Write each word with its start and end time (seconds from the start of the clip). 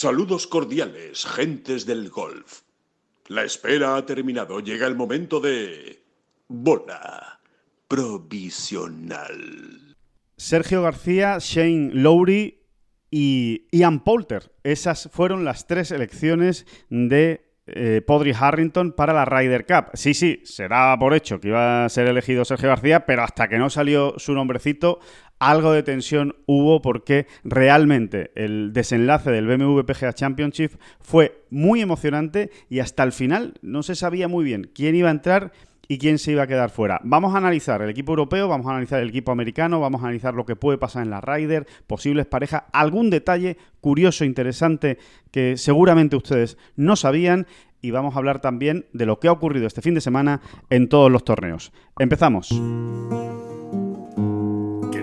Saludos 0.00 0.46
cordiales, 0.46 1.26
gentes 1.26 1.84
del 1.84 2.08
golf. 2.08 2.60
La 3.26 3.42
espera 3.42 3.96
ha 3.96 4.06
terminado. 4.06 4.60
Llega 4.60 4.86
el 4.86 4.94
momento 4.94 5.40
de... 5.40 6.04
Bola 6.46 7.40
provisional. 7.88 9.26
Sergio 10.36 10.82
García, 10.82 11.38
Shane 11.40 11.90
Lowry 11.94 12.60
y 13.10 13.66
Ian 13.72 14.04
Poulter. 14.04 14.54
Esas 14.62 15.10
fueron 15.10 15.44
las 15.44 15.66
tres 15.66 15.90
elecciones 15.90 16.64
de 16.90 17.47
eh, 17.74 18.02
Podri 18.06 18.32
Harrington 18.38 18.92
para 18.92 19.12
la 19.12 19.24
Ryder 19.24 19.66
Cup. 19.66 19.90
Sí, 19.94 20.14
sí, 20.14 20.40
se 20.44 20.68
daba 20.68 20.98
por 20.98 21.14
hecho 21.14 21.40
que 21.40 21.48
iba 21.48 21.84
a 21.84 21.88
ser 21.88 22.06
elegido 22.06 22.44
Sergio 22.44 22.68
García, 22.68 23.06
pero 23.06 23.22
hasta 23.22 23.48
que 23.48 23.58
no 23.58 23.70
salió 23.70 24.14
su 24.18 24.34
nombrecito, 24.34 25.00
algo 25.38 25.72
de 25.72 25.82
tensión 25.82 26.36
hubo 26.46 26.82
porque 26.82 27.26
realmente 27.44 28.32
el 28.34 28.72
desenlace 28.72 29.30
del 29.30 29.46
BMW 29.46 29.80
PGA 29.82 30.12
Championship 30.12 30.72
fue 31.00 31.44
muy 31.50 31.80
emocionante 31.80 32.50
y 32.68 32.80
hasta 32.80 33.02
el 33.04 33.12
final 33.12 33.54
no 33.62 33.82
se 33.82 33.94
sabía 33.94 34.28
muy 34.28 34.44
bien 34.44 34.70
quién 34.74 34.96
iba 34.96 35.08
a 35.08 35.12
entrar 35.12 35.52
y 35.88 35.98
quién 35.98 36.18
se 36.18 36.32
iba 36.32 36.42
a 36.42 36.46
quedar 36.46 36.70
fuera. 36.70 37.00
Vamos 37.02 37.34
a 37.34 37.38
analizar 37.38 37.80
el 37.82 37.88
equipo 37.88 38.12
europeo, 38.12 38.46
vamos 38.46 38.66
a 38.66 38.70
analizar 38.70 39.00
el 39.00 39.08
equipo 39.08 39.32
americano, 39.32 39.80
vamos 39.80 40.02
a 40.02 40.04
analizar 40.04 40.34
lo 40.34 40.44
que 40.44 40.54
puede 40.54 40.78
pasar 40.78 41.02
en 41.02 41.10
la 41.10 41.22
Ryder, 41.22 41.66
posibles 41.86 42.26
parejas, 42.26 42.64
algún 42.72 43.08
detalle 43.08 43.56
curioso, 43.80 44.24
interesante 44.24 44.98
que 45.32 45.56
seguramente 45.56 46.16
ustedes 46.16 46.58
no 46.76 46.94
sabían 46.94 47.46
y 47.80 47.90
vamos 47.90 48.14
a 48.14 48.18
hablar 48.18 48.40
también 48.40 48.86
de 48.92 49.06
lo 49.06 49.18
que 49.18 49.28
ha 49.28 49.32
ocurrido 49.32 49.66
este 49.66 49.82
fin 49.82 49.94
de 49.94 50.00
semana 50.00 50.42
en 50.68 50.88
todos 50.88 51.10
los 51.10 51.24
torneos. 51.24 51.72
Empezamos. 51.98 52.50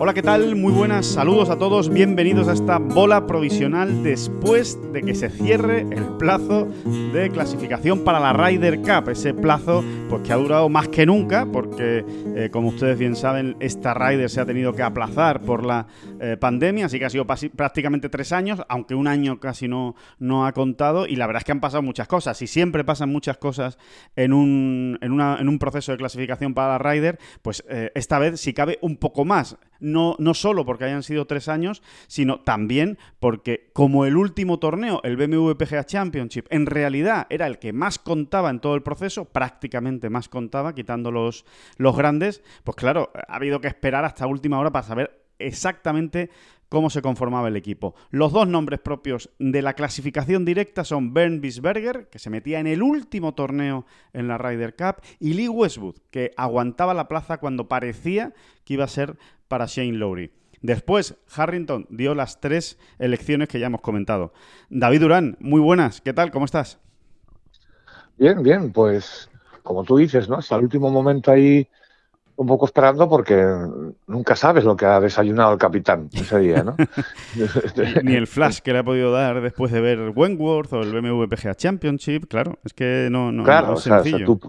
Hola, 0.00 0.14
¿qué 0.14 0.22
tal? 0.22 0.54
Muy 0.54 0.72
buenas, 0.72 1.06
saludos 1.06 1.50
a 1.50 1.58
todos, 1.58 1.90
bienvenidos 1.90 2.46
a 2.46 2.52
esta 2.52 2.78
bola 2.78 3.26
provisional 3.26 4.04
después 4.04 4.78
de 4.92 5.02
que 5.02 5.12
se 5.12 5.28
cierre 5.28 5.80
el 5.80 6.04
plazo 6.18 6.68
de 7.12 7.28
clasificación 7.30 8.04
para 8.04 8.20
la 8.20 8.32
Ryder 8.32 8.78
Cup, 8.78 9.08
ese 9.10 9.34
plazo 9.34 9.82
pues 10.08 10.22
que 10.22 10.32
ha 10.32 10.36
durado 10.36 10.68
más 10.68 10.86
que 10.86 11.04
nunca, 11.04 11.46
porque 11.52 12.04
eh, 12.36 12.48
como 12.52 12.68
ustedes 12.68 12.96
bien 12.96 13.16
saben, 13.16 13.56
esta 13.58 13.92
Ryder 13.92 14.30
se 14.30 14.40
ha 14.40 14.46
tenido 14.46 14.72
que 14.72 14.84
aplazar 14.84 15.40
por 15.40 15.66
la 15.66 15.88
eh, 16.20 16.36
pandemia, 16.38 16.86
así 16.86 17.00
que 17.00 17.04
ha 17.04 17.10
sido 17.10 17.26
prácticamente 17.26 18.08
tres 18.08 18.30
años, 18.30 18.62
aunque 18.68 18.94
un 18.94 19.08
año 19.08 19.40
casi 19.40 19.66
no, 19.66 19.96
no 20.20 20.46
ha 20.46 20.52
contado, 20.52 21.08
y 21.08 21.16
la 21.16 21.26
verdad 21.26 21.40
es 21.40 21.44
que 21.44 21.52
han 21.52 21.60
pasado 21.60 21.82
muchas 21.82 22.06
cosas, 22.06 22.40
y 22.40 22.46
siempre 22.46 22.84
pasan 22.84 23.10
muchas 23.10 23.36
cosas 23.36 23.78
en 24.14 24.32
un, 24.32 24.96
en 25.02 25.10
una, 25.10 25.38
en 25.40 25.48
un 25.48 25.58
proceso 25.58 25.90
de 25.90 25.98
clasificación 25.98 26.54
para 26.54 26.68
la 26.68 26.78
Ryder, 26.78 27.18
pues 27.42 27.64
eh, 27.68 27.90
esta 27.96 28.20
vez 28.20 28.40
si 28.40 28.54
cabe 28.54 28.78
un 28.80 28.96
poco 28.96 29.24
más 29.24 29.56
no, 29.80 30.16
no 30.18 30.34
solo 30.34 30.64
porque 30.64 30.84
hayan 30.84 31.02
sido 31.02 31.26
tres 31.26 31.48
años, 31.48 31.82
sino 32.06 32.40
también 32.40 32.98
porque 33.20 33.70
como 33.72 34.04
el 34.04 34.16
último 34.16 34.58
torneo, 34.58 35.00
el 35.04 35.16
BMW 35.16 35.52
PGA 35.52 35.84
Championship, 35.84 36.46
en 36.50 36.66
realidad 36.66 37.26
era 37.30 37.46
el 37.46 37.58
que 37.58 37.72
más 37.72 37.98
contaba 37.98 38.50
en 38.50 38.60
todo 38.60 38.74
el 38.74 38.82
proceso, 38.82 39.26
prácticamente 39.26 40.10
más 40.10 40.28
contaba, 40.28 40.74
quitando 40.74 41.10
los, 41.10 41.44
los 41.76 41.96
grandes, 41.96 42.42
pues 42.64 42.76
claro, 42.76 43.10
ha 43.14 43.36
habido 43.36 43.60
que 43.60 43.68
esperar 43.68 44.04
hasta 44.04 44.26
última 44.26 44.58
hora 44.58 44.72
para 44.72 44.86
saber 44.86 45.24
exactamente 45.38 46.30
cómo 46.68 46.90
se 46.90 47.02
conformaba 47.02 47.48
el 47.48 47.56
equipo. 47.56 47.94
Los 48.10 48.32
dos 48.32 48.46
nombres 48.46 48.80
propios 48.80 49.30
de 49.38 49.62
la 49.62 49.74
clasificación 49.74 50.44
directa 50.44 50.84
son 50.84 51.14
Bernd 51.14 51.40
Bisberger, 51.40 52.08
que 52.08 52.18
se 52.18 52.30
metía 52.30 52.60
en 52.60 52.66
el 52.66 52.82
último 52.82 53.34
torneo 53.34 53.86
en 54.12 54.28
la 54.28 54.38
Ryder 54.38 54.76
Cup, 54.76 55.02
y 55.18 55.34
Lee 55.34 55.48
Westwood, 55.48 55.96
que 56.10 56.32
aguantaba 56.36 56.94
la 56.94 57.08
plaza 57.08 57.38
cuando 57.38 57.68
parecía 57.68 58.34
que 58.64 58.74
iba 58.74 58.84
a 58.84 58.88
ser 58.88 59.16
para 59.48 59.66
Shane 59.66 59.92
Lowry. 59.92 60.30
Después, 60.60 61.16
Harrington 61.34 61.86
dio 61.88 62.14
las 62.14 62.40
tres 62.40 62.78
elecciones 62.98 63.48
que 63.48 63.60
ya 63.60 63.66
hemos 63.66 63.80
comentado. 63.80 64.32
David 64.70 65.00
Durán, 65.00 65.36
muy 65.40 65.60
buenas, 65.60 66.00
¿qué 66.00 66.12
tal? 66.12 66.30
¿Cómo 66.30 66.44
estás? 66.44 66.78
Bien, 68.16 68.42
bien, 68.42 68.72
pues 68.72 69.30
como 69.62 69.84
tú 69.84 69.98
dices, 69.98 70.28
¿no? 70.28 70.36
Hasta 70.36 70.56
el 70.56 70.62
último 70.64 70.90
momento 70.90 71.30
ahí 71.30 71.68
un 72.36 72.46
poco 72.46 72.66
esperando 72.66 73.08
porque 73.08 73.44
nunca 74.06 74.36
sabes 74.36 74.64
lo 74.64 74.76
que 74.76 74.86
ha 74.86 75.00
desayunado 75.00 75.52
el 75.52 75.58
capitán 75.58 76.08
ese 76.12 76.38
día, 76.38 76.62
¿no? 76.62 76.76
Ni 78.02 78.14
el 78.14 78.26
flash 78.26 78.60
que 78.60 78.72
le 78.72 78.78
ha 78.78 78.84
podido 78.84 79.12
dar 79.12 79.40
después 79.40 79.72
de 79.72 79.80
ver 79.80 80.12
Wentworth 80.14 80.72
o 80.72 80.80
el 80.82 80.92
BMW 80.92 81.24
PGA 81.26 81.54
Championship, 81.54 82.28
claro, 82.28 82.58
es 82.64 82.72
que 82.72 83.08
no, 83.10 83.30
no, 83.30 83.44
claro, 83.44 83.74
es 83.74 83.80
sencillo. 83.80 84.24
tú, 84.24 84.40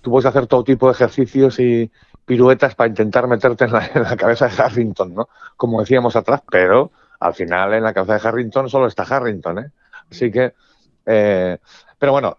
tú, 0.00 0.10
puedes 0.10 0.24
hacer 0.24 0.46
todo 0.46 0.64
tipo 0.64 0.86
de 0.86 0.92
ejercicios 0.92 1.58
y, 1.58 1.90
piruetas 2.24 2.74
para 2.74 2.88
intentar 2.88 3.26
meterte 3.26 3.64
en 3.64 3.72
la, 3.72 4.16
cabeza 4.16 4.48
de 4.48 4.62
Harrington, 4.62 5.14
¿no? 5.14 5.28
Como 5.56 5.80
decíamos 5.80 6.16
atrás, 6.16 6.42
pero 6.50 6.92
al 7.20 7.34
final 7.34 7.74
en 7.74 7.82
la 7.82 7.92
cabeza 7.92 8.14
de 8.14 8.28
Harrington 8.28 8.68
solo 8.68 8.86
está 8.86 9.02
Harrington, 9.02 9.58
¿eh? 9.58 9.70
Así 10.10 10.30
que, 10.30 10.54
eh, 11.06 11.58
pero 11.98 12.12
bueno, 12.12 12.38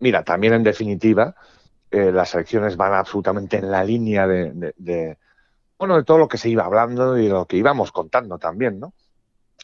mira, 0.00 0.22
también 0.22 0.54
en 0.54 0.62
definitiva, 0.62 1.34
eh, 1.90 2.10
las 2.12 2.34
elecciones 2.34 2.76
van 2.76 2.92
absolutamente 2.94 3.58
en 3.58 3.70
la 3.70 3.84
línea 3.84 4.26
de, 4.26 5.16
bueno, 5.78 5.96
de 5.96 6.04
todo 6.04 6.18
lo 6.18 6.28
que 6.28 6.38
se 6.38 6.48
iba 6.48 6.64
hablando 6.64 7.16
y 7.18 7.24
de 7.24 7.30
lo 7.30 7.46
que 7.46 7.56
íbamos 7.56 7.92
contando 7.92 8.38
también, 8.38 8.80
¿no? 8.80 8.92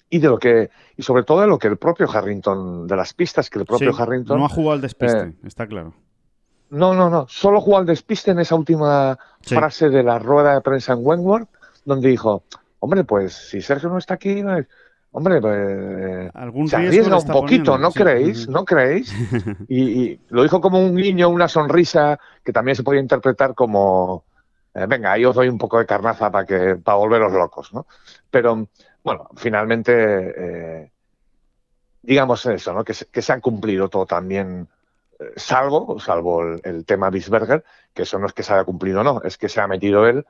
Y 0.08 0.18
de 0.18 0.28
lo 0.28 0.38
que, 0.38 0.70
y 0.96 1.02
sobre 1.02 1.24
todo 1.24 1.40
de 1.40 1.46
lo 1.46 1.58
que 1.58 1.68
el 1.68 1.76
propio 1.76 2.08
Harrington, 2.10 2.86
de 2.86 2.96
las 2.96 3.14
pistas 3.14 3.48
que 3.50 3.58
el 3.60 3.64
propio 3.64 3.94
Harrington. 3.96 4.38
No 4.38 4.44
ha 4.44 4.48
jugado 4.48 4.72
al 4.72 4.80
despiste, 4.80 5.20
eh, 5.20 5.32
está 5.44 5.66
claro. 5.66 5.94
No, 6.70 6.94
no, 6.94 7.10
no. 7.10 7.26
Solo 7.28 7.60
jugó 7.60 7.78
al 7.78 7.86
despiste 7.86 8.30
en 8.30 8.38
esa 8.38 8.54
última 8.54 9.18
frase 9.42 9.90
de 9.90 10.02
la 10.02 10.18
rueda 10.18 10.54
de 10.54 10.60
prensa 10.60 10.92
en 10.92 11.00
Wentworth, 11.02 11.48
donde 11.84 12.08
dijo, 12.08 12.44
hombre, 12.78 13.04
pues 13.04 13.32
si 13.34 13.60
Sergio 13.60 13.88
no 13.88 13.98
está 13.98 14.14
aquí, 14.14 14.42
hombre, 15.10 15.40
pues 15.40 16.70
se 16.70 16.76
arriesga 16.76 17.18
un 17.18 17.26
poquito, 17.26 17.76
¿no 17.76 17.90
creéis? 17.90 18.48
¿No 18.48 18.64
creéis? 18.64 19.12
y, 19.68 20.20
lo 20.28 20.44
dijo 20.44 20.60
como 20.60 20.78
un 20.78 20.96
guiño, 20.96 21.28
una 21.28 21.48
sonrisa 21.48 22.18
que 22.44 22.52
también 22.52 22.76
se 22.76 22.84
puede 22.84 23.00
interpretar 23.00 23.54
como, 23.56 24.24
eh, 24.72 24.86
venga, 24.88 25.12
ahí 25.12 25.24
os 25.24 25.34
doy 25.34 25.48
un 25.48 25.58
poco 25.58 25.78
de 25.78 25.86
carnaza 25.86 26.30
para 26.30 26.46
que 26.46 26.76
para 26.76 26.98
volveros 26.98 27.32
locos, 27.32 27.72
¿no? 27.72 27.86
Pero 28.30 28.68
bueno, 29.02 29.28
finalmente, 29.36 29.92
eh, 29.92 30.92
digamos 32.02 32.46
eso, 32.46 32.72
¿no? 32.72 32.84
Que 32.84 32.94
que 33.10 33.22
se 33.22 33.32
han 33.32 33.40
cumplido 33.40 33.88
todo 33.88 34.06
también 34.06 34.68
salvo, 35.36 35.98
salvo 35.98 36.42
el, 36.42 36.84
tema 36.84 37.10
Bisberger, 37.10 37.64
que 37.92 38.02
eso 38.02 38.18
no 38.18 38.26
es 38.26 38.32
que 38.32 38.42
se 38.42 38.52
haya 38.52 38.64
cumplido 38.64 39.02
no, 39.04 39.20
es 39.22 39.36
que 39.36 39.48
se 39.48 39.60
ha 39.60 39.66
metido 39.66 40.06
él. 40.06 40.24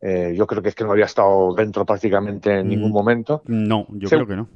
Eh, 0.00 0.34
yo 0.36 0.46
creo 0.46 0.62
que 0.62 0.68
es 0.68 0.74
que 0.74 0.84
no 0.84 0.92
había 0.92 1.06
estado 1.06 1.54
dentro 1.54 1.84
prácticamente 1.86 2.60
en 2.60 2.68
ningún 2.68 2.90
mm, 2.90 2.94
momento. 2.94 3.42
No, 3.46 3.86
yo 3.90 4.08
creo 4.08 4.26
que 4.26 4.36
no. 4.36 4.48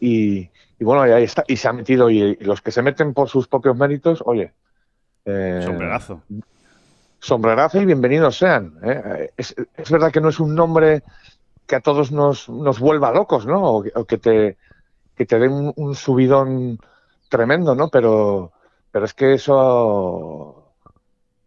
Y, 0.00 0.50
bueno, 0.80 1.02
ahí 1.02 1.24
está, 1.24 1.44
y 1.46 1.56
se 1.56 1.68
ha 1.68 1.72
metido, 1.72 2.10
y, 2.10 2.36
los 2.36 2.60
que 2.60 2.70
se 2.70 2.82
meten 2.82 3.14
por 3.14 3.28
sus 3.28 3.48
propios 3.48 3.76
méritos, 3.76 4.22
oye. 4.24 4.52
Eh, 5.24 5.62
sombrerazo. 5.64 6.22
Sombrerazo 7.18 7.80
y 7.80 7.86
bienvenidos 7.86 8.36
sean. 8.36 8.78
¿eh? 8.82 9.30
Es, 9.36 9.54
verdad 9.90 10.12
que 10.12 10.20
no 10.20 10.28
es 10.28 10.38
un 10.40 10.54
nombre 10.54 11.02
que 11.66 11.76
a 11.76 11.80
todos 11.80 12.12
nos, 12.12 12.50
nos 12.50 12.78
vuelva 12.78 13.12
locos, 13.12 13.46
¿no? 13.46 13.62
O, 13.76 14.04
que 14.04 14.18
te, 14.18 14.58
que 15.16 15.24
te 15.24 15.38
den 15.38 15.72
un 15.74 15.94
subidón 15.94 16.78
tremendo, 17.30 17.74
¿no? 17.74 17.88
Pero, 17.88 18.52
pero 18.94 19.06
es 19.06 19.14
que 19.14 19.34
eso 19.34 20.63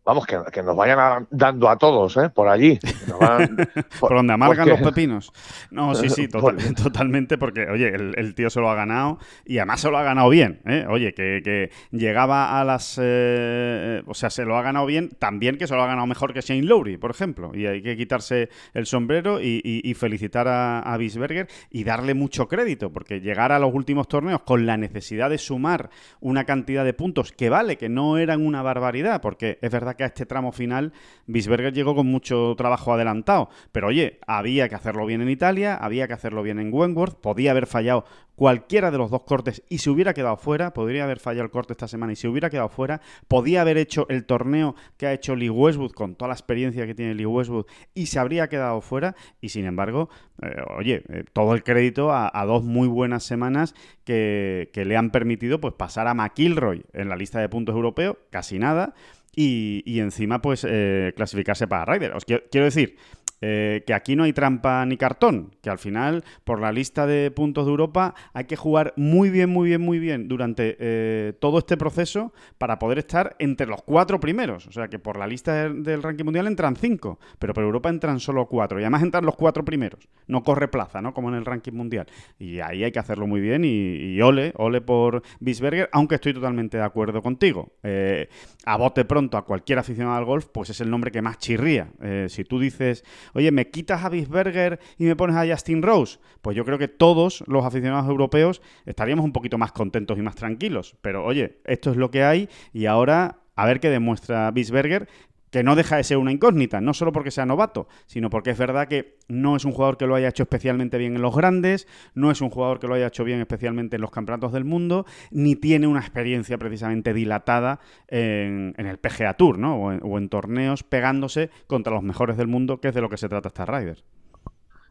vamos, 0.08 0.26
que, 0.26 0.64
nos 0.64 0.76
vayan 0.76 1.28
dando 1.30 1.68
a 1.68 1.78
todos, 1.78 2.16
¿eh? 2.16 2.30
Por 2.30 2.48
allí. 2.48 2.80
por, 4.00 4.16
donde 4.16 4.34
amargan 4.34 4.70
los 4.70 4.80
pepinos. 4.80 5.34
No, 5.70 5.94
sí, 5.96 6.10
sí, 6.10 6.28
totalmente, 6.82 7.38
porque, 7.38 7.68
oye, 7.70 7.94
el, 7.94 8.34
tío 8.34 8.50
se 8.50 8.62
lo 8.62 8.70
ha 8.70 8.76
ganado 8.76 9.20
y 9.46 9.58
además 9.58 9.82
se 9.82 9.92
lo 9.92 9.98
ha 9.98 10.04
ganado 10.04 10.30
bien, 10.30 10.62
¿eh? 10.66 10.86
Oye, 10.88 11.14
que, 11.14 11.72
llegaba 11.92 12.58
a 12.58 12.64
las... 12.64 12.98
Eh, 13.02 14.02
o 14.06 14.14
sea, 14.14 14.30
se 14.30 14.46
lo 14.46 14.56
ha 14.56 14.62
ganado 14.62 14.86
bien, 14.86 15.10
también 15.20 15.58
que 15.58 15.68
se 15.68 15.76
lo 15.76 15.84
ha 15.84 15.88
ganado 15.88 16.08
mejor 16.08 16.34
que 16.34 16.40
Shane 16.40 16.64
Lowry, 16.64 16.96
por 16.96 17.12
ejemplo. 17.12 17.52
Y 17.54 17.66
hay 17.66 17.82
que 17.82 17.98
quitarse 17.98 18.48
el 18.74 18.86
sombrero 18.86 19.42
y, 19.42 19.94
felicitar 19.98 20.48
a, 20.48 20.80
a 20.80 20.96
Bisberger 20.96 21.50
y 21.70 21.84
darle 21.84 22.14
mucho 22.14 22.48
crédito, 22.48 22.94
porque 22.94 23.20
llegar 23.20 23.52
a 23.52 23.60
los 23.60 23.74
últimos 23.74 24.08
torneos 24.08 24.44
con 24.44 24.66
la 24.66 24.78
necesidad 24.78 25.30
de 25.30 25.38
sumar 25.38 25.90
una 26.22 26.46
cantidad 26.46 26.86
de 26.86 26.94
puntos 26.94 27.34
que 27.34 27.50
vale, 27.50 27.78
que 27.78 27.90
no 27.90 28.18
eran 28.18 28.46
una 28.46 28.62
barbaridad, 28.62 29.20
porque 29.22 29.58
es 29.62 29.72
verdad 29.72 29.97
que 29.98 30.04
a 30.04 30.08
este 30.08 30.26
tramo 30.26 30.52
final 30.52 30.94
Bisberger 31.26 31.74
llegó 31.74 31.96
con 31.96 32.08
mucho 32.08 32.56
trabajo 32.58 32.94
adelantado. 32.94 33.50
Pero 33.72 33.88
oye, 33.88 34.20
había 34.26 34.70
que 34.70 34.76
hacerlo 34.76 35.06
bien 35.06 35.22
en 35.22 35.30
Italia, 35.30 35.76
había 35.76 36.08
que 36.08 36.14
hacerlo 36.14 36.44
bien 36.44 36.60
en 36.60 36.74
Wentworth, 36.74 37.20
podía 37.20 37.52
haber 37.52 37.68
fallado 37.68 38.06
cualquiera 38.38 38.92
de 38.92 39.00
los 39.00 39.10
dos 39.10 39.24
cortes 39.24 39.64
y 39.68 39.80
se 39.80 39.90
hubiera 39.90 40.14
quedado 40.14 40.38
fuera, 40.38 40.72
podría 40.72 41.06
haber 41.06 41.20
fallado 41.20 41.46
el 41.46 41.50
corte 41.50 41.74
esta 41.74 41.88
semana 41.88 42.14
y 42.14 42.16
se 42.16 42.28
hubiera 42.28 42.52
quedado 42.52 42.70
fuera, 42.70 43.02
podía 43.28 43.62
haber 43.62 43.78
hecho 43.78 44.06
el 44.10 44.26
torneo 44.26 44.76
que 44.96 45.08
ha 45.08 45.14
hecho 45.14 45.36
Lee 45.36 45.50
Westwood 45.50 45.94
con 45.94 46.14
toda 46.14 46.30
la 46.30 46.36
experiencia 46.36 46.86
que 46.86 46.94
tiene 46.94 47.16
Lee 47.16 47.26
Westwood 47.26 47.66
y 47.96 48.06
se 48.06 48.20
habría 48.20 48.48
quedado 48.48 48.80
fuera 48.82 49.16
y 49.42 49.50
sin 49.50 49.66
embargo, 49.66 50.10
eh, 50.44 50.56
oye, 50.78 51.04
eh, 51.10 51.24
todo 51.34 51.56
el 51.56 51.64
crédito 51.64 52.12
a, 52.14 52.46
dos 52.46 52.64
muy 52.64 52.88
buenas 52.88 53.24
semanas 53.24 53.74
que, 54.04 54.70
le 54.76 54.96
han 54.96 55.10
permitido 55.10 55.60
pues 55.60 55.74
pasar 55.74 56.08
a 56.08 56.14
McIlroy 56.14 56.86
en 56.94 57.10
la 57.10 57.16
lista 57.16 57.40
de 57.40 57.50
puntos 57.50 57.74
europeos, 57.74 58.18
casi 58.30 58.60
nada, 58.60 58.94
y, 59.38 60.00
encima 60.00 60.42
pues 60.42 60.66
eh, 60.68 61.14
clasificarse 61.16 61.68
para 61.68 61.86
Ryder. 61.86 62.14
Os 62.14 62.26
quiero 62.26 62.66
decir, 62.66 62.98
eh, 63.40 63.84
que 63.86 63.94
aquí 63.94 64.16
no 64.16 64.24
hay 64.24 64.34
trampa 64.34 64.84
ni 64.86 64.98
cartón, 64.98 65.56
que 65.62 65.70
al 65.70 65.78
final, 65.78 66.24
por 66.44 66.60
la 66.60 66.72
lista 66.72 67.06
de 67.06 67.30
puntos 67.30 67.66
de 67.66 67.72
Europa, 67.72 68.16
hay 68.34 68.46
que 68.46 68.56
jugar 68.56 68.94
muy 68.98 69.30
bien, 69.30 69.52
muy 69.52 69.70
bien, 69.70 69.82
muy 69.82 70.00
bien 70.00 70.28
durante 70.28 70.76
eh, 70.80 71.34
todo 71.40 71.60
este 71.60 71.78
proceso 71.78 72.34
para 72.58 72.80
poder 72.80 72.98
estar 72.98 73.36
entre 73.38 73.68
los 73.68 73.84
cuatro 73.84 74.20
primeros. 74.20 74.66
O 74.66 74.72
sea 74.72 74.88
que 74.88 74.98
por 74.98 75.18
la 75.18 75.28
lista 75.28 75.70
del, 75.70 76.02
ranking 76.02 76.26
mundial 76.26 76.48
entran 76.48 76.76
cinco, 76.76 77.20
pero 77.38 77.54
por 77.54 77.64
Europa 77.64 77.90
entran 77.90 78.20
solo 78.20 78.48
cuatro. 78.48 78.80
Y 78.80 78.84
además 78.84 79.04
entran 79.04 79.26
los 79.26 79.36
cuatro 79.36 79.64
primeros. 79.64 80.08
No 80.26 80.44
corre 80.44 80.68
plaza, 80.68 81.02
¿no? 81.02 81.14
Como 81.14 81.30
en 81.30 81.36
el 81.36 81.46
ranking 81.46 81.74
mundial. 81.74 82.08
Y 82.40 82.60
ahí 82.60 82.84
hay 82.84 82.92
que 82.92 83.00
hacerlo 83.00 83.28
muy 83.28 83.40
bien. 83.40 83.64
Y, 83.64 84.20
ole, 84.22 84.52
ole 84.56 84.82
por 84.82 85.22
Bisberger, 85.40 85.90
aunque 85.92 86.16
estoy 86.16 86.34
totalmente 86.34 86.78
de 86.78 86.84
acuerdo 86.84 87.22
contigo. 87.22 87.72
Eh, 87.84 88.30
a 88.66 88.78
bote 88.78 89.06
pronto 89.06 89.27
a 89.36 89.42
cualquier 89.42 89.80
aficionado 89.80 90.16
al 90.16 90.26
golf, 90.26 90.48
pues 90.54 90.70
es 90.70 90.80
el 90.80 90.90
nombre 90.90 91.12
que 91.12 91.22
más 91.22 91.40
chirría. 91.40 91.90
si 92.28 92.44
tú 92.46 92.60
dices 92.60 93.04
oye, 93.34 93.52
¿me 93.52 93.70
quitas 93.70 94.06
a 94.06 94.10
Bisberger 94.10 94.80
y 94.98 95.06
me 95.06 95.16
pones 95.16 95.36
a 95.36 95.46
Justin 95.46 95.82
Rose? 95.82 96.20
Pues 96.42 96.56
yo 96.56 96.64
creo 96.64 96.78
que 96.78 96.88
todos 96.88 97.44
los 97.48 97.66
aficionados 97.66 98.08
europeos 98.08 98.62
estaríamos 98.86 99.26
un 99.26 99.34
poquito 99.34 99.58
más 99.58 99.72
contentos 99.72 100.18
y 100.18 100.22
más 100.22 100.36
tranquilos. 100.36 100.96
Pero 101.02 101.26
oye, 101.26 101.60
esto 101.66 101.92
es 101.92 101.98
lo 101.98 102.12
que 102.12 102.24
hay 102.24 102.48
y 102.72 102.86
ahora 102.86 103.40
a 103.58 103.66
ver 103.66 103.80
qué 103.80 103.90
demuestra 103.90 104.52
Bisberger, 104.52 105.10
que 105.52 105.64
no 105.64 105.76
deja 105.76 105.98
de 105.98 106.04
ser 106.04 106.18
una 106.18 106.32
incógnita, 106.32 106.82
no 106.82 106.94
solo 106.94 107.12
porque 107.12 107.32
sea 107.32 107.46
novato, 107.46 107.88
sino 108.06 108.30
porque 108.30 108.52
es 108.52 108.58
verdad 108.58 108.88
que 108.88 109.18
no 109.28 109.56
es 109.56 109.66
un 109.66 109.72
jugador 109.72 109.98
que 109.98 110.08
lo 110.08 110.16
haya 110.16 110.30
hecho 110.30 110.44
especialmente 110.44 110.98
bien 110.98 111.16
en 111.16 111.22
los 111.22 111.36
grandes, 111.36 111.88
no 112.14 112.32
es 112.32 112.42
un 112.42 112.50
jugador 112.50 112.80
que 112.80 112.88
lo 112.88 112.96
haya 112.96 113.08
hecho 113.08 113.24
bien 113.24 113.40
especialmente 113.40 113.96
en 113.96 114.02
los 114.02 114.12
campeonatos 114.12 114.52
del 114.54 114.66
mundo, 114.66 115.06
ni 115.32 115.56
tiene 115.56 115.88
una 115.88 116.00
experiencia 116.00 116.58
precisamente 116.58 117.14
dilatada 117.14 117.80
en, 118.08 118.74
el 118.78 118.98
PGA 118.98 119.34
Tour, 119.36 119.58
¿no? 119.58 119.78
O 119.78 120.18
en, 120.18 120.30
torneos 120.30 120.84
pegándose 120.84 121.50
contra 121.68 121.94
los 121.94 122.04
mejores 122.04 122.38
del 122.38 122.48
mundo, 122.48 122.82
que 122.82 122.90
es 122.90 122.94
de 122.94 123.02
lo 123.02 123.10
que 123.10 123.18
se 123.18 123.30
trata 123.30 123.48
esta 123.48 123.66
Ryder. 123.66 124.04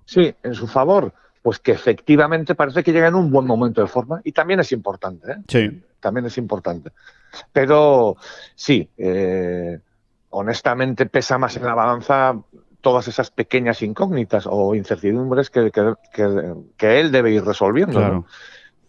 Sí, 0.05 0.35
en 0.43 0.55
su 0.55 0.67
favor, 0.67 1.13
pues 1.43 1.59
que 1.59 1.73
efectivamente 1.73 2.55
parece 2.55 2.83
que 2.83 2.93
llega 2.93 3.09
en 3.09 3.15
un 3.15 3.31
buen 3.31 3.47
momento 3.47 3.83
de 3.83 3.89
forma 3.89 4.21
y 4.25 4.33
también 4.33 4.61
es 4.61 4.73
importante, 4.73 5.33
¿eh? 5.33 5.37
Sí. 5.49 5.83
También 6.01 6.27
es 6.27 6.39
importante. 6.39 6.91
Pero 7.53 8.17
sí, 8.55 8.89
eh, 8.97 9.81
honestamente 10.37 11.07
pesa 11.07 11.39
más 11.39 11.57
en 11.57 11.65
la 11.65 11.75
balanza 11.75 12.39
todas 12.83 13.09
esas 13.09 13.31
pequeñas 13.31 13.81
incógnitas 13.83 14.47
o 14.47 14.75
incertidumbres 14.75 15.49
que, 15.51 15.71
que, 16.77 17.01
él 17.01 17.11
debe 17.11 17.33
ir 17.33 17.45
resolviendo. 17.45 18.27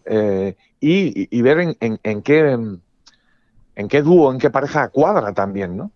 Eh, 0.04 0.56
y, 0.80 1.42
ver 1.42 1.58
en, 1.60 1.98
en, 2.02 2.22
qué, 2.22 2.50
en 3.74 3.88
qué 3.88 4.02
dúo, 4.02 4.30
en 4.30 4.38
qué 4.38 4.50
pareja 4.50 4.88
cuadra 4.88 5.32
también, 5.32 5.76
¿no? 5.76 5.90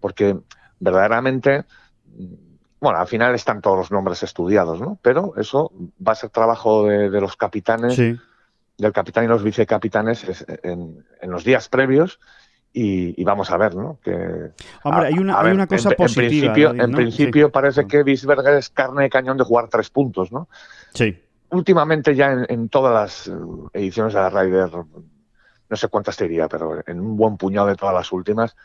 porque 0.00 0.36
verdaderamente, 0.80 1.64
bueno, 2.80 2.98
al 2.98 3.06
final 3.06 3.34
están 3.34 3.60
todos 3.60 3.78
los 3.78 3.90
nombres 3.92 4.22
estudiados, 4.22 4.80
¿no? 4.80 4.98
Pero 5.00 5.34
eso 5.36 5.70
va 6.06 6.12
a 6.12 6.16
ser 6.16 6.30
trabajo 6.30 6.86
de, 6.86 7.20
los 7.20 7.36
capitanes, 7.36 7.96
del 7.96 8.92
capitán 8.92 9.24
y 9.24 9.28
los 9.28 9.44
vicecapitanes 9.44 10.44
en, 10.62 11.04
en 11.20 11.30
los 11.30 11.44
días 11.44 11.68
previos 11.68 12.18
y, 12.74 13.22
vamos 13.24 13.50
a 13.50 13.56
ver, 13.56 13.74
¿no? 13.74 13.98
Que, 14.02 14.50
Hombre, 14.84 15.08
hay 15.08 15.18
una, 15.18 15.38
hay 15.38 15.52
una 15.52 15.66
cosa 15.66 15.90
positiva. 15.90 16.72
En 16.76 16.92
principio, 16.92 17.50
parece 17.50 17.86
que 17.86 18.02
Bisberger 18.02 18.54
es 18.54 18.70
carne 18.70 19.02
de 19.02 19.10
cañón 19.10 19.36
de 19.36 19.44
jugar 19.44 19.68
tres 19.68 19.90
puntos, 19.90 20.32
¿no? 20.32 20.48
Sí. 20.94 21.16
Últimamente 21.50 22.14
ya 22.14 22.46
en, 22.48 22.68
todas 22.70 22.94
las 22.94 23.26
eh, 23.26 23.40
ediciones 23.74 24.14
de 24.14 24.20
la 24.20 24.30
Ryder, 24.30 24.70
no 24.72 25.76
sé 25.76 25.88
cuántas 25.88 26.16
te 26.16 26.24
diría, 26.24 26.48
pero 26.48 26.82
en 26.86 27.00
un 27.00 27.16
buen 27.16 27.36
puñado 27.36 27.66
de 27.66 27.76
todas 27.76 27.94
las 27.94 28.10
últimas, 28.10 28.56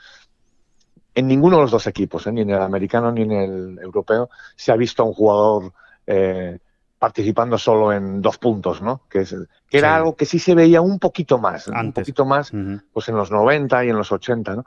en 1.13 1.27
ninguno 1.27 1.57
de 1.57 1.63
los 1.63 1.71
dos 1.71 1.87
equipos, 1.87 2.27
¿eh? 2.27 2.31
ni 2.31 2.41
en 2.41 2.51
el 2.51 2.61
americano 2.61 3.11
ni 3.11 3.23
en 3.23 3.31
el 3.31 3.79
europeo, 3.79 4.29
se 4.55 4.71
ha 4.71 4.75
visto 4.77 5.03
a 5.03 5.05
un 5.05 5.13
jugador 5.13 5.73
eh, 6.05 6.59
participando 6.99 7.57
solo 7.57 7.93
en 7.93 8.21
dos 8.21 8.37
puntos, 8.37 8.81
¿no? 8.81 9.01
Que, 9.09 9.21
es, 9.21 9.35
que 9.69 9.77
era 9.77 9.95
algo 9.95 10.15
que 10.15 10.25
sí 10.25 10.39
se 10.39 10.55
veía 10.55 10.81
un 10.81 10.99
poquito 10.99 11.37
más, 11.37 11.67
un 11.67 11.93
poquito 11.93 12.25
más, 12.25 12.51
pues 12.91 13.09
en 13.09 13.15
los 13.15 13.31
90 13.31 13.85
y 13.85 13.89
en 13.89 13.97
los 13.97 14.11
80, 14.11 14.55
¿no? 14.55 14.65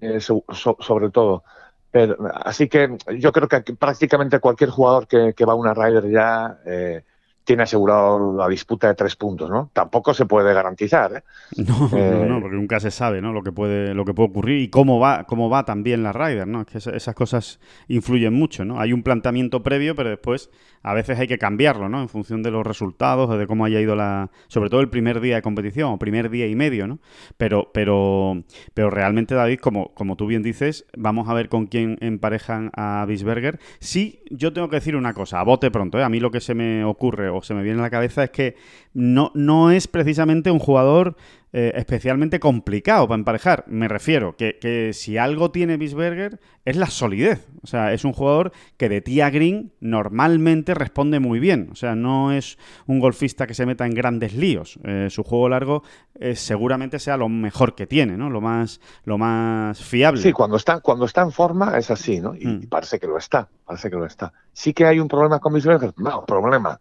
Eh, 0.00 0.20
sobre 0.20 1.10
todo. 1.10 1.44
Pero, 1.90 2.16
así 2.44 2.68
que 2.68 2.96
yo 3.18 3.32
creo 3.32 3.48
que 3.48 3.62
prácticamente 3.74 4.38
cualquier 4.38 4.70
jugador 4.70 5.08
que, 5.08 5.34
que 5.34 5.44
va 5.44 5.54
a 5.54 5.56
una 5.56 5.74
Ryder 5.74 6.08
ya 6.08 6.58
eh, 6.64 7.02
tiene 7.50 7.64
asegurado 7.64 8.36
la 8.36 8.46
disputa 8.46 8.86
de 8.86 8.94
tres 8.94 9.16
puntos, 9.16 9.50
¿no? 9.50 9.70
Tampoco 9.72 10.14
se 10.14 10.24
puede 10.24 10.54
garantizar, 10.54 11.16
¿eh? 11.16 11.22
No, 11.66 11.88
no, 11.88 11.98
eh, 11.98 12.26
no, 12.28 12.40
porque 12.40 12.54
nunca 12.54 12.78
se 12.78 12.92
sabe, 12.92 13.20
¿no? 13.20 13.32
Lo 13.32 13.42
que 13.42 13.50
puede, 13.50 13.92
lo 13.92 14.04
que 14.04 14.14
puede 14.14 14.28
ocurrir 14.28 14.60
y 14.60 14.68
cómo 14.68 15.00
va, 15.00 15.24
cómo 15.24 15.50
va 15.50 15.64
también 15.64 16.04
la 16.04 16.12
Ryder, 16.12 16.46
¿no? 16.46 16.60
Es 16.60 16.66
que 16.68 16.78
esas 16.78 17.14
cosas 17.16 17.58
influyen 17.88 18.34
mucho, 18.34 18.64
¿no? 18.64 18.78
Hay 18.78 18.92
un 18.92 19.02
planteamiento 19.02 19.64
previo, 19.64 19.96
pero 19.96 20.10
después 20.10 20.48
a 20.84 20.94
veces 20.94 21.18
hay 21.18 21.26
que 21.26 21.38
cambiarlo, 21.38 21.88
¿no? 21.88 22.00
En 22.00 22.08
función 22.08 22.44
de 22.44 22.52
los 22.52 22.64
resultados 22.64 23.28
o 23.28 23.36
de 23.36 23.48
cómo 23.48 23.64
haya 23.64 23.80
ido 23.80 23.96
la, 23.96 24.30
sobre 24.46 24.70
todo 24.70 24.80
el 24.80 24.88
primer 24.88 25.20
día 25.20 25.34
de 25.34 25.42
competición 25.42 25.92
o 25.92 25.98
primer 25.98 26.30
día 26.30 26.46
y 26.46 26.54
medio, 26.54 26.86
¿no? 26.86 27.00
Pero, 27.36 27.70
pero, 27.74 28.44
pero 28.74 28.90
realmente 28.90 29.34
David, 29.34 29.58
como, 29.58 29.92
como 29.94 30.14
tú 30.14 30.26
bien 30.26 30.44
dices, 30.44 30.86
vamos 30.96 31.28
a 31.28 31.34
ver 31.34 31.48
con 31.48 31.66
quién 31.66 31.98
emparejan 32.00 32.70
a 32.74 33.04
Bisberger. 33.08 33.58
Sí, 33.80 34.22
yo 34.30 34.52
tengo 34.52 34.68
que 34.68 34.76
decir 34.76 34.94
una 34.94 35.14
cosa, 35.14 35.40
a 35.40 35.42
bote 35.42 35.72
pronto, 35.72 35.98
¿eh? 35.98 36.04
A 36.04 36.08
mí 36.08 36.20
lo 36.20 36.30
que 36.30 36.40
se 36.40 36.54
me 36.54 36.84
ocurre 36.84 37.28
o 37.40 37.42
se 37.42 37.54
me 37.54 37.62
viene 37.62 37.78
a 37.80 37.82
la 37.82 37.90
cabeza 37.90 38.24
es 38.24 38.30
que 38.30 38.56
no, 38.92 39.32
no 39.34 39.70
es 39.70 39.88
precisamente 39.88 40.50
un 40.50 40.58
jugador 40.58 41.16
eh, 41.52 41.72
especialmente 41.74 42.38
complicado 42.38 43.08
para 43.08 43.18
emparejar. 43.18 43.64
Me 43.66 43.88
refiero 43.88 44.36
que, 44.36 44.92
si 44.94 45.18
algo 45.18 45.50
tiene 45.50 45.76
Bisberger 45.78 46.38
es 46.64 46.76
la 46.76 46.86
solidez. 46.86 47.48
O 47.64 47.66
sea, 47.66 47.92
es 47.92 48.04
un 48.04 48.12
jugador 48.12 48.52
que 48.76 48.88
de 48.88 49.00
tía 49.00 49.30
green 49.30 49.72
normalmente 49.80 50.74
responde 50.74 51.18
muy 51.18 51.40
bien. 51.40 51.70
O 51.72 51.74
sea, 51.74 51.96
no 51.96 52.30
es 52.30 52.56
un 52.86 53.00
golfista 53.00 53.48
que 53.48 53.54
se 53.54 53.66
meta 53.66 53.84
en 53.84 53.94
grandes 53.94 54.32
líos. 54.32 54.78
Eh, 54.84 55.08
su 55.10 55.24
juego 55.24 55.48
largo 55.48 55.82
eh, 56.14 56.36
seguramente 56.36 57.00
sea 57.00 57.16
lo 57.16 57.28
mejor 57.28 57.74
que 57.74 57.88
tiene, 57.88 58.16
¿no? 58.16 58.30
Lo 58.30 58.40
más, 58.40 58.80
lo 59.02 59.18
más 59.18 59.82
fiable. 59.82 60.22
Sí, 60.22 60.32
cuando 60.32 60.56
está, 60.56 60.78
cuando 60.78 61.04
está 61.04 61.22
en 61.22 61.32
forma 61.32 61.76
es 61.78 61.90
así, 61.90 62.20
¿no? 62.20 62.36
Y, 62.36 62.46
mm. 62.46 62.68
parece 62.68 63.00
que 63.00 63.08
lo 63.08 63.18
está, 63.18 63.48
parece 63.64 63.90
que 63.90 63.96
lo 63.96 64.06
está. 64.06 64.32
Sí 64.52 64.72
que 64.72 64.86
hay 64.86 65.00
un 65.00 65.08
problema 65.08 65.40
con 65.40 65.52
Bisberger. 65.52 65.94
No, 65.96 66.24
problema. 66.24 66.78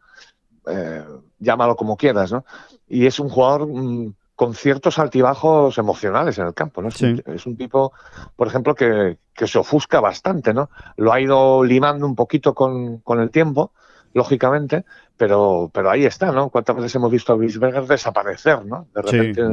Llámalo 1.39 1.75
como 1.75 1.97
quieras, 1.97 2.31
¿no? 2.31 2.45
Y 2.87 3.05
es 3.05 3.19
un 3.19 3.29
jugador 3.29 3.67
mm, 3.67 4.13
con 4.35 4.53
ciertos 4.53 4.99
altibajos 4.99 5.77
emocionales 5.77 6.37
en 6.37 6.47
el 6.47 6.53
campo, 6.53 6.81
¿no? 6.81 6.87
Es, 6.87 7.45
un, 7.45 7.57
tipo, 7.57 7.91
por 8.35 8.47
ejemplo, 8.47 8.73
que, 8.73 9.17
se 9.35 9.59
ofusca 9.59 9.99
bastante, 9.99 10.53
¿no? 10.53 10.69
Lo 10.95 11.11
ha 11.11 11.19
ido 11.19 11.63
limando 11.63 12.05
un 12.05 12.15
poquito 12.15 12.53
con, 12.53 13.01
el 13.05 13.31
tiempo, 13.31 13.73
lógicamente, 14.13 14.85
pero, 15.17 15.69
pero 15.73 15.89
ahí 15.89 16.05
está, 16.05 16.31
¿no? 16.31 16.49
¿Cuántas 16.49 16.77
veces 16.77 16.95
hemos 16.95 17.11
visto 17.11 17.33
a 17.33 17.35
Bisberger 17.35 17.85
desaparecer, 17.85 18.65
¿no? 18.65 18.87
De 18.93 19.01
repente, 19.01 19.43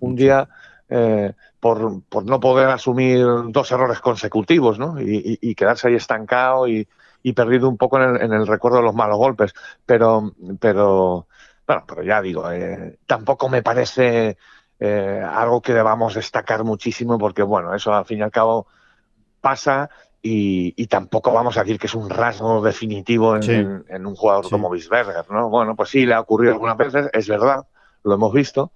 un 0.00 0.14
día, 0.14 0.46
eh, 0.90 1.32
por, 1.58 2.02
no 2.24 2.38
poder 2.38 2.68
asumir 2.68 3.24
dos 3.48 3.72
errores 3.72 4.00
consecutivos, 4.00 4.78
¿no? 4.78 5.00
Y, 5.00 5.54
quedarse 5.54 5.88
ahí 5.88 5.94
estancado 5.94 6.68
y, 6.68 6.86
perdido 7.32 7.68
un 7.68 7.76
poco 7.76 8.00
en 8.00 8.16
el, 8.16 8.22
en 8.22 8.32
el, 8.32 8.46
recuerdo 8.46 8.78
de 8.78 8.84
los 8.84 8.94
malos 8.94 9.16
golpes. 9.16 9.54
Pero, 9.86 10.32
pero, 10.60 11.26
bueno, 11.66 11.84
pero 11.86 12.02
ya 12.02 12.20
digo, 12.20 12.50
eh, 12.50 12.98
tampoco 13.06 13.48
me 13.48 13.62
parece 13.62 14.36
eh, 14.78 15.24
algo 15.26 15.62
que 15.62 15.72
debamos 15.72 16.14
destacar 16.14 16.64
muchísimo 16.64 17.18
porque, 17.18 17.42
bueno, 17.42 17.74
eso 17.74 17.94
al 17.94 18.04
fin 18.04 18.18
y 18.18 18.22
al 18.22 18.30
cabo 18.30 18.66
pasa 19.40 19.90
y, 20.26 20.86
tampoco 20.86 21.32
vamos 21.32 21.56
a 21.56 21.64
decir 21.64 21.78
que 21.78 21.86
es 21.86 21.94
un 21.94 22.08
rasgo 22.08 22.62
definitivo 22.62 23.36
en, 23.36 24.06
un 24.06 24.14
jugador 24.14 24.48
como 24.48 24.70
Bisberger, 24.70 25.30
¿no? 25.30 25.50
Bueno, 25.50 25.76
pues 25.76 25.90
sí, 25.90 26.06
le 26.06 26.14
ha 26.14 26.20
ocurrido 26.20 26.54
algunas 26.54 26.78
veces, 26.78 27.10
es 27.12 27.28
verdad, 27.28 27.66
lo 28.04 28.14
hemos 28.14 28.32
visto, 28.32 28.72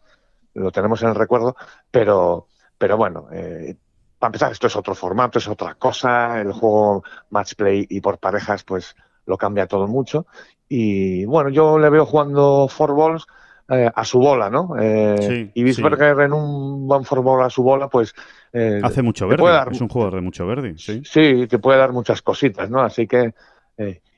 lo 0.53 0.71
tenemos 0.71 1.03
en 1.03 1.09
el 1.09 1.15
recuerdo, 1.15 1.57
pero, 1.91 2.49
pero 2.77 2.99
bueno, 2.99 3.29
eh, 3.33 3.77
para 4.19 4.29
empezar, 4.29 4.53
esto 4.53 4.67
es 4.67 4.77
otro 4.77 4.95
formato, 4.95 5.39
es 5.39 5.49
otra 5.49 5.75
cosa, 5.75 6.41
el 6.41 6.53
juego 6.53 7.05
match 7.31 7.55
play 7.55 7.87
y 7.89 8.01
por 8.01 8.19
parejas, 8.19 8.65
pues 8.65 8.97
lo 9.27 9.37
cambia 9.37 9.67
todo 9.67 9.87
mucho 9.87 10.27
y 10.69 11.25
bueno, 11.25 11.51
yo 11.51 11.79
le 11.79 11.89
veo 11.91 12.05
jugando 12.05 12.69
four 12.69 12.95
balls 12.95 13.27
eh, 13.71 13.91
a 13.95 14.05
su 14.05 14.19
bola, 14.19 14.51
¿no? 14.51 14.75
Eh, 14.81 15.51
y 15.55 15.63
Bisberger 15.63 16.21
en 16.21 16.33
un 16.33 16.87
buen 16.87 17.05
for 17.05 17.43
a 17.43 17.51
su 17.51 17.63
bola, 17.63 17.89
pues... 17.89 18.15
Eh, 18.53 18.81
Hace 18.83 19.03
mucho 19.03 19.29
verde, 19.29 19.45
es 19.73 19.81
un 19.81 19.89
jugador 19.89 20.15
de 20.15 20.21
mucho 20.23 20.47
verde, 20.47 20.75
sí. 20.79 21.03
Sí, 21.05 21.47
que 21.49 21.59
puede 21.59 21.79
dar 21.79 21.93
muchas 21.93 22.23
cositas, 22.23 22.71
¿no? 22.71 22.81
Así 22.81 23.07
que... 23.07 23.35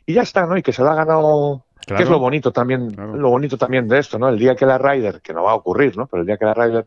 y 0.07 0.15
ya 0.15 0.23
está, 0.23 0.47
¿no? 0.47 0.57
Y 0.57 0.63
que 0.63 0.73
se 0.73 0.83
lo 0.83 0.91
ha 0.91 0.95
ganado... 0.95 1.65
que 1.85 2.03
es 2.03 2.09
lo 2.09 2.21
bonito 2.21 2.53
también, 2.53 2.95
lo 2.97 3.31
bonito 3.31 3.59
también 3.59 3.89
de 3.89 3.99
esto, 3.99 4.19
¿no? 4.19 4.29
El 4.29 4.39
día 4.39 4.55
que 4.55 4.67
la 4.67 4.79
Ryder, 4.79 5.21
que 5.21 5.35
no 5.35 5.43
va 5.43 5.53
a 5.53 5.57
ocurrir, 5.57 5.97
¿no? 5.97 6.07
Pero 6.07 6.21
el 6.21 6.27
día 6.27 6.37
que 6.37 6.45
la 6.45 6.55
Ryder 6.55 6.87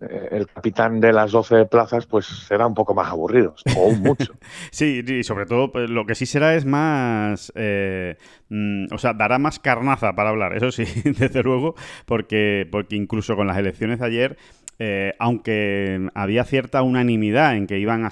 el 0.00 0.46
capitán 0.46 1.00
de 1.00 1.12
las 1.12 1.32
12 1.32 1.66
plazas 1.66 2.06
pues 2.06 2.26
será 2.26 2.66
un 2.66 2.74
poco 2.74 2.94
más 2.94 3.08
aburrido, 3.08 3.54
o 3.76 3.90
mucho. 3.92 4.32
sí, 4.70 5.04
y 5.06 5.22
sobre 5.24 5.46
todo 5.46 5.70
pues, 5.70 5.90
lo 5.90 6.06
que 6.06 6.14
sí 6.14 6.26
será 6.26 6.54
es 6.54 6.64
más, 6.64 7.52
eh, 7.54 8.16
mm, 8.48 8.86
o 8.92 8.98
sea, 8.98 9.12
dará 9.12 9.38
más 9.38 9.58
carnaza 9.58 10.14
para 10.14 10.30
hablar, 10.30 10.56
eso 10.56 10.70
sí, 10.70 10.84
desde 11.04 11.42
luego, 11.42 11.74
porque, 12.06 12.66
porque 12.70 12.96
incluso 12.96 13.36
con 13.36 13.46
las 13.46 13.58
elecciones 13.58 14.00
de 14.00 14.06
ayer, 14.06 14.38
eh, 14.78 15.14
aunque 15.18 16.08
había 16.14 16.44
cierta 16.44 16.82
unanimidad 16.82 17.54
en 17.54 17.66
que 17.66 17.78
iban 17.78 18.08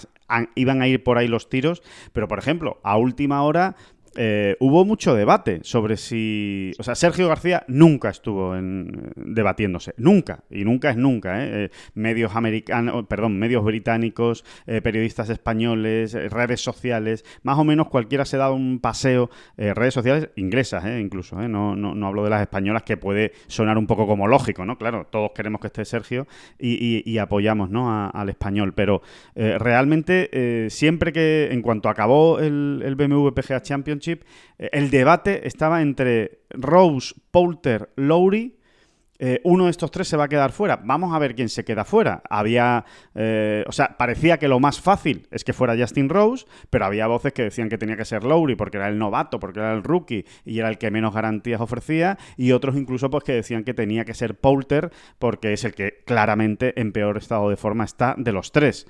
iban 0.55 0.83
a 0.83 0.89
ir 0.89 1.03
por 1.03 1.17
ahí 1.17 1.27
los 1.27 1.49
tiros, 1.49 1.83
pero 2.13 2.29
por 2.29 2.39
ejemplo, 2.39 2.79
a 2.83 2.99
última 2.99 3.43
hora 3.43 3.77
eh, 4.17 4.57
hubo 4.61 4.85
mucho 4.85 5.15
debate 5.15 5.61
sobre 5.63 5.97
si. 5.97 6.73
O 6.79 6.83
sea, 6.83 6.95
Sergio 6.95 7.29
García 7.29 7.65
nunca 7.69 8.09
estuvo 8.09 8.57
en, 8.57 9.13
debatiéndose. 9.17 9.95
Nunca. 9.97 10.45
Y 10.51 10.65
nunca 10.65 10.91
es 10.91 10.97
nunca. 10.97 11.45
¿eh? 11.45 11.65
eh 11.65 11.71
medios 11.95 12.35
americanos, 12.35 13.07
perdón, 13.09 13.39
medios 13.39 13.65
británicos, 13.65 14.45
eh, 14.67 14.81
periodistas 14.81 15.31
españoles, 15.31 16.15
redes 16.31 16.61
sociales. 16.61 17.25
Más 17.43 17.59
o 17.59 17.65
menos 17.65 17.89
cualquiera 17.89 18.25
se 18.25 18.37
da 18.37 18.51
un 18.51 18.81
paseo. 18.81 19.31
redes 19.57 19.95
sociales 19.95 20.31
inglesas, 20.37 20.85
incluso. 21.01 21.37
No, 21.49 21.77
no, 21.77 21.95
no, 21.95 22.07
hablo 22.07 22.25
de 22.25 22.31
las 22.31 22.41
españolas, 22.41 22.83
que 22.83 22.97
puede 22.97 23.33
sonar 23.47 23.79
un 23.79 23.87
poco 23.87 24.07
como 24.07 24.27
lógico, 24.27 24.65
¿no? 24.65 24.79
Claro, 24.79 25.07
todos 25.11 25.33
queremos 25.35 25.61
que 25.61 25.69
esté 25.69 25.85
Sergio 25.85 26.27
y, 26.59 27.19
apoyamos 27.19 27.71
¿no? 27.71 28.11
al 28.11 28.29
español. 28.29 28.73
Pero 28.75 29.03
realmente, 29.35 30.69
siempre 30.71 31.13
que. 31.13 31.49
En 31.51 31.63
cuanto 31.63 31.89
acabó 31.89 32.39
el, 32.39 32.83
el 32.85 32.95
BMW 32.95 33.29
PGA 33.31 33.63
Eh, 34.07 34.71
el 34.73 34.91
debate 34.91 35.47
estaba 35.47 35.83
entre 35.83 36.41
Rose, 36.51 37.15
Poulter, 37.31 37.91
Lowry. 37.97 38.55
Eh, 39.21 39.41
uno 39.43 39.65
de 39.65 39.73
estos 39.73 39.91
tres 39.91 40.07
se 40.07 40.17
va 40.17 40.25
a 40.25 40.29
quedar 40.29 40.53
fuera. 40.53 40.77
Vamos 40.77 41.13
a 41.13 41.19
ver 41.19 41.35
quién 41.35 41.49
se 41.49 41.65
queda 41.65 41.85
fuera. 41.85 42.23
Había, 42.31 42.85
eh, 43.17 43.65
o 43.67 43.73
sea, 43.73 43.97
parecía 43.99 44.39
que 44.39 44.47
lo 44.47 44.61
más 44.61 44.81
fácil 44.81 45.27
es 45.33 45.43
que 45.43 45.53
fuera 45.53 45.77
Justin 45.77 46.09
Rose, 46.09 46.47
pero 46.71 46.85
había 46.85 47.09
voces 47.09 47.33
que 47.33 47.43
decían 47.43 47.69
que 47.69 47.79
tenía 47.79 47.97
que 47.97 48.05
ser 48.05 48.23
Lowry 48.23 48.55
porque 48.55 48.77
era 48.77 48.89
el 48.89 48.97
novato, 48.97 49.41
porque 49.41 49.59
era 49.59 49.73
el 49.73 49.83
rookie 49.83 50.25
y 50.45 50.61
era 50.61 50.69
el 50.69 50.79
que 50.79 50.93
menos 50.93 51.15
garantías 51.15 51.61
ofrecía, 51.61 52.17
y 52.37 52.53
otros 52.53 52.77
incluso 52.77 53.11
pues 53.11 53.25
que 53.25 53.33
decían 53.33 53.65
que 53.65 53.75
tenía 53.75 54.05
que 54.05 54.15
ser 54.15 54.37
Poulter 54.37 54.93
porque 55.19 55.53
es 55.53 55.65
el 55.65 55.75
que 55.75 56.05
claramente 56.07 56.81
en 56.81 56.93
peor 56.93 57.17
estado 57.17 57.51
de 57.51 57.57
forma 57.57 57.85
está 57.85 58.15
de 58.17 58.31
los 58.31 58.53
tres. 58.53 58.87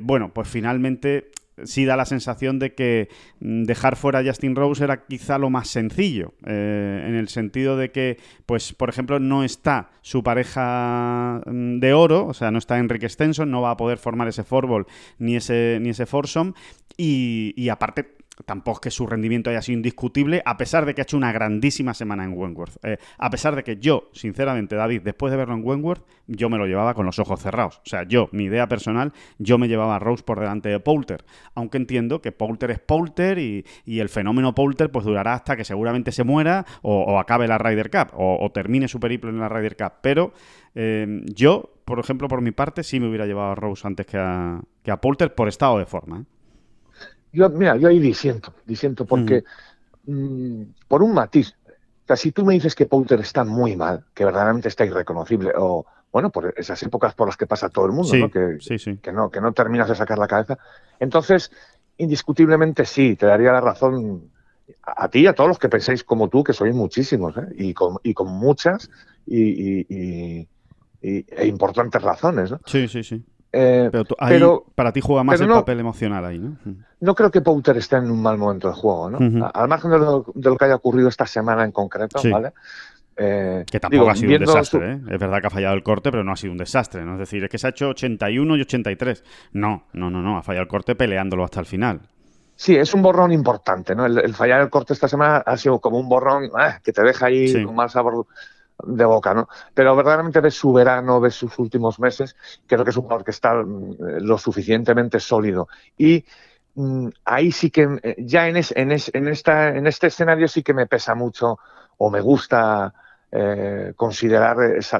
bueno, 0.00 0.32
pues 0.32 0.48
finalmente 0.48 1.30
sí 1.64 1.84
da 1.84 1.96
la 1.96 2.04
sensación 2.04 2.58
de 2.58 2.74
que 2.74 3.08
mm, 3.40 3.64
dejar 3.64 3.96
fuera 3.96 4.20
a 4.20 4.24
Justin 4.24 4.56
Rose 4.56 4.84
era 4.84 5.06
quizá 5.06 5.38
lo 5.38 5.50
más 5.50 5.68
sencillo, 5.68 6.34
eh, 6.44 7.04
en 7.06 7.14
el 7.14 7.28
sentido 7.28 7.76
de 7.76 7.90
que, 7.90 8.18
pues, 8.46 8.72
por 8.72 8.88
ejemplo, 8.88 9.18
no 9.18 9.44
está 9.44 9.90
su 10.02 10.22
pareja 10.22 11.40
mm, 11.46 11.78
de 11.78 11.92
oro, 11.92 12.26
o 12.26 12.34
sea, 12.34 12.50
no 12.50 12.58
está 12.58 12.78
Enrique 12.78 13.08
Stenson, 13.08 13.50
no 13.50 13.62
va 13.62 13.72
a 13.72 13.76
poder 13.76 13.98
formar 13.98 14.28
ese 14.28 14.44
forball 14.44 14.86
ni 15.18 15.36
ese, 15.36 15.78
ni 15.80 15.90
ese 15.90 16.06
foursome, 16.06 16.52
y, 16.96 17.52
y 17.56 17.68
aparte 17.68 18.15
tampoco 18.44 18.78
es 18.78 18.80
que 18.80 18.90
su 18.90 19.06
rendimiento 19.06 19.50
haya 19.50 19.62
sido 19.62 19.76
indiscutible, 19.76 20.42
a 20.44 20.56
pesar 20.56 20.84
de 20.84 20.94
que 20.94 21.00
ha 21.00 21.04
hecho 21.04 21.16
una 21.16 21.32
grandísima 21.32 21.94
semana 21.94 22.24
en 22.24 22.32
Wentworth. 22.36 22.84
Eh, 22.84 22.98
a 23.18 23.30
pesar 23.30 23.56
de 23.56 23.64
que 23.64 23.76
yo, 23.76 24.10
sinceramente, 24.12 24.76
David, 24.76 25.02
después 25.02 25.30
de 25.30 25.36
verlo 25.36 25.54
en 25.54 25.64
Wentworth, 25.64 26.04
yo 26.26 26.50
me 26.50 26.58
lo 26.58 26.66
llevaba 26.66 26.94
con 26.94 27.06
los 27.06 27.18
ojos 27.18 27.40
cerrados. 27.40 27.78
O 27.78 27.88
sea, 27.88 28.02
yo, 28.04 28.28
mi 28.32 28.44
idea 28.44 28.68
personal, 28.68 29.12
yo 29.38 29.58
me 29.58 29.68
llevaba 29.68 29.96
a 29.96 29.98
Rose 29.98 30.22
por 30.22 30.40
delante 30.40 30.68
de 30.68 30.80
Poulter. 30.80 31.24
Aunque 31.54 31.78
entiendo 31.78 32.20
que 32.20 32.32
Poulter 32.32 32.70
es 32.70 32.78
Poulter 32.78 33.38
y, 33.38 33.64
el 33.86 34.08
fenómeno 34.10 34.54
Poulter 34.54 34.90
pues 34.90 35.06
durará 35.06 35.34
hasta 35.34 35.56
que 35.56 35.64
seguramente 35.64 36.12
se 36.12 36.22
muera 36.22 36.66
o, 36.82 37.18
acabe 37.18 37.48
la 37.48 37.58
Ryder 37.58 37.90
Cup 37.90 38.08
o, 38.14 38.50
termine 38.52 38.88
su 38.88 39.00
periplo 39.00 39.30
en 39.30 39.40
la 39.40 39.48
Ryder 39.48 39.76
Cup. 39.76 39.92
Pero 40.02 40.32
eh, 40.74 41.22
yo, 41.34 41.70
por 41.84 41.98
ejemplo, 41.98 42.28
por 42.28 42.42
mi 42.42 42.50
parte, 42.50 42.82
sí 42.82 43.00
me 43.00 43.08
hubiera 43.08 43.26
llevado 43.26 43.52
a 43.52 43.54
Rose 43.54 43.86
antes 43.86 44.06
que 44.06 44.18
a, 44.18 44.60
que 44.82 44.90
a 44.90 45.00
Poulter 45.00 45.34
por 45.34 45.48
estado 45.48 45.78
de 45.78 45.86
forma. 45.86 46.20
¿eh? 46.20 46.35
Yo, 47.36 47.50
mira, 47.50 47.76
yo 47.76 47.88
ahí 47.88 47.98
disiento, 47.98 48.54
disiento 48.64 49.04
porque 49.04 49.44
mm, 50.06 50.62
por 50.88 51.02
un 51.02 51.12
matiz. 51.12 51.54
O 51.68 52.06
sea, 52.06 52.16
si 52.16 52.32
tú 52.32 52.46
me 52.46 52.54
dices 52.54 52.74
que 52.74 52.86
Poulter 52.86 53.20
está 53.20 53.44
muy 53.44 53.76
mal, 53.76 54.04
que 54.14 54.24
verdaderamente 54.24 54.68
está 54.68 54.86
irreconocible, 54.86 55.52
o 55.54 55.84
bueno, 56.10 56.30
por 56.30 56.54
esas 56.56 56.82
épocas 56.82 57.14
por 57.14 57.28
las 57.28 57.36
que 57.36 57.46
pasa 57.46 57.68
todo 57.68 57.84
el 57.84 57.92
mundo, 57.92 58.16
¿no? 58.16 58.30
Que, 58.30 58.56
que, 59.02 59.12
no, 59.12 59.30
que 59.30 59.42
no 59.42 59.52
terminas 59.52 59.86
de 59.90 59.96
sacar 59.96 60.16
la 60.18 60.26
cabeza, 60.26 60.56
entonces, 60.98 61.52
indiscutiblemente 61.98 62.86
sí, 62.86 63.16
te 63.16 63.26
daría 63.26 63.52
la 63.52 63.60
razón 63.60 64.30
a, 64.82 65.08
ti 65.08 65.20
y 65.20 65.26
a 65.26 65.34
todos 65.34 65.48
los 65.48 65.58
que 65.58 65.68
penséis 65.68 66.04
como 66.04 66.30
tú, 66.30 66.42
que 66.42 66.54
sois 66.54 66.74
muchísimos, 66.74 67.36
¿eh? 67.36 67.48
y, 67.56 67.74
con, 67.74 67.98
y 68.02 68.14
con 68.14 68.28
muchas 68.28 68.88
y, 69.26 69.84
y, 69.94 70.48
e 71.02 71.46
importantes 71.46 72.00
razones, 72.00 72.50
¿no? 72.50 72.60
Sí, 72.64 72.88
sí, 72.88 73.04
sí. 73.04 73.22
Eh, 73.58 73.90
pero, 74.28 74.64
para 74.74 74.92
ti 74.92 75.00
juega 75.00 75.24
más 75.24 75.40
el 75.40 75.48
papel 75.48 75.80
emocional 75.80 76.24
ahí, 76.24 76.38
¿no? 76.38 76.56
No 77.00 77.14
creo 77.14 77.30
que 77.30 77.40
Pouter 77.40 77.76
esté 77.78 77.96
en 77.96 78.10
un 78.10 78.20
mal 78.20 78.36
momento 78.36 78.68
de 78.68 78.74
juego, 78.74 79.10
¿no? 79.10 79.50
Al 79.52 79.68
margen 79.68 79.90
de 79.90 79.98
lo, 79.98 80.56
que 80.56 80.64
haya 80.64 80.74
ocurrido 80.74 81.08
esta 81.08 81.26
semana 81.26 81.64
en 81.64 81.72
concreto, 81.72 82.20
¿vale? 82.30 82.52
Eh, 83.18 83.64
que 83.70 83.80
tampoco 83.80 84.10
ha 84.10 84.14
sido 84.14 84.34
un 84.34 84.40
desastre, 84.40 84.92
¿eh? 84.92 85.00
Es 85.10 85.18
verdad 85.18 85.40
que 85.40 85.46
ha 85.46 85.50
fallado 85.50 85.74
el 85.74 85.82
corte, 85.82 86.10
pero 86.10 86.22
no 86.22 86.32
ha 86.32 86.36
sido 86.36 86.52
un 86.52 86.58
desastre, 86.58 87.02
¿no? 87.02 87.14
Es 87.14 87.20
decir, 87.20 87.42
es 87.44 87.50
que 87.50 87.56
se 87.56 87.66
ha 87.66 87.70
hecho 87.70 87.88
81 87.88 88.56
y 88.56 88.60
83. 88.60 89.24
No, 89.52 89.84
no, 89.94 90.10
no, 90.10 90.20
no, 90.20 90.36
ha 90.36 90.42
fallado 90.42 90.64
el 90.64 90.68
corte 90.68 90.94
peleándolo 90.94 91.42
hasta 91.42 91.60
el 91.60 91.66
final. 91.66 92.02
Sí, 92.56 92.76
es 92.76 92.92
un 92.92 93.00
borrón 93.00 93.32
importante, 93.32 93.94
¿no? 93.94 94.04
El, 94.04 94.34
fallar 94.34 94.60
el 94.60 94.68
corte 94.68 94.92
esta 94.92 95.08
semana 95.08 95.38
ha 95.38 95.56
sido 95.56 95.78
como 95.78 95.98
un 95.98 96.08
borrón 96.08 96.50
que 96.82 96.92
te 96.92 97.02
deja 97.02 97.26
ahí 97.26 97.64
con 97.64 97.74
mal 97.74 97.88
sabor 97.88 98.26
de 98.84 99.04
boca, 99.04 99.34
¿no? 99.34 99.48
Pero 99.74 99.96
verdaderamente 99.96 100.40
ves 100.40 100.54
su 100.54 100.72
verano, 100.72 101.20
ves 101.20 101.34
sus 101.34 101.58
últimos 101.58 101.98
meses, 101.98 102.36
creo 102.66 102.84
que 102.84 102.90
es 102.90 102.96
un 102.96 103.04
jugador 103.04 103.24
que 103.24 103.30
está 103.30 103.54
mm, 103.54 103.96
lo 104.20 104.38
suficientemente 104.38 105.20
sólido. 105.20 105.68
Y 105.96 106.24
mm, 106.74 107.08
ahí 107.24 107.52
sí 107.52 107.70
que, 107.70 107.98
eh, 108.02 108.16
ya 108.18 108.48
en, 108.48 108.56
en, 108.56 108.64
en, 108.74 109.28
esta, 109.28 109.68
en 109.68 109.86
este 109.86 110.08
escenario 110.08 110.48
sí 110.48 110.62
que 110.62 110.74
me 110.74 110.86
pesa 110.86 111.14
mucho 111.14 111.58
o 111.98 112.10
me 112.10 112.20
gusta 112.20 112.92
eh, 113.32 113.92
considerar 113.96 114.56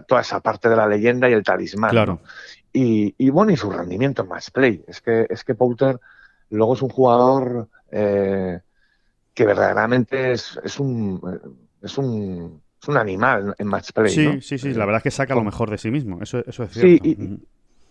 toda 0.06 0.20
esa 0.22 0.40
parte 0.40 0.68
de 0.68 0.76
la 0.76 0.88
leyenda 0.88 1.28
y 1.28 1.34
el 1.34 1.44
talismán. 1.44 1.90
Claro. 1.90 2.20
Y, 2.72 3.30
bueno, 3.30 3.52
y 3.52 3.56
su 3.56 3.70
rendimiento 3.70 4.22
en 4.22 4.28
match 4.28 4.50
play. 4.50 4.84
Es 4.86 5.00
que, 5.00 5.26
es 5.30 5.44
que 5.44 5.54
Poulter 5.54 5.98
luego 6.50 6.74
es 6.74 6.82
un 6.82 6.90
jugador 6.90 7.68
eh, 7.90 8.60
que 9.32 9.46
verdaderamente 9.46 10.32
es, 10.32 10.58
es 10.62 10.78
un... 10.78 11.64
Es 11.82 11.96
un 11.98 12.60
es 12.80 12.88
un 12.88 12.96
animal 12.96 13.54
en 13.58 13.66
match 13.66 13.92
play. 13.92 14.10
Sí, 14.10 14.40
sí, 14.40 14.58
sí, 14.58 14.74
la 14.74 14.84
verdad 14.84 14.98
es 14.98 15.02
que 15.04 15.10
saca 15.10 15.34
lo 15.34 15.44
mejor 15.44 15.70
de 15.70 15.78
sí 15.78 15.90
mismo, 15.90 16.20
eso, 16.22 16.38
eso 16.46 16.64
es 16.64 16.72
cierto. 16.72 16.80
Sí, 16.80 17.00
y 17.02 17.46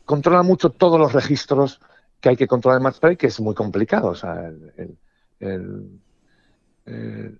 controla 0.06 0.44
mucho 0.44 0.70
todos 0.70 1.00
los 1.00 1.13
registros 1.13 1.82
que 2.22 2.30
hay 2.30 2.36
que 2.38 2.48
controlar 2.48 2.80
en 2.80 2.84
match 2.84 3.00
play, 3.00 3.18
que 3.18 3.27
es 3.27 3.39
muy 3.39 3.56
complicado. 3.56 4.10
O 4.10 4.15
sea, 4.15 4.51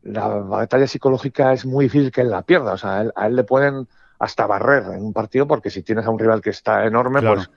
la 0.04 0.28
batalla 0.28 0.88
psicológica 0.88 1.54
es 1.54 1.66
muy 1.66 1.86
difícil 1.86 2.12
que 2.12 2.22
él 2.22 2.32
la 2.32 2.42
pierda. 2.42 2.74
O 2.74 2.78
sea, 2.78 3.12
a 3.16 3.28
él, 3.28 3.36
le 3.36 3.44
pueden 3.44 3.88
hasta 4.20 4.46
barrer 4.48 4.84
en 4.94 5.04
un 5.04 5.14
partido, 5.14 5.48
porque 5.48 5.70
si 5.70 5.84
tienes 5.84 6.06
a 6.06 6.10
un 6.10 6.20
rival 6.20 6.42
que 6.42 6.50
está 6.50 6.86
enorme, 6.86 7.22
pues 7.22 7.50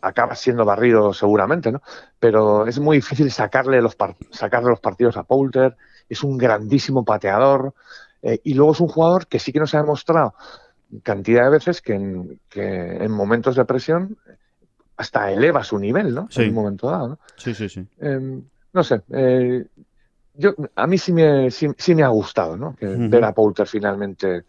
acabas 0.00 0.38
siendo 0.38 0.64
barrido 0.64 1.12
seguramente, 1.12 1.72
¿no? 1.72 1.82
Pero 2.20 2.66
es 2.66 2.78
muy 2.78 2.98
difícil 2.98 3.30
sacarle 3.30 3.82
los, 3.82 3.96
sacarle 4.30 4.70
los 4.70 4.80
partidos 4.80 5.16
a 5.16 5.24
Poulter. 5.24 5.76
Es 6.08 6.22
un 6.22 6.38
grandísimo 6.38 7.04
pateador. 7.04 7.74
Eh, 8.22 8.40
y 8.44 8.54
luego 8.54 8.72
es 8.72 8.80
un 8.80 8.88
jugador 8.88 9.26
que 9.26 9.38
sí 9.38 9.52
que 9.52 9.60
nos 9.60 9.74
ha 9.74 9.80
demostrado 9.80 10.34
cantidad 11.02 11.44
de 11.44 11.50
veces 11.50 11.82
que 11.82 11.94
en, 11.94 13.10
momentos 13.10 13.56
de 13.56 13.64
presión 13.64 14.16
hasta 14.96 15.30
eleva 15.30 15.62
su 15.62 15.78
nivel, 15.78 16.14
¿no? 16.14 16.28
En 16.34 16.48
un 16.48 16.54
momento 16.54 16.90
dado, 16.90 17.08
¿no? 17.08 17.18
Sí, 17.36 17.54
sí, 17.54 17.68
sí. 17.68 17.86
Em, 18.00 18.42
no 18.72 18.82
sé, 18.82 19.02
eh, 19.12 19.64
yo, 20.34 20.54
a 20.74 20.86
mí 20.86 20.98
sí 20.98 21.12
me, 21.12 21.50
sí, 21.50 21.94
me 21.94 22.02
ha 22.02 22.08
gustado, 22.08 22.56
¿no? 22.56 22.74
Que 22.76 22.86
ver 22.86 23.24
a 23.24 23.32
Poulter 23.32 23.66
finalmente 23.66 24.44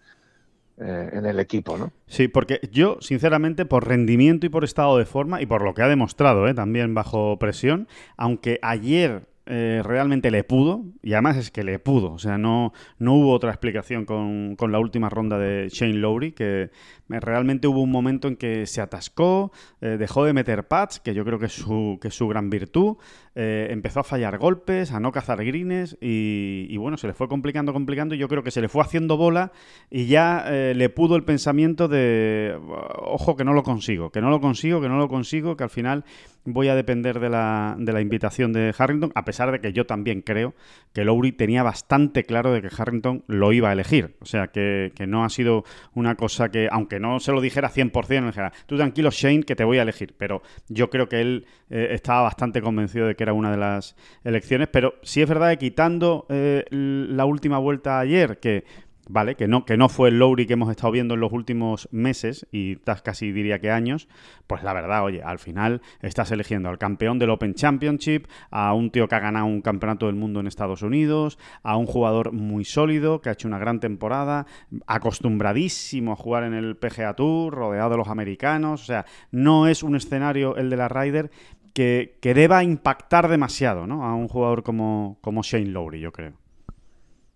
eh, 0.78 1.10
en 1.14 1.26
el 1.26 1.40
equipo, 1.40 1.78
¿no? 1.78 1.92
Sí, 2.08 2.28
porque 2.28 2.60
yo, 2.72 2.98
sinceramente, 3.02 3.66
por 3.66 3.88
rendimiento 3.88 4.46
y 4.46 4.50
por 4.50 4.64
estado 4.64 4.98
de 4.98 5.06
forma 5.06 5.42
y 5.42 5.46
por 5.46 5.64
lo 5.64 5.74
que 5.74 5.82
ha 5.82 5.88
demostrado, 5.88 6.54
también 6.54 6.94
bajo 6.94 7.38
presión, 7.38 7.88
aunque 8.18 8.60
ayer 8.62 9.28
eh, 9.52 9.82
realmente 9.84 10.30
le 10.30 10.44
pudo, 10.44 10.86
y 11.02 11.14
además 11.14 11.36
es 11.36 11.50
que 11.50 11.64
le 11.64 11.80
pudo, 11.80 12.12
o 12.14 12.20
sea, 12.20 12.38
no, 12.38 12.72
no 13.00 13.16
hubo 13.16 13.34
otra 13.34 13.50
explicación 13.50 14.06
con, 14.06 14.56
con 14.56 14.72
la 14.72 14.78
última 14.78 15.10
ronda 15.10 15.40
de 15.40 15.70
Shane 15.70 15.96
Lowry, 15.96 16.34
que 16.34 16.70
realmente 17.10 17.68
hubo 17.68 17.82
un 17.82 17.92
momento 17.92 18.28
en 18.28 18.36
que 18.36 18.68
se 18.68 18.82
atascó, 18.82 19.52
eh, 19.82 19.98
dejó 19.98 20.24
de 20.24 20.34
meter 20.34 20.68
pads, 20.68 21.00
que 21.00 21.16
yo 21.16 21.26
creo 21.26 21.40
que 21.40 21.48
es 21.48 21.54
su, 21.54 21.98
que 22.00 22.10
es 22.10 22.14
su 22.14 22.28
gran 22.28 22.52
virtud, 22.52 22.98
eh, 23.34 23.68
empezó 23.72 24.02
a 24.02 24.04
fallar 24.04 24.38
golpes, 24.38 24.92
a 24.92 25.00
no 25.00 25.12
cazar 25.12 25.44
greens 25.44 25.98
y, 26.00 26.78
bueno, 26.78 26.98
se 26.98 27.08
le 27.08 27.14
fue 27.14 27.28
complicando, 27.28 27.74
complicando 27.74 28.14
y 28.14 28.20
yo 28.20 28.28
creo 28.28 28.44
que 28.44 28.52
se 28.52 28.62
le 28.62 28.70
fue 28.70 28.84
haciendo 28.84 29.18
bola 29.18 29.52
y 29.90 30.06
ya 30.06 30.44
eh, 30.48 30.74
le 30.76 30.90
pudo 30.90 31.16
el 31.16 31.24
pensamiento 31.24 31.88
de, 31.88 32.56
ojo, 32.98 33.36
que 33.36 33.44
no 33.44 33.54
lo 33.54 33.64
consigo, 33.64 34.12
que 34.12 34.22
no 34.22 34.30
lo 34.30 34.40
consigo, 34.40 34.82
que 34.82 34.90
no 34.90 34.98
lo 34.98 35.08
consigo, 35.08 35.58
que 35.58 35.64
al 35.64 35.70
final 35.70 36.06
voy 36.46 36.68
a 36.68 36.76
depender 36.76 37.20
de 37.20 37.30
la, 37.30 37.76
de 37.78 37.94
la 37.94 38.02
invitación 38.02 38.54
de 38.54 38.74
Harrington, 38.78 39.12
a 39.16 39.26
pesar 39.26 39.52
de 39.52 39.60
que 39.60 39.74
yo 39.74 39.86
también 39.86 40.22
creo 40.22 40.54
que 40.94 41.04
Lowry 41.04 41.32
tenía 41.32 41.64
bastante 41.64 42.24
claro 42.24 42.52
de 42.52 42.62
que 42.62 42.70
Harrington 42.76 43.24
lo 43.28 43.52
iba 43.54 43.70
a 43.70 43.74
elegir. 43.74 44.16
O 44.22 44.26
sea, 44.26 44.48
que, 44.48 44.92
no 45.08 45.24
ha 45.24 45.30
sido 45.30 45.64
una 45.94 46.16
cosa 46.16 46.50
que, 46.50 46.68
aunque 46.72 47.00
no 47.00 47.20
se 47.20 47.32
lo 47.32 47.42
dijera 47.42 47.70
100%, 47.70 48.26
dijera, 48.26 48.52
tú 48.66 48.78
tranquilo 48.78 49.10
Shane, 49.12 49.44
que 49.44 49.56
te 49.56 49.64
voy 49.64 49.78
a 49.78 49.84
elegir. 49.84 50.16
Pero 50.18 50.42
yo 50.68 50.90
creo 50.90 51.08
que 51.08 51.22
él 51.22 51.46
eh, 51.70 51.90
estaba 51.92 52.22
bastante 52.22 52.62
convencido 52.62 53.08
de 53.08 53.16
que 53.16 53.24
era 53.24 53.34
una 53.34 53.52
de 53.52 53.58
las 53.58 53.96
elecciones. 54.24 54.68
Pero 54.72 54.96
sí 55.04 55.22
es 55.22 55.30
verdad 55.30 55.52
que 55.52 55.60
quitando 55.60 56.26
eh, 56.30 56.66
la 56.72 57.26
última 57.26 57.58
vuelta 57.60 58.00
ayer, 58.00 58.40
que 58.40 58.64
¿vale? 59.10 59.36
Que 59.36 59.48
no, 59.48 59.66
que 59.66 59.76
no 59.76 59.90
fue 59.90 60.10
el 60.10 60.20
Lowry 60.20 60.46
que 60.46 60.54
hemos 60.54 60.70
estado 60.70 60.92
viendo 60.92 61.16
en 61.16 61.20
los 61.20 61.34
últimos 61.34 61.90
meses 61.92 62.48
y 62.52 62.78
casi 63.04 63.32
diría 63.32 63.60
que 63.60 63.72
años, 63.72 64.08
pues 64.48 64.64
la 64.64 64.72
verdad, 64.72 65.04
oye, 65.04 65.22
al 65.24 65.40
final 65.40 65.82
estás 66.02 66.32
eligiendo 66.32 66.70
al 66.70 66.78
campeón 66.78 67.18
del 67.20 67.32
Open 67.32 67.56
Championship, 67.56 68.28
a 68.52 68.74
un 68.74 68.92
tío 68.92 69.08
que 69.08 69.16
ha 69.16 69.20
ganado 69.20 69.48
un 69.48 69.62
campeonato 69.62 70.06
del 70.06 70.16
mundo 70.16 70.40
en 70.40 70.48
Estados 70.48 70.84
Unidos, 70.84 71.40
a 71.64 71.76
un 71.76 71.88
jugador 71.88 72.32
muy 72.32 72.64
sólido 72.66 73.20
que 73.20 73.30
ha 73.30 73.34
hecho 73.34 73.48
una 73.48 73.58
gran 73.58 73.80
temporada, 73.80 74.46
acostumbradísimo 74.86 76.14
a 76.14 76.16
jugar 76.16 76.44
en 76.44 76.54
el 76.54 76.78
PGA 76.78 77.16
Tour, 77.16 77.54
rodeado 77.54 77.90
de 77.90 77.98
los 77.98 78.08
americanos, 78.08 78.84
o 78.84 78.86
sea, 78.86 79.06
no 79.32 79.68
es 79.68 79.82
un 79.82 79.96
escenario 79.96 80.56
el 80.56 80.70
de 80.70 80.78
la 80.78 80.88
Ryder 80.88 81.32
que, 81.74 82.18
que 82.22 82.36
deba 82.36 82.64
impactar 82.64 83.28
demasiado, 83.28 83.88
¿no? 83.88 84.06
A 84.06 84.14
un 84.14 84.28
jugador 84.28 84.62
como, 84.62 85.18
como 85.22 85.42
Shane 85.42 85.68
Lowry, 85.68 86.00
yo 86.00 86.12
creo. 86.12 86.39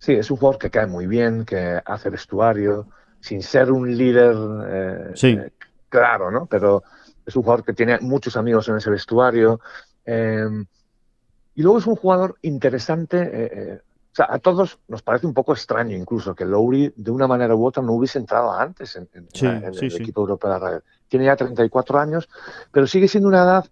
Sí, 0.03 0.11
es 0.11 0.29
un 0.29 0.35
jugador 0.35 0.59
que 0.59 0.69
cae 0.69 0.85
muy 0.85 1.07
bien, 1.07 1.45
que 1.45 1.81
hace 1.85 2.09
vestuario, 2.09 2.87
sin 3.21 3.41
ser 3.41 3.71
un 3.71 3.95
líder 3.95 4.35
eh, 4.67 5.13
eh, 5.23 5.51
claro, 5.87 6.29
¿no? 6.29 6.45
Pero 6.45 6.83
es 7.25 7.33
un 7.37 7.43
jugador 7.43 7.63
que 7.63 7.71
tiene 7.71 7.97
muchos 8.01 8.35
amigos 8.35 8.67
en 8.67 8.75
ese 8.75 8.89
vestuario. 8.89 9.61
Em, 10.03 10.65
y 11.55 11.61
luego 11.61 11.77
es 11.77 11.87
un 11.87 11.95
jugador 11.95 12.35
interesante. 12.41 13.29
Eh, 13.31 13.79
o 14.11 14.15
sea, 14.15 14.27
a 14.29 14.39
todos 14.39 14.77
nos 14.89 15.01
parece 15.01 15.25
un 15.25 15.33
poco 15.33 15.53
extraño 15.53 15.95
incluso 15.95 16.35
que 16.35 16.43
Lowry 16.43 16.91
de 16.97 17.09
una 17.09 17.25
manera 17.25 17.55
u 17.55 17.65
otra 17.65 17.81
no 17.81 17.93
hubiese 17.93 18.19
entrado 18.19 18.51
antes 18.51 18.97
en, 18.97 19.07
el 19.13 19.83
equipo 20.01 20.19
europeo 20.19 20.49
de 20.49 20.59
la 20.59 20.59
radio. 20.59 20.83
Tiene 21.07 21.27
ya 21.27 21.37
34 21.37 21.97
años, 21.97 22.27
pero 22.73 22.87
sigue 22.87 23.07
siendo 23.07 23.29
una 23.29 23.43
edad 23.43 23.65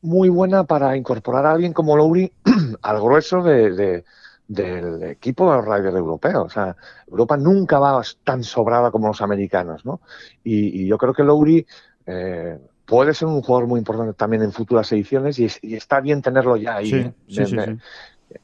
muy 0.00 0.30
buena 0.30 0.64
para 0.64 0.96
incorporar 0.96 1.46
a 1.46 1.52
alguien 1.52 1.72
como 1.72 1.96
Lowry 1.96 2.32
al 2.82 3.00
grueso 3.00 3.40
de 3.44 4.02
del 4.50 5.04
equipo 5.04 5.48
de 5.48 5.58
los 5.58 5.64
riders 5.64 5.96
europeos. 5.96 6.46
O 6.46 6.50
sea, 6.50 6.76
Europa 7.06 7.36
nunca 7.36 7.78
va 7.78 8.02
tan 8.24 8.42
sobrada 8.42 8.90
como 8.90 9.06
los 9.06 9.22
americanos, 9.22 9.84
¿no? 9.86 10.00
Y, 10.42 10.88
yo 10.88 10.98
creo 10.98 11.14
que 11.14 11.22
Lowry 11.22 11.64
eh, 12.06 12.58
puede 12.84 13.14
ser 13.14 13.28
un 13.28 13.42
jugador 13.42 13.68
muy 13.68 13.78
importante 13.78 14.12
también 14.14 14.42
en 14.42 14.50
futuras 14.50 14.90
ediciones 14.90 15.38
y, 15.38 15.44
está 15.74 16.00
bien 16.00 16.20
tenerlo 16.20 16.56
ya 16.56 16.76
ahí. 16.76 16.92
¿eh? 16.92 17.78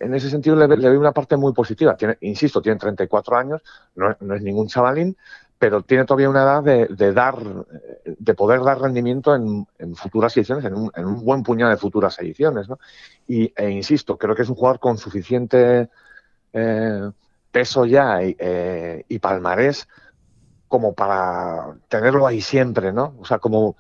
en 0.01 0.15
ese 0.15 0.31
sentido 0.31 0.57
le, 0.57 0.69
le, 0.69 0.89
veo 0.89 1.01
una 1.01 1.11
parte 1.11 1.37
muy 1.37 1.53
positiva. 1.53 1.97
Tiene, 1.97 2.17
insisto, 2.21 2.63
tiene 2.63 2.79
34 2.79 3.37
años, 3.37 3.63
no, 3.97 4.17
no 4.21 4.35
es 4.37 4.43
ningún 4.43 4.69
chavalín, 4.69 5.17
pero 5.59 5.83
tiene 5.83 6.05
todavía 6.05 6.29
una 6.29 6.43
edad 6.43 6.63
de, 6.63 7.13
dar, 7.13 7.37
de 8.05 8.35
poder 8.35 8.63
dar 8.63 8.81
rendimiento 8.81 9.35
en, 9.35 9.67
futuras 9.97 10.37
ediciones, 10.37 10.65
en 10.65 10.75
un, 10.75 11.25
buen 11.25 11.43
puñado 11.43 11.71
de 11.71 11.79
futuras 11.79 12.19
ediciones. 12.19 12.69
¿no? 12.69 12.79
Y, 13.27 13.53
e 13.57 13.71
insisto, 13.71 14.19
creo 14.19 14.35
que 14.35 14.43
es 14.43 14.49
un 14.49 14.55
jugador 14.55 14.79
con 14.79 14.99
suficiente 14.99 15.89
eh, 16.53 17.11
peso 17.51 17.87
ya 17.87 18.23
y, 18.23 18.37
eh, 18.39 19.05
y 19.09 19.19
palmarés 19.19 19.89
como 20.69 20.95
para 20.95 21.77
tenerlo 21.89 22.27
ahí 22.27 22.41
siempre, 22.41 22.93
¿no? 22.93 23.15
O 23.21 23.25
sea, 23.25 23.39
como 23.39 23.77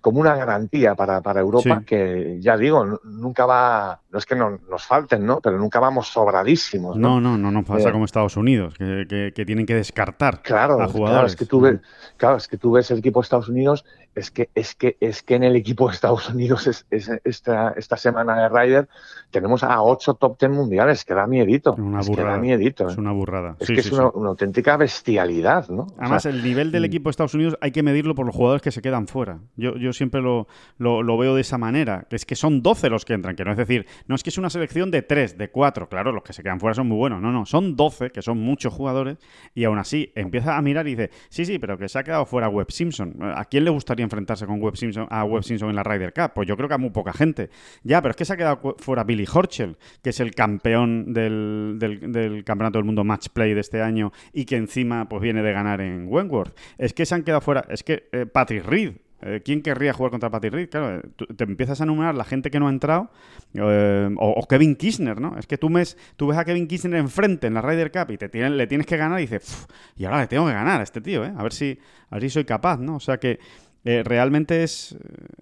como 0.00 0.20
una 0.20 0.34
garantía 0.34 0.94
para, 0.94 1.20
para 1.20 1.40
Europa 1.40 1.82
que, 1.86 2.38
ya 2.40 2.56
digo, 2.56 3.00
nunca 3.04 3.44
va, 3.44 4.00
no 4.10 4.18
es 4.18 4.24
que 4.24 4.34
no, 4.34 4.58
nos 4.70 4.86
falten, 4.86 5.26
¿no? 5.26 5.40
Pero 5.40 5.58
nunca 5.58 5.80
vamos 5.80 6.08
sobradísimos. 6.08 6.96
No, 6.96 7.20
no, 7.20 7.36
no, 7.36 7.50
no, 7.50 7.64
pasa 7.64 7.90
eh, 7.90 7.92
como 7.92 8.04
Estados 8.04 8.36
Unidos, 8.36 8.74
que, 8.78 9.32
que, 9.34 9.44
tienen 9.44 9.66
que 9.66 9.74
descartar 9.74 10.40
claro, 10.42 10.80
a 10.80 10.88
jugadores. 10.88 11.10
Claro 11.10 11.26
es, 11.26 11.36
que 11.36 11.46
tú 11.46 11.60
ves, 11.60 11.80
claro, 12.16 12.36
es 12.36 12.48
que 12.48 12.56
tú 12.56 12.72
ves 12.72 12.90
el 12.90 12.98
equipo 12.98 13.20
de 13.20 13.24
Estados 13.24 13.48
Unidos, 13.48 13.84
es 14.14 14.30
que, 14.30 14.48
es 14.54 14.74
que, 14.74 14.96
es 15.00 15.22
que 15.22 15.34
en 15.34 15.42
el 15.42 15.56
equipo 15.56 15.88
de 15.88 15.94
Estados 15.94 16.28
Unidos 16.28 16.66
es, 16.66 16.86
esta, 17.24 17.70
esta 17.76 17.96
semana 17.96 18.42
de 18.42 18.48
Ryder 18.48 18.88
tenemos 19.30 19.64
a 19.64 19.82
ocho 19.82 20.14
top 20.14 20.38
ten 20.38 20.52
mundiales, 20.52 21.04
que 21.04 21.14
da 21.14 21.26
miedito. 21.26 21.74
Una 21.74 22.00
es 22.00 22.08
burrada. 22.08 22.28
Que 22.28 22.34
da 22.34 22.40
miedito. 22.40 22.88
Es 22.88 22.96
¿eh? 22.96 23.00
una 23.00 23.12
burrada. 23.12 23.56
Es 23.58 23.68
que 23.68 23.80
es 23.80 23.90
una, 23.90 24.04
auténtica 24.04 24.76
bestialidad, 24.76 25.68
¿no? 25.68 25.88
Además, 25.98 26.26
el 26.26 26.42
nivel 26.42 26.70
del 26.70 26.82
mm. 26.82 26.86
equipo 26.86 27.08
de 27.08 27.10
Estados 27.10 27.34
Unidos 27.34 27.56
hay 27.60 27.72
que 27.72 27.82
medirlo 27.82 28.14
por 28.14 28.26
los 28.26 28.34
jugadores 28.34 28.62
que 28.62 28.70
se 28.70 28.80
quedan 28.80 29.08
fuera. 29.08 29.40
Yo, 29.56 29.76
yo, 29.76 29.92
siempre 29.92 30.22
lo, 30.22 30.46
lo, 30.78 31.18
veo 31.18 31.34
de 31.34 31.40
esa 31.40 31.58
manera, 31.58 32.06
que 32.08 32.16
es 32.16 32.24
que 32.24 32.36
son 32.36 32.62
12 32.62 32.90
los 32.90 33.04
que 33.04 33.14
entran, 33.14 33.34
que 33.34 33.44
no 33.44 33.50
es 33.50 33.56
decir, 33.56 33.86
no 34.06 34.14
es 34.14 34.22
que 34.22 34.30
es 34.30 34.38
una 34.38 34.50
selección 34.50 34.90
de 34.90 35.02
3, 35.02 35.36
de 35.36 35.50
4, 35.50 35.88
claro, 35.88 36.12
los 36.12 36.22
que 36.22 36.32
se 36.32 36.42
quedan 36.42 36.60
fuera 36.60 36.74
son 36.74 36.88
muy 36.88 36.96
buenos, 36.96 37.20
no, 37.20 37.32
no, 37.32 37.46
son 37.46 37.76
12, 37.76 38.10
que 38.10 38.22
son 38.22 38.38
muchos 38.38 38.72
jugadores, 38.72 39.18
y 39.54 39.64
aún 39.64 39.78
así 39.78 40.12
empieza 40.14 40.56
a 40.56 40.62
mirar 40.62 40.86
y 40.86 40.94
dice, 40.94 41.10
sí, 41.28 41.44
sí, 41.44 41.58
pero 41.58 41.76
que 41.76 41.88
se 41.88 41.98
ha 41.98 42.04
quedado 42.04 42.26
fuera 42.26 42.48
Webb 42.48 42.70
Simpson. 42.70 43.16
¿A 43.34 43.44
quién 43.46 43.64
le 43.64 43.70
gustaría 43.70 44.03
enfrentarse 44.04 44.46
con 44.46 44.62
Webb 44.62 44.76
Simpson, 44.76 45.06
a 45.10 45.24
Webb 45.24 45.44
Simpson 45.44 45.70
en 45.70 45.76
la 45.76 45.82
Ryder 45.82 46.12
Cup? 46.12 46.32
Pues 46.34 46.48
yo 46.48 46.56
creo 46.56 46.68
que 46.68 46.74
a 46.74 46.78
muy 46.78 46.90
poca 46.90 47.12
gente. 47.12 47.50
Ya, 47.82 48.00
pero 48.00 48.10
es 48.10 48.16
que 48.16 48.24
se 48.24 48.32
ha 48.32 48.36
quedado 48.36 48.76
fuera 48.78 49.04
Billy 49.04 49.26
Horschel, 49.32 49.76
que 50.02 50.10
es 50.10 50.20
el 50.20 50.34
campeón 50.34 51.12
del, 51.12 52.42
Campeonato 52.44 52.78
del 52.78 52.84
Mundo 52.84 53.04
Match 53.04 53.28
Play 53.32 53.54
de 53.54 53.60
este 53.60 53.82
año 53.82 54.12
y 54.32 54.44
que 54.44 54.56
encima 54.56 55.08
pues 55.08 55.22
viene 55.22 55.42
de 55.42 55.52
ganar 55.52 55.80
en 55.80 56.06
Wentworth. 56.08 56.56
Es 56.78 56.92
que 56.92 57.06
se 57.06 57.14
han 57.14 57.22
quedado 57.22 57.40
fuera, 57.40 57.64
es 57.68 57.82
que 57.82 58.08
eh, 58.12 58.26
Patrick 58.26 58.64
Reed, 58.64 58.94
eh, 59.26 59.40
¿Quién 59.42 59.62
querría 59.62 59.94
jugar 59.94 60.10
contra 60.10 60.30
Patty 60.30 60.50
Reed? 60.50 60.68
Claro, 60.68 61.00
te 61.34 61.44
empiezas 61.44 61.80
a 61.80 61.84
enumerar 61.84 62.14
la 62.14 62.24
gente 62.24 62.50
que 62.50 62.60
no 62.60 62.66
ha 62.66 62.70
entrado, 62.70 63.10
eh, 63.54 64.10
o, 64.18 64.46
Kevin 64.46 64.76
Kirchner, 64.76 65.18
¿no? 65.18 65.38
Es 65.38 65.46
que 65.46 65.56
tú, 65.56 65.70
ves, 65.70 65.96
ves 66.18 66.36
a 66.36 66.44
Kevin 66.44 66.68
Kirchner 66.68 66.96
enfrente 66.96 67.46
en 67.46 67.54
la 67.54 67.62
Ryder 67.62 67.90
Cup 67.90 68.10
y 68.10 68.18
te 68.18 68.28
le 68.50 68.66
tienes 68.66 68.86
que 68.86 68.98
ganar 68.98 69.18
y 69.20 69.22
dices, 69.22 69.66
y 69.96 70.04
ahora 70.04 70.20
le 70.20 70.26
tengo 70.26 70.46
que 70.46 70.52
ganar 70.52 70.80
a 70.80 70.82
este 70.82 71.00
tío, 71.00 71.24
¿eh? 71.24 71.32
A 71.34 71.42
ver 71.42 71.54
si, 71.54 71.78
a 72.10 72.16
ver 72.16 72.22
si 72.24 72.30
soy 72.30 72.44
capaz, 72.44 72.78
¿no? 72.78 72.96
O 72.96 73.00
sea 73.00 73.16
que 73.16 73.38
eh, 73.84 74.02
realmente 74.02 74.62
es, 74.62 74.96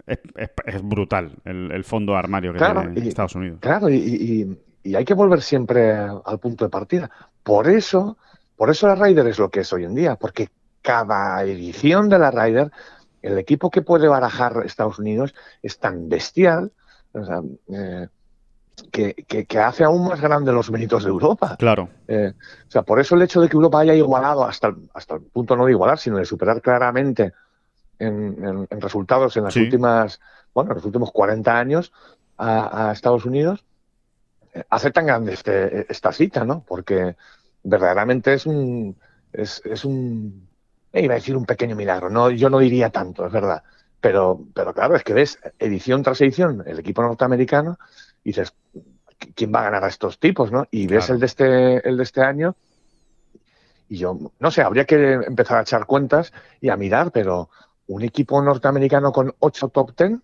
es, 0.05 0.81
brutal 0.83 1.31
el, 1.45 1.83
fondo 1.83 2.15
armario 2.15 2.53
que 2.53 2.59
tiene 2.59 3.07
Estados 3.07 3.35
Unidos. 3.35 3.59
Claro, 3.61 3.89
y, 3.89 4.57
hay 4.93 5.05
que 5.05 5.13
volver 5.13 5.41
siempre 5.41 5.91
al 5.91 6.39
punto 6.39 6.65
de 6.65 6.69
partida. 6.69 7.09
Por 7.41 7.69
eso, 7.69 8.17
por 8.57 8.69
eso 8.69 8.87
la 8.87 8.95
Ryder 8.95 9.27
es 9.27 9.39
lo 9.39 9.49
que 9.49 9.61
es 9.61 9.71
hoy 9.71 9.85
en 9.85 9.95
día, 9.95 10.15
porque 10.15 10.49
cada 10.81 11.41
edición 11.43 12.09
de 12.09 12.19
la 12.19 12.31
Ryder 12.31 12.69
el 13.23 13.37
equipo 13.37 13.71
que 13.71 13.81
puede 13.81 14.07
barajar 14.07 14.61
Estados 14.65 14.99
Unidos 14.99 15.33
es 15.61 15.79
tan 15.79 16.09
bestial 16.09 16.71
eh, 17.71 18.07
que, 18.91 19.59
hace 19.59 19.83
aún 19.85 20.09
más 20.09 20.19
grande 20.19 20.51
los 20.51 20.69
méritos 20.69 21.03
de 21.03 21.09
Europa. 21.09 21.55
Claro. 21.57 21.87
Eh, 22.07 22.33
o 22.67 22.71
sea, 22.71 22.81
por 22.81 22.99
eso 22.99 23.15
el 23.15 23.21
hecho 23.21 23.39
de 23.39 23.47
que 23.47 23.55
Europa 23.55 23.79
haya 23.79 23.95
igualado 23.95 24.43
hasta 24.43 24.67
el, 24.67 24.89
hasta 24.93 25.15
el 25.15 25.21
punto 25.21 25.55
no 25.55 25.65
de 25.65 25.71
igualar, 25.71 25.97
sino 25.97 26.17
de 26.17 26.25
superar 26.25 26.61
claramente 26.61 27.31
en, 27.99 28.67
resultados 28.69 29.37
en 29.37 29.43
las 29.43 29.55
últimas, 29.55 30.19
bueno, 30.53 30.73
los 30.73 30.85
últimos 30.85 31.11
40 31.11 31.57
años 31.57 31.93
a, 32.37 32.91
Estados 32.93 33.25
Unidos, 33.25 33.65
eh, 34.53 34.63
hace 34.69 34.91
tan 34.91 35.05
grande 35.05 35.33
este, 35.33 35.91
esta 35.91 36.11
cita, 36.11 36.45
¿no? 36.45 36.63
Porque 36.67 37.15
verdaderamente 37.63 38.33
es 38.33 38.45
un, 38.45 38.95
es 39.31 39.85
un 39.85 40.47
iba 41.01 41.13
a 41.13 41.17
decir 41.17 41.35
un 41.35 41.45
pequeño 41.45 41.75
milagro, 41.75 42.09
no, 42.09 42.29
yo 42.29 42.49
no 42.49 42.59
diría 42.59 42.89
tanto, 42.89 43.25
es 43.25 43.31
verdad. 43.31 43.63
Pero, 43.99 44.41
pero 44.53 44.73
claro, 44.73 44.95
es 44.95 45.03
que 45.03 45.13
ves 45.13 45.39
edición 45.59 46.03
tras 46.03 46.19
edición 46.21 46.63
el 46.67 46.79
equipo 46.79 47.01
norteamericano 47.01 47.79
y 48.23 48.29
dices, 48.29 48.53
¿quién 49.33 49.53
va 49.53 49.61
a 49.61 49.63
ganar 49.63 49.85
a 49.85 49.87
estos 49.87 50.19
tipos? 50.19 50.51
¿no? 50.51 50.67
Y 50.71 50.87
ves 50.87 51.09
el, 51.09 51.19
de 51.19 51.25
este, 51.25 51.87
el 51.87 51.97
de 51.97 52.03
este 52.03 52.21
año 52.21 52.55
y 53.87 53.97
yo, 53.97 54.17
no 54.39 54.51
sé, 54.51 54.61
habría 54.61 54.85
que 54.85 55.13
empezar 55.13 55.57
a 55.57 55.61
echar 55.61 55.85
cuentas 55.85 56.33
y 56.59 56.69
a 56.69 56.77
mirar, 56.77 57.11
pero 57.11 57.49
un 57.87 58.03
equipo 58.03 58.41
norteamericano 58.41 59.11
con 59.11 59.33
ocho 59.39 59.69
top 59.69 59.93
ten 59.93 60.21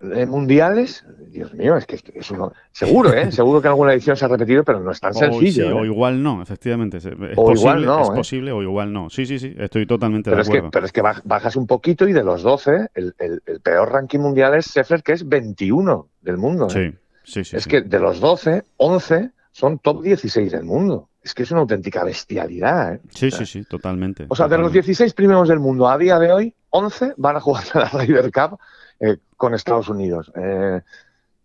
de 0.00 0.26
mundiales, 0.26 1.04
Dios 1.30 1.52
mío, 1.54 1.76
es 1.76 1.86
que 1.86 2.00
es 2.14 2.30
uno, 2.30 2.52
seguro, 2.70 3.12
¿eh? 3.12 3.32
seguro 3.32 3.60
que 3.60 3.68
alguna 3.68 3.92
edición 3.92 4.16
se 4.16 4.24
ha 4.24 4.28
repetido, 4.28 4.62
pero 4.64 4.80
no 4.80 4.92
es 4.92 5.00
tan 5.00 5.14
sencillo. 5.14 5.76
O 5.76 5.84
¿eh? 5.84 5.86
igual 5.86 6.22
no, 6.22 6.42
efectivamente. 6.42 6.98
Es 6.98 7.06
o 7.06 7.10
posible, 7.10 7.60
igual 7.60 7.84
no. 7.84 8.02
Es 8.02 8.08
¿eh? 8.08 8.12
posible 8.14 8.52
o 8.52 8.62
igual 8.62 8.92
no. 8.92 9.10
Sí, 9.10 9.26
sí, 9.26 9.38
sí, 9.38 9.54
estoy 9.58 9.86
totalmente 9.86 10.30
de 10.30 10.40
acuerdo. 10.40 10.70
pero 10.70 10.86
es 10.86 10.92
que 10.92 11.02
bajas 11.02 11.56
un 11.56 11.66
poquito 11.66 12.08
y 12.08 12.12
de 12.12 12.22
los 12.22 12.42
12, 12.42 12.88
el, 12.94 13.14
peor 13.62 13.92
ranking 13.92 14.20
mundial 14.20 14.54
es 14.54 14.66
Sheffer, 14.66 15.02
que 15.02 15.12
es 15.12 15.28
21 15.28 16.08
del 16.22 16.36
mundo. 16.36 16.68
¿eh? 16.74 16.94
Sí. 17.24 17.40
es 17.40 17.66
que 17.66 17.80
de 17.80 17.98
los 17.98 18.20
12, 18.20 18.62
11 18.76 19.30
son 19.50 19.78
top 19.78 20.02
16 20.02 20.52
del 20.52 20.64
mundo. 20.64 21.08
Es 21.24 21.32
que 21.32 21.42
es 21.44 21.50
una 21.50 21.62
auténtica 21.62 22.04
bestialidad. 22.04 22.94
¿eh? 22.94 23.00
Sí, 23.08 23.30
sí, 23.30 23.46
sí, 23.46 23.64
totalmente. 23.64 24.26
O 24.28 24.36
sea, 24.36 24.46
de 24.46 24.58
los 24.58 24.70
16 24.70 25.14
primeros 25.14 25.48
del 25.48 25.58
mundo 25.58 25.88
a 25.88 25.96
día 25.96 26.18
de 26.18 26.30
hoy, 26.30 26.54
11 26.68 27.14
van 27.16 27.36
a 27.36 27.40
jugar 27.40 27.64
a 27.72 27.78
la 27.80 27.88
Ryder 27.88 28.30
Cup 28.30 28.58
eh, 29.00 29.16
con 29.36 29.54
Estados 29.54 29.88
Unidos. 29.88 30.30
Eh, 30.36 30.82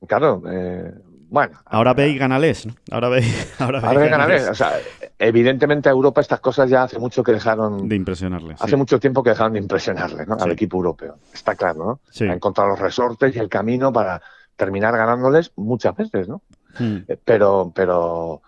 claro, 0.06 0.44
eh, 0.52 0.94
bueno. 1.30 1.60
Ahora 1.66 1.94
veis 1.94 2.20
ganales, 2.20 2.66
¿no? 2.66 2.74
Ahora 2.92 3.08
veis, 3.08 3.56
ahora 3.60 3.80
ganales. 3.80 4.50
O 4.50 4.56
sea, 4.56 4.74
evidentemente 5.18 5.88
a 5.88 5.94
Europa 5.94 6.22
estas 6.22 6.42
cosas 6.42 6.70
ya 6.70 6.84
hace 6.84 7.00
mucho 7.00 7.24
que 7.24 7.32
dejaron. 7.32 7.88
De 7.88 7.96
impresionarle. 7.96 8.56
Hace 8.60 8.76
mucho 8.76 9.00
tiempo 9.00 9.24
que 9.24 9.30
dejaron 9.30 9.54
de 9.54 9.60
impresionarle, 9.60 10.26
¿no? 10.26 10.36
Al 10.36 10.52
equipo 10.52 10.78
europeo. 10.78 11.20
Está 11.34 11.56
claro, 11.56 11.86
¿no? 11.86 12.00
Sí. 12.10 12.26
Ha 12.26 12.34
encontrado 12.34 12.72
los 12.72 12.80
resortes 12.80 13.36
y 13.36 13.40
el 13.40 13.48
camino 13.48 13.94
para 13.94 14.22
terminar 14.56 14.98
ganándoles 14.98 15.54
muchas 15.56 15.96
veces, 15.96 16.28
¿no? 16.28 16.42
Hmm. 16.78 16.98
Pero, 17.24 17.72
pero 17.74 18.42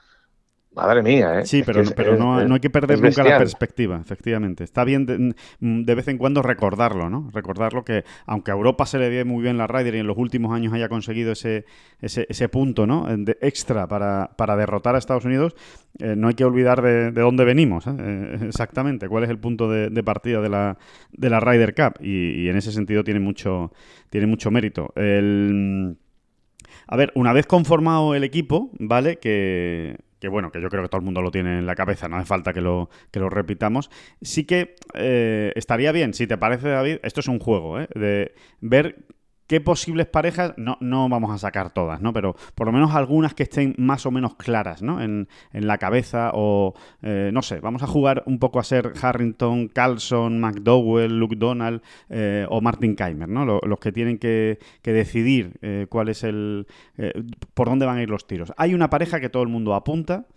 Madre 0.73 1.03
mía, 1.03 1.41
¿eh? 1.41 1.45
Sí, 1.45 1.63
pero, 1.65 1.83
pero 1.93 2.15
no, 2.15 2.37
hay 2.37 2.59
que 2.61 2.69
perder 2.69 3.01
nunca 3.01 3.25
la 3.25 3.37
perspectiva, 3.37 3.99
efectivamente. 3.99 4.63
Está 4.63 4.85
bien 4.85 5.05
de, 5.59 5.95
vez 5.95 6.07
en 6.07 6.17
cuando 6.17 6.41
recordarlo, 6.41 7.09
¿no? 7.09 7.29
Recordarlo 7.33 7.83
que, 7.83 8.05
aunque 8.25 8.51
a 8.51 8.53
Europa 8.53 8.85
se 8.85 8.97
le 8.97 9.09
ve 9.09 9.25
muy 9.25 9.43
bien 9.43 9.57
la 9.57 9.67
Ryder 9.67 9.95
y 9.95 9.99
en 9.99 10.07
los 10.07 10.17
últimos 10.17 10.53
años 10.53 10.71
haya 10.71 10.87
conseguido 10.87 11.33
ese, 11.33 11.65
ese, 11.99 12.25
ese 12.29 12.47
punto, 12.47 12.87
¿no? 12.87 13.05
De 13.17 13.37
extra 13.41 13.85
para, 13.87 14.31
para 14.37 14.55
derrotar 14.55 14.95
a 14.95 14.99
Estados 14.99 15.25
Unidos, 15.25 15.55
eh, 15.99 16.15
no 16.15 16.29
hay 16.29 16.35
que 16.35 16.45
olvidar 16.45 16.81
de, 16.81 17.11
dónde 17.11 17.43
venimos, 17.43 17.85
¿eh? 17.87 17.95
Eh, 17.99 18.39
exactamente, 18.47 19.09
cuál 19.09 19.25
es 19.25 19.29
el 19.29 19.39
punto 19.39 19.69
de, 19.69 20.03
partida 20.03 20.39
de 20.39 20.49
la, 20.49 20.77
de 21.11 21.29
la 21.29 21.41
Ryder 21.41 21.75
Cup. 21.75 22.01
Y, 22.01 22.43
y, 22.43 22.49
en 22.49 22.55
ese 22.55 22.71
sentido 22.71 23.03
tiene 23.03 23.19
mucho, 23.19 23.73
tiene 24.09 24.25
mucho 24.25 24.51
mérito. 24.51 24.93
El... 24.95 25.97
A 26.87 26.95
ver, 26.95 27.11
una 27.15 27.33
vez 27.33 27.45
conformado 27.45 28.15
el 28.15 28.23
equipo, 28.23 28.69
¿vale? 28.79 29.17
Que 29.17 29.97
que 30.21 30.27
bueno, 30.27 30.51
que 30.51 30.61
yo 30.61 30.69
creo 30.69 30.83
que 30.83 30.89
todo 30.89 30.99
el 30.99 31.05
mundo 31.05 31.21
lo 31.23 31.31
tiene 31.31 31.57
en 31.57 31.65
la 31.65 31.73
cabeza, 31.73 32.07
no 32.07 32.15
hace 32.15 32.27
falta 32.27 32.53
que 32.53 32.61
lo, 32.61 32.89
que 33.09 33.19
lo 33.19 33.29
repitamos. 33.29 33.89
Sí 34.21 34.45
que 34.45 34.75
eh, 34.93 35.51
estaría 35.55 35.91
bien, 35.91 36.13
si 36.13 36.27
te 36.27 36.37
parece, 36.37 36.69
David, 36.69 36.99
esto 37.01 37.21
es 37.21 37.27
un 37.27 37.39
juego, 37.39 37.79
¿eh? 37.79 37.87
de 37.95 38.33
ver 38.61 39.03
qué 39.51 39.59
posibles 39.59 40.07
parejas, 40.07 40.53
no, 40.55 40.77
no 40.79 41.09
vamos 41.09 41.29
a 41.29 41.37
sacar 41.37 41.73
todas, 41.73 41.99
¿no? 41.99 42.13
Pero 42.13 42.37
por 42.55 42.67
lo 42.67 42.71
menos 42.71 42.95
algunas 42.95 43.33
que 43.33 43.43
estén 43.43 43.75
más 43.77 44.05
o 44.05 44.11
menos 44.11 44.35
claras, 44.35 44.81
¿no? 44.81 45.01
En, 45.01 45.27
la 45.51 45.77
cabeza 45.77 46.31
o, 46.33 46.73
eh, 47.01 47.31
no 47.33 47.41
sé, 47.41 47.59
vamos 47.59 47.83
a 47.83 47.87
jugar 47.87 48.23
un 48.27 48.39
poco 48.39 48.61
a 48.61 48.63
ser 48.63 48.93
Harrington, 49.01 49.67
Carlson, 49.67 50.39
McDowell, 50.39 51.19
Luke 51.19 51.35
Donald 51.35 51.81
eh, 52.09 52.45
o 52.47 52.61
Martin 52.61 52.95
Keimer, 52.95 53.27
¿no? 53.27 53.43
Los, 53.43 53.79
que 53.79 53.91
tienen 53.91 54.19
que, 54.19 54.57
decidir 54.83 55.57
eh, 55.61 55.85
cuál 55.89 56.07
es 56.07 56.23
el... 56.23 56.65
por 57.53 57.67
dónde 57.67 57.85
van 57.85 57.97
a 57.97 58.03
ir 58.03 58.09
los 58.09 58.27
tiros. 58.27 58.53
Hay 58.55 58.73
una 58.73 58.89
pareja 58.89 59.19
que 59.19 59.27
todo 59.27 59.43
el 59.43 59.49
mundo 59.49 59.75
apunta, 59.75 60.27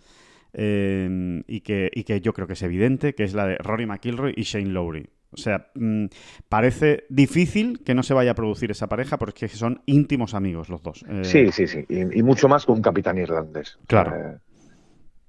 y, 0.53 1.61
que, 1.61 1.89
y, 1.93 2.03
que, 2.03 2.19
yo 2.19 2.33
creo 2.33 2.47
que 2.47 2.53
es 2.53 2.63
evidente, 2.63 3.15
que 3.15 3.23
es 3.23 3.33
la 3.33 3.47
de 3.47 3.55
Rory 3.59 3.85
McIlroy 3.85 4.33
y 4.35 4.43
Shane 4.43 4.71
Lowry. 4.71 5.07
O 5.31 5.37
sea, 5.37 5.67
mm, 5.75 6.05
parece 6.49 7.05
difícil 7.09 7.83
que 7.83 7.93
no 7.93 8.03
se 8.03 8.13
vaya 8.13 8.31
a 8.31 8.35
producir 8.35 8.71
esa 8.71 8.87
pareja 8.87 9.17
porque 9.17 9.47
son 9.47 9.81
íntimos 9.85 10.33
amigos 10.33 10.69
los 10.69 10.81
dos. 10.81 11.03
Eh, 11.09 11.23
sí, 11.23 11.51
sí, 11.51 11.67
sí. 11.67 11.85
Y, 11.89 12.23
mucho 12.23 12.47
más 12.47 12.65
con 12.65 12.75
un 12.75 12.81
capitán 12.81 13.17
irlandés. 13.17 13.77
Claro. 13.87 14.15
Eh, 14.15 14.37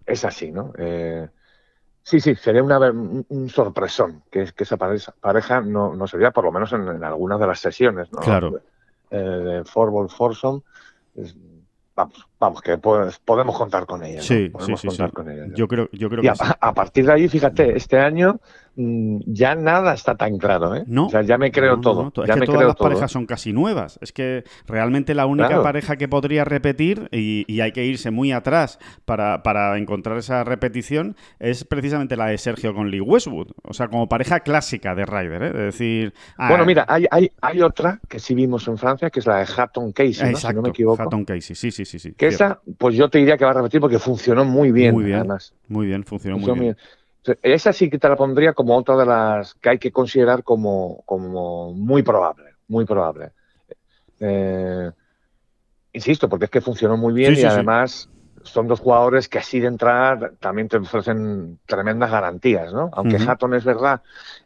es 0.07 0.25
así, 0.25 0.53
¿no? 0.53 0.73
Eh, 0.79 1.29
sí, 2.03 2.21
sí, 2.21 2.35
sería 2.37 2.63
una, 2.63 2.79
un, 2.91 3.49
sorpresón 3.49 4.23
que, 4.31 4.47
que 4.55 4.65
esa 4.65 4.77
pareja, 4.77 5.61
no, 5.61 5.95
no 5.95 6.07
sería, 6.07 6.31
por 6.31 6.45
lo 6.45 6.53
menos 6.53 6.73
en, 6.73 7.03
algunas 7.03 7.41
de 7.41 7.47
las 7.47 7.59
sesiones, 7.59 8.13
¿no? 8.13 8.21
Claro. 8.21 8.61
de 9.11 9.65
Forball 9.65 10.09
Foursome. 10.09 10.63
Vamos, 11.97 12.29
vamos, 12.39 12.61
que 12.61 12.79
podemos 12.79 13.57
contar 13.57 13.87
con 13.87 14.03
ella. 14.05 14.21
Sí, 14.21 14.51
podemos 14.51 14.81
sí, 14.81 14.89
contar 14.89 15.13
con 15.13 15.31
ella. 15.31 15.47
Yo 15.55 15.67
creo, 15.69 15.89
yo 15.93 16.09
creo 16.09 16.23
y 16.23 16.29
que 16.29 16.35
a, 16.61 16.75
partir 16.75 17.07
de 17.07 17.13
ahí, 17.13 17.29
fíjate, 17.29 17.77
este 17.77 17.99
año 17.99 18.41
mm, 18.77 19.21
ya 19.27 19.55
nada 19.55 19.95
está 19.95 20.17
tan 20.17 20.37
claro, 20.37 20.75
¿eh? 20.75 20.85
No. 20.87 21.07
O 21.07 21.11
sea, 21.11 21.23
ya 21.23 21.39
me 21.39 21.51
creo 21.51 21.81
todo. 21.81 22.13
es 22.25 22.35
que 22.35 22.47
todas 22.47 22.67
las 22.67 22.77
parejas 22.77 23.11
son 23.11 23.27
casi 23.27 23.53
nuevas. 23.53 23.99
Es 24.03 24.13
que 24.13 24.45
realmente 24.67 25.15
la 25.15 25.27
única 25.27 25.63
pareja 25.63 25.97
que 25.97 26.09
podría 26.09 26.45
repetir, 26.45 27.09
y, 27.11 27.61
hay 27.61 27.73
que 27.73 27.85
irse 27.85 28.11
muy 28.11 28.33
atrás 28.33 28.79
para, 29.07 29.43
para, 29.43 29.79
encontrar 29.79 30.19
esa 30.19 30.45
repetición, 30.45 31.17
es 31.39 31.65
precisamente 31.65 32.17
la 32.17 32.27
de 32.27 32.39
Sergio 32.39 32.75
con 32.75 32.91
Lee 32.91 33.01
Westwood. 33.01 33.53
O 33.63 33.73
sea, 33.73 33.89
como 33.89 34.09
pareja 34.09 34.41
clásica 34.41 34.95
de 34.95 35.07
Ryder, 35.07 35.43
¿eh? 35.43 35.53
De 35.53 35.63
decir. 35.65 36.15
Ah, 36.37 36.51
bueno, 36.51 36.67
mira, 36.67 36.85
hay, 36.87 37.07
hay, 37.11 37.33
hay 37.41 37.63
otra 37.63 37.99
que 38.09 38.19
sí 38.19 38.35
vimos 38.35 38.69
en 38.69 38.77
Francia, 38.77 39.09
que 39.09 39.21
es 39.21 39.27
la 39.27 39.39
de 39.39 39.47
Hatton 39.57 39.93
Casey, 39.93 40.33
¿no? 40.33 40.37
si 40.37 40.49
no 40.49 40.63
me 40.63 40.69
equivoco. 40.69 41.03
Hatton 41.03 41.25
Casey, 41.25 41.57
sí, 41.57 41.71
sí, 41.71 41.87
sí. 41.87 41.99
sí 41.99 42.13
que 42.26 42.26
esa, 42.29 42.61
pues 42.79 42.95
yo 42.95 43.09
te 43.09 43.19
diría 43.19 43.37
que 43.37 43.45
va 43.45 43.51
a 43.53 43.55
repetir 43.55 43.81
porque 43.81 43.99
funcionó 43.99 44.45
muy 44.45 44.73
bien, 44.73 44.95
muy 44.95 45.05
bien 45.05 45.19
además. 45.19 45.55
Muy 45.69 45.87
bien, 45.87 46.05
funcionó, 46.05 46.39
muy 46.39 46.59
bien. 46.59 46.77
Esa 47.43 47.73
sí 47.73 47.91
que 47.91 47.99
te 47.99 48.09
la 48.09 48.17
pondría 48.17 48.53
como 48.53 48.77
otra 48.77 48.97
de 48.97 49.07
las 49.07 49.55
que 49.55 49.71
hay 49.71 49.79
que 49.79 49.91
considerar 49.91 50.45
como, 50.45 51.03
como 51.05 51.73
muy 51.73 52.03
probable, 52.03 52.53
muy 52.69 52.85
probable. 52.85 53.33
Eh, 54.21 54.91
insisto, 55.93 56.29
porque 56.29 56.45
es 56.45 56.51
que 56.51 56.61
funcionó 56.61 56.97
muy 56.97 57.13
bien 57.13 57.35
y 57.35 57.43
además 57.43 58.09
son 58.43 58.69
dos 58.69 58.81
jugadores 58.81 59.29
que 59.29 59.39
así 59.39 59.61
de 59.61 59.67
entrar 59.67 60.35
también 60.39 60.69
te 60.69 60.77
ofrecen 60.77 61.59
tremendas 61.67 62.11
garantías, 62.11 62.73
¿no? 62.73 62.91
Aunque 62.93 63.17
Hatton 63.17 63.55
es 63.55 63.65
verdad 63.65 64.03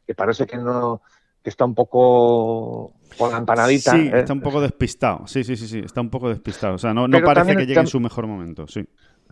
que 0.07 0.15
parece 0.15 0.47
que 0.47 0.57
no 0.57 1.03
que 1.43 1.51
está 1.51 1.65
un 1.65 1.75
poco 1.75 2.93
con 3.19 3.31
la 3.33 3.39
empanadita. 3.39 3.93
Sí, 3.93 4.09
¿eh? 4.13 4.21
está 4.21 4.33
un 4.33 4.41
poco 4.41 4.61
despistado. 4.61 5.27
Sí, 5.27 5.45
sí, 5.45 5.57
sí, 5.57 5.67
sí, 5.67 5.79
está 5.81 6.01
un 6.01 6.11
poco 6.11 6.29
despistado. 6.29 6.75
O 6.75 6.79
sea, 6.79 6.93
no, 6.93 7.09
no 7.09 7.21
parece 7.23 7.57
que 7.57 7.67
llegue 7.67 7.81
en 7.81 7.87
su 7.87 8.01
mejor 8.01 8.27
momento, 8.27 8.67
sí. 8.67 8.85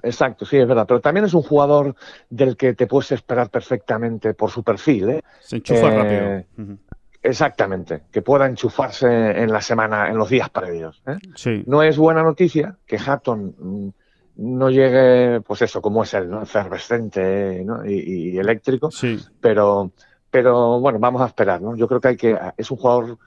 Exacto, 0.03 0.45
sí, 0.45 0.57
es 0.57 0.67
verdad. 0.67 0.85
Pero 0.87 1.01
también 1.01 1.27
es 1.27 1.35
un 1.35 1.43
jugador 1.43 1.95
del 2.31 2.57
que 2.57 2.75
te 2.75 2.87
puedes 2.87 3.13
esperar 3.13 3.51
perfectamente 3.51 4.35
por 4.35 4.51
su 4.51 4.63
perfil. 4.63 5.11
¿eh? 5.11 5.23
Se 5.41 5.57
enchufa 5.57 5.89
eh, 5.89 6.47
rápido. 6.57 6.79
Exactamente, 7.21 8.03
que 8.13 8.23
pueda 8.23 8.47
enchufarse 8.47 9.07
en 9.07 9.53
la 9.53 9.61
semana, 9.61 10.09
en 10.09 10.17
los 10.17 10.29
días 10.29 10.51
previos. 10.51 11.03
¿eh? 11.07 11.17
Sí. 11.35 11.65
No 11.67 11.83
es 11.83 11.99
buena 11.99 12.23
noticia 12.23 12.77
que 12.87 12.97
Hatton 12.97 13.55
mm, 13.59 13.89
no 14.37 14.71
llegue, 14.71 15.41
pues 15.41 15.63
eso, 15.63 15.83
como 15.83 16.05
es 16.05 16.15
él, 16.15 16.31
¿no? 16.31 16.43
efervescente 16.43 17.65
¿no? 17.65 17.85
y, 17.85 18.31
y, 18.35 18.39
eléctrico. 18.39 18.93
Sí. 18.93 19.19
Pero, 19.41 19.91
pero 20.31 20.81
bueno, 20.81 20.99
vamos 20.99 21.23
a 21.23 21.27
esperar. 21.27 21.61
¿no? 21.61 21.77
Yo 21.77 21.89
creo 21.89 22.01
que 22.01 22.09
hay 22.09 22.17
que 22.17 22.39
es 22.57 22.71
un 22.71 22.77
jugador 22.77 23.19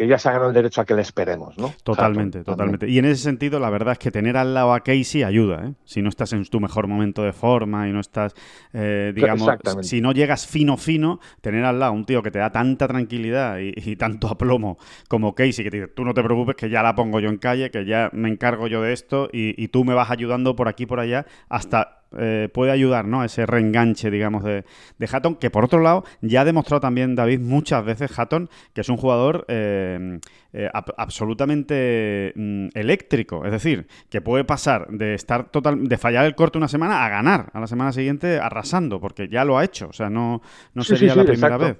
que 0.00 0.06
ya 0.06 0.18
se 0.18 0.30
ha 0.30 0.32
ganado 0.32 0.48
el 0.48 0.54
derecho 0.54 0.80
a 0.80 0.86
que 0.86 0.94
le 0.94 1.02
esperemos, 1.02 1.58
¿no? 1.58 1.74
Totalmente, 1.82 2.42
totalmente. 2.42 2.88
Y 2.88 2.98
en 2.98 3.04
ese 3.04 3.22
sentido, 3.22 3.60
la 3.60 3.68
verdad 3.68 3.92
es 3.92 3.98
que 3.98 4.10
tener 4.10 4.34
al 4.38 4.54
lado 4.54 4.72
a 4.72 4.80
Casey 4.80 5.24
ayuda, 5.24 5.66
¿eh? 5.66 5.74
Si 5.84 6.00
no 6.00 6.08
estás 6.08 6.32
en 6.32 6.42
tu 6.46 6.58
mejor 6.58 6.86
momento 6.86 7.22
de 7.22 7.34
forma 7.34 7.86
y 7.86 7.92
no 7.92 8.00
estás, 8.00 8.34
eh, 8.72 9.12
digamos, 9.14 9.50
si 9.82 10.00
no 10.00 10.12
llegas 10.12 10.46
fino, 10.46 10.78
fino, 10.78 11.20
tener 11.42 11.66
al 11.66 11.78
lado 11.78 11.92
un 11.92 12.06
tío 12.06 12.22
que 12.22 12.30
te 12.30 12.38
da 12.38 12.50
tanta 12.50 12.88
tranquilidad 12.88 13.58
y, 13.58 13.94
tanto 13.96 14.28
aplomo 14.28 14.78
como 15.06 15.34
Casey, 15.34 15.64
que 15.64 15.70
te 15.70 15.76
dice, 15.80 15.88
tú 15.88 16.06
no 16.06 16.14
te 16.14 16.22
preocupes, 16.22 16.56
que 16.56 16.70
ya 16.70 16.82
la 16.82 16.94
pongo 16.94 17.20
yo 17.20 17.28
en 17.28 17.36
calle, 17.36 17.70
que 17.70 17.84
ya 17.84 18.08
me 18.14 18.30
encargo 18.30 18.68
yo 18.68 18.80
de 18.80 18.94
esto 18.94 19.28
y, 19.30 19.62
y 19.62 19.68
tú 19.68 19.84
me 19.84 19.92
vas 19.92 20.10
ayudando 20.10 20.56
por 20.56 20.68
aquí, 20.68 20.86
por 20.86 21.00
allá, 21.00 21.26
hasta 21.50 21.99
eh, 22.18 22.48
puede 22.52 22.72
ayudar 22.72 23.06
¿no? 23.06 23.22
ese 23.24 23.46
reenganche, 23.46 24.10
digamos, 24.10 24.42
de, 24.42 24.64
de, 24.98 25.08
Hatton, 25.10 25.36
que 25.36 25.50
por 25.50 25.64
otro 25.64 25.80
lado 25.80 26.04
ya 26.20 26.40
ha 26.40 26.44
demostrado 26.44 26.80
también 26.80 27.14
David 27.14 27.40
muchas 27.40 27.84
veces 27.84 28.18
Hatton 28.18 28.48
que 28.72 28.80
es 28.80 28.88
un 28.88 28.96
jugador 28.96 29.44
eh, 29.48 30.18
eh, 30.52 30.68
absolutamente 30.96 32.32
mm, 32.34 32.68
eléctrico, 32.74 33.44
es 33.44 33.52
decir, 33.52 33.86
que 34.08 34.20
puede 34.20 34.42
pasar 34.42 34.88
de 34.88 35.14
estar 35.14 35.48
total, 35.50 35.86
de 35.86 35.98
fallar 35.98 36.24
el 36.24 36.34
corte 36.34 36.58
una 36.58 36.66
semana 36.66 37.04
a 37.04 37.08
ganar 37.08 37.50
a 37.52 37.60
la 37.60 37.68
semana 37.68 37.92
siguiente 37.92 38.40
arrasando, 38.40 39.00
porque 39.00 39.28
ya 39.28 39.44
lo 39.44 39.58
ha 39.58 39.64
hecho, 39.64 39.86
o 39.88 39.92
sea, 39.92 40.10
no, 40.10 40.42
no 40.74 40.82
sería 40.82 41.14
la 41.14 41.24
primera 41.24 41.56
vez. 41.56 41.76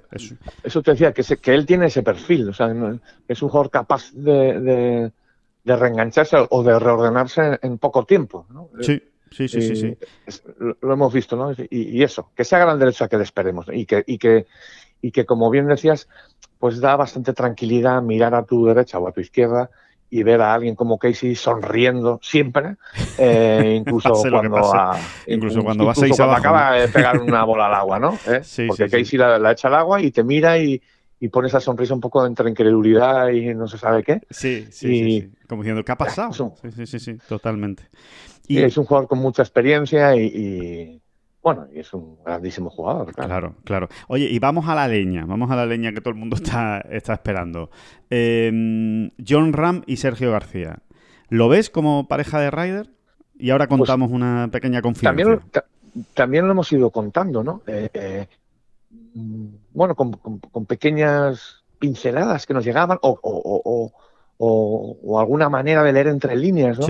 Eso. 0.63 0.81
te 0.81 0.91
decía, 0.91 1.11
que, 1.11 1.23
que 1.23 1.53
él 1.53 1.65
tiene 1.65 1.87
ese 1.87 2.01
perfil, 2.01 2.47
o 2.47 2.53
sea, 2.53 2.73
es 3.27 3.41
un 3.41 3.49
jugador 3.49 3.69
capaz 3.69 4.13
de, 4.13 5.11
de, 5.65 5.75
reengancharse 5.75 6.37
o 6.49 6.63
de 6.63 6.79
reordenarse 6.79 7.59
en, 7.61 7.77
poco 7.77 8.05
tiempo. 8.05 8.45
¿no? 8.49 8.69
Sí. 8.79 9.01
Sí, 9.31 9.47
sí, 9.47 9.61
sí, 9.61 9.75
sí. 9.75 9.97
lo 10.81 10.93
hemos 10.93 11.13
visto, 11.13 11.37
¿no? 11.37 11.55
Y, 11.69 12.03
eso, 12.03 12.31
que 12.35 12.43
se 12.43 12.55
haga 12.55 12.73
el 12.73 12.79
derecho 12.79 13.05
a 13.05 13.07
que 13.07 13.17
le 13.17 13.23
esperemos 13.23 13.65
y 13.71 13.85
que, 13.85 14.03
y 14.05 14.17
que, 14.17 14.45
y 15.01 15.11
que, 15.11 15.25
como 15.25 15.49
bien 15.49 15.67
decías, 15.67 16.09
pues 16.59 16.81
da 16.81 16.97
bastante 16.97 17.33
tranquilidad 17.33 18.01
mirar 18.01 18.35
a 18.35 18.43
tu 18.43 18.65
derecha 18.65 18.99
o 18.99 19.07
a 19.07 19.13
tu 19.13 19.21
izquierda 19.21 19.69
y 20.09 20.23
ver 20.23 20.41
a 20.41 20.53
alguien 20.53 20.75
como 20.75 20.97
Casey 20.97 21.35
sonriendo 21.35 22.19
siempre, 22.21 22.75
eh, 23.17 23.75
incluso, 23.79 24.11
cuando 24.29 24.59
incluso 25.25 25.63
cuando 25.63 25.85
va 25.85 25.95
seis 25.95 26.17
cuando 26.17 26.35
acaba 26.35 26.73
de 26.73 26.89
pegar 26.89 27.19
una 27.21 27.43
bola 27.45 27.67
al 27.67 27.73
agua, 27.75 27.99
¿no? 27.99 28.19
¿Eh? 28.27 28.41
Porque 28.67 28.89
Casey 28.89 29.17
La, 29.17 29.51
echa 29.53 29.69
al 29.69 29.75
agua 29.75 30.01
y 30.01 30.11
te 30.11 30.25
mira 30.25 30.57
y, 30.59 30.81
y 31.21 31.29
pone 31.29 31.47
esa 31.47 31.61
sonrisa 31.61 31.93
un 31.93 32.01
poco 32.01 32.25
entre 32.25 32.49
incredulidad 32.49 33.29
y 33.29 33.53
no 33.55 33.69
se 33.69 33.77
sabe 33.77 34.03
qué. 34.03 34.19
Sí, 34.29 34.67
sí, 34.71 34.87
sí, 34.87 35.31
como 35.47 35.63
diciendo, 35.63 35.85
¿qué 35.85 35.93
ha 35.93 35.97
pasado? 35.97 36.33
Sí, 36.61 36.71
sí, 36.75 36.85
sí, 36.85 36.99
sí, 36.99 37.17
totalmente. 37.29 37.83
Y, 38.51 38.63
es 38.63 38.77
un 38.77 38.85
jugador 38.85 39.07
con 39.07 39.19
mucha 39.19 39.41
experiencia 39.41 40.15
y, 40.15 41.01
bueno, 41.41 41.67
y 41.73 41.79
es 41.79 41.93
un 41.93 42.17
grandísimo 42.23 42.69
jugador. 42.69 43.13
Claro. 43.13 43.55
claro, 43.63 43.89
Oye, 44.07 44.25
y 44.29 44.39
vamos 44.39 44.67
a 44.67 44.75
la 44.75 44.87
leña, 44.87 45.25
vamos 45.25 45.49
a 45.51 45.55
la 45.55 45.65
leña 45.65 45.91
que 45.93 46.01
todo 46.01 46.11
el 46.11 46.19
mundo 46.19 46.35
está, 46.41 46.79
está 46.89 47.13
esperando. 47.13 47.69
Em, 48.09 49.11
John 49.27 49.53
Ram 49.53 49.83
y 49.87 49.97
Sergio 49.97 50.31
García. 50.31 50.79
¿Lo 51.29 51.47
ves 51.47 51.69
como 51.69 52.07
pareja 52.07 52.39
de 52.39 52.51
Ryder? 52.51 52.89
Y 53.37 53.49
ahora 53.49 53.67
pues 53.67 53.79
contamos 53.79 54.11
una 54.11 54.49
pequeña 54.51 54.81
confianza. 54.81 55.23
También, 55.23 55.41
también 56.13 56.45
lo 56.45 56.51
hemos 56.51 56.71
ido 56.71 56.89
contando, 56.91 57.43
¿no? 57.43 57.61
Eh, 57.65 57.89
eh, 57.93 58.27
bueno, 59.73 59.95
con, 59.95 60.65
pequeñas 60.67 61.63
pinceladas 61.79 62.45
que 62.45 62.53
nos 62.53 62.63
llegaban 62.63 62.99
o, 63.01 63.91
alguna 65.19 65.49
manera 65.49 65.83
de 65.83 65.93
leer 65.93 66.07
entre 66.07 66.35
líneas, 66.35 66.79
¿no? 66.79 66.87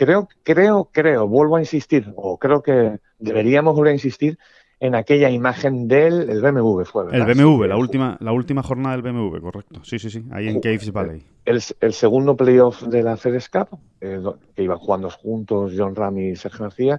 Creo, 0.00 0.30
creo, 0.42 0.88
creo, 0.90 1.28
vuelvo 1.28 1.56
a 1.56 1.60
insistir, 1.60 2.10
o 2.16 2.38
creo 2.38 2.62
que 2.62 3.00
deberíamos 3.18 3.76
volver 3.76 3.90
a 3.90 3.94
insistir 3.96 4.38
en 4.80 4.94
aquella 4.94 5.28
imagen 5.28 5.88
del 5.88 6.40
BMW, 6.40 6.84
fue, 6.84 7.04
El 7.12 7.26
BMW, 7.26 7.64
la 7.66 7.76
última, 7.76 8.16
la 8.18 8.32
última 8.32 8.62
jornada 8.62 8.96
del 8.96 9.02
BMW, 9.02 9.40
correcto. 9.40 9.84
Sí, 9.84 9.98
sí, 9.98 10.08
sí, 10.08 10.24
ahí 10.32 10.48
en 10.48 10.62
Caves 10.62 10.90
Valley. 10.90 11.22
El, 11.44 11.92
segundo 11.92 12.34
playoff 12.34 12.82
de 12.84 13.02
la 13.02 13.18
FedEx 13.18 13.50
Cup, 13.50 13.78
eh, 14.00 14.22
que 14.56 14.62
iban 14.62 14.78
jugando 14.78 15.10
juntos 15.10 15.74
John 15.76 15.94
Ram 15.94 16.16
y 16.16 16.34
Sergio 16.34 16.60
García, 16.60 16.98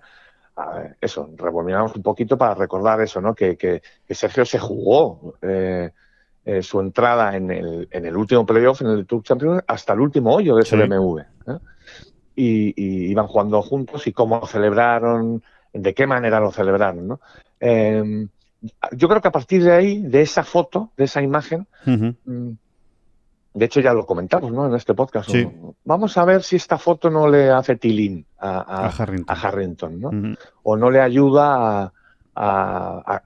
eso, 1.02 1.28
revolvinamos 1.38 1.96
un 1.96 2.04
poquito 2.04 2.38
para 2.38 2.54
recordar 2.54 3.02
eso, 3.02 3.20
¿no? 3.20 3.34
Que, 3.34 3.82
Sergio 4.12 4.46
se 4.46 4.60
jugó 4.60 5.34
eh, 5.42 5.90
eh, 6.46 6.62
su 6.62 6.80
entrada 6.80 7.36
en 7.36 7.50
el, 7.50 7.88
en 7.90 8.06
el 8.06 8.16
último 8.16 8.46
playoff, 8.46 8.82
en 8.82 8.90
el 8.90 9.08
Tour 9.08 9.24
Champions, 9.24 9.64
hasta 9.66 9.94
el 9.94 10.02
último 10.02 10.36
hoyo 10.36 10.56
de 10.56 10.62
ese 10.62 10.76
BMW. 10.76 11.22
Y, 12.44 13.12
iban 13.12 13.28
jugando 13.28 13.62
juntos 13.62 14.08
y 14.08 14.14
cómo 14.14 14.46
celebraron, 14.48 15.44
de 15.74 15.94
qué 15.94 16.08
manera 16.08 16.40
lo 16.40 16.52
celebraron, 16.52 17.08
¿no? 17.08 17.20
Em, 17.60 18.28
yo 18.92 19.08
creo 19.08 19.22
que 19.22 19.28
a 19.28 19.32
partir 19.32 19.64
de 19.64 19.72
ahí, 19.72 20.02
de 20.02 20.22
esa 20.22 20.44
foto, 20.44 20.92
de 20.98 21.06
esa 21.06 21.22
imagen, 21.22 21.68
mm, 21.86 22.52
de 23.54 23.66
hecho 23.66 23.82
ya 23.82 23.94
lo 23.94 24.06
comentamos 24.06 24.52
¿no? 24.52 24.68
en 24.68 24.76
este 24.76 24.94
podcast, 24.94 25.30
vamos 25.84 26.18
a 26.18 26.26
ver 26.26 26.44
si 26.44 26.56
esta 26.56 26.78
foto 26.78 27.10
no 27.10 27.28
le 27.28 27.50
hace 27.50 27.76
tilín 27.76 28.26
a, 28.40 28.92
Harrington, 29.28 30.00
¿no? 30.00 30.36
o 30.64 30.78
no 30.78 30.90
le 30.90 31.02
ayuda 31.02 31.92
a, 32.36 33.22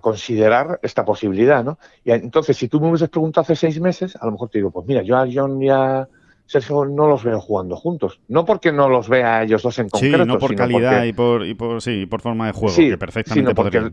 considerar 0.00 0.78
esta 0.82 1.04
posibilidad. 1.04 1.64
¿no? 1.64 1.78
Y 2.04 2.12
entonces, 2.12 2.56
si 2.56 2.68
tú 2.68 2.80
me 2.80 2.88
hubieses 2.88 3.08
preguntado 3.08 3.42
hace 3.42 3.56
seis 3.56 3.80
meses, 3.80 4.16
a 4.16 4.26
lo 4.26 4.32
mejor 4.32 4.50
te 4.50 4.58
digo, 4.58 4.70
pues 4.70 4.86
mira, 4.86 5.02
yo 5.02 5.16
a 5.16 5.26
John 5.32 5.62
y 5.62 5.68
a 5.68 6.06
Sergio 6.48 6.86
no 6.86 7.06
los 7.06 7.22
veo 7.22 7.40
jugando 7.40 7.76
juntos. 7.76 8.20
No 8.26 8.46
porque 8.46 8.72
no 8.72 8.88
los 8.88 9.06
vea 9.06 9.36
a 9.36 9.42
ellos 9.42 9.62
dos 9.62 9.78
en 9.78 9.90
concreto. 9.90 10.24
Sí, 10.24 10.24
no 10.24 10.38
por 10.38 10.54
calidad 10.54 11.04
y, 11.04 11.12
por, 11.12 11.44
y, 11.44 11.52
por, 11.52 11.82
sí, 11.82 12.06
por 12.06 12.22
forma 12.22 12.46
de 12.46 12.52
juego, 12.52 12.74
que 12.74 12.96
perfectamente 12.96 13.54
porque, 13.54 13.92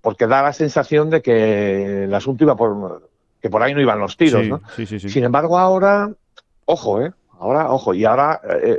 porque 0.00 0.28
da 0.28 0.42
la 0.42 0.52
sensación 0.52 1.10
de 1.10 1.20
que 1.22 2.04
el 2.04 2.14
asunto 2.14 2.44
iba 2.44 2.54
por 2.54 3.10
que 3.42 3.50
por 3.50 3.64
ahí 3.64 3.74
no 3.74 3.80
iban 3.80 3.98
los 3.98 4.16
tiros, 4.16 4.46
¿no? 4.46 4.62
Sí, 4.76 4.86
Sin 4.86 5.24
embargo, 5.24 5.58
ahora, 5.58 6.08
ojo, 6.66 7.02
¿eh? 7.02 7.12
Ahora, 7.38 7.72
ojo, 7.72 7.92
y 7.92 8.04
ahora 8.04 8.40
eh, 8.62 8.78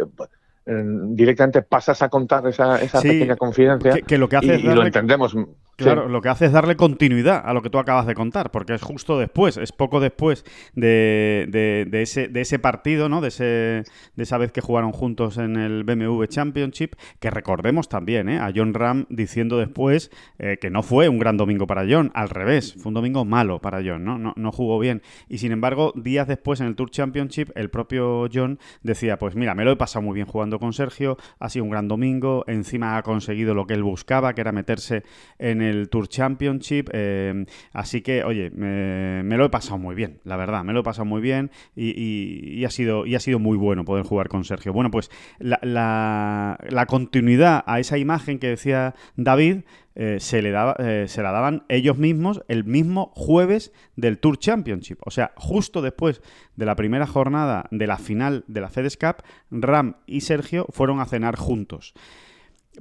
directamente 1.10 1.62
pasas 1.63 2.02
a 2.02 2.10
contar 2.10 2.47
esa, 2.47 2.82
esa 2.82 3.02
pequeña 3.02 3.36
confidencia 3.36 4.02
que, 4.02 4.17
lo 4.17 4.30
que 4.30 4.38
hace 4.38 4.56
y, 4.56 4.63
lo 4.63 4.86
entendemos 4.86 5.36
Claro, 5.77 6.09
lo 6.09 6.21
que 6.21 6.29
hace 6.29 6.45
es 6.45 6.51
darle 6.51 6.75
continuidad 6.75 7.43
a 7.45 7.53
lo 7.53 7.61
que 7.61 7.69
tú 7.69 7.77
acabas 7.77 8.07
de 8.07 8.15
contar, 8.15 8.49
porque 8.49 8.73
es 8.73 8.81
justo 8.81 9.19
después, 9.19 9.57
es 9.57 9.71
poco 9.71 9.99
después 9.99 10.43
de, 10.73 11.87
ese, 11.93 12.29
de 12.29 12.41
ese 12.41 12.57
partido, 12.57 13.09
¿no? 13.09 13.21
De, 13.21 13.27
ese, 13.27 13.43
de 13.43 14.23
esa 14.23 14.39
vez 14.39 14.51
que 14.51 14.61
jugaron 14.61 14.91
juntos 14.91 15.37
en 15.37 15.55
el 15.55 15.83
BMW 15.83 16.23
Championship, 16.25 16.95
que 17.19 17.29
recordemos 17.29 17.89
también, 17.89 18.27
¿eh? 18.27 18.39
A 18.39 18.51
John 18.55 18.73
Ram 18.73 19.05
diciendo 19.09 19.59
después 19.59 20.09
eh, 20.39 20.57
que 20.59 20.71
no 20.71 20.81
fue 20.81 21.09
un 21.09 21.19
gran 21.19 21.37
domingo 21.37 21.67
para 21.67 21.85
John, 21.87 22.11
al 22.15 22.29
revés, 22.29 22.73
fue 22.73 22.89
un 22.89 22.95
domingo 22.95 23.23
malo 23.23 23.61
para 23.61 23.83
John, 23.85 24.03
¿no? 24.03 24.17
No, 24.17 24.33
no 24.35 24.51
jugó 24.51 24.79
bien. 24.79 25.03
Y 25.29 25.37
sin 25.37 25.51
embargo, 25.51 25.93
días 25.95 26.27
después 26.27 26.59
en 26.59 26.65
el 26.65 26.75
Tour 26.75 26.89
Championship, 26.89 27.51
el 27.53 27.69
propio 27.69 28.27
John 28.33 28.57
decía, 28.81 29.19
pues 29.19 29.35
mira, 29.35 29.53
me 29.53 29.63
lo 29.63 29.73
he 29.73 29.75
pasado 29.75 30.01
muy 30.01 30.15
bien 30.15 30.25
jugando 30.25 30.57
con 30.57 30.73
Sergio, 30.73 31.17
ha 31.39 31.49
sido 31.49 31.65
un 31.65 31.69
gran 31.69 31.87
domingo, 31.87 32.45
encima 32.47 32.97
ha 32.97 33.03
conseguido 33.03 33.53
lo 33.53 33.67
que 33.67 33.75
él 33.75 33.83
buscaba, 33.83 34.33
que 34.33 34.41
era 34.41 34.51
meterse 34.51 35.03
en 35.37 35.61
el 35.61 35.66
el 35.67 35.89
Tour 35.89 36.08
Championship. 36.08 36.89
Eh, 36.93 37.45
así 37.73 38.01
que, 38.01 38.23
oye, 38.23 38.49
me, 38.51 39.38
lo 39.38 39.45
he 39.45 39.49
pasado 39.49 39.77
muy 39.77 39.95
bien, 39.95 40.19
la 40.23 40.38
verdad, 40.38 40.63
me 40.63 40.73
lo 40.73 40.80
he 40.80 40.84
pasado 40.84 41.06
muy 41.06 41.21
bien 41.21 41.51
y, 41.75 42.63
ha, 42.65 42.69
sido, 42.69 43.06
y 43.06 43.15
ha 43.15 43.19
sido 43.19 43.39
muy 43.39 43.58
bueno 43.58 43.86
poder 43.86 44.06
jugar 44.06 44.30
con 44.30 44.43
Sergio. 44.43 44.73
Bueno, 44.73 44.91
pues 44.91 45.12
la, 45.39 46.86
continuidad 46.88 47.63
a 47.67 47.80
esa 47.80 47.97
imagen 47.97 48.39
que 48.39 48.47
decía 48.47 48.95
David. 49.15 49.62
Eh, 49.99 50.19
se, 50.19 50.43
le 50.43 50.51
daba, 50.51 50.75
eh, 50.77 51.06
se 51.08 51.23
la 51.23 51.32
daban 51.32 51.63
ellos 51.69 51.97
mismos 51.97 52.43
el 52.49 52.65
mismo 52.65 53.12
jueves 53.15 53.73
del 53.95 54.19
Tour 54.19 54.38
Championship. 54.38 54.99
O 55.03 55.10
sea, 55.10 55.32
justo 55.36 55.82
después 55.82 56.21
de 56.56 56.65
la 56.67 56.75
primera 56.75 57.08
jornada 57.08 57.67
de 57.71 57.88
la 57.88 57.97
final 57.97 58.43
de 58.47 58.62
la 58.62 58.69
FedEx 58.69 58.95
Cup, 58.95 59.23
Ram 59.49 59.95
y 60.06 60.21
Sergio 60.21 60.67
fueron 60.69 60.99
a 60.99 61.06
cenar 61.06 61.36
juntos 61.36 61.95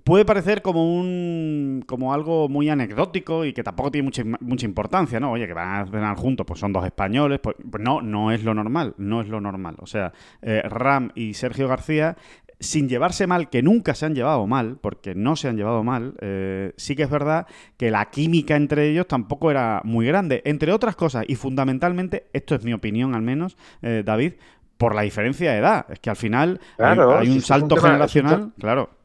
puede 0.05 0.25
parecer 0.25 0.63
como 0.63 0.99
un 0.99 1.85
como 1.87 2.13
algo 2.13 2.49
muy 2.49 2.69
anecdótico 2.69 3.45
y 3.45 3.53
que 3.53 3.63
tampoco 3.63 3.91
tiene 3.91 4.05
mucha, 4.05 4.23
mucha 4.41 4.67
importancia, 4.67 5.21
¿no? 5.21 5.33
Oye, 5.33 5.47
que 5.47 5.55
van 5.55 5.83
a 5.83 5.87
cenar 5.87 6.17
juntos, 6.17 6.47
pues 6.47 6.61
son 6.61 6.73
dos 6.73 6.85
españoles, 6.85 7.41
pues, 7.43 7.57
pues 7.71 7.83
no, 7.83 8.03
no 8.03 8.31
es 8.33 8.45
lo 8.45 8.55
normal, 8.55 8.95
no 8.99 9.21
es 9.21 9.29
lo 9.29 9.41
normal. 9.41 9.77
O 9.81 9.87
sea, 9.87 10.13
eh, 10.43 10.63
Ram 10.65 11.11
y 11.15 11.35
Sergio 11.35 11.69
García 11.69 12.17
sin 12.59 12.89
llevarse 12.89 13.27
mal, 13.27 13.51
que 13.51 13.63
nunca 13.63 13.95
se 13.95 14.07
han 14.07 14.15
llevado 14.15 14.47
mal, 14.47 14.79
porque 14.81 15.15
no 15.15 15.37
se 15.37 15.49
han 15.49 15.59
llevado 15.59 15.85
mal, 15.85 16.15
eh, 16.23 16.73
sí 16.79 16.97
que 16.97 17.03
es 17.03 17.11
verdad 17.11 17.47
que 17.77 17.91
la 17.91 18.07
química 18.07 18.57
entre 18.57 18.89
ellos 18.89 19.07
tampoco 19.07 19.51
era 19.51 19.83
muy 19.85 20.07
grande, 20.07 20.41
entre 20.47 20.73
otras 20.73 20.97
cosas, 20.97 21.27
y 21.29 21.35
fundamentalmente, 21.35 22.29
esto 22.33 22.55
es 22.55 22.65
mi 22.65 22.73
opinión 22.73 23.15
al 23.15 23.21
menos, 23.21 23.59
eh, 23.83 24.03
David, 24.05 24.35
por 24.79 24.95
la 24.95 25.03
diferencia 25.03 25.53
de 25.53 25.59
edad. 25.59 25.87
Es 25.91 26.01
que 26.01 26.09
al 26.09 26.17
final 26.17 26.61
hay, 26.79 27.29
un 27.29 27.43
salto 27.43 27.77
generacional, 27.77 28.53
claro 28.59 28.96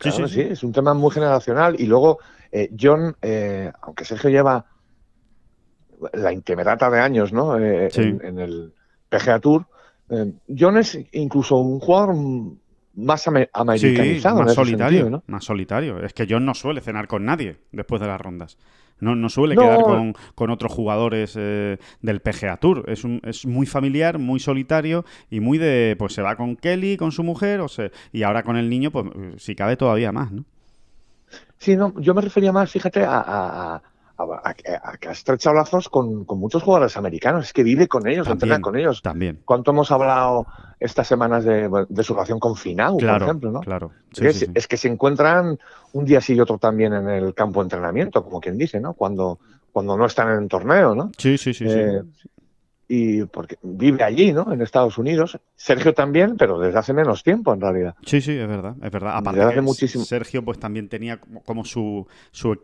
sí, 0.00 0.28
sí, 0.28 0.40
es 0.40 0.62
un 0.62 0.72
tema 0.72 0.94
muy 0.94 1.10
generacional. 1.10 1.76
Y 1.78 1.86
luego, 1.86 2.18
eh, 2.50 2.70
John, 2.78 3.16
eh, 3.20 3.70
aunque 3.82 4.04
Sergio 4.04 4.30
lleva 4.30 4.64
la 6.14 6.32
intemerata 6.32 6.88
de 6.88 6.98
años 6.98 7.30
¿no? 7.30 7.58
Eh, 7.58 7.90
en, 7.94 8.38
el 8.38 8.72
PGA 9.08 9.38
Tour, 9.38 9.66
John 10.48 10.78
es 10.78 10.98
incluso 11.12 11.56
un 11.58 11.78
jugador 11.78 12.16
más 12.94 13.28
americanizado. 13.28 14.42
más 14.42 14.54
solitario. 14.54 15.22
Más 15.26 15.44
solitario. 15.44 16.02
Es 16.02 16.12
que 16.12 16.26
John 16.28 16.44
no 16.44 16.54
suele 16.54 16.80
cenar 16.80 17.06
con 17.06 17.24
nadie 17.24 17.58
después 17.70 18.00
de 18.00 18.08
las 18.08 18.20
rondas. 18.20 18.56
No, 19.00 19.14
no 19.16 19.28
suele 19.28 19.56
quedar 19.56 19.82
con, 19.82 20.50
otros 20.50 20.72
jugadores 20.72 21.34
del 21.34 22.20
PGA 22.20 22.56
Tour. 22.58 22.84
Es, 22.88 23.04
un, 23.04 23.20
es 23.24 23.46
muy 23.46 23.66
familiar, 23.66 24.18
muy 24.18 24.40
solitario 24.40 25.04
y 25.30 25.40
muy 25.40 25.58
de, 25.58 25.96
pues 25.98 26.12
se 26.12 26.22
va 26.22 26.36
con 26.36 26.56
Kelly, 26.56 26.96
con 26.96 27.12
su 27.12 27.22
mujer, 27.22 27.60
o 27.60 27.68
se, 27.68 27.92
y 28.12 28.22
ahora 28.22 28.42
con 28.42 28.56
el 28.56 28.68
niño, 28.68 28.90
pues 28.90 29.06
si 29.38 29.54
cabe 29.54 29.76
todavía 29.76 30.12
más, 30.12 30.30
¿no? 30.32 30.44
Sí, 31.58 31.76
no, 31.76 31.92
yo 32.00 32.14
me 32.14 32.22
refería 32.22 32.52
más, 32.52 32.70
fíjate, 32.70 33.04
a, 33.04 33.22
a, 33.26 33.82
que 34.98 35.08
ha 35.08 35.12
estrechado 35.12 35.56
lazos 35.56 35.88
con, 35.88 36.26
muchos 36.26 36.62
jugadores 36.62 36.96
americanos, 36.96 37.46
es 37.46 37.52
que 37.52 37.62
vive 37.62 37.88
con 37.88 38.06
ellos, 38.08 38.28
entrena 38.28 38.60
con 38.60 38.76
ellos. 38.76 39.02
También. 39.02 39.40
¿Cuánto 39.44 39.70
hemos 39.70 39.90
hablado 39.90 40.46
estas 40.78 41.06
semanas 41.06 41.44
de, 41.44 41.68
su 42.02 42.14
relación 42.14 42.38
con 42.38 42.56
Finau, 42.56 42.98
por 42.98 43.22
ejemplo? 43.22 43.50
¿no? 43.50 43.60
Claro. 43.60 43.92
es, 44.20 44.68
que 44.68 44.76
se 44.76 44.88
encuentran 44.88 45.58
un 45.92 46.04
día 46.04 46.20
sí 46.20 46.34
y 46.34 46.40
otro 46.40 46.58
también 46.58 46.92
en 46.92 47.08
el 47.08 47.34
campo 47.34 47.60
de 47.60 47.64
entrenamiento, 47.64 48.22
como 48.22 48.40
quien 48.40 48.56
dice, 48.56 48.80
¿no? 48.80 48.94
Cuando, 48.94 49.38
cuando 49.72 49.96
no 49.96 50.06
están 50.06 50.30
en 50.30 50.42
el 50.42 50.48
torneo, 50.48 50.94
¿no? 50.94 51.10
Sí, 51.16 51.38
sí, 51.38 51.52
sí. 51.54 51.68
sí. 51.68 51.78
Eh, 51.78 52.02
y 52.92 53.24
porque 53.26 53.56
vive 53.62 54.02
allí, 54.02 54.32
¿no? 54.32 54.52
En 54.52 54.62
Estados 54.62 54.98
Unidos. 54.98 55.38
Sergio 55.54 55.94
también, 55.94 56.36
pero 56.36 56.58
desde 56.58 56.76
hace 56.76 56.92
menos 56.92 57.22
tiempo 57.22 57.54
en 57.54 57.60
realidad. 57.60 57.94
Sí, 58.04 58.20
sí, 58.20 58.32
es 58.32 58.48
verdad, 58.48 58.74
es 58.82 58.90
verdad. 58.90 59.16
Aparte 59.16 59.40
hace 59.42 59.60
muchísimo... 59.60 60.04
Sergio 60.04 60.44
pues 60.44 60.58
también 60.58 60.88
tenía 60.88 61.20
como 61.20 61.64
su, 61.64 62.08
su, 62.32 62.58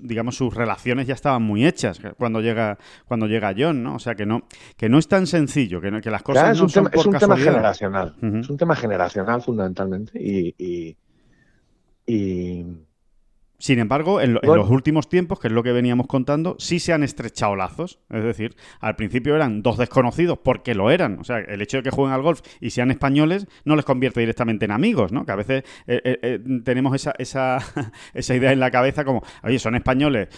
digamos 0.00 0.34
sus 0.34 0.54
relaciones 0.54 1.06
ya 1.06 1.12
estaban 1.12 1.42
muy 1.42 1.66
hechas 1.66 2.00
cuando 2.16 2.40
llega 2.40 2.78
cuando 3.06 3.26
llega 3.26 3.54
John, 3.54 3.82
¿no? 3.82 3.96
O 3.96 3.98
sea 3.98 4.14
que 4.14 4.24
no 4.24 4.44
que 4.78 4.88
no 4.88 4.96
es 4.96 5.08
tan 5.08 5.26
sencillo, 5.26 5.78
que, 5.78 6.00
que 6.00 6.10
las 6.10 6.22
cosas 6.22 6.58
no 6.58 6.70
son 6.70 6.88
Es 6.90 7.04
un 7.04 7.18
tema 7.18 7.36
generacional, 7.36 8.14
es 8.22 8.48
un 8.48 8.56
tema 8.56 8.76
generacional 8.76 9.42
fundamentalmente 9.42 10.18
y, 10.18 10.54
y 12.06 12.64
sin 13.58 13.78
embargo, 13.78 14.20
en, 14.20 14.34
los 14.34 14.70
últimos 14.70 15.08
tiempos, 15.08 15.40
que 15.40 15.48
es 15.48 15.52
lo 15.52 15.62
que 15.62 15.72
veníamos 15.72 16.06
contando, 16.06 16.56
sí 16.58 16.78
se 16.78 16.92
han 16.92 17.02
estrechado 17.02 17.56
lazos. 17.56 17.98
Es 18.10 18.22
decir, 18.22 18.54
al 18.80 18.96
principio 18.96 19.34
eran 19.34 19.62
dos 19.62 19.78
desconocidos 19.78 20.38
porque 20.38 20.74
lo 20.74 20.90
eran. 20.90 21.18
O 21.20 21.24
sea, 21.24 21.38
el 21.38 21.62
hecho 21.62 21.78
de 21.78 21.82
que 21.82 21.90
jueguen 21.90 22.12
al 22.12 22.22
golf 22.22 22.42
y 22.60 22.70
sean 22.70 22.90
españoles 22.90 23.46
no 23.64 23.74
les 23.74 23.84
convierte 23.84 24.20
directamente 24.20 24.66
en 24.66 24.72
amigos, 24.72 25.10
¿no? 25.10 25.24
Que 25.24 25.32
a 25.32 25.36
veces 25.36 25.64
eh, 25.86 26.00
eh, 26.04 26.18
eh, 26.22 26.38
tenemos 26.64 26.94
esa, 26.94 27.14
esa, 27.18 27.58
esa, 28.14 28.34
idea 28.34 28.52
en 28.52 28.60
la 28.60 28.70
cabeza 28.70 29.04
como, 29.04 29.22
oye, 29.42 29.58
son 29.58 29.74
españoles, 29.74 30.28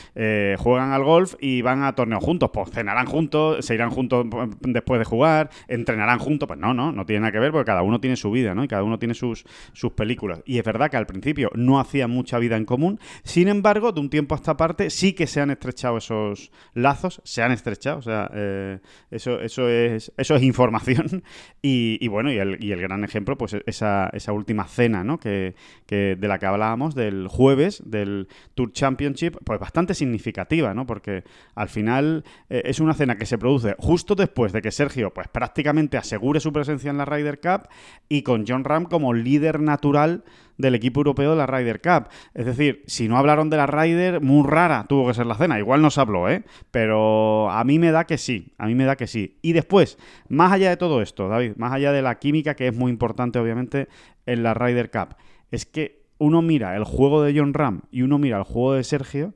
juegan 0.59 0.93
al 0.93 1.03
golf 1.03 1.35
y 1.41 1.63
van 1.63 1.83
a 1.83 1.95
torneos 1.95 2.23
juntos. 2.23 2.51
Pues 2.53 2.71
cenarán 2.71 3.07
juntos, 3.07 3.65
se 3.65 3.75
irán 3.75 3.91
juntos 3.91 4.27
después 4.61 5.01
de 5.01 5.05
jugar, 5.05 5.51
entrenarán 5.67 6.21
juntos. 6.21 6.47
Pues 6.47 6.61
no, 6.61 6.73
no, 6.73 6.93
no 6.93 7.05
tiene 7.05 7.21
nada 7.21 7.33
que 7.33 7.41
ver 7.41 7.51
porque 7.51 7.67
cada 7.67 7.83
uno 7.83 8.01
tiene 8.01 8.15
su 8.15 8.31
vida, 8.31 8.55
¿no? 8.55 8.63
Y 8.63 8.69
cada 8.69 8.85
uno 8.85 8.99
tiene 8.99 9.15
sus, 9.15 9.45
sus 9.73 9.93
películas. 9.93 10.41
Y 10.45 10.59
es 10.59 10.65
verdad 10.65 10.89
que 10.89 10.97
al 10.97 11.07
principio 11.07 11.51
no 11.55 11.81
hacían 11.81 12.11
mucha 12.11 12.39
vida 12.39 12.57
en 12.57 12.65
común 12.65 13.01
Sin 13.25 13.49
embargo, 13.49 13.93
de 13.93 14.01
un 14.01 14.11
tiempo 14.11 14.35
a 14.35 14.39
esta 14.39 14.57
parte 14.57 14.91
sí 14.91 15.13
que 15.13 15.27
se 15.27 15.41
han 15.41 15.51
estrechado 15.51 15.99
esos 15.99 16.51
lazos, 16.75 17.21
se 17.25 17.43
han 17.43 17.53
estrechado, 17.53 17.99
o 17.99 18.03
sea, 18.03 18.31
eh, 18.35 18.79
eso, 19.11 19.41
eso, 19.41 19.69
es, 19.69 20.13
eso 20.17 20.37
es 20.37 20.43
información. 20.43 21.23
Y, 21.61 22.07
bueno, 22.09 22.33
y 22.33 22.39
el, 22.39 22.63
y 22.65 22.73
el, 22.73 22.81
gran 22.81 23.05
ejemplo, 23.05 23.37
pues 23.37 23.57
esa, 23.67 24.09
esa 24.13 24.33
última 24.33 24.65
cena, 24.65 25.05
¿no? 25.05 25.19
Que, 25.19 25.55
que, 25.87 26.17
de 26.17 26.29
la 26.29 26.39
que 26.39 26.47
hablábamos 26.47 26.95
del 26.95 27.29
jueves, 27.29 27.83
del 27.85 28.29
Tour 28.55 28.73
Championship, 28.73 29.37
pues 29.45 29.61
bastante 29.61 29.93
significativa, 29.95 30.73
¿no? 30.73 30.87
Porque 30.87 31.25
al 31.55 31.69
final 31.69 32.25
eh, 32.49 32.63
es 32.65 32.81
una 32.81 32.95
cena 32.95 33.17
que 33.17 33.27
se 33.27 33.39
produce 33.39 33.75
justo 33.79 34.15
después 34.15 34.53
de 34.53 34.63
que 34.63 34.71
Sergio, 34.71 35.13
pues 35.13 35.29
prácticamente 35.29 35.97
asegure 35.97 36.41
su 36.41 36.53
presencia 36.53 36.91
en 36.91 36.99
la 36.99 37.05
Ryder 37.05 37.41
Cup 37.41 37.69
y 38.09 38.23
con 38.23 38.45
John 38.47 38.65
Ram 38.65 38.85
como 38.85 39.13
líder 39.13 39.61
natural 39.61 40.25
del 40.59 40.75
equipo 40.75 41.01
europeo 41.01 41.31
de 41.31 41.37
la 41.37 41.47
Ryder 41.47 41.81
Cup. 41.81 42.09
Es 42.35 42.45
decir, 42.45 42.83
si 42.87 43.09
no 43.09 43.17
hablaron 43.17 43.49
de 43.49 43.57
la 43.57 43.67
Ryder, 43.67 44.21
muy 44.21 44.47
rara 44.47 44.85
tuvo 44.89 45.07
que 45.07 45.15
ser 45.15 45.27
la 45.27 45.37
cena. 45.37 45.59
Igual 45.59 45.81
no 45.81 45.91
se 45.91 46.01
habló, 46.01 46.29
¿eh? 46.29 46.43
Pero 46.71 47.51
a 47.51 47.65
mí 47.65 47.79
me 47.79 47.91
da 47.91 48.05
que 48.05 48.19
sí, 48.19 48.53
a 48.59 48.67
mí 48.67 48.75
me 48.75 48.85
da 48.85 48.97
que 48.97 49.07
sí. 49.07 49.39
Y 49.41 49.53
después, 49.53 49.99
más 50.29 50.53
allá 50.53 50.69
de 50.69 50.77
todo 50.77 51.01
esto, 51.01 51.29
David, 51.29 51.53
más 51.57 51.73
allá 51.73 51.93
de 51.93 52.03
la 52.03 52.19
química, 52.19 52.55
que 52.55 52.69
es 52.69 52.77
muy 52.77 52.91
importante, 52.91 53.39
obviamente, 53.39 53.89
en 54.27 54.43
la 54.43 54.53
Ryder 54.53 54.91
Cup, 54.91 55.17
es 55.51 55.65
que 55.65 56.03
uno 56.19 56.43
mira 56.43 56.77
el 56.77 56.85
juego 56.85 57.23
de 57.23 57.39
John 57.39 57.55
Ram 57.55 57.83
y 57.91 58.03
uno 58.03 58.19
mira 58.19 58.39
el 58.39 58.45
juego 58.45 58.75
de 58.75 58.85
Sergio. 58.85 59.35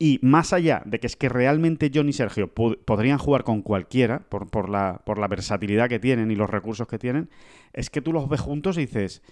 Y 0.00 0.20
más 0.22 0.52
allá 0.52 0.82
de 0.84 1.00
que 1.00 1.08
es 1.08 1.16
que 1.16 1.28
realmente 1.28 1.90
John 1.92 2.08
y 2.08 2.12
Sergio 2.12 2.52
podrían 2.52 3.18
jugar 3.18 3.42
con 3.42 3.62
cualquiera 3.62 4.20
por, 4.20 4.48
por, 4.48 4.68
la, 4.68 5.02
por 5.04 5.18
la 5.18 5.26
versatilidad 5.26 5.88
que 5.88 5.98
tienen 5.98 6.30
y 6.30 6.36
los 6.36 6.48
recursos 6.48 6.86
que 6.86 7.00
tienen, 7.00 7.30
es 7.72 7.90
que 7.90 8.00
tú 8.00 8.12
los 8.12 8.28
ves 8.28 8.40
juntos 8.40 8.78
y 8.78 8.82
dices, 8.82 9.22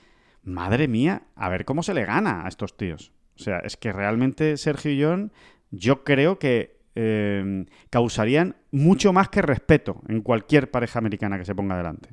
madre 0.47 0.89
mía, 0.89 1.23
a 1.35 1.49
ver 1.49 1.65
cómo 1.65 1.83
se 1.83 1.93
le 1.93 2.05
gana 2.05 2.47
a 2.47 2.49
estos 2.49 2.77
tíos. 2.77 3.13
O 3.37 3.43
sea, 3.43 3.59
es 3.59 3.77
que 3.77 3.93
realmente 3.93 4.57
Sergio 4.57 4.93
y 4.93 5.03
John, 5.03 5.33
yo 5.71 6.05
creo 6.05 6.39
que 6.39 6.77
eh, 6.95 7.67
causarían 7.91 8.57
mucho 8.71 9.13
más 9.13 9.29
que 9.29 9.43
respeto 9.43 10.01
en 10.09 10.23
cualquier 10.23 10.71
pareja 10.71 10.99
americana 10.99 11.37
que 11.37 11.45
se 11.45 11.55
ponga 11.55 11.77
delante. 11.77 12.09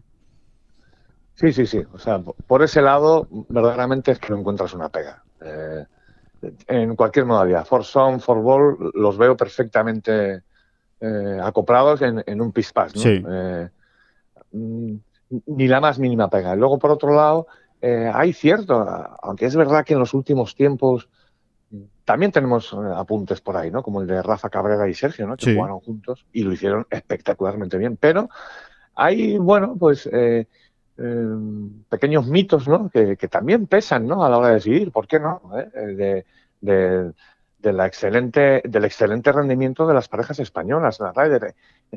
Sí, 1.36 1.54
sí, 1.54 1.66
sí. 1.66 1.82
O 1.94 1.98
sea, 1.98 2.20
por 2.20 2.64
ese 2.64 2.82
lado, 2.82 3.28
verdaderamente 3.50 4.12
es 4.12 4.20
que 4.20 4.34
no 4.34 4.40
encuentras 4.40 4.74
una 4.74 4.90
pega. 4.90 5.24
Eh, 5.42 5.86
en 6.68 6.96
cualquier 6.96 7.26
modalidad, 7.26 7.66
for 7.66 7.86
song, 7.86 8.20
for 8.20 8.42
ball, 8.42 8.92
los 8.94 9.18
veo 9.18 9.38
perfectamente 9.38 10.42
eh, 11.00 11.40
acoplados 11.42 12.02
en, 12.02 12.42
un 12.42 12.52
pispás. 12.52 12.94
¿no? 12.96 13.02
Sí. 13.02 13.24
Mm, 14.52 14.96
ni 15.48 15.68
la 15.68 15.80
más 15.80 15.98
mínima 15.98 16.30
pega. 16.30 16.56
Luego, 16.56 16.78
por 16.78 16.92
otro 16.92 17.16
lado, 17.16 17.48
eh, 17.86 18.10
hay 18.14 18.32
cierto, 18.32 18.76
aunque 19.22 19.46
es 19.46 19.58
verdad 19.58 19.84
que 19.84 19.92
en 19.92 20.00
los 20.00 20.14
últimos 20.14 20.56
tiempos 20.56 21.10
también 22.06 22.32
tenemos 22.32 22.72
eh, 22.72 22.78
apuntes 22.96 23.42
por 23.42 23.58
ahí, 23.58 23.72
¿no? 23.72 23.84
Como 23.84 24.00
el 24.00 24.08
de 24.08 24.22
Rafa 24.22 24.50
Cabrera 24.50 24.88
y 24.88 24.94
Sergio, 24.94 25.28
¿no? 25.28 25.36
Que 25.36 25.54
jugaron 25.54 25.82
juntos 25.82 26.26
y 26.32 26.44
lo 26.44 26.54
hicieron 26.54 26.88
espectacularmente 26.90 27.78
bien. 27.78 27.98
Pero 27.98 28.30
hay, 28.96 29.38
bueno, 29.38 29.76
pues 29.78 30.10
eh, 30.14 30.48
pequeños 31.90 32.26
mitos, 32.26 32.70
¿no? 32.70 32.90
Que, 32.90 33.18
también 33.30 33.68
pesan, 33.68 34.08
¿no? 34.08 34.24
A 34.24 34.30
la 34.30 34.38
hora 34.38 34.48
de 34.48 34.54
decidir, 34.54 34.90
¿por 34.94 35.06
qué 35.06 35.20
no? 35.20 35.42
De, 35.76 36.26
de, 36.62 37.74
la 37.74 37.86
excelente, 37.86 38.62
del 38.64 38.86
excelente 38.86 39.34
rendimiento 39.34 39.86
de 39.86 39.94
las 39.94 40.08
parejas 40.08 40.40
españolas, 40.40 41.02
la 41.02 41.12
Ryder. 41.12 41.54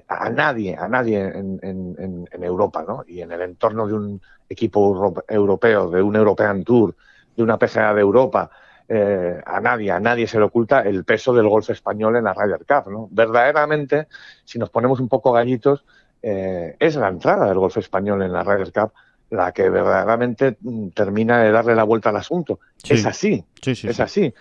A 0.08 0.30
nadie, 0.30 0.76
a 0.76 0.88
nadie 0.88 1.20
en, 1.20 1.58
en, 1.62 2.28
en 2.30 2.44
Europa, 2.44 2.84
¿no? 2.86 3.04
Y 3.06 3.20
en 3.20 3.32
el 3.32 3.42
entorno 3.42 3.86
de 3.86 3.94
un 3.94 4.20
equipo 4.48 5.14
europeo, 5.28 5.90
de 5.90 6.02
un 6.02 6.16
European 6.16 6.64
Tour, 6.64 6.94
de 7.36 7.42
una 7.42 7.58
PGA 7.58 7.94
de 7.94 8.00
Europa, 8.00 8.50
eh, 8.88 9.40
a 9.44 9.60
nadie, 9.60 9.90
a 9.90 9.98
nadie 9.98 10.26
se 10.26 10.38
le 10.38 10.44
oculta 10.44 10.80
el 10.82 11.04
peso 11.04 11.32
del 11.34 11.48
golf 11.48 11.70
español 11.70 12.16
en 12.16 12.24
la 12.24 12.34
Ryder 12.34 12.64
Cup. 12.66 12.90
¿no? 12.90 13.08
Verdaderamente, 13.10 14.08
si 14.44 14.58
nos 14.58 14.70
ponemos 14.70 15.00
un 15.00 15.08
poco 15.08 15.32
gallitos, 15.32 15.84
eh, 16.22 16.76
es 16.78 16.96
la 16.96 17.08
entrada 17.08 17.46
del 17.46 17.58
golf 17.58 17.76
español 17.76 18.22
en 18.22 18.32
la 18.32 18.42
Ryder 18.42 18.72
Cup 18.72 18.92
la 19.30 19.50
que 19.52 19.68
verdaderamente 19.68 20.56
mm, 20.60 20.88
termina 20.90 21.42
de 21.42 21.50
darle 21.50 21.74
la 21.74 21.82
vuelta 21.82 22.10
al 22.10 22.16
asunto. 22.16 22.60
Es 22.88 23.04
así, 23.06 23.44
es 23.64 24.00
así. 24.00 24.32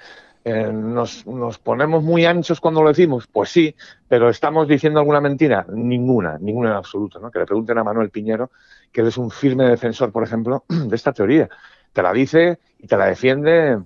Eh, 0.48 0.72
nos, 0.72 1.26
nos, 1.26 1.58
ponemos 1.58 2.04
muy 2.04 2.24
anchos 2.24 2.62
cuando 2.62 2.84
lo 2.84 2.90
decimos, 2.90 3.26
pues 3.26 3.50
sí, 3.50 3.76
pero 4.08 4.30
¿estamos 4.30 4.68
diciendo 4.68 5.00
alguna 5.00 5.20
mentira? 5.20 5.66
Ninguna, 5.74 6.38
ninguna 6.38 6.70
en 6.70 6.76
absoluto. 6.76 7.20
¿no? 7.20 7.32
Que 7.32 7.40
le 7.40 7.48
pregunten 7.48 7.80
a 7.80 7.84
Manuel 7.84 8.12
Piñero, 8.12 8.52
que 8.92 9.02
es 9.02 9.18
un 9.18 9.32
firme 9.32 9.68
defensor, 9.68 10.12
por 10.12 10.24
ejemplo, 10.24 10.64
de 10.70 10.96
esta 10.96 11.14
teoría. 11.14 11.50
Te 11.92 12.04
la 12.04 12.14
dice 12.14 12.60
y 12.78 12.86
te 12.86 12.96
la 12.96 13.08
defiende 13.08 13.80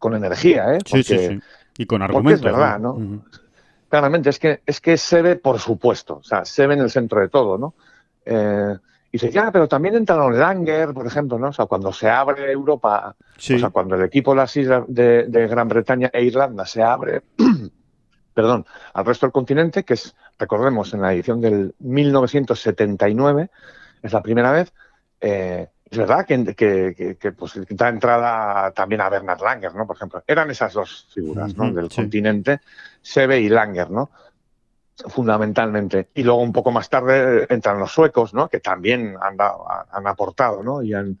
con 0.00 0.16
energía, 0.16 0.74
¿eh? 0.74 0.78
sí, 0.84 1.04
sí, 1.04 1.16
sí. 1.16 1.40
Y 1.78 1.86
con 1.86 2.02
argumentos. 2.02 2.40
Es 2.40 2.44
verdad, 2.44 2.80
¿no? 2.80 3.22
Claramente, 3.88 4.30
es 4.30 4.40
que, 4.40 4.62
es 4.66 4.80
que 4.80 4.96
se 4.96 5.22
ve, 5.22 5.36
por 5.36 5.60
supuesto, 5.60 6.16
o 6.16 6.24
sea, 6.24 6.44
se 6.44 6.66
ve 6.66 6.74
en 6.74 6.80
el 6.80 6.90
centro 6.90 7.20
de 7.20 7.28
todo, 7.28 7.56
¿no? 7.56 7.74
Eh, 8.24 8.76
dice, 9.14 9.30
ya, 9.30 9.52
pero 9.52 9.68
también 9.68 9.94
entraron 9.94 10.36
Langer, 10.36 10.92
por 10.92 11.06
ejemplo, 11.06 11.38
¿no? 11.38 11.50
O 11.50 11.52
sea, 11.52 11.66
cuando 11.66 11.92
se 11.92 12.10
abre 12.10 12.50
Europa, 12.50 13.14
o 13.16 13.40
sea, 13.40 13.70
cuando 13.70 13.94
el 13.94 14.02
equipo 14.02 14.32
de 14.32 14.36
las 14.38 14.56
islas 14.56 14.82
de, 14.88 15.46
Gran 15.48 15.68
Bretaña 15.68 16.10
e 16.12 16.24
Irlanda 16.24 16.66
se 16.66 16.82
abre, 16.82 17.22
perdón, 18.34 18.66
al 18.92 19.04
resto 19.04 19.26
del 19.26 19.32
continente, 19.32 19.84
que 19.84 19.94
es, 19.94 20.16
recordemos, 20.36 20.92
en 20.94 21.02
la 21.02 21.14
edición 21.14 21.40
del 21.40 21.76
1979, 21.78 23.50
es 24.02 24.12
la 24.12 24.20
primera 24.20 24.50
vez, 24.50 24.72
eh, 25.20 25.68
es 25.88 25.96
verdad 25.96 26.26
que, 26.26 26.56
que, 26.56 27.16
que, 27.16 27.32
pues, 27.32 27.52
da 27.68 27.90
entrada 27.90 28.72
también 28.72 29.00
a 29.00 29.08
Bernard 29.08 29.40
Langer, 29.40 29.76
¿no? 29.76 29.86
Por 29.86 29.94
ejemplo, 29.94 30.24
eran 30.26 30.50
esas 30.50 30.72
dos 30.72 31.06
figuras, 31.14 31.56
¿no? 31.56 31.72
Del 31.72 31.88
continente, 31.88 32.58
Sebe 33.00 33.38
y 33.38 33.48
Langer, 33.48 33.92
¿no? 33.92 34.10
Fundamentalmente. 35.08 36.08
Y 36.14 36.22
luego 36.22 36.40
un 36.40 36.52
poco 36.52 36.70
más 36.70 36.88
tarde 36.88 37.46
entran 37.48 37.78
los 37.78 37.92
suecos, 37.92 38.34
¿no? 38.34 38.48
Que 38.48 38.60
también 38.60 39.16
han, 39.20 39.36
han 39.38 40.06
aportado, 40.06 40.62
¿no? 40.62 40.82
Y 40.82 40.94
han, 40.94 41.18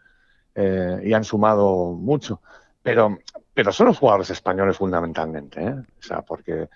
eh, 0.54 1.00
y 1.04 1.12
han 1.12 1.24
sumado 1.24 1.92
mucho. 1.92 2.40
Pero, 2.82 3.18
pero 3.52 3.72
son 3.72 3.88
los 3.88 3.98
jugadores 3.98 4.30
españoles 4.30 4.76
fundamentalmente, 4.76 5.62
¿eh? 5.62 5.74
O 5.74 6.02
sea, 6.02 6.22
porque 6.22 6.68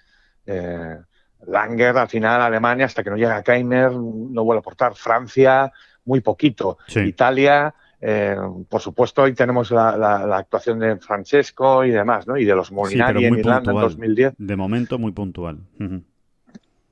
eh, 0.46 0.98
Langer 1.46 1.98
al 1.98 2.08
final 2.08 2.40
Alemania 2.40 2.86
hasta 2.86 3.04
que 3.04 3.10
no 3.10 3.16
llega 3.16 3.42
Keimer 3.42 3.92
no 3.92 4.44
vuelve 4.44 4.58
a 4.58 4.60
aportar. 4.60 4.94
Francia 4.94 5.72
muy 6.04 6.20
poquito. 6.20 6.78
Italia 6.94 7.74
eh, 8.00 8.36
por 8.68 8.80
supuesto, 8.80 9.22
hoy 9.22 9.34
tenemos 9.34 9.70
la, 9.70 10.36
actuación 10.36 10.78
de 10.78 10.96
Francesco 10.98 11.84
y 11.84 11.90
demás, 11.90 12.26
¿no? 12.26 12.36
Y 12.36 12.44
de 12.44 12.54
los 12.54 12.70
Molinari 12.70 13.24
en 13.24 13.38
Irlanda 13.38 13.72
en 13.72 13.78
2010. 13.78 14.34
De 14.38 14.56
momento, 14.56 14.98
muy 14.98 15.12
puntual. 15.12 15.58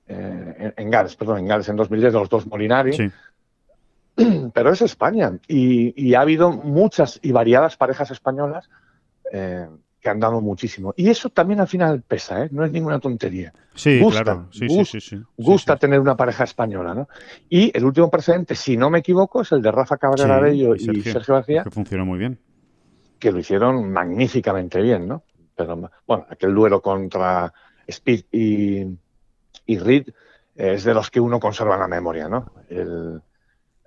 Eh, 0.09 0.73
en, 0.77 0.91
Gales, 0.91 1.17
perdón, 1.17 1.39
en 1.39 1.49
Gales 1.49 1.69
en 1.69 1.77
2010 1.77 2.13
de 2.13 2.19
los 2.19 2.29
dos 2.29 2.47
Molinari. 2.47 3.13
Pero 4.55 4.73
es 4.73 4.81
España 4.83 5.39
y, 5.47 6.15
ha 6.15 6.21
habido 6.21 6.51
muchas 6.51 7.19
y 7.23 7.33
variadas 7.33 7.77
parejas 7.77 8.11
españolas 8.11 8.71
eh, 9.33 9.67
que 10.01 10.09
han 10.09 10.21
dado 10.21 10.41
muchísimo. 10.41 10.95
Y 10.97 11.11
eso 11.11 11.29
también 11.29 11.61
al 11.61 11.69
final 11.69 12.03
pesa, 12.03 12.45
¿eh? 12.45 12.49
no 12.51 12.65
es 12.65 12.73
ninguna 12.73 12.99
tontería. 12.99 13.53
Sí, 13.75 14.01
gusta, 14.01 14.23
claro. 14.23 14.49
Sí, 14.53 14.67
gusta, 14.69 15.01
sí, 15.01 15.23
gusta 15.37 15.77
tener 15.77 16.01
una 16.01 16.17
pareja 16.17 16.45
española. 16.45 16.95
¿no? 16.95 17.09
Y 17.51 17.77
el 17.77 17.85
último 17.85 18.11
precedente, 18.11 18.55
si 18.55 18.77
no 18.77 18.89
me 18.89 19.01
equivoco, 19.01 19.43
es 19.43 19.53
el 19.53 19.61
de 19.61 19.73
Rafa 19.73 19.99
Cabrera 19.99 20.41
Bello 20.41 20.75
y 20.75 21.03
Sergio, 21.03 21.35
García. 21.35 21.65
Que 21.65 21.71
funcionó 21.71 22.07
muy 22.07 22.19
bien. 22.19 22.39
Que 23.19 23.33
lo 23.33 23.39
hicieron 23.39 23.93
magníficamente 23.93 24.81
bien, 24.81 25.09
¿no? 25.09 25.25
Pero 25.55 25.91
bueno, 26.07 26.27
aquel 26.31 26.55
duelo 26.55 26.81
contra 26.81 27.53
Speed 27.87 28.25
y, 28.31 28.85
y 29.67 29.79
Reed 29.79 30.09
es 30.55 30.85
de 30.85 30.95
los 30.95 31.11
que 31.11 31.21
uno 31.21 31.39
conserva 31.39 31.75
en 31.75 31.81
la 31.81 31.89
memoria, 31.89 32.29
¿no? 32.29 32.53
El 32.69 33.21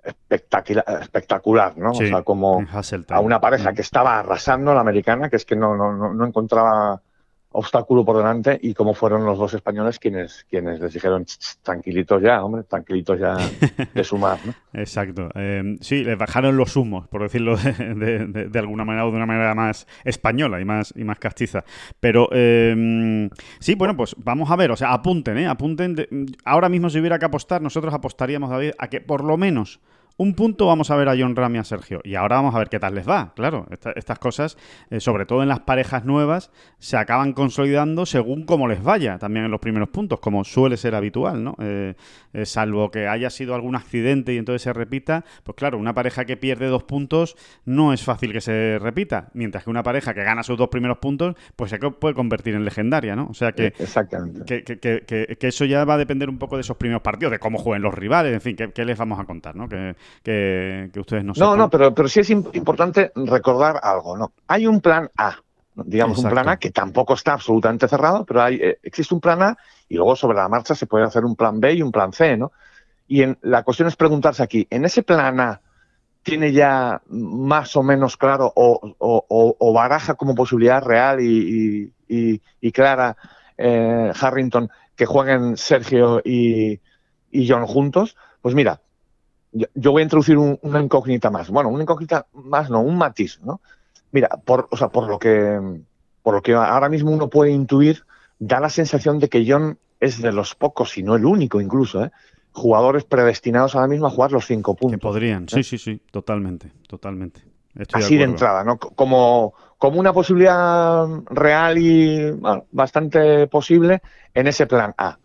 espectacular, 0.02 0.84
espectacular 1.02 1.76
¿no? 1.76 1.90
o 1.90 1.94
sea, 1.94 2.22
como 2.22 2.64
a 3.08 3.20
una 3.20 3.40
pareja 3.40 3.72
mm. 3.72 3.74
que 3.74 3.82
estaba 3.82 4.18
arrasando 4.18 4.72
la 4.72 4.80
americana, 4.80 5.28
que 5.28 5.36
es 5.36 5.44
que 5.44 5.56
no, 5.56 5.76
no, 5.76 6.14
no 6.14 6.26
encontraba 6.26 7.02
obstáculo 7.52 8.04
por 8.04 8.16
delante 8.16 8.58
y 8.62 8.74
cómo 8.74 8.94
fueron 8.94 9.24
los 9.24 9.38
dos 9.38 9.54
españoles 9.54 9.98
quienes, 9.98 10.46
quienes 10.48 10.80
les 10.80 10.92
dijeron 10.92 11.26
tranquilitos 11.62 12.22
ya, 12.22 12.44
hombre, 12.44 12.62
tranquilitos 12.64 13.18
ya 13.18 13.36
de 13.94 14.04
sumar. 14.04 14.38
¿no? 14.44 14.54
Exacto. 14.72 15.28
Eh, 15.34 15.76
sí, 15.80 16.04
les 16.04 16.16
bajaron 16.16 16.56
los 16.56 16.76
humos, 16.76 17.08
por 17.08 17.22
decirlo 17.22 17.56
de, 17.56 18.58
alguna 18.58 18.84
manera 18.84 19.06
o 19.06 19.10
de 19.10 19.16
una 19.16 19.26
manera 19.26 19.54
más 19.54 19.86
española 20.04 20.60
y 20.60 20.64
más, 20.64 20.92
y 20.96 21.04
más 21.04 21.18
castiza. 21.18 21.64
Pero 21.98 22.28
eh, 22.32 23.28
sí, 23.58 23.74
bueno, 23.74 23.96
pues 23.96 24.14
vamos 24.18 24.50
a 24.50 24.56
ver, 24.56 24.70
o 24.70 24.76
sea, 24.76 24.92
apunten, 24.92 25.38
¿eh? 25.38 25.46
Apunten. 25.46 25.96
ahora 26.44 26.68
mismo 26.68 26.88
si 26.88 27.00
hubiera 27.00 27.18
que 27.18 27.26
apostar, 27.26 27.60
nosotros 27.60 27.92
apostaríamos, 27.92 28.50
David, 28.50 28.72
a 28.78 28.88
que 28.88 29.00
por 29.00 29.24
lo 29.24 29.36
menos 29.36 29.80
un 30.20 30.34
punto 30.34 30.66
vamos 30.66 30.90
a 30.90 30.96
ver 30.96 31.08
a 31.08 31.16
John 31.18 31.34
Ram 31.34 31.56
y 31.56 31.58
a 31.60 31.64
Sergio. 31.64 32.02
Y 32.04 32.14
ahora 32.14 32.36
vamos 32.36 32.54
a 32.54 32.58
ver 32.58 32.68
qué 32.68 32.78
tal 32.78 32.94
les 32.94 33.08
va. 33.08 33.32
Claro, 33.34 33.66
estas 33.70 34.18
cosas, 34.18 34.58
eh, 34.90 35.00
sobre 35.00 35.24
todo 35.24 35.42
en 35.42 35.48
las 35.48 35.60
parejas 35.60 36.04
nuevas, 36.04 36.50
se 36.78 36.98
acaban 36.98 37.32
consolidando 37.32 38.04
según 38.04 38.44
cómo 38.44 38.68
les 38.68 38.82
vaya, 38.82 39.18
también 39.18 39.46
en 39.46 39.50
los 39.50 39.60
primeros 39.60 39.88
puntos, 39.88 40.20
como 40.20 40.44
suele 40.44 40.76
ser 40.76 40.94
habitual, 40.94 41.42
¿no? 41.42 41.56
Eh, 41.58 41.94
eh, 42.34 42.44
salvo 42.44 42.90
que 42.90 43.08
haya 43.08 43.30
sido 43.30 43.54
algún 43.54 43.76
accidente 43.76 44.34
y 44.34 44.36
entonces 44.36 44.60
se 44.60 44.74
repita, 44.74 45.24
pues 45.42 45.56
claro, 45.56 45.78
una 45.78 45.94
pareja 45.94 46.26
que 46.26 46.36
pierde 46.36 46.66
dos 46.66 46.82
puntos 46.82 47.34
no 47.64 47.94
es 47.94 48.04
fácil 48.04 48.34
que 48.34 48.42
se 48.42 48.78
repita, 48.78 49.30
mientras 49.32 49.64
que 49.64 49.70
una 49.70 49.82
pareja 49.82 50.12
que 50.12 50.22
gana 50.22 50.42
sus 50.42 50.58
dos 50.58 50.68
primeros 50.68 50.98
puntos, 50.98 51.34
pues 51.56 51.70
se 51.70 51.78
puede 51.78 52.14
convertir 52.14 52.54
en 52.54 52.66
legendaria, 52.66 53.16
¿no? 53.16 53.26
O 53.30 53.34
sea 53.34 53.52
que, 53.52 53.68
Exactamente. 53.78 54.44
que, 54.44 55.38
eso 55.40 55.64
ya 55.64 55.86
va 55.86 55.94
a 55.94 55.98
depender 55.98 56.28
un 56.28 56.36
poco 56.36 56.56
de 56.56 56.60
esos 56.60 56.76
primeros 56.76 57.00
partidos, 57.00 57.32
de 57.32 57.38
cómo 57.38 57.56
jueguen 57.56 57.80
los 57.80 57.94
rivales, 57.94 58.34
en 58.34 58.42
fin, 58.42 58.54
qué, 58.54 58.84
les 58.84 58.98
vamos 58.98 59.18
a 59.18 59.24
contar, 59.24 59.56
¿no? 59.56 59.66
Que, 59.66 59.94
que, 60.22 60.90
ustedes 60.96 61.24
no 61.24 61.32
No, 61.36 61.56
no, 61.56 61.70
pero, 61.70 61.94
pero 61.94 62.08
sí 62.08 62.20
es 62.20 62.30
importante 62.30 63.12
recordar 63.14 63.80
algo, 63.82 64.16
¿no? 64.16 64.32
Hay 64.46 64.66
un 64.66 64.80
plan 64.80 65.10
A, 65.16 65.36
digamos 65.74 66.18
un 66.18 66.30
plan 66.30 66.48
A 66.48 66.56
que 66.58 66.70
tampoco 66.70 67.14
está 67.14 67.34
absolutamente 67.34 67.88
cerrado, 67.88 68.24
pero 68.24 68.42
hay, 68.42 68.56
eh, 68.56 68.78
existe 68.82 69.14
un 69.14 69.20
plan 69.20 69.42
A 69.42 69.58
y 69.88 69.96
luego 69.96 70.16
sobre 70.16 70.36
la 70.36 70.48
marcha 70.48 70.74
se 70.74 70.86
puede 70.86 71.04
hacer 71.04 71.24
un 71.24 71.36
plan 71.36 71.60
B 71.60 71.74
y 71.74 71.82
un 71.82 71.92
plan 71.92 72.12
C, 72.12 72.36
¿no? 72.36 72.52
Y 73.08 73.22
en, 73.22 73.38
la 73.42 73.64
cuestión 73.64 73.88
es 73.88 73.96
preguntarse 73.96 74.42
aquí, 74.42 74.66
¿en 74.70 74.84
ese 74.84 75.02
plan 75.02 75.40
A 75.40 75.60
tiene 76.22 76.52
ya 76.52 77.00
más 77.08 77.74
o 77.76 77.82
menos 77.82 78.16
claro 78.16 78.52
o, 78.54 79.72
baraja 79.74 80.14
como 80.14 80.34
posibilidad 80.34 80.82
real 80.82 81.18
y, 81.20 81.92
clara 82.72 83.16
eh, 83.56 84.12
Harrington 84.20 84.70
que 84.94 85.06
jueguen 85.06 85.56
Sergio 85.56 86.20
y, 86.24 86.80
John 87.32 87.66
juntos? 87.66 88.16
Pues 88.42 88.54
mira, 88.54 88.80
yo, 89.52 89.92
voy 89.92 90.00
a 90.00 90.04
introducir 90.04 90.38
una 90.38 90.80
incógnita 90.80 91.30
más. 91.30 91.50
Bueno, 91.50 91.70
una 91.70 91.82
incógnita 91.82 92.26
más, 92.32 92.70
no, 92.70 92.80
un 92.80 92.96
matiz, 92.96 93.40
¿no? 93.42 93.60
Mira, 94.12 94.28
por, 94.44 94.68
o 94.70 94.76
sea, 94.76 94.88
por 94.88 95.08
lo 95.08 95.18
que 95.18 95.58
por 96.22 96.34
lo 96.34 96.42
que 96.42 96.54
ahora 96.54 96.88
mismo 96.88 97.10
uno 97.10 97.28
puede 97.28 97.50
intuir, 97.50 98.04
da 98.38 98.60
la 98.60 98.68
sensación 98.68 99.18
de 99.18 99.28
que 99.28 99.44
John 99.46 99.78
es 100.00 100.20
de 100.20 100.32
los 100.32 100.54
pocos, 100.54 100.90
si 100.90 101.02
no 101.02 101.14
el 101.14 101.24
único 101.24 101.60
incluso, 101.60 102.04
¿eh? 102.04 102.10
jugadores 102.52 103.04
predestinados 103.04 103.74
ahora 103.74 103.86
mismo 103.86 104.06
a 104.06 104.10
jugar 104.10 104.32
los 104.32 104.46
cinco 104.46 104.74
puntos. 104.74 104.98
Que 104.98 105.02
podrían, 105.02 105.44
¿eh? 105.44 105.48
sí, 105.48 105.62
sí, 105.62 105.78
sí, 105.78 106.02
totalmente, 106.10 106.72
totalmente. 106.86 107.42
Así 107.92 108.16
de, 108.16 108.24
entrada, 108.24 108.64
¿no? 108.64 108.78
Como, 108.78 109.54
como 109.78 110.00
una 110.00 110.12
posibilidad 110.12 111.06
real 111.30 111.78
y 111.78 112.32
bastante 112.72 113.46
posible 113.46 114.02
en 114.34 114.48
ese 114.48 114.66
plan 114.66 114.92
A. 114.98 115.18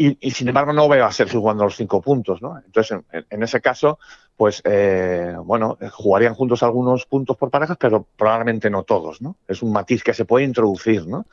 Y, 0.00 0.30
sin 0.30 0.46
embargo 0.46 0.72
no 0.72 0.88
veo 0.88 1.04
a 1.04 1.10
Sergio 1.10 1.40
jugando 1.40 1.64
los 1.64 1.74
cinco 1.74 2.00
puntos, 2.00 2.40
¿no? 2.40 2.56
Entonces, 2.64 3.00
en, 3.30 3.42
ese 3.42 3.60
caso, 3.60 3.98
pues, 4.36 4.62
eh, 4.64 5.34
bueno, 5.44 5.76
jugarían 5.90 6.34
juntos 6.34 6.62
algunos 6.62 7.04
puntos 7.04 7.36
por 7.36 7.50
parejas, 7.50 7.76
pero 7.80 8.06
probablemente 8.16 8.70
no 8.70 8.84
todos, 8.84 9.20
¿no? 9.20 9.38
Es 9.48 9.60
un 9.60 9.72
matiz 9.72 10.04
que 10.04 10.14
se 10.14 10.24
puede 10.24 10.44
introducir, 10.44 11.04
¿no? 11.04 11.26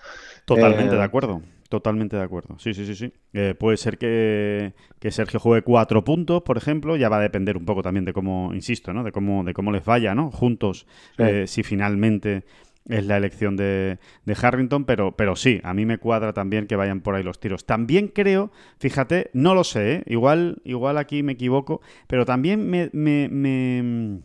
Totalmente 0.45 0.95
eh, 0.95 0.97
de 0.97 1.03
acuerdo. 1.03 1.41
Totalmente 1.69 2.15
de 2.15 2.23
acuerdo. 2.23 2.57
Sí, 2.57 2.73
sí, 2.73 2.87
sí, 2.87 2.95
sí. 2.95 3.13
Eh, 3.33 3.53
puede 3.57 3.77
ser 3.77 3.99
que, 3.99 4.73
Sergio 5.11 5.39
juegue 5.39 5.61
cuatro 5.61 6.03
puntos, 6.03 6.41
por 6.41 6.57
ejemplo. 6.57 6.95
Ya 6.95 7.09
va 7.09 7.17
a 7.17 7.21
depender 7.21 7.57
un 7.57 7.65
poco 7.65 7.83
también 7.83 8.05
de 8.05 8.13
cómo, 8.13 8.51
insisto, 8.51 8.93
¿no? 8.93 9.03
De 9.03 9.11
cómo, 9.11 9.43
de 9.43 9.53
cómo 9.53 9.71
les 9.71 9.85
vaya, 9.85 10.15
¿no? 10.15 10.31
Juntos, 10.31 10.87
si 11.45 11.61
finalmente 11.61 12.45
es 12.87 13.05
la 13.05 13.17
elección 13.17 13.55
de, 13.57 13.97
Harrington, 14.41 14.85
pero, 14.85 15.15
pero 15.15 15.35
sí, 15.35 15.59
a 15.63 15.73
mí 15.73 15.85
me 15.85 15.97
cuadra 15.97 16.33
también 16.33 16.67
que 16.67 16.75
vayan 16.75 17.01
por 17.01 17.15
ahí 17.15 17.23
los 17.23 17.39
tiros. 17.39 17.65
También 17.65 18.07
creo, 18.09 18.51
fíjate, 18.79 19.31
no 19.33 19.55
lo 19.55 19.63
sé, 19.63 19.93
¿eh? 19.93 20.03
igual, 20.05 20.61
igual 20.63 20.97
aquí 20.97 21.23
me 21.23 21.33
equivoco, 21.33 21.81
pero 22.07 22.25
también 22.25 22.69
me, 22.69 22.89
me, 22.93 24.21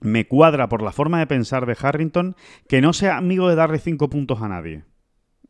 me, 0.00 0.26
cuadra 0.26 0.68
por 0.68 0.82
la 0.82 0.92
forma 0.92 1.20
de 1.20 1.26
pensar 1.26 1.66
de 1.66 1.76
Harrington 1.80 2.36
que 2.68 2.80
no 2.80 2.92
sea 2.92 3.16
amigo 3.16 3.48
de 3.48 3.54
darle 3.54 3.78
cinco 3.78 4.10
puntos 4.10 4.42
a 4.42 4.48
nadie. 4.48 4.84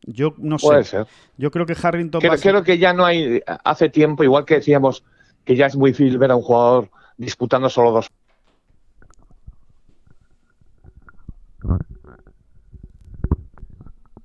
Yo 0.03 0.33
no 0.37 0.57
sé. 0.57 0.67
Puede 0.67 0.83
ser. 0.83 1.07
Yo 1.37 1.51
creo 1.51 1.65
que 1.65 1.75
Harrington. 1.79 2.21
Creo, 2.21 2.35
creo 2.37 2.63
que 2.63 2.79
ya 2.79 2.91
no 2.91 3.05
hay. 3.05 3.41
Hace 3.63 3.89
tiempo, 3.89 4.23
igual 4.23 4.45
que 4.45 4.55
decíamos 4.55 5.03
que 5.45 5.55
ya 5.55 5.67
es 5.67 5.75
muy 5.75 5.91
difícil 5.91 6.17
ver 6.17 6.31
a 6.31 6.35
un 6.35 6.41
jugador 6.41 6.89
disputando 7.17 7.69
solo 7.69 7.91
dos 7.91 8.09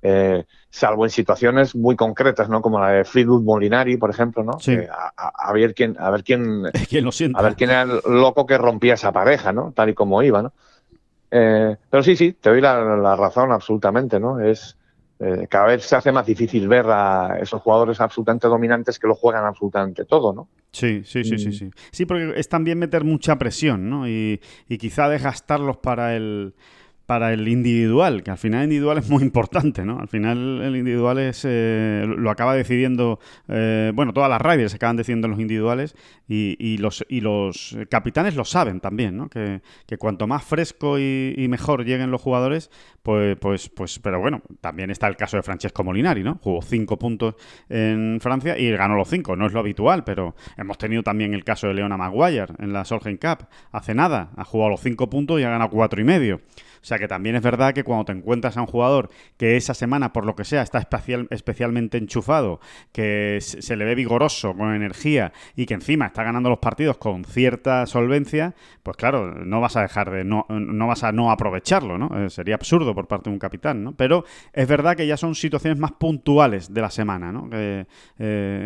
Eh, 0.09 0.45
salvo 0.69 1.03
en 1.03 1.09
situaciones 1.09 1.75
muy 1.75 1.97
concretas, 1.97 2.47
¿no? 2.47 2.61
Como 2.61 2.79
la 2.79 2.91
de 2.91 3.03
Fleetwood 3.03 3.43
Molinari, 3.43 3.97
por 3.97 4.09
ejemplo, 4.09 4.41
¿no? 4.41 4.57
a, 5.17 5.53
ver 5.53 5.73
quién, 5.73 5.97
a 5.99 6.09
ver 6.09 6.23
quién, 6.23 6.63
lo 6.91 7.11
a 7.33 7.41
ver 7.41 7.55
quién 7.55 7.69
era 7.71 7.81
el 7.81 7.99
loco 8.05 8.45
que 8.45 8.57
rompía 8.57 8.93
esa 8.93 9.11
pareja, 9.11 9.51
¿no? 9.51 9.73
Tal 9.75 9.89
y 9.89 9.93
como 9.93 10.23
iba, 10.23 10.41
¿no? 10.41 10.53
Eh, 11.29 11.75
pero 11.89 12.03
sí, 12.03 12.15
sí, 12.15 12.37
te 12.39 12.51
doy 12.51 12.61
la, 12.61 13.17
razón 13.17 13.51
absolutamente, 13.51 14.17
¿no? 14.17 14.39
Es 14.39 14.77
eh, 15.19 15.47
cada 15.49 15.65
vez 15.67 15.83
se 15.83 15.97
hace 15.97 16.13
más 16.13 16.25
difícil 16.25 16.69
ver 16.69 16.85
a 16.87 17.39
esos 17.41 17.61
jugadores 17.61 17.99
absolutamente 17.99 18.47
dominantes 18.47 18.97
que 18.97 19.07
lo 19.07 19.15
juegan 19.15 19.43
absolutamente 19.43 20.05
todo, 20.05 20.31
¿no? 20.31 20.47
Sí, 20.71 21.01
sí, 21.03 21.25
sí, 21.25 21.37
sí, 21.37 21.51
sí. 21.51 21.69
Sí, 21.91 22.05
porque 22.05 22.33
es 22.37 22.47
también 22.47 22.79
meter 22.79 23.03
mucha 23.03 23.37
presión, 23.37 23.89
¿no? 23.89 24.07
Y, 24.07 24.39
y 24.69 24.77
quizá 24.77 25.09
desgastarlos 25.09 25.77
para 25.77 26.15
el 26.15 26.53
para 27.07 27.31
el 27.31 27.47
individual, 27.47 28.21
que 28.21 28.31
al 28.31 28.37
final 28.37 28.59
el 28.59 28.65
individual 28.65 28.97
es 28.97 29.09
muy 29.09 29.23
importante, 29.23 29.85
¿no? 29.85 29.97
Al 29.97 30.09
final 30.09 30.61
el 30.61 30.75
individual 30.75 31.17
es 31.19 31.45
eh, 31.47 32.05
lo 32.05 32.29
acaba 32.29 32.53
decidiendo, 32.53 33.19
eh, 33.47 33.93
bueno, 33.95 34.11
todas 34.11 34.29
las 34.29 34.41
riders 34.41 34.75
acaban 34.75 34.97
decidiendo 34.97 35.29
los 35.29 35.39
individuales 35.39 35.95
y, 36.27 36.77
los, 36.79 37.05
y 37.07 37.21
los 37.21 37.77
capitanes 37.89 38.35
lo 38.35 38.43
saben 38.43 38.81
también, 38.81 39.15
¿no? 39.15 39.29
Que, 39.29 39.61
cuanto 39.97 40.27
más 40.27 40.43
fresco 40.43 40.99
y, 40.99 41.47
mejor 41.49 41.85
lleguen 41.85 42.11
los 42.11 42.21
jugadores, 42.21 42.69
pues, 43.03 43.37
pues, 43.39 43.69
pues, 43.69 43.99
pero 43.99 44.19
bueno, 44.19 44.41
también 44.59 44.91
está 44.91 45.07
el 45.07 45.15
caso 45.15 45.37
de 45.37 45.43
Francesco 45.43 45.85
Molinari, 45.85 46.23
¿no? 46.23 46.39
Jugó 46.43 46.61
cinco 46.61 46.99
puntos 46.99 47.35
en 47.69 48.19
Francia 48.19 48.59
y 48.59 48.69
ganó 48.71 48.95
los 48.95 49.07
cinco, 49.07 49.37
no 49.37 49.45
es 49.45 49.53
lo 49.53 49.61
habitual, 49.61 50.03
pero 50.03 50.35
hemos 50.57 50.77
tenido 50.77 51.03
también 51.03 51.33
el 51.33 51.45
caso 51.45 51.67
de 51.67 51.75
Leona 51.75 51.95
Maguire 51.95 52.53
en 52.59 52.73
la 52.73 52.83
Solheim 52.83 53.17
Cup 53.17 53.47
hace 53.71 53.95
nada, 53.95 54.31
ha 54.35 54.43
jugado 54.43 54.71
los 54.71 54.81
cinco 54.81 55.09
puntos 55.09 55.39
y 55.39 55.43
ha 55.43 55.49
ganado 55.49 55.69
cuatro 55.69 56.01
y 56.01 56.03
medio. 56.03 56.41
O 56.81 56.85
sea 56.85 56.97
que 56.97 57.07
también 57.07 57.35
es 57.35 57.41
verdad 57.41 57.73
que 57.73 57.83
cuando 57.83 58.05
te 58.05 58.11
encuentras 58.11 58.57
a 58.57 58.61
un 58.61 58.67
jugador 58.67 59.09
que 59.37 59.57
esa 59.57 59.73
semana, 59.73 60.13
por 60.13 60.25
lo 60.25 60.35
que 60.35 60.45
sea, 60.45 60.61
está 60.61 60.79
especial, 60.79 61.27
especialmente 61.29 61.97
enchufado, 61.97 62.59
que 62.91 63.39
se 63.41 63.75
le 63.75 63.85
ve 63.85 63.95
vigoroso, 63.95 64.55
con 64.55 64.73
energía 64.73 65.33
y 65.55 65.65
que 65.65 65.73
encima 65.73 66.07
está 66.07 66.23
ganando 66.23 66.49
los 66.49 66.59
partidos 66.59 66.97
con 66.97 67.25
cierta 67.25 67.85
solvencia, 67.85 68.55
pues 68.83 68.97
claro, 68.97 69.33
no 69.45 69.61
vas 69.61 69.75
a 69.75 69.81
dejar 69.81 70.11
de, 70.11 70.23
no, 70.23 70.45
no 70.49 70.87
vas 70.87 71.03
a 71.03 71.11
no 71.11 71.31
aprovecharlo, 71.31 71.97
¿no? 71.97 72.25
Eh, 72.25 72.29
sería 72.29 72.55
absurdo 72.55 72.93
por 72.93 73.07
parte 73.07 73.29
de 73.29 73.33
un 73.33 73.39
capitán, 73.39 73.83
¿no? 73.83 73.93
Pero 73.93 74.25
es 74.53 74.67
verdad 74.67 74.95
que 74.95 75.07
ya 75.07 75.17
son 75.17 75.35
situaciones 75.35 75.79
más 75.79 75.91
puntuales 75.93 76.73
de 76.73 76.81
la 76.81 76.89
semana, 76.89 77.31
¿no? 77.31 77.49
Eh, 77.51 77.85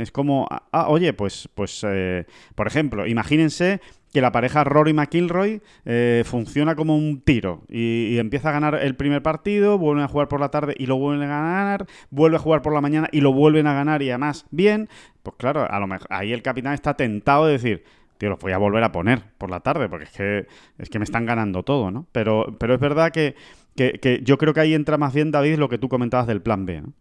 es 0.01 0.11
como, 0.11 0.47
ah, 0.49 0.63
ah, 0.71 0.89
oye, 0.89 1.13
pues, 1.13 1.49
pues 1.53 1.85
eh, 1.87 2.25
por 2.55 2.67
ejemplo, 2.67 3.07
imagínense 3.07 3.81
que 4.11 4.21
la 4.21 4.31
pareja 4.31 4.63
Rory 4.63 4.93
McIlroy 4.93 5.61
eh, 5.85 6.23
funciona 6.25 6.75
como 6.75 6.95
un 6.95 7.21
tiro 7.21 7.63
y, 7.69 8.17
empieza 8.17 8.49
a 8.49 8.51
ganar 8.51 8.75
el 8.75 8.95
primer 8.95 9.21
partido, 9.23 9.77
vuelven 9.77 10.03
a 10.03 10.07
jugar 10.07 10.27
por 10.27 10.39
la 10.39 10.49
tarde 10.49 10.75
y 10.77 10.85
lo 10.85 10.97
vuelven 10.97 11.29
a 11.29 11.41
ganar, 11.41 11.85
vuelve 12.09 12.35
a 12.37 12.39
jugar 12.39 12.61
por 12.61 12.73
la 12.73 12.81
mañana 12.81 13.07
y 13.11 13.21
lo 13.21 13.33
vuelven 13.33 13.67
a 13.67 13.73
ganar 13.73 14.01
y 14.01 14.09
además 14.09 14.45
bien, 14.51 14.89
pues 15.23 15.35
claro, 15.37 15.65
a 15.69 15.79
lo 15.79 15.87
mejor 15.87 16.07
ahí 16.11 16.33
el 16.33 16.41
capitán 16.41 16.73
está 16.73 16.95
tentado 16.95 17.45
de 17.45 17.53
decir, 17.53 17.83
tío, 18.17 18.29
los 18.29 18.39
voy 18.39 18.51
a 18.51 18.57
volver 18.57 18.83
a 18.83 18.91
poner 18.91 19.23
por 19.37 19.49
la 19.49 19.61
tarde 19.61 19.89
porque 19.89 20.05
es 20.05 20.11
que 20.11 20.47
es 20.77 20.89
que 20.89 20.99
me 20.99 21.05
están 21.05 21.25
ganando 21.25 21.63
todo, 21.63 21.89
¿no? 21.89 22.05
Pero 22.11 22.55
pero 22.59 22.75
es 22.75 22.79
verdad 22.79 23.11
que, 23.11 23.35
que, 23.75 23.93
que 23.93 24.21
yo 24.23 24.37
creo 24.37 24.53
que 24.53 24.59
ahí 24.59 24.73
entra 24.73 24.97
más 24.97 25.13
bien 25.13 25.31
David 25.31 25.57
lo 25.57 25.69
que 25.69 25.77
tú 25.77 25.89
comentabas 25.89 26.27
del 26.27 26.41
plan 26.41 26.65
B, 26.65 26.81
¿no? 26.81 26.93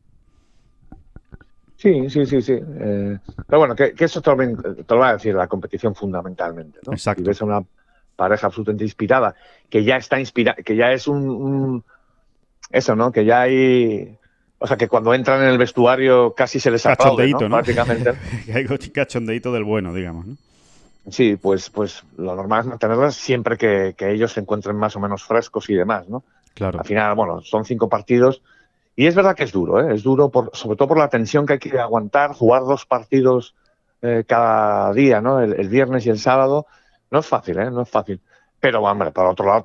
Sí, 1.81 2.11
sí, 2.11 2.27
sí, 2.27 2.43
sí. 2.43 2.53
Eh, 2.53 3.19
pero 3.47 3.59
bueno, 3.59 3.75
que, 3.75 3.95
eso 3.99 4.21
te 4.21 4.31
lo, 4.31 4.37
te 4.37 4.95
lo, 4.95 5.01
va 5.01 5.09
a 5.09 5.13
decir 5.15 5.35
la 5.35 5.47
competición 5.47 5.95
fundamentalmente. 5.95 6.79
¿no? 6.87 6.93
Exacto. 6.93 7.23
Si 7.23 7.29
ves 7.29 7.41
a 7.41 7.47
una 7.47 7.65
pareja 8.17 8.49
absolutamente 8.49 8.85
inspirada, 8.85 9.35
que 9.71 9.83
ya 9.83 9.97
está 9.97 10.21
inspirada, 10.21 10.63
que 10.63 10.77
ya 10.77 10.93
es 10.93 11.09
un, 11.09 11.83
Eso, 12.71 12.95
¿no? 12.95 13.11
Que 13.11 13.25
ya 13.25 13.41
hay... 13.43 14.15
O 14.59 14.67
sea, 14.67 14.77
que 14.77 14.89
cuando 14.89 15.15
entran 15.15 15.41
en 15.41 15.49
el 15.49 15.57
vestuario 15.57 16.35
casi 16.35 16.61
se 16.61 16.71
les 16.71 16.85
aplaude, 16.85 17.31
¿no? 17.31 17.49
Prácticamente. 17.49 18.13
que 18.45 18.53
hay 18.55 18.67
cachondeíto 18.67 19.51
del 19.51 19.65
bueno, 19.65 19.95
digamos, 19.95 20.27
¿no? 20.27 20.37
Sí, 21.11 21.37
pues, 21.37 21.71
pues 21.71 22.05
lo 22.19 22.37
normal 22.37 22.61
es 22.61 22.67
mantenerlas 22.67 23.15
siempre 23.15 23.57
que, 23.57 23.95
que 23.97 24.13
ellos 24.13 24.33
se 24.33 24.41
encuentren 24.41 24.77
más 24.77 24.97
o 24.97 25.01
menos 25.01 25.25
frescos 25.25 25.71
y 25.71 25.75
demás, 25.75 26.11
¿no? 26.11 26.25
Claro. 26.53 26.81
Al 26.81 26.85
final, 26.85 27.15
bueno, 27.15 27.41
son 27.41 27.65
cinco 27.65 27.89
partidos 27.89 28.43
y 29.01 29.07
es 29.07 29.15
verdad 29.15 29.35
que 29.35 29.45
es 29.45 29.53
duro, 29.53 29.81
¿eh? 29.81 29.95
es 29.95 30.03
duro 30.03 30.29
por, 30.29 30.51
sobre 30.53 30.77
todo 30.77 30.89
por 30.89 30.99
la 30.99 31.09
tensión 31.09 31.47
que 31.47 31.55
hay 31.55 31.59
que 31.59 31.79
aguantar, 31.79 32.35
jugar 32.35 32.65
dos 32.65 32.85
partidos 32.85 33.55
eh, 34.03 34.25
cada 34.27 34.93
día, 34.93 35.23
¿no? 35.23 35.41
El, 35.41 35.71
viernes 35.71 36.05
y 36.05 36.11
el 36.11 36.19
sábado. 36.19 36.67
No 37.11 37.21
es 37.21 37.27
fácil, 37.27 37.59
¿eh? 37.61 37.71
No 37.71 37.81
es 37.81 37.89
fácil. 37.89 38.21
Pero, 38.61 38.83
hombre, 38.83 39.11
por 39.11 39.25
otro 39.25 39.47
lado, 39.47 39.65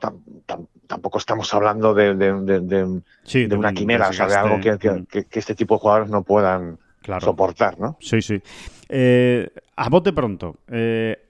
tampoco 0.87 1.17
estamos 1.17 1.53
hablando 1.53 1.93
de, 1.93 2.15
de, 2.15 3.57
una 3.57 3.73
quimera, 3.73 4.07
o 4.07 4.13
sea, 4.13 4.27
de 4.27 4.35
algo 4.35 4.61
que, 4.61 5.27
este 5.33 5.53
tipo 5.53 5.75
de 5.75 5.79
jugadores 5.81 6.09
no 6.09 6.23
puedan 6.23 6.79
soportar, 7.19 7.77
¿no? 7.77 7.97
Sí, 7.99 8.21
sí. 8.21 8.41
Eh, 8.87 9.49
a 9.75 9.89
bote 9.89 10.13
pronto. 10.13 10.55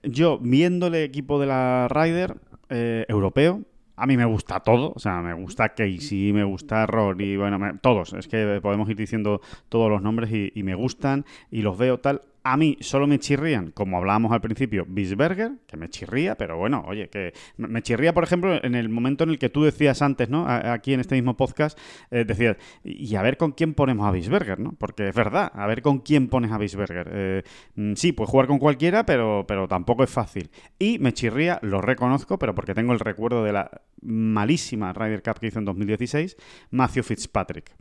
Yo, 0.03 0.37
viendo 0.37 0.85
el 0.85 0.93
equipo 0.93 1.39
de 1.39 1.47
la 1.47 1.87
Ryder 1.89 2.35
europeo, 2.69 3.61
a 3.95 4.05
mí 4.05 4.17
me 4.17 4.25
gusta 4.25 4.59
todo, 4.59 4.93
o 4.95 4.99
sea, 4.99 5.21
me 5.21 5.33
gusta 5.33 5.69
Casey, 5.69 6.33
me 6.33 6.43
gusta 6.43 6.85
Rory, 6.85 7.37
bueno, 7.37 7.59
todos, 7.81 8.13
es 8.13 8.27
que 8.27 8.59
podemos 8.61 8.89
ir 8.89 8.97
diciendo 8.97 9.41
todos 9.69 9.89
los 9.89 10.01
nombres 10.01 10.31
y, 10.31 10.63
me 10.63 10.75
gustan 10.75 11.25
y 11.51 11.61
los 11.61 11.77
veo 11.77 11.99
tal. 11.99 12.21
A 12.47 12.57
mí 12.57 12.77
solo 12.79 13.07
me 13.07 13.17
chirrían, 13.17 13.71
como 13.71 13.97
hablábamos 13.97 14.31
al 14.31 14.39
principio, 14.39 14.85
Bisberger, 14.87 15.53
que 15.65 15.77
me 15.77 15.89
chirría, 15.89 16.35
pero 16.35 16.59
bueno, 16.59 16.83
oye, 16.85 17.09
que 17.09 17.33
me 17.57 17.81
chirría, 17.81 18.13
por 18.13 18.23
ejemplo, 18.23 18.63
en 18.63 18.75
el 18.75 18.87
momento 18.87 19.23
en 19.23 19.31
el 19.31 19.39
que 19.39 19.49
tú 19.49 19.63
decías 19.63 20.03
antes, 20.03 20.29
¿no? 20.29 20.45
Aquí 20.47 20.93
en 20.93 20.99
este 20.99 21.15
mismo 21.15 21.35
podcast, 21.35 21.75
eh, 22.11 22.23
decías, 22.23 22.57
y 22.83 23.15
a 23.15 23.23
ver 23.23 23.37
con 23.37 23.53
quién 23.53 23.73
ponemos 23.73 24.07
a 24.07 24.11
Bisberger, 24.11 24.59
¿no? 24.59 24.73
Porque 24.73 25.07
es 25.07 25.15
verdad, 25.15 25.51
a 25.55 25.65
ver 25.65 25.81
con 25.81 26.01
quién 26.01 26.27
pones 26.27 26.51
a 26.51 26.59
Bisberger. 26.59 27.09
Eh, 27.11 27.43
mm, 27.77 27.93
sí, 27.95 28.11
puedes 28.11 28.29
jugar 28.29 28.45
con 28.45 28.59
cualquiera, 28.59 29.07
pero, 29.07 29.45
pero 29.47 29.67
tampoco 29.67 30.03
es 30.03 30.11
fácil. 30.11 30.51
Y 30.77 30.99
me 30.99 31.13
chirría, 31.13 31.57
lo 31.63 31.81
reconozco, 31.81 32.37
pero 32.37 32.53
porque 32.53 32.75
tengo 32.75 32.93
el 32.93 32.99
recuerdo 32.99 33.43
de 33.43 33.53
la 33.53 33.81
malísima 34.03 34.93
Ryder 34.93 35.23
Cup 35.23 35.39
que 35.39 35.47
hizo 35.47 35.57
en 35.57 35.65
2016, 35.65 36.37
Matthew 36.69 37.01
Fitzpatrick. 37.05 37.71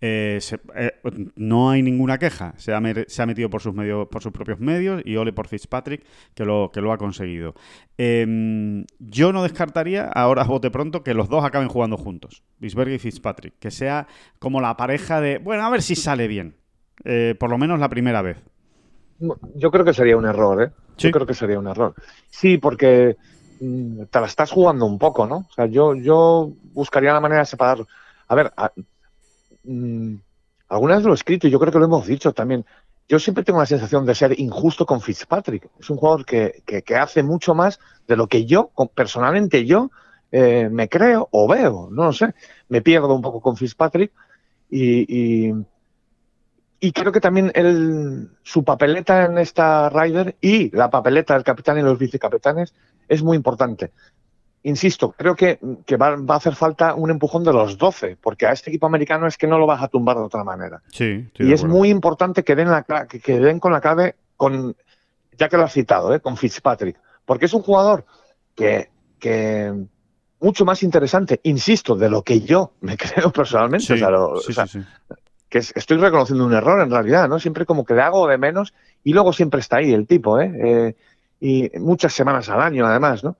Eh, 0.00 0.38
eh, 0.74 0.92
no 1.36 1.70
hay 1.70 1.82
ninguna 1.82 2.18
queja. 2.18 2.54
Se 2.56 2.74
ha, 2.74 2.80
metido 2.80 3.48
por 3.48 3.62
sus, 3.62 3.74
medios, 3.74 4.08
por 4.08 4.22
sus 4.22 4.32
propios 4.32 4.60
medios 4.60 5.02
y 5.04 5.16
ole 5.16 5.32
por 5.32 5.48
Fitzpatrick 5.48 6.04
que 6.34 6.44
lo, 6.44 6.70
que 6.72 6.80
lo 6.80 6.92
ha 6.92 6.98
conseguido. 6.98 7.54
Em, 7.96 8.84
yo 8.98 9.32
no 9.32 9.42
descartaría, 9.42 10.04
ahora 10.06 10.44
bote 10.44 10.70
pronto, 10.70 11.02
que 11.02 11.14
los 11.14 11.28
dos 11.28 11.44
acaben 11.44 11.68
jugando 11.68 11.96
juntos, 11.96 12.42
Bisberg 12.58 12.90
y 12.90 12.98
Fitzpatrick. 12.98 13.54
Que 13.58 13.70
sea 13.70 14.06
como 14.38 14.60
la 14.60 14.76
pareja 14.76 15.20
de, 15.20 15.38
bueno, 15.38 15.64
a 15.64 15.70
ver 15.70 15.82
si 15.82 15.94
sale 15.94 16.28
bien. 16.28 16.56
Eh, 17.04 17.34
por 17.38 17.50
lo 17.50 17.58
menos 17.58 17.78
la 17.78 17.88
primera 17.88 18.22
vez. 18.22 18.42
Yo 19.18 19.70
creo 19.70 19.84
que 19.84 19.94
sería 19.94 20.16
un 20.16 20.26
error, 20.26 20.62
¿eh? 20.62 20.70
Yo 20.96 21.10
creo 21.10 21.26
que 21.26 21.34
sería 21.34 21.58
un 21.58 21.66
error. 21.66 21.94
Sí, 22.30 22.58
porque 22.58 23.16
mm, 23.60 24.04
te 24.10 24.20
la 24.20 24.26
estás 24.26 24.50
jugando 24.50 24.86
un 24.86 24.98
poco, 24.98 25.26
¿no? 25.26 25.36
O 25.36 25.52
sea, 25.54 25.66
yo, 25.66 25.94
yo 25.94 26.52
buscaría 26.72 27.12
la 27.12 27.20
manera 27.20 27.40
de 27.40 27.46
separar. 27.46 27.78
A 28.28 28.34
ver, 28.34 28.52
alguna 30.68 30.96
vez 30.96 31.04
lo 31.04 31.12
he 31.12 31.14
escrito 31.14 31.46
y 31.46 31.50
yo 31.50 31.58
creo 31.58 31.72
que 31.72 31.78
lo 31.78 31.84
hemos 31.84 32.06
dicho 32.06 32.32
también. 32.32 32.64
Yo 33.08 33.18
siempre 33.18 33.44
tengo 33.44 33.58
la 33.58 33.66
sensación 33.66 34.06
de 34.06 34.14
ser 34.14 34.38
injusto 34.40 34.86
con 34.86 35.00
Fitzpatrick. 35.00 35.68
Es 35.78 35.90
un 35.90 35.98
jugador 35.98 36.24
que, 36.24 36.62
que, 36.64 36.96
hace 36.96 37.22
mucho 37.22 37.54
más 37.54 37.78
de 38.08 38.16
lo 38.16 38.28
que 38.28 38.46
yo, 38.46 38.70
personalmente 38.94 39.66
yo, 39.66 39.90
eh, 40.32 40.68
me 40.70 40.88
creo 40.88 41.28
o 41.30 41.46
veo. 41.46 41.88
No 41.90 42.04
lo 42.04 42.12
sé. 42.12 42.34
Me 42.68 42.80
pierdo 42.80 43.14
un 43.14 43.20
poco 43.20 43.40
con 43.40 43.56
Fitzpatrick 43.56 44.10
y, 44.70 45.48
y, 45.48 45.54
y 46.80 46.92
creo 46.92 47.12
que 47.12 47.20
también 47.20 47.52
el, 47.54 48.30
su 48.42 48.64
papeleta 48.64 49.26
en 49.26 49.36
esta 49.36 49.90
Ryder 49.90 50.36
y 50.40 50.74
la 50.74 50.88
papeleta 50.88 51.34
del 51.34 51.44
capitán 51.44 51.78
y 51.78 51.82
los 51.82 51.98
vicecapitanes 51.98 52.74
es 53.06 53.22
muy 53.22 53.36
importante 53.36 53.92
insisto, 54.64 55.14
creo 55.16 55.36
que, 55.36 55.58
va, 56.00 56.16
a 56.34 56.36
hacer 56.36 56.54
falta 56.54 56.94
un 56.94 57.10
empujón 57.10 57.44
de 57.44 57.52
los 57.52 57.78
12, 57.78 58.16
porque 58.20 58.46
a 58.46 58.52
este 58.52 58.70
equipo 58.70 58.86
americano 58.86 59.26
es 59.26 59.38
que 59.38 59.46
no 59.46 59.58
lo 59.58 59.66
vas 59.66 59.82
a 59.82 59.88
tumbar 59.88 60.16
de 60.16 60.22
otra 60.22 60.42
manera. 60.42 60.82
Sí, 60.88 61.28
y 61.38 61.52
es 61.52 61.64
muy 61.64 61.90
importante 61.90 62.42
que 62.42 62.56
den, 62.56 62.70
la, 62.70 62.82
que, 62.82 63.40
den 63.40 63.60
con 63.60 63.72
la 63.72 63.80
clave, 63.80 64.16
con, 64.36 64.74
ya 65.38 65.48
que 65.48 65.56
lo 65.56 65.64
has 65.64 65.72
citado, 65.72 66.14
¿eh? 66.14 66.20
con 66.20 66.36
Fitzpatrick, 66.36 66.96
porque 67.24 67.44
es 67.44 67.54
un 67.54 67.62
jugador 67.62 68.06
que, 68.54 68.90
que 69.18 69.72
mucho 70.40 70.64
más 70.64 70.82
interesante, 70.82 71.40
insisto, 71.44 71.94
de 71.94 72.08
lo 72.08 72.22
que 72.22 72.40
yo 72.40 72.72
me 72.80 72.96
creo 72.96 73.30
personalmente. 73.30 73.92
o 73.92 74.40
sea, 74.40 74.66
que 75.48 75.58
estoy 75.58 75.98
reconociendo 75.98 76.44
un 76.44 76.54
error 76.54 76.80
en 76.80 76.90
realidad, 76.90 77.28
¿no? 77.28 77.38
Siempre 77.38 77.64
como 77.64 77.84
que 77.84 77.94
le 77.94 78.00
hago 78.00 78.26
de 78.26 78.38
menos 78.38 78.74
y 79.04 79.12
luego 79.12 79.32
siempre 79.32 79.60
está 79.60 79.76
ahí 79.76 79.92
el 79.92 80.06
tipo, 80.06 80.40
¿eh? 80.40 80.52
eh 80.56 80.96
y 81.40 81.70
muchas 81.78 82.14
semanas 82.14 82.48
al 82.48 82.62
año 82.62 82.86
además, 82.86 83.22
¿no? 83.22 83.36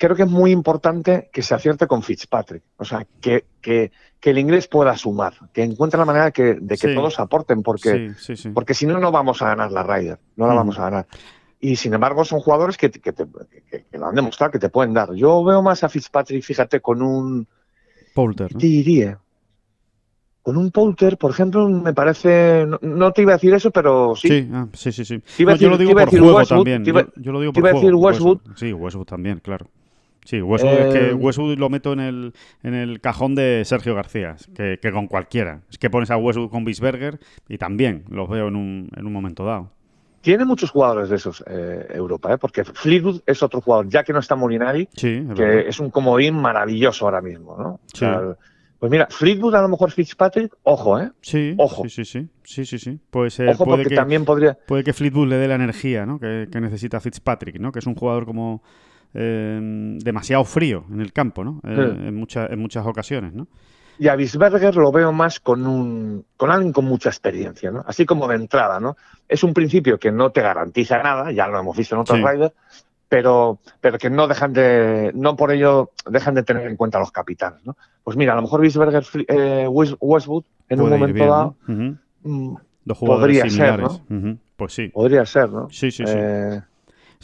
Creo 0.00 0.16
que 0.16 0.22
es 0.22 0.30
muy 0.30 0.50
importante 0.50 1.28
que 1.30 1.42
se 1.42 1.54
acierte 1.54 1.86
con 1.86 2.02
Fitzpatrick. 2.02 2.62
O 2.78 2.84
sea, 2.84 3.06
que, 3.20 3.44
que, 3.60 3.92
el 4.22 4.38
inglés 4.38 4.66
pueda 4.66 4.96
sumar, 4.96 5.34
que 5.52 5.62
encuentre 5.62 5.98
la 5.98 6.06
manera 6.06 6.24
de 6.26 6.32
que, 6.32 6.54
de 6.54 6.78
que 6.78 6.94
todos 6.94 7.20
aporten, 7.20 7.62
porque, 7.62 8.12
porque 8.54 8.74
si 8.74 8.86
no, 8.86 8.98
no 8.98 9.12
vamos 9.12 9.42
a 9.42 9.48
ganar 9.48 9.70
la 9.70 9.82
Ryder, 9.82 10.18
no 10.36 10.46
la 10.46 10.54
vamos 10.54 10.78
a 10.78 10.84
ganar. 10.84 11.06
Y 11.60 11.76
sin 11.76 11.92
embargo, 11.92 12.24
son 12.24 12.40
jugadores 12.40 12.78
que, 12.78 12.90
que, 12.90 13.12
lo 13.92 14.06
han 14.06 14.14
demostrado 14.14 14.50
que 14.50 14.58
te 14.58 14.70
pueden 14.70 14.94
dar. 14.94 15.12
Yo 15.12 15.44
veo 15.44 15.62
más 15.62 15.84
a 15.84 15.90
Fitzpatrick, 15.90 16.42
fíjate, 16.42 16.80
con 16.80 17.02
un. 17.02 17.46
Poulter. 18.14 18.54
¿no? 18.54 18.58
diría. 18.58 19.18
Con 20.40 20.56
un 20.56 20.70
Poulter, 20.70 21.18
por 21.18 21.30
ejemplo, 21.30 21.68
me 21.68 21.92
parece. 21.92 22.66
No, 22.80 23.12
te 23.12 23.20
iba 23.20 23.32
a 23.32 23.36
decir 23.36 23.52
eso, 23.52 23.70
pero 23.70 24.16
sí. 24.16 24.28
Sí, 24.28 24.50
ah, 24.50 24.66
sí, 24.72 24.92
sí. 24.92 25.04
sí. 25.04 25.22
yo 25.36 25.68
lo 25.68 25.76
digo 25.76 25.92
por 25.92 26.08
juego 26.08 26.46
también. 26.46 26.82
yo, 26.82 27.32
lo 27.32 27.40
digo 27.40 27.52
por 27.52 27.62
juego. 27.62 27.80
Decir 27.80 27.94
Westwood. 27.94 28.38
Sí, 28.56 28.72
Westwood 28.72 29.06
también, 29.06 29.40
claro. 29.40 29.68
Sí, 30.30 30.40
Westwood, 30.40 30.72
es 30.74 30.94
que 30.94 31.08
eh, 31.08 31.12
Westwood 31.12 31.58
lo 31.58 31.68
meto 31.70 31.92
en 31.92 31.98
el, 31.98 32.32
en 32.62 32.74
el 32.74 33.00
cajón 33.00 33.34
de 33.34 33.64
Sergio 33.64 33.96
García, 33.96 34.36
que, 34.54 34.78
con 34.92 35.08
cualquiera. 35.08 35.62
Es 35.68 35.76
que 35.76 35.90
pones 35.90 36.12
a 36.12 36.16
Westwood 36.16 36.50
con 36.50 36.64
Bisberger 36.64 37.18
y 37.48 37.58
también 37.58 38.04
los 38.08 38.28
veo 38.28 38.46
en 38.46 38.54
un, 38.54 38.90
en 38.96 39.06
un 39.06 39.12
momento 39.12 39.44
dado. 39.44 39.72
Tiene 40.20 40.44
muchos 40.44 40.70
jugadores 40.70 41.08
de 41.08 41.16
esos 41.16 41.42
eh, 41.48 41.84
Europa, 41.90 42.32
¿eh? 42.32 42.38
porque 42.38 42.62
Fleetwood 42.62 43.22
es 43.26 43.42
otro 43.42 43.60
jugador, 43.60 43.88
ya 43.88 44.04
que 44.04 44.12
no 44.12 44.20
está 44.20 44.36
Molinari, 44.36 44.86
que 44.86 45.64
es 45.66 45.80
un 45.80 45.90
comodín 45.90 46.36
maravilloso 46.36 47.06
ahora 47.06 47.22
mismo, 47.22 47.56
¿no? 47.58 47.80
pues 48.78 48.92
mira, 48.92 49.08
Fleetwood 49.10 49.56
a 49.56 49.62
lo 49.62 49.68
mejor 49.68 49.90
Fitzpatrick, 49.90 50.56
ojo, 50.62 51.00
¿eh? 51.00 51.10
Sí, 51.22 51.56
ojo. 51.58 51.82
Sí, 51.82 51.90
sí, 51.90 52.04
sí. 52.04 52.28
Sí, 52.44 52.64
sí, 52.64 52.78
sí. 52.78 53.00
Puede. 53.10 53.50
Ojo, 53.50 53.64
porque 53.64 53.96
también 53.96 54.24
podría. 54.24 54.56
Puede 54.66 54.84
que 54.84 54.92
Fleetwood 54.92 55.26
le 55.26 55.36
dé 55.36 55.48
la 55.48 55.56
energía, 55.56 56.06
¿no? 56.06 56.18
Que, 56.18 56.48
que 56.50 56.60
necesita 56.60 56.98
Fitzpatrick, 57.00 57.58
¿no? 57.58 57.72
Que 57.72 57.80
es 57.80 57.86
un 57.86 57.94
jugador 57.94 58.24
como 58.24 58.62
Em, 59.12 59.98
demasiado 59.98 60.44
frío 60.44 60.84
en 60.88 61.00
el 61.00 61.12
campo, 61.12 61.42
¿no? 61.42 61.60
Eh, 61.64 62.06
en, 62.06 62.14
muchas 62.14 62.48
en 62.48 62.60
muchas 62.60 62.86
ocasiones, 62.86 63.34
¿no? 63.34 63.48
Y 63.98 64.06
a 64.06 64.14
Bisberger 64.14 64.76
lo 64.76 64.92
veo 64.92 65.12
más 65.12 65.40
con 65.40 65.66
un 65.66 66.24
con 66.36 66.50
alguien 66.50 66.72
con 66.72 66.84
mucha 66.84 67.08
experiencia, 67.08 67.72
¿no? 67.72 67.84
Así 67.88 68.06
como 68.06 68.28
de 68.28 68.36
entrada, 68.36 68.78
¿no? 68.78 68.96
Es 69.28 69.42
un 69.42 69.52
principio 69.52 69.98
que 69.98 70.12
no 70.12 70.30
te 70.30 70.42
garantiza 70.42 71.02
nada, 71.02 71.32
ya 71.32 71.48
lo 71.48 71.58
hemos 71.58 71.76
visto 71.76 71.96
en 71.96 72.02
otros 72.02 72.18
riders, 72.18 72.54
pero, 73.08 73.58
pero 73.80 73.98
que 73.98 74.10
no 74.10 74.28
dejan 74.28 74.52
de, 74.52 75.10
no 75.12 75.34
por 75.34 75.50
ello 75.50 75.90
dejan 76.08 76.34
de 76.36 76.44
tener 76.44 76.68
en 76.68 76.76
cuenta 76.76 77.00
los 77.00 77.10
capitanes, 77.10 77.66
¿no? 77.66 77.76
Pues 78.04 78.16
mira, 78.16 78.34
a 78.34 78.36
lo 78.36 78.42
mejor 78.42 78.60
Bisberger 78.60 79.04
eh, 79.26 79.66
Westwood 79.68 80.44
en 80.68 80.80
un 80.80 80.88
momento 80.88 81.26
dado 81.26 81.56
mm, 82.22 82.54
podría 83.00 83.50
ser, 83.50 83.80
¿no? 83.80 84.38
Pues 84.56 84.72
sí. 84.72 84.88
Podría 84.88 85.26
ser, 85.26 85.50
¿no? 85.50 85.68
Sí, 85.68 85.90
sí, 85.90 86.04
sí. 86.06 86.12
Eh, 86.16 86.60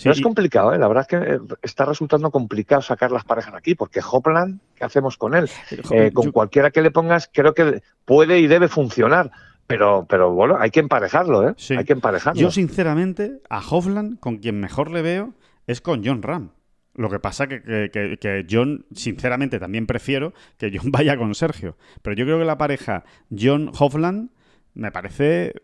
no 0.05 0.13
es 0.13 0.21
complicado, 0.21 0.75
¿eh? 0.75 0.79
la 0.79 0.89
verdad 0.89 1.07
es 1.09 1.09
que 1.09 1.35
eh, 1.35 1.39
está 1.63 1.85
resultando 1.87 2.31
complicado 2.31 2.83
sacar 2.83 3.11
las 3.11 3.25
parejas 3.25 3.55
aquí, 3.55 3.75
porque 3.75 4.01
Hopland, 4.09 4.61
¿qué 4.75 4.85
hacemos 4.85 5.17
con 5.17 5.35
él? 5.35 5.49
Eh, 5.91 6.11
con 6.13 6.33
cualquiera 6.33 6.71
que 6.71 6.83
le 6.83 6.91
pongas, 6.91 7.31
creo 7.33 7.55
que 7.55 7.83
puede 8.05 8.39
y 8.41 8.47
debe 8.47 8.69
funcionar. 8.69 9.31
Pero, 9.67 10.07
pero 10.09 10.33
bueno, 10.33 10.57
hay 10.61 10.71
que 10.71 10.79
emparejarlo, 10.79 11.49
¿eh? 11.49 11.55
Hay 11.77 11.85
que 11.85 11.95
emparejarlo. 11.95 12.41
Yo, 12.41 12.53
sinceramente, 12.53 13.41
a 13.51 13.59
Hofland, 13.59 14.21
con 14.21 14.37
quien 14.37 14.61
mejor 14.61 14.93
le 14.93 15.03
veo, 15.03 15.35
es 15.67 15.81
con 15.81 16.05
John 16.05 16.23
Ram. 16.23 16.51
Lo 16.95 17.11
que 17.11 17.19
pasa 17.19 17.49
que, 17.49 17.91
que, 17.93 18.17
que, 18.21 18.47
John, 18.49 18.87
sinceramente, 18.95 19.59
también 19.59 19.87
prefiero 19.87 20.35
que 20.57 20.71
John 20.73 20.91
vaya 20.93 21.17
con 21.17 21.35
Sergio. 21.35 21.77
Pero 22.03 22.15
yo 22.15 22.25
creo 22.27 22.39
que 22.39 22.45
la 22.45 22.59
pareja 22.59 23.05
John 23.37 23.73
Hofland 23.77 24.31
me 24.75 24.93
parece 24.93 25.55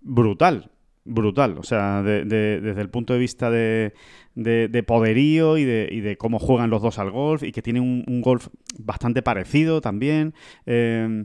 brutal 0.00 0.70
brutal. 1.10 1.58
O 1.58 1.62
sea, 1.62 2.02
desde 2.02 2.80
el 2.80 2.88
punto 2.88 3.12
de 3.12 3.18
vista 3.18 3.50
de, 3.50 3.92
poderío 4.86 5.58
y 5.58 5.64
de, 5.64 6.16
cómo 6.18 6.38
juegan 6.38 6.70
los 6.70 6.82
dos 6.82 6.98
al 6.98 7.10
golf 7.10 7.42
y 7.42 7.52
que 7.52 7.62
tienen 7.62 7.82
un, 8.06 8.20
golf 8.22 8.48
bastante 8.78 9.22
parecido 9.22 9.80
también. 9.80 10.34
Eh, 10.66 11.24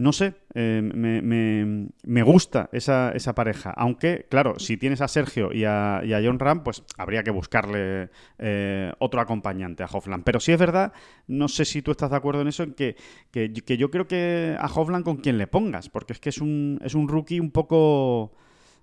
no 0.00 0.14
sé, 0.14 0.32
eh, 0.54 0.80
me, 0.82 2.22
gusta 2.22 2.70
esa, 2.72 3.10
esa, 3.10 3.34
pareja. 3.34 3.70
Aunque, 3.76 4.26
claro, 4.30 4.58
si 4.58 4.78
tienes 4.78 5.02
a 5.02 5.08
Sergio 5.08 5.52
y 5.52 5.64
a, 5.64 6.00
John 6.24 6.38
Ram, 6.38 6.62
pues 6.62 6.84
habría 6.96 7.22
que 7.22 7.30
buscarle 7.30 8.08
eh, 8.38 8.92
otro 8.98 9.20
acompañante 9.20 9.82
a 9.82 9.86
Hofland. 9.92 10.24
Pero 10.24 10.40
sí 10.40 10.52
es 10.52 10.58
verdad, 10.58 10.94
no 11.26 11.48
sé 11.48 11.66
si 11.66 11.82
tú 11.82 11.90
estás 11.90 12.10
de 12.10 12.16
acuerdo 12.16 12.40
en 12.40 12.48
eso, 12.48 12.62
en 12.62 12.72
que, 12.72 12.96
que, 13.30 13.52
que 13.52 13.76
yo 13.76 13.90
creo 13.90 14.06
que 14.06 14.56
a 14.58 14.66
Hofland 14.66 15.04
con 15.04 15.18
quien 15.18 15.36
le 15.36 15.46
pongas, 15.46 15.90
porque 15.90 16.14
es 16.14 16.20
que 16.20 16.30
es 16.30 16.38
un, 16.38 16.80
es 16.82 16.94
un 16.94 17.06
rookie 17.06 17.38
un 17.38 17.50
poco 17.50 18.32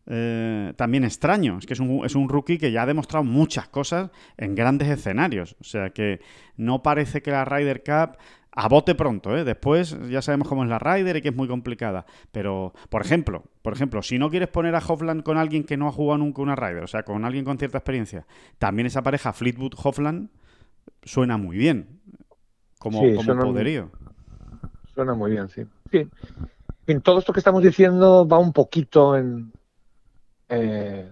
eh, 0.08 0.74
también 0.76 1.04
extraño. 1.04 1.58
Es 1.58 1.66
que 1.66 1.74
es 1.74 1.80
un, 1.80 2.06
es 2.06 2.16
un 2.16 2.30
rookie 2.30 2.58
que 2.58 2.72
ya 2.72 2.84
ha 2.84 2.86
demostrado 2.86 3.24
muchas 3.24 3.68
cosas 3.68 4.10
en 4.38 4.56
grandes 4.56 4.88
escenarios. 4.88 5.56
O 5.60 5.64
sea 5.64 5.90
que 5.90 6.22
no 6.56 6.82
parece 6.82 7.22
que 7.22 7.32
la 7.32 7.46
Ryder 7.46 7.84
Cup 7.84 8.18
a 8.60 8.68
bote 8.70 8.96
pronto, 8.96 9.38
¿eh? 9.38 9.44
Después 9.44 9.96
ya 10.10 10.22
sabemos 10.24 10.48
cómo 10.48 10.64
es 10.64 10.70
la 10.70 10.80
Ryder 10.80 11.18
y 11.18 11.22
que 11.22 11.30
es 11.30 11.36
muy 11.36 11.48
complicada. 11.48 12.08
Pero, 12.32 12.74
por 12.90 13.04
ejemplo, 13.04 13.44
por 13.62 13.74
ejemplo, 13.74 14.02
si 14.02 14.18
no 14.18 14.32
quieres 14.32 14.50
poner 14.50 14.74
a 14.74 14.80
Hofland 14.80 15.22
con 15.22 15.38
alguien 15.38 15.64
que 15.64 15.78
no 15.78 15.88
ha 15.88 15.92
jugado 15.92 16.18
nunca 16.18 16.42
una 16.42 16.56
Ryder, 16.56 16.84
o 16.84 16.88
sea, 16.88 17.04
con 17.04 17.24
alguien 17.24 17.46
con 17.46 17.60
cierta 17.60 17.78
experiencia, 17.78 18.26
también 18.58 18.88
esa 18.88 19.04
pareja 19.04 19.32
Fleetwood-Hofland 19.32 20.30
suena 21.04 21.38
muy 21.38 21.58
bien. 21.58 22.00
Como, 22.80 23.02
poderío. 23.02 23.92
suena 24.96 25.14
muy 25.14 25.32
bien, 25.32 25.50
sí. 25.50 25.64
sí. 25.92 26.08
En 26.88 27.02
todo 27.02 27.20
esto 27.20 27.34
que 27.34 27.40
estamos 27.40 27.62
diciendo 27.62 28.28
va 28.28 28.40
un 28.40 28.54
poquito 28.54 29.18
en, 29.18 29.52
eh, 30.50 31.12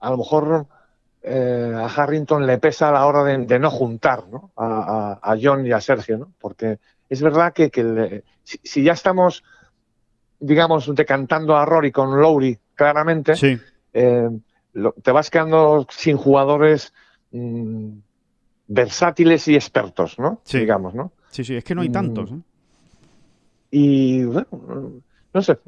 a 0.00 0.10
lo 0.10 0.16
mejor 0.16 0.66
eh, 1.22 1.72
a 1.74 1.86
Harrington 1.86 2.46
le 2.46 2.58
pesa 2.58 2.88
a 2.88 2.92
la 2.92 3.06
hora 3.06 3.24
de, 3.24 3.58
no 3.58 3.70
juntar 3.70 4.28
¿no? 4.28 4.52
A, 4.56 5.36
John 5.40 5.66
y 5.66 5.72
a 5.72 5.80
Sergio, 5.80 6.18
¿no? 6.18 6.32
porque 6.40 6.78
es 7.08 7.22
verdad 7.22 7.52
que, 7.52 8.22
si, 8.44 8.82
ya 8.82 8.92
estamos, 8.92 9.42
digamos, 10.38 10.94
decantando 10.94 11.56
a 11.56 11.64
Rory 11.64 11.90
con 11.90 12.20
Lowry 12.20 12.58
claramente, 12.74 13.34
eh, 13.92 14.30
te 15.02 15.12
vas 15.12 15.30
quedando 15.30 15.86
sin 15.90 16.16
jugadores 16.16 16.92
mm, 17.32 17.90
versátiles 18.68 19.48
y 19.48 19.54
expertos, 19.54 20.18
¿no? 20.18 20.40
Sí. 20.44 20.58
Digamos, 20.58 20.94
¿no? 20.94 21.12
Sí, 21.30 21.44
sí, 21.44 21.56
es 21.56 21.64
que 21.64 21.74
no 21.74 21.80
hay 21.80 21.88
tantos. 21.88 22.30
¿eh? 22.30 22.40
Y 23.70 24.24
bueno, 24.24 24.46
no 25.32 25.42
sé, 25.42 25.58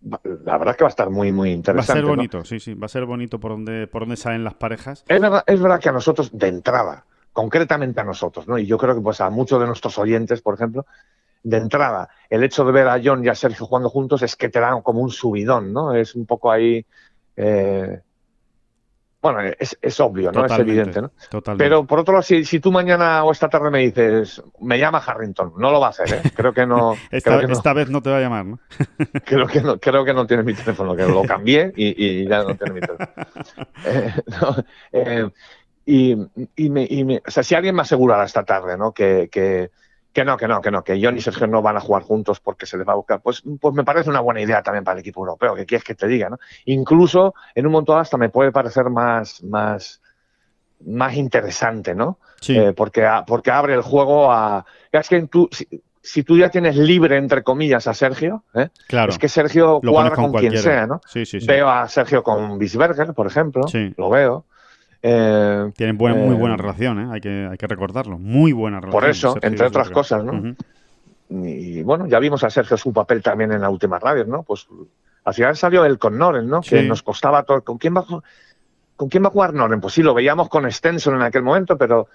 la 0.00 0.58
verdad 0.58 0.70
es 0.70 0.76
que 0.76 0.84
va 0.84 0.88
a 0.88 0.90
estar 0.90 1.10
muy, 1.10 1.32
muy 1.32 1.50
interesante. 1.50 1.92
Va 1.92 1.98
a 1.98 2.02
ser 2.02 2.16
bonito, 2.16 2.44
sí, 2.44 2.60
sí, 2.60 2.74
va 2.74 2.86
a 2.86 2.88
ser 2.88 3.04
bonito 3.04 3.40
por 3.40 3.52
donde, 3.52 3.86
por 3.86 4.02
donde 4.02 4.16
salen 4.16 4.44
las 4.44 4.54
parejas. 4.54 5.04
Es 5.08 5.20
verdad, 5.20 5.42
es 5.46 5.60
verdad 5.60 5.80
que 5.80 5.88
a 5.88 5.92
nosotros, 5.92 6.30
de 6.32 6.48
entrada, 6.48 7.04
concretamente 7.32 8.00
a 8.00 8.04
nosotros, 8.04 8.46
¿no? 8.46 8.58
Y 8.58 8.66
yo 8.66 8.78
creo 8.78 8.94
que 8.94 9.00
pues 9.00 9.20
a 9.20 9.30
muchos 9.30 9.60
de 9.60 9.66
nuestros 9.66 9.98
oyentes, 9.98 10.40
por 10.40 10.54
ejemplo, 10.54 10.86
de 11.42 11.56
entrada, 11.56 12.08
el 12.30 12.44
hecho 12.44 12.64
de 12.64 12.72
ver 12.72 12.88
a 12.88 13.00
John 13.02 13.24
y 13.24 13.28
a 13.28 13.34
Sergio 13.34 13.66
jugando 13.66 13.90
juntos 13.90 14.22
es 14.22 14.36
que 14.36 14.48
te 14.48 14.60
dan 14.60 14.82
como 14.82 15.00
un 15.00 15.10
subidón, 15.10 15.72
¿no? 15.72 15.94
Es 15.94 16.14
un 16.14 16.26
poco 16.26 16.50
ahí 16.50 16.84
eh, 17.36 18.00
bueno, 19.20 19.40
es, 19.58 20.00
obvio, 20.00 20.30
¿no? 20.30 20.46
es 20.46 20.58
evidente, 20.58 21.02
¿no? 21.02 21.10
Totalmente. 21.28 21.64
Pero 21.64 21.84
por 21.84 21.98
otro 21.98 22.14
lado, 22.14 22.22
si, 22.22 22.44
si, 22.44 22.60
tú 22.60 22.70
mañana 22.70 23.24
o 23.24 23.32
esta 23.32 23.48
tarde 23.48 23.68
me 23.68 23.80
dices, 23.80 24.40
me 24.60 24.78
llama 24.78 25.02
Harrington, 25.04 25.54
no 25.56 25.72
lo 25.72 25.80
va 25.80 25.88
a 25.88 25.90
hacer, 25.90 26.14
¿eh? 26.14 26.30
Creo 26.36 26.52
que 26.52 26.64
no. 26.66 26.94
esta, 27.10 27.72
vez 27.72 27.90
no 27.90 28.00
te 28.00 28.10
va 28.10 28.18
a 28.18 28.20
llamar, 28.20 28.46
¿no? 28.46 28.60
creo, 29.24 29.48
que 29.48 29.60
no 29.60 29.78
creo 29.80 30.04
que 30.04 30.14
no 30.14 30.26
tiene 30.26 30.44
mi 30.44 30.54
teléfono, 30.54 30.94
que 30.94 31.04
lo 31.04 31.24
cambié 31.24 31.72
y, 31.74 32.28
ya 32.28 32.44
no 32.44 32.56
tiene 32.56 32.74
mi 32.74 32.80
teléfono. 32.80 33.08
Eh, 33.84 34.12
eh, 34.92 35.30
y, 35.86 36.16
y, 36.56 36.70
me, 36.70 36.86
y 36.88 37.04
me, 37.04 37.22
o 37.26 37.30
sea, 37.30 37.42
si 37.42 37.54
alguien 37.54 37.74
me 37.74 37.82
asegurara 37.82 38.24
esta 38.24 38.44
tarde, 38.44 38.76
¿no? 38.76 38.92
que, 38.92 39.28
que 39.30 39.70
que 40.18 40.24
no, 40.24 40.36
que 40.36 40.48
no, 40.48 40.60
que 40.60 40.70
no, 40.72 40.82
que 40.82 41.00
John 41.00 41.16
y 41.16 41.20
Sergio 41.20 41.46
no 41.46 41.62
van 41.62 41.76
a 41.76 41.80
jugar 41.80 42.02
juntos 42.02 42.40
porque 42.40 42.66
se 42.66 42.76
les 42.76 42.86
va 42.86 42.94
a 42.94 42.96
buscar. 42.96 43.20
Pues, 43.20 43.40
pues 43.60 43.72
me 43.72 43.84
parece 43.84 44.10
una 44.10 44.18
buena 44.18 44.40
idea 44.40 44.62
también 44.62 44.82
para 44.82 44.94
el 44.96 45.00
equipo 45.00 45.20
europeo, 45.20 45.54
que 45.54 45.64
quieres 45.64 45.84
que 45.84 45.94
te 45.94 46.08
diga, 46.08 46.28
¿no? 46.28 46.38
Incluso 46.64 47.34
en 47.54 47.66
un 47.66 47.72
montón 47.72 48.00
hasta 48.00 48.16
me 48.16 48.28
puede 48.28 48.50
parecer 48.50 48.90
más, 48.90 49.44
más, 49.44 50.02
más 50.84 51.14
interesante, 51.14 51.94
¿no? 51.94 52.18
Sí. 52.40 52.58
Eh, 52.58 52.72
porque, 52.72 53.08
porque 53.28 53.52
abre 53.52 53.74
el 53.74 53.82
juego 53.82 54.32
a. 54.32 54.66
Es 54.90 55.08
que 55.08 55.22
tú, 55.28 55.48
si, 56.02 56.24
tú 56.24 56.36
ya 56.36 56.48
tienes 56.48 56.76
libre, 56.76 57.16
entre 57.16 57.44
comillas, 57.44 57.86
a 57.86 57.94
Sergio, 57.94 58.42
¿eh? 58.54 58.70
claro. 58.88 59.12
es 59.12 59.18
que 59.18 59.28
Sergio 59.28 59.80
cuadra 59.80 60.16
con, 60.16 60.32
quien 60.32 60.58
sea, 60.58 60.88
¿no? 60.88 61.00
Sí, 61.06 61.26
sí, 61.26 61.38
veo 61.46 61.68
a 61.68 61.86
Sergio 61.86 62.24
con 62.24 62.58
Bisberger, 62.58 63.14
por 63.14 63.28
ejemplo, 63.28 63.66
lo 63.96 64.10
veo. 64.10 64.46
Eh, 65.02 65.70
Tienen 65.76 65.96
muy 65.96 66.34
buena 66.34 66.54
eh, 66.54 66.58
relación, 66.58 67.00
¿eh? 67.00 67.08
hay, 67.12 67.20
que, 67.20 67.48
hay 67.50 67.56
que 67.56 67.66
recordarlo. 67.66 68.18
Muy 68.18 68.52
buena 68.52 68.80
relación. 68.80 69.00
Por 69.00 69.08
eso, 69.08 69.36
entre 69.42 69.66
otras 69.66 69.90
cosas, 69.90 70.24
¿no? 70.24 70.54
Y 71.30 71.82
bueno, 71.82 72.06
ya 72.06 72.18
vimos 72.18 72.42
a 72.42 72.50
Sergio 72.50 72.76
su 72.76 72.92
papel 72.92 73.22
también 73.22 73.52
en 73.52 73.60
la 73.60 73.70
última 73.70 73.98
radio, 73.98 74.24
¿no? 74.24 74.42
Pues 74.42 74.66
al 75.24 75.34
final 75.34 75.56
salió 75.56 75.84
él 75.84 75.98
con 75.98 76.16
Noren, 76.16 76.48
¿no? 76.48 76.62
Que 76.62 76.82
nos 76.82 77.02
costaba 77.02 77.42
todo. 77.42 77.62
¿Con 77.62 77.78
quién 77.78 77.94
va 77.94 78.04
¿Con 78.96 79.08
quién 79.08 79.22
va 79.22 79.28
a 79.28 79.30
jugar 79.30 79.54
Noren? 79.54 79.80
Pues 79.80 79.94
sí, 79.94 80.02
lo 80.02 80.14
veíamos 80.14 80.48
con 80.48 80.70
Stenson 80.70 81.14
en 81.14 81.22
aquel 81.22 81.42
momento, 81.42 81.76
pero 81.78 82.08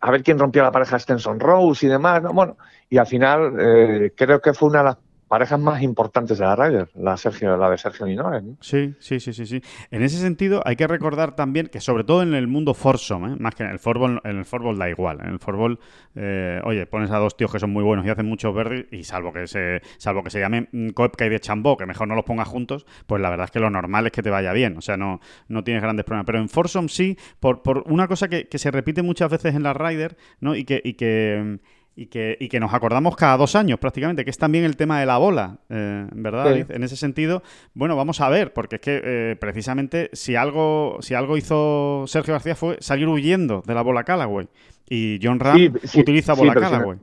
a 0.00 0.10
ver 0.10 0.22
quién 0.22 0.38
rompió 0.38 0.62
la 0.62 0.70
pareja 0.70 0.98
Stenson 0.98 1.40
Rose 1.40 1.86
y 1.86 1.88
demás, 1.88 2.22
¿no? 2.22 2.32
Bueno, 2.32 2.56
y 2.88 2.98
al 2.98 3.06
final 3.06 3.56
eh, 3.58 4.12
creo 4.14 4.40
que 4.40 4.52
fue 4.52 4.68
una 4.68 4.78
de 4.80 4.84
las 4.84 4.96
parejas 5.32 5.58
más 5.58 5.80
importantes 5.80 6.36
de 6.36 6.44
la 6.44 6.54
Ryder, 6.54 6.90
la, 6.94 7.16
Sergio, 7.16 7.56
la 7.56 7.70
de 7.70 7.78
Sergio 7.78 8.04
Linares. 8.04 8.44
Sí, 8.60 8.94
sí, 8.98 9.18
sí, 9.18 9.32
sí, 9.32 9.46
sí. 9.46 9.62
En 9.90 10.02
ese 10.02 10.18
sentido, 10.18 10.60
hay 10.66 10.76
que 10.76 10.86
recordar 10.86 11.34
también 11.34 11.68
que, 11.68 11.80
sobre 11.80 12.04
todo 12.04 12.22
en 12.22 12.34
el 12.34 12.48
mundo 12.48 12.74
foursome, 12.74 13.32
¿eh? 13.32 13.36
más 13.38 13.54
que 13.54 13.62
en 13.62 13.70
el 13.70 13.78
fútbol, 13.78 14.20
en 14.24 14.36
el 14.36 14.44
fútbol 14.44 14.76
da 14.78 14.90
igual. 14.90 15.20
En 15.22 15.30
el 15.30 15.38
fútbol, 15.38 15.80
eh, 16.16 16.60
oye, 16.64 16.84
pones 16.84 17.10
a 17.10 17.16
dos 17.16 17.34
tíos 17.34 17.50
que 17.50 17.58
son 17.58 17.70
muy 17.70 17.82
buenos 17.82 18.04
y 18.04 18.10
hacen 18.10 18.26
muchos 18.26 18.54
verdes, 18.54 18.84
y 18.92 19.04
salvo 19.04 19.32
que 19.32 19.46
se 19.46 19.80
salvo 19.96 20.22
que 20.22 20.28
se 20.28 20.38
llamen 20.38 20.68
Koepka 20.94 21.24
y 21.24 21.30
de 21.30 21.40
Chambó, 21.40 21.78
que 21.78 21.86
mejor 21.86 22.08
no 22.08 22.14
los 22.14 22.26
pongas 22.26 22.46
juntos, 22.46 22.84
pues 23.06 23.22
la 23.22 23.30
verdad 23.30 23.44
es 23.44 23.50
que 23.52 23.60
lo 23.60 23.70
normal 23.70 24.04
es 24.04 24.12
que 24.12 24.22
te 24.22 24.28
vaya 24.28 24.52
bien. 24.52 24.76
O 24.76 24.82
sea, 24.82 24.98
no, 24.98 25.20
no 25.48 25.64
tienes 25.64 25.82
grandes 25.82 26.04
problemas. 26.04 26.26
Pero 26.26 26.40
en 26.40 26.50
foursome 26.50 26.90
sí, 26.90 27.16
por, 27.40 27.62
por 27.62 27.84
una 27.86 28.06
cosa 28.06 28.28
que, 28.28 28.48
que 28.48 28.58
se 28.58 28.70
repite 28.70 29.00
muchas 29.00 29.30
veces 29.30 29.54
en 29.54 29.62
la 29.62 29.72
Ryder, 29.72 30.14
¿no? 30.40 30.54
Y 30.54 30.64
que. 30.64 30.82
Y 30.84 30.92
que 30.92 31.58
y 31.94 32.06
que, 32.06 32.36
y 32.40 32.48
que 32.48 32.60
nos 32.60 32.72
acordamos 32.72 33.16
cada 33.16 33.36
dos 33.36 33.54
años 33.54 33.78
prácticamente, 33.78 34.24
que 34.24 34.30
es 34.30 34.38
también 34.38 34.64
el 34.64 34.76
tema 34.76 35.00
de 35.00 35.06
la 35.06 35.18
bola, 35.18 35.58
eh, 35.68 36.06
¿verdad, 36.12 36.44
David? 36.44 36.70
En 36.70 36.82
ese 36.82 36.96
sentido, 36.96 37.42
bueno, 37.74 37.96
vamos 37.96 38.20
a 38.20 38.28
ver, 38.28 38.52
porque 38.52 38.76
es 38.76 38.82
que 38.82 39.00
eh, 39.04 39.36
precisamente 39.36 40.10
si 40.12 40.36
algo, 40.36 40.98
si 41.00 41.14
algo 41.14 41.36
hizo 41.36 42.04
Sergio 42.06 42.34
García 42.34 42.54
fue 42.54 42.76
salir 42.80 43.08
huyendo 43.08 43.62
de 43.66 43.74
la 43.74 43.82
bola 43.82 44.04
Callaway. 44.04 44.48
Y 44.88 45.18
John 45.22 45.40
Ram 45.40 45.56
utiliza 45.94 46.34
bola 46.34 46.54
Callaway. 46.54 46.98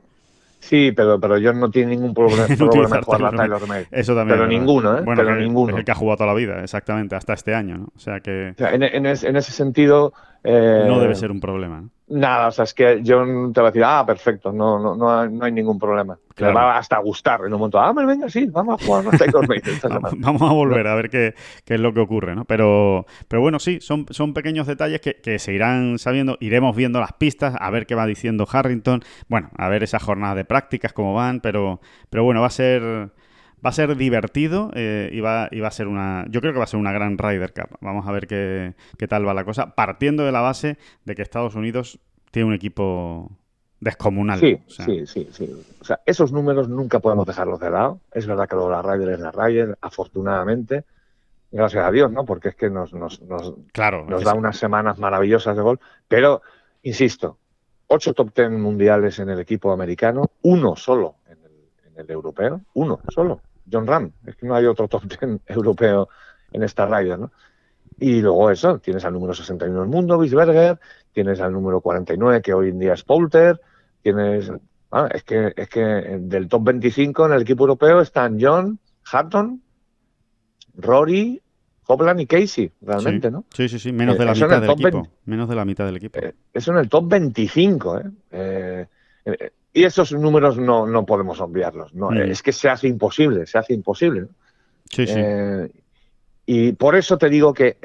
Sí, 0.60 0.92
pero, 0.94 1.18
pero 1.18 1.36
John 1.42 1.58
no 1.58 1.70
tiene 1.70 1.92
ningún 1.92 2.14
problema, 2.14 2.46
en 2.46 3.02
jugar 3.02 3.20
la 3.20 3.30
Taylor 3.32 3.66
Made. 3.66 3.86
Eso 3.90 4.14
también. 4.14 4.38
Pero 4.38 4.48
ninguno, 4.48 4.98
¿eh? 4.98 5.02
Bueno, 5.02 5.22
pero 5.22 5.36
ninguno. 5.36 5.72
Es 5.72 5.78
el 5.78 5.84
que 5.84 5.90
ha 5.90 5.94
jugado 5.94 6.18
toda 6.18 6.28
la 6.28 6.34
vida, 6.34 6.62
exactamente, 6.62 7.16
hasta 7.16 7.32
este 7.32 7.54
año, 7.54 7.78
¿no? 7.78 7.88
O 7.96 7.98
sea 7.98 8.20
que. 8.20 8.54
en, 8.58 8.82
en, 8.82 9.06
ese 9.06 9.52
sentido. 9.52 10.12
Eh, 10.44 10.84
no 10.86 11.00
debe 11.00 11.14
ser 11.14 11.30
un 11.30 11.40
problema, 11.40 11.80
¿no? 11.80 11.90
Nada, 12.10 12.48
o 12.48 12.50
sea, 12.50 12.64
es 12.64 12.74
que 12.74 13.02
John 13.06 13.52
te 13.52 13.60
va 13.60 13.68
a 13.68 13.70
decir, 13.70 13.84
ah, 13.84 14.04
perfecto, 14.04 14.52
no, 14.52 14.80
no, 14.80 14.96
no, 14.96 15.16
hay, 15.16 15.30
no 15.30 15.44
hay 15.44 15.52
ningún 15.52 15.78
problema. 15.78 16.18
Le 16.38 16.52
va 16.52 16.76
hasta 16.76 16.96
a 16.96 16.98
gustar 16.98 17.40
en 17.40 17.52
un 17.52 17.60
momento, 17.60 17.78
ah, 17.78 17.92
venga, 17.92 18.28
sí, 18.28 18.46
vamos 18.46 18.82
a 18.82 18.84
jugar 18.84 19.04
Vamos 20.18 20.42
a 20.42 20.52
volver 20.52 20.86
a 20.88 20.94
ver 20.96 21.08
qué, 21.08 21.34
qué, 21.64 21.74
es 21.74 21.80
lo 21.80 21.94
que 21.94 22.00
ocurre, 22.00 22.34
¿no? 22.34 22.44
Pero, 22.46 23.06
pero 23.28 23.40
bueno, 23.40 23.60
sí, 23.60 23.78
son, 23.80 24.06
son 24.10 24.34
pequeños 24.34 24.66
detalles 24.66 25.00
que, 25.00 25.20
que, 25.20 25.38
se 25.38 25.52
irán 25.52 26.00
sabiendo, 26.00 26.36
iremos 26.40 26.74
viendo 26.74 26.98
las 26.98 27.12
pistas, 27.12 27.54
a 27.60 27.70
ver 27.70 27.86
qué 27.86 27.94
va 27.94 28.06
diciendo 28.06 28.44
Harrington, 28.50 29.02
bueno, 29.28 29.50
a 29.56 29.68
ver 29.68 29.84
esas 29.84 30.02
jornadas 30.02 30.34
de 30.34 30.44
prácticas, 30.44 30.92
cómo 30.92 31.14
van, 31.14 31.40
pero, 31.40 31.80
pero 32.08 32.24
bueno, 32.24 32.40
va 32.40 32.48
a 32.48 32.50
ser 32.50 33.12
va 33.64 33.70
a 33.70 33.72
ser 33.72 33.96
divertido 33.96 34.70
eh, 34.74 35.10
y, 35.12 35.20
va, 35.20 35.48
y 35.50 35.60
va 35.60 35.68
a 35.68 35.72
ser 35.72 35.88
una. 35.88 36.26
Yo 36.30 36.40
creo 36.40 36.52
que 36.52 36.58
va 36.58 36.64
a 36.64 36.68
ser 36.68 36.80
una 36.80 36.92
gran 36.92 37.18
Ryder 37.18 37.52
Cup. 37.52 37.78
Vamos 37.80 38.06
a 38.06 38.12
ver 38.12 38.26
qué, 38.26 38.74
qué 38.98 39.08
tal 39.08 39.26
va 39.26 39.34
la 39.34 39.44
cosa, 39.44 39.74
partiendo 39.74 40.24
de 40.24 40.32
la 40.32 40.40
base 40.40 40.78
de 41.04 41.14
que 41.14 41.22
Estados 41.22 41.54
Unidos 41.54 41.98
tiene 42.30 42.48
un 42.48 42.54
equipo 42.54 43.30
descomunal. 43.80 44.38
Sí, 44.38 44.58
sí, 44.68 45.06
sí, 45.06 45.28
sí. 45.32 45.64
O 45.80 45.84
sea, 45.84 46.00
esos 46.06 46.32
números 46.32 46.68
nunca 46.68 47.00
podemos 47.00 47.26
dejarlos 47.26 47.60
de 47.60 47.70
lado. 47.70 48.00
Es 48.12 48.26
verdad 48.26 48.48
que 48.48 48.56
lo 48.56 48.66
de 48.66 48.70
la 48.70 48.82
Ryder 48.82 49.08
es 49.10 49.20
la 49.20 49.32
Ryder, 49.32 49.78
afortunadamente. 49.80 50.84
Gracias 51.50 51.84
a 51.84 51.90
Dios, 51.90 52.12
¿no? 52.12 52.24
Porque 52.24 52.50
es 52.50 52.54
que 52.54 52.70
nos, 52.70 52.92
nos, 52.92 53.20
nos, 53.22 53.54
claro, 53.72 54.04
nos 54.04 54.22
da 54.22 54.34
unas 54.34 54.56
semanas 54.56 54.98
maravillosas 54.98 55.56
de 55.56 55.62
gol. 55.62 55.80
Pero, 56.06 56.42
insisto, 56.82 57.38
ocho 57.88 58.14
top 58.14 58.32
ten 58.32 58.60
mundiales 58.60 59.18
en 59.18 59.30
el 59.30 59.40
equipo 59.40 59.72
americano, 59.72 60.30
uno 60.42 60.76
solo 60.76 61.16
en 61.26 61.38
el, 61.42 61.92
en 61.92 62.00
el 62.00 62.10
europeo, 62.10 62.60
uno 62.74 63.00
solo. 63.08 63.40
John 63.70 63.86
Ram. 63.86 64.12
Es 64.26 64.36
que 64.36 64.46
no 64.46 64.54
hay 64.54 64.66
otro 64.66 64.88
top 64.88 65.04
10 65.04 65.40
europeo 65.46 66.08
en 66.52 66.62
esta 66.62 66.86
raya, 66.86 67.16
¿no? 67.16 67.30
Y 67.98 68.22
luego 68.22 68.50
eso, 68.50 68.78
tienes 68.78 69.04
al 69.04 69.12
número 69.12 69.34
61 69.34 69.80
del 69.80 69.88
mundo, 69.88 70.18
Bisberger, 70.18 70.78
tienes 71.12 71.40
al 71.40 71.52
número 71.52 71.80
49, 71.80 72.40
que 72.40 72.54
hoy 72.54 72.70
en 72.70 72.78
día 72.78 72.94
es 72.94 73.02
Poulter, 73.02 73.60
tienes... 74.02 74.50
Ah, 74.92 75.08
es, 75.12 75.22
que, 75.22 75.52
es 75.54 75.68
que 75.68 75.80
del 75.80 76.48
top 76.48 76.64
25 76.64 77.26
en 77.26 77.32
el 77.32 77.42
equipo 77.42 77.64
europeo 77.64 78.00
están 78.00 78.38
John, 78.40 78.80
Hatton, 79.12 79.62
Rory, 80.74 81.40
Hopland 81.86 82.20
y 82.20 82.26
Casey, 82.26 82.72
realmente, 82.80 83.30
¿no? 83.30 83.44
Sí, 83.54 83.68
sí, 83.68 83.78
sí, 83.78 83.92
menos 83.92 84.18
de 84.18 84.24
la 84.24 84.32
eh, 84.32 84.34
mitad 84.34 84.60
del 84.60 84.70
equipo. 84.70 85.08
Menos 85.26 85.48
de 85.48 85.54
la 85.54 85.64
mitad 85.64 85.86
del 85.86 85.96
equipo. 85.96 86.18
Eh, 86.18 86.34
eso 86.54 86.72
en 86.72 86.78
el 86.78 86.88
top 86.88 87.08
25, 87.08 87.98
¿eh? 87.98 88.10
eh, 88.32 88.86
eh 89.26 89.52
y 89.72 89.84
esos 89.84 90.12
números 90.12 90.58
no, 90.58 90.86
no 90.86 91.06
podemos 91.06 91.40
obviarlos. 91.40 91.94
¿no? 91.94 92.10
Mm. 92.10 92.30
Es 92.30 92.42
que 92.42 92.52
se 92.52 92.68
hace 92.68 92.88
imposible, 92.88 93.46
se 93.46 93.58
hace 93.58 93.74
imposible. 93.74 94.26
Sí, 94.90 95.06
sí. 95.06 95.14
Eh, 95.16 95.70
y 96.46 96.72
por 96.72 96.96
eso 96.96 97.16
te 97.16 97.28
digo 97.28 97.54
que, 97.54 97.76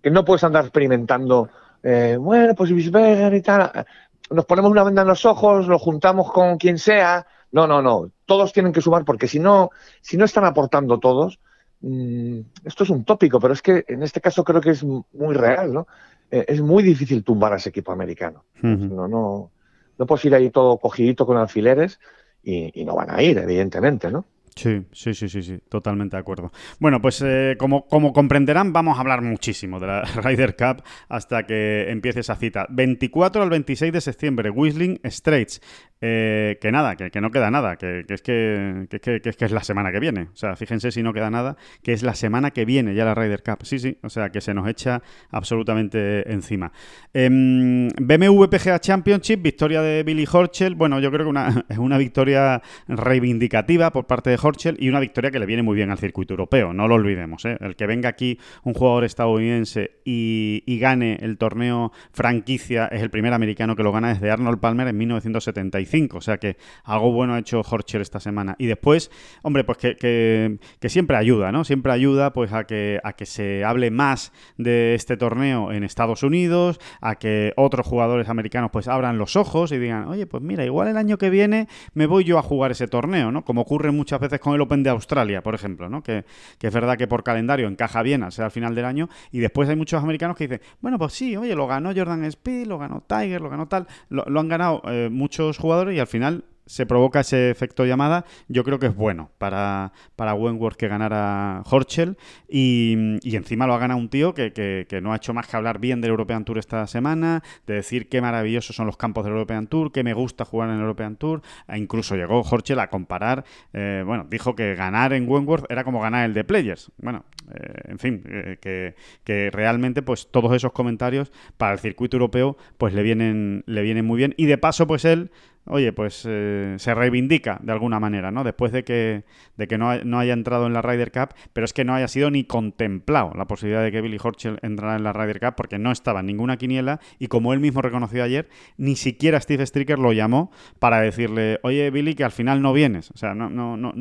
que 0.00 0.10
no 0.10 0.24
puedes 0.24 0.44
andar 0.44 0.64
experimentando, 0.64 1.48
eh, 1.82 2.16
bueno, 2.18 2.54
pues 2.54 2.72
Bisberger 2.72 3.34
y 3.34 3.42
tal. 3.42 3.86
Nos 4.30 4.44
ponemos 4.44 4.70
una 4.70 4.84
venda 4.84 5.02
en 5.02 5.08
los 5.08 5.24
ojos, 5.24 5.66
lo 5.66 5.78
juntamos 5.78 6.30
con 6.30 6.58
quien 6.58 6.78
sea. 6.78 7.26
No, 7.50 7.66
no, 7.66 7.82
no. 7.82 8.10
Todos 8.26 8.52
tienen 8.52 8.72
que 8.72 8.82
sumar 8.82 9.04
porque 9.04 9.26
si 9.26 9.40
no, 9.40 9.70
si 10.00 10.16
no 10.16 10.26
están 10.26 10.44
aportando 10.44 10.98
todos, 10.98 11.40
mm, 11.80 12.40
esto 12.64 12.84
es 12.84 12.90
un 12.90 13.04
tópico, 13.04 13.40
pero 13.40 13.54
es 13.54 13.62
que 13.62 13.84
en 13.88 14.02
este 14.02 14.20
caso 14.20 14.44
creo 14.44 14.60
que 14.60 14.70
es 14.70 14.84
muy 14.84 15.34
real, 15.34 15.72
¿no? 15.72 15.88
Eh, 16.30 16.44
es 16.46 16.60
muy 16.60 16.82
difícil 16.82 17.24
tumbar 17.24 17.54
a 17.54 17.56
ese 17.56 17.70
equipo 17.70 17.90
americano. 17.90 18.44
No, 18.62 19.08
no 19.08 19.50
no 19.98 20.06
puedes 20.06 20.24
ir 20.24 20.34
ahí 20.34 20.50
todo 20.50 20.78
cogidito 20.78 21.26
con 21.26 21.36
alfileres 21.36 22.00
y, 22.42 22.84
no 22.84 22.94
van 22.94 23.10
a 23.10 23.22
ir, 23.22 23.36
evidentemente, 23.38 24.10
¿no? 24.10 24.24
Sí, 24.58 24.84
sí, 24.90 25.14
sí, 25.14 25.28
sí, 25.28 25.40
sí, 25.40 25.58
totalmente 25.68 26.16
de 26.16 26.20
acuerdo. 26.20 26.50
Bueno, 26.80 27.00
pues 27.00 27.22
eh, 27.24 27.54
como, 27.60 27.86
como 27.86 28.12
comprenderán, 28.12 28.72
vamos 28.72 28.98
a 28.98 29.00
hablar 29.02 29.22
muchísimo 29.22 29.78
de 29.78 29.86
la 29.86 30.02
Ryder 30.16 30.56
Cup 30.56 30.82
hasta 31.08 31.46
que 31.46 31.88
empiece 31.88 32.20
esa 32.20 32.34
cita. 32.34 32.66
24 32.68 33.40
al 33.40 33.50
26 33.50 33.92
de 33.92 34.00
septiembre, 34.00 34.50
Whistling 34.50 35.00
Straits. 35.04 35.60
Eh, 36.00 36.58
que 36.60 36.70
nada, 36.70 36.94
que, 36.94 37.20
no 37.20 37.32
queda 37.32 37.50
nada, 37.50 37.76
que, 37.76 38.04
es 38.08 38.22
que, 38.22 38.88
es 39.22 39.52
la 39.52 39.64
semana 39.64 39.90
que 39.90 39.98
viene. 39.98 40.28
O 40.32 40.36
sea, 40.36 40.54
fíjense 40.54 40.92
si 40.92 41.02
no 41.02 41.12
queda 41.12 41.28
nada, 41.30 41.56
que 41.82 41.92
es 41.92 42.02
la 42.02 42.14
semana 42.14 42.52
que 42.52 42.64
viene 42.64 42.94
ya 42.94 43.04
la 43.04 43.14
Ryder 43.14 43.42
Cup. 43.42 43.64
Sí, 43.64 43.78
sí, 43.78 43.98
o 44.02 44.08
sea, 44.08 44.30
que 44.30 44.40
se 44.40 44.54
nos 44.54 44.68
echa 44.68 45.02
absolutamente 45.30 46.30
encima. 46.32 46.72
Em, 47.12 47.88
BMW 48.00 48.44
PGA 48.44 48.78
Championship, 48.78 49.42
victoria 49.42 49.82
de 49.82 50.04
Billy 50.04 50.26
Horschel. 50.30 50.76
Bueno, 50.76 51.00
yo 51.00 51.10
creo 51.10 51.26
que 51.26 51.30
una, 51.30 51.64
es 51.68 51.78
una 51.78 51.98
victoria 51.98 52.62
reivindicativa 52.86 53.90
por 53.90 54.06
parte 54.06 54.30
de 54.30 54.38
Horschel 54.48 54.76
y 54.80 54.88
una 54.88 55.00
victoria 55.00 55.30
que 55.30 55.38
le 55.38 55.46
viene 55.46 55.62
muy 55.62 55.76
bien 55.76 55.90
al 55.90 55.98
circuito 55.98 56.32
europeo, 56.32 56.72
no 56.72 56.88
lo 56.88 56.94
olvidemos. 56.94 57.44
¿eh? 57.44 57.56
El 57.60 57.76
que 57.76 57.86
venga 57.86 58.08
aquí 58.08 58.38
un 58.64 58.74
jugador 58.74 59.04
estadounidense 59.04 60.00
y, 60.04 60.78
gane 60.78 61.18
el 61.22 61.38
torneo 61.38 61.90
franquicia 62.12 62.86
es 62.86 63.02
el 63.02 63.10
primer 63.10 63.32
americano 63.32 63.74
que 63.74 63.82
lo 63.82 63.90
gana 63.90 64.10
desde 64.10 64.30
Arnold 64.30 64.60
Palmer 64.60 64.86
en 64.86 64.96
1975 64.96 66.18
o 66.18 66.20
sea 66.20 66.38
que 66.38 66.56
algo 66.84 67.10
bueno 67.10 67.34
ha 67.34 67.38
hecho 67.40 67.62
Horcher 67.68 68.00
esta 68.00 68.20
semana. 68.20 68.54
Y 68.58 68.66
después, 68.66 69.10
hombre, 69.42 69.64
pues 69.64 69.78
que, 69.78 70.58
siempre 70.88 71.16
ayuda, 71.16 71.52
¿no? 71.52 71.64
Siempre 71.64 71.92
ayuda 71.92 72.32
pues 72.32 72.52
a 72.52 72.64
que, 72.64 73.00
a 73.02 73.14
que 73.14 73.26
se 73.26 73.64
hable 73.64 73.90
más 73.90 74.32
de 74.56 74.94
este 74.94 75.16
torneo 75.16 75.72
en 75.72 75.84
Estados 75.84 76.22
Unidos, 76.22 76.78
a 77.00 77.16
que 77.16 77.52
otros 77.56 77.86
jugadores 77.86 78.28
americanos 78.28 78.70
pues 78.72 78.88
abran 78.88 79.18
los 79.18 79.36
ojos 79.36 79.72
y 79.72 79.78
digan, 79.78 80.08
oye, 80.08 80.26
pues 80.26 80.42
mira, 80.42 80.64
igual 80.64 80.88
el 80.88 80.96
año 80.96 81.18
que 81.18 81.30
viene 81.30 81.68
me 81.94 82.06
voy 82.06 82.24
yo 82.24 82.38
a 82.38 82.42
jugar 82.42 82.70
ese 82.70 82.88
torneo, 82.88 83.32
¿no? 83.32 83.44
Como 83.44 83.62
ocurre 83.62 83.90
muchas 83.90 84.20
veces 84.20 84.27
con 84.40 84.54
el 84.54 84.60
Open 84.60 84.82
de 84.82 84.90
Australia, 84.90 85.42
por 85.42 85.54
ejemplo, 85.54 85.88
¿no? 85.88 86.02
Que, 86.02 86.24
es 86.60 86.74
verdad 86.74 86.96
que 86.96 87.06
por 87.06 87.22
calendario 87.22 87.66
encaja 87.68 88.02
bien 88.02 88.22
al 88.22 88.32
ser 88.32 88.44
al 88.44 88.50
final 88.50 88.74
del 88.74 88.84
año 88.84 89.08
y 89.32 89.38
después 89.38 89.68
hay 89.68 89.76
muchos 89.76 90.02
americanos 90.02 90.36
que 90.36 90.46
dicen, 90.46 90.60
bueno, 90.80 90.98
pues 90.98 91.14
sí, 91.14 91.36
oye, 91.36 91.54
lo 91.54 91.66
ganó 91.66 91.92
Jordan 91.94 92.24
Speed, 92.24 92.66
lo 92.66 92.78
ganó 92.78 93.02
Tiger, 93.06 93.40
lo 93.40 93.48
ganó 93.48 93.66
tal, 93.68 93.86
lo, 94.10 94.40
han 94.40 94.48
ganado 94.48 94.82
eh, 94.86 95.08
muchos 95.10 95.58
jugadores 95.58 95.96
y 95.96 96.00
al 96.00 96.06
final 96.06 96.44
se 96.68 96.86
provoca 96.86 97.20
ese 97.20 97.50
efecto 97.50 97.84
llamada, 97.86 98.24
yo 98.48 98.62
creo 98.62 98.78
que 98.78 98.86
es 98.86 98.94
bueno 98.94 99.30
para, 99.38 99.92
para 100.16 100.34
Wentworth 100.34 100.76
que 100.76 100.86
ganara 100.86 101.62
Horchel 101.68 102.16
y, 102.48 103.18
encima 103.24 103.66
lo 103.66 103.74
ha 103.74 103.78
ganado 103.78 103.98
un 103.98 104.08
tío 104.10 104.34
que, 104.34 105.00
no 105.02 105.12
ha 105.12 105.16
hecho 105.16 105.32
más 105.32 105.46
que 105.46 105.56
hablar 105.56 105.78
bien 105.78 106.00
del 106.00 106.10
European 106.10 106.44
Tour 106.44 106.58
esta 106.58 106.86
semana, 106.86 107.42
de 107.66 107.74
decir 107.74 108.08
qué 108.08 108.20
maravillosos 108.20 108.76
son 108.76 108.86
los 108.86 108.96
campos 108.96 109.24
del 109.24 109.32
European 109.32 109.66
Tour, 109.66 109.92
que 109.92 110.04
me 110.04 110.12
gusta 110.12 110.44
jugar 110.44 110.68
en 110.68 110.76
el 110.76 110.80
European 110.82 111.16
Tour, 111.16 111.42
e 111.66 111.78
incluso 111.78 112.16
llegó 112.16 112.42
Horchel 112.42 112.80
a 112.80 112.88
comparar, 112.88 113.44
eh, 113.72 114.02
bueno, 114.04 114.26
dijo 114.28 114.54
que 114.54 114.74
ganar 114.74 115.12
en 115.12 115.28
Wentworth 115.28 115.70
era 115.70 115.84
como 115.84 116.00
ganar 116.00 116.26
el 116.26 116.34
de 116.34 116.44
Players. 116.44 116.90
Bueno, 116.98 117.24
eh, 117.54 117.72
en 117.88 117.98
fin, 117.98 118.22
eh, 118.26 118.58
que, 118.60 118.94
que, 119.24 119.50
realmente 119.50 120.02
pues 120.02 120.30
todos 120.30 120.54
esos 120.54 120.72
comentarios 120.72 121.32
para 121.56 121.72
el 121.72 121.78
circuito 121.78 122.16
europeo 122.16 122.56
pues 122.76 122.92
le 122.92 123.02
vienen, 123.02 123.64
le 123.66 123.82
vienen 123.82 124.04
muy 124.04 124.18
bien. 124.18 124.34
Y 124.36 124.46
de 124.46 124.58
paso 124.58 124.86
pues 124.86 125.04
él 125.04 125.30
oye, 125.68 125.92
pues 125.92 126.24
eh, 126.28 126.74
se 126.78 126.94
reivindica 126.94 127.58
de 127.62 127.72
alguna 127.72 128.00
manera, 128.00 128.30
¿no? 128.30 128.44
Después 128.44 128.72
de 128.72 128.84
que, 128.84 129.24
de 129.56 129.68
que 129.68 129.78
no, 129.78 129.90
haya 129.90 130.32
entrado 130.32 130.66
en 130.66 130.72
la 130.72 130.82
Ryder 130.82 131.12
Cup, 131.12 131.34
pero 131.52 131.64
es 131.64 131.72
que 131.72 131.84
no 131.84 131.94
haya 131.94 132.08
sido 132.08 132.30
ni 132.30 132.44
contemplado 132.44 133.32
la 133.34 133.46
posibilidad 133.46 133.82
de 133.82 133.92
que 133.92 134.00
Billy 134.00 134.18
Horschel 134.22 134.58
entrara 134.62 134.96
en 134.96 135.04
la 135.04 135.12
Ryder 135.12 135.40
Cup 135.40 135.54
porque 135.56 135.78
no 135.78 135.92
estaba 135.92 136.20
en 136.20 136.26
ninguna 136.26 136.56
quiniela 136.56 137.00
y 137.18 137.28
como 137.28 137.52
él 137.52 137.60
mismo 137.60 137.82
reconoció 137.82 138.22
ayer, 138.22 138.48
ni 138.76 138.96
siquiera 138.96 139.40
Steve 139.40 139.66
Stricker 139.66 139.98
lo 139.98 140.12
llamó 140.12 140.50
para 140.78 141.00
decirle, 141.00 141.60
oye 141.62 141.90
Billy, 141.90 142.14
que 142.14 142.24
al 142.24 142.32
final 142.32 142.62
no 142.62 142.72
vienes. 142.72 143.10
O 143.10 143.16
sea, 143.16 143.34
no, 143.34 143.50
no, 143.50 143.76
no, 143.76 143.92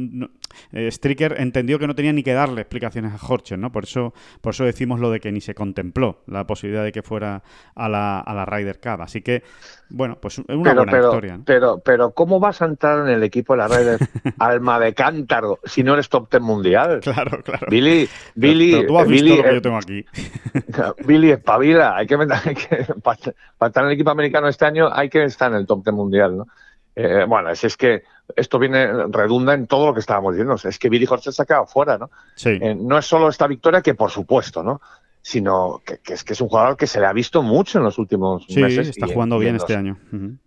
eh, 0.72 0.90
Stricker 0.92 1.36
entendió 1.40 1.80
que 1.80 1.88
no 1.88 1.96
tenía 1.96 2.14
ni 2.14 2.24
que 2.24 2.34
darle 2.34 2.62
explicaciones 2.62 3.14
a 3.14 3.26
Horschel, 3.26 3.60
¿no? 3.60 3.72
Por 3.72 3.84
eso, 3.84 4.14
por 4.42 4.54
eso 4.54 4.66
decimos 4.66 5.00
lo 5.00 5.12
de 5.12 5.20
que 5.20 5.32
ni 5.32 5.42
se 5.42 5.54
contempló 5.54 6.24
la 6.28 6.46
posibilidad 6.48 6.84
de 6.84 6.92
que 6.92 7.02
fuera 7.02 7.44
a 7.76 7.90
la, 7.90 8.20
a 8.20 8.34
la 8.34 8.46
Ryder 8.46 8.80
Cup. 8.80 9.02
Así 9.02 9.22
que, 9.22 9.44
bueno, 9.90 10.18
pues 10.20 10.40
es 10.40 10.46
una 10.56 10.74
buena 10.74 11.00
historia. 11.00 11.40
Pero, 11.46 11.57
pero, 11.84 12.12
¿cómo 12.12 12.40
vas 12.40 12.62
a 12.62 12.66
entrar 12.66 13.00
en 13.00 13.14
el 13.14 13.24
equipo 13.24 13.54
de 13.54 13.58
la 13.58 13.68
Ryder 13.68 14.00
alma 14.40 14.80
de 14.80 14.94
cántaro 14.94 15.60
si 15.64 15.84
no 15.84 15.94
eres 15.94 16.10
top 16.10 16.30
ten 16.30 16.44
mundial? 16.44 17.00
Claro, 17.02 17.42
claro. 17.44 17.68
Billy, 17.70 18.08
Billy, 18.36 18.86
tú 18.86 18.98
has 18.98 19.08
Billy, 19.08 19.22
visto 19.22 19.38
lo 19.38 19.44
que 19.44 19.56
yo 19.56 19.62
tengo 19.62 19.78
aquí. 19.78 20.06
Billy, 21.06 21.32
espabila. 21.32 21.96
Hay 21.96 22.08
que, 22.08 22.16
hay 22.16 22.56
que, 22.56 22.94
para, 23.04 23.18
estar 23.18 23.84
en 23.84 23.88
el 23.88 23.94
equipo 23.94 24.10
americano 24.10 24.48
este 24.48 24.66
año 24.66 24.90
hay 24.92 25.10
que 25.10 25.24
estar 25.24 25.52
en 25.52 25.58
el 25.58 25.68
top 25.68 25.84
ten 25.84 25.96
mundial, 25.96 26.38
¿no? 26.38 26.48
Eh, 26.96 27.26
bueno, 27.28 27.52
es, 27.52 27.64
es, 27.64 27.78
que 27.78 28.04
esto 28.36 28.58
viene, 28.58 28.88
redunda 29.10 29.54
en 29.54 29.68
todo 29.68 29.88
lo 29.88 29.94
que 29.94 30.00
estábamos 30.00 30.34
diciendo. 30.34 30.56
Es 30.64 30.80
que 30.80 30.90
Billy 30.90 31.06
Horschel 31.08 31.32
se 31.32 31.44
ha 31.44 31.46
quedado 31.46 31.68
fuera, 31.68 31.98
¿no? 31.98 32.10
Sí. 32.36 32.58
Eh, 32.60 32.76
no 32.76 32.98
es 32.98 33.06
solo 33.06 33.30
esta 33.30 33.46
victoria, 33.46 33.82
que 33.82 33.94
por 33.94 34.10
supuesto, 34.10 34.64
¿no? 34.64 34.82
Sino 35.28 35.82
que, 35.84 36.00
es 36.14 36.24
que 36.24 36.32
es 36.32 36.40
un 36.40 36.48
jugador 36.48 36.78
que 36.78 36.88
se 36.88 37.02
le 37.02 37.06
ha 37.06 37.12
visto 37.12 37.44
mucho 37.44 37.80
en 37.80 37.84
los 37.84 37.98
últimos 37.98 38.46
sí, 38.48 38.62
meses. 38.62 38.88
está 38.88 39.08
jugando 39.08 39.38
bien 39.38 39.58
este 39.58 39.76
año. 39.76 39.98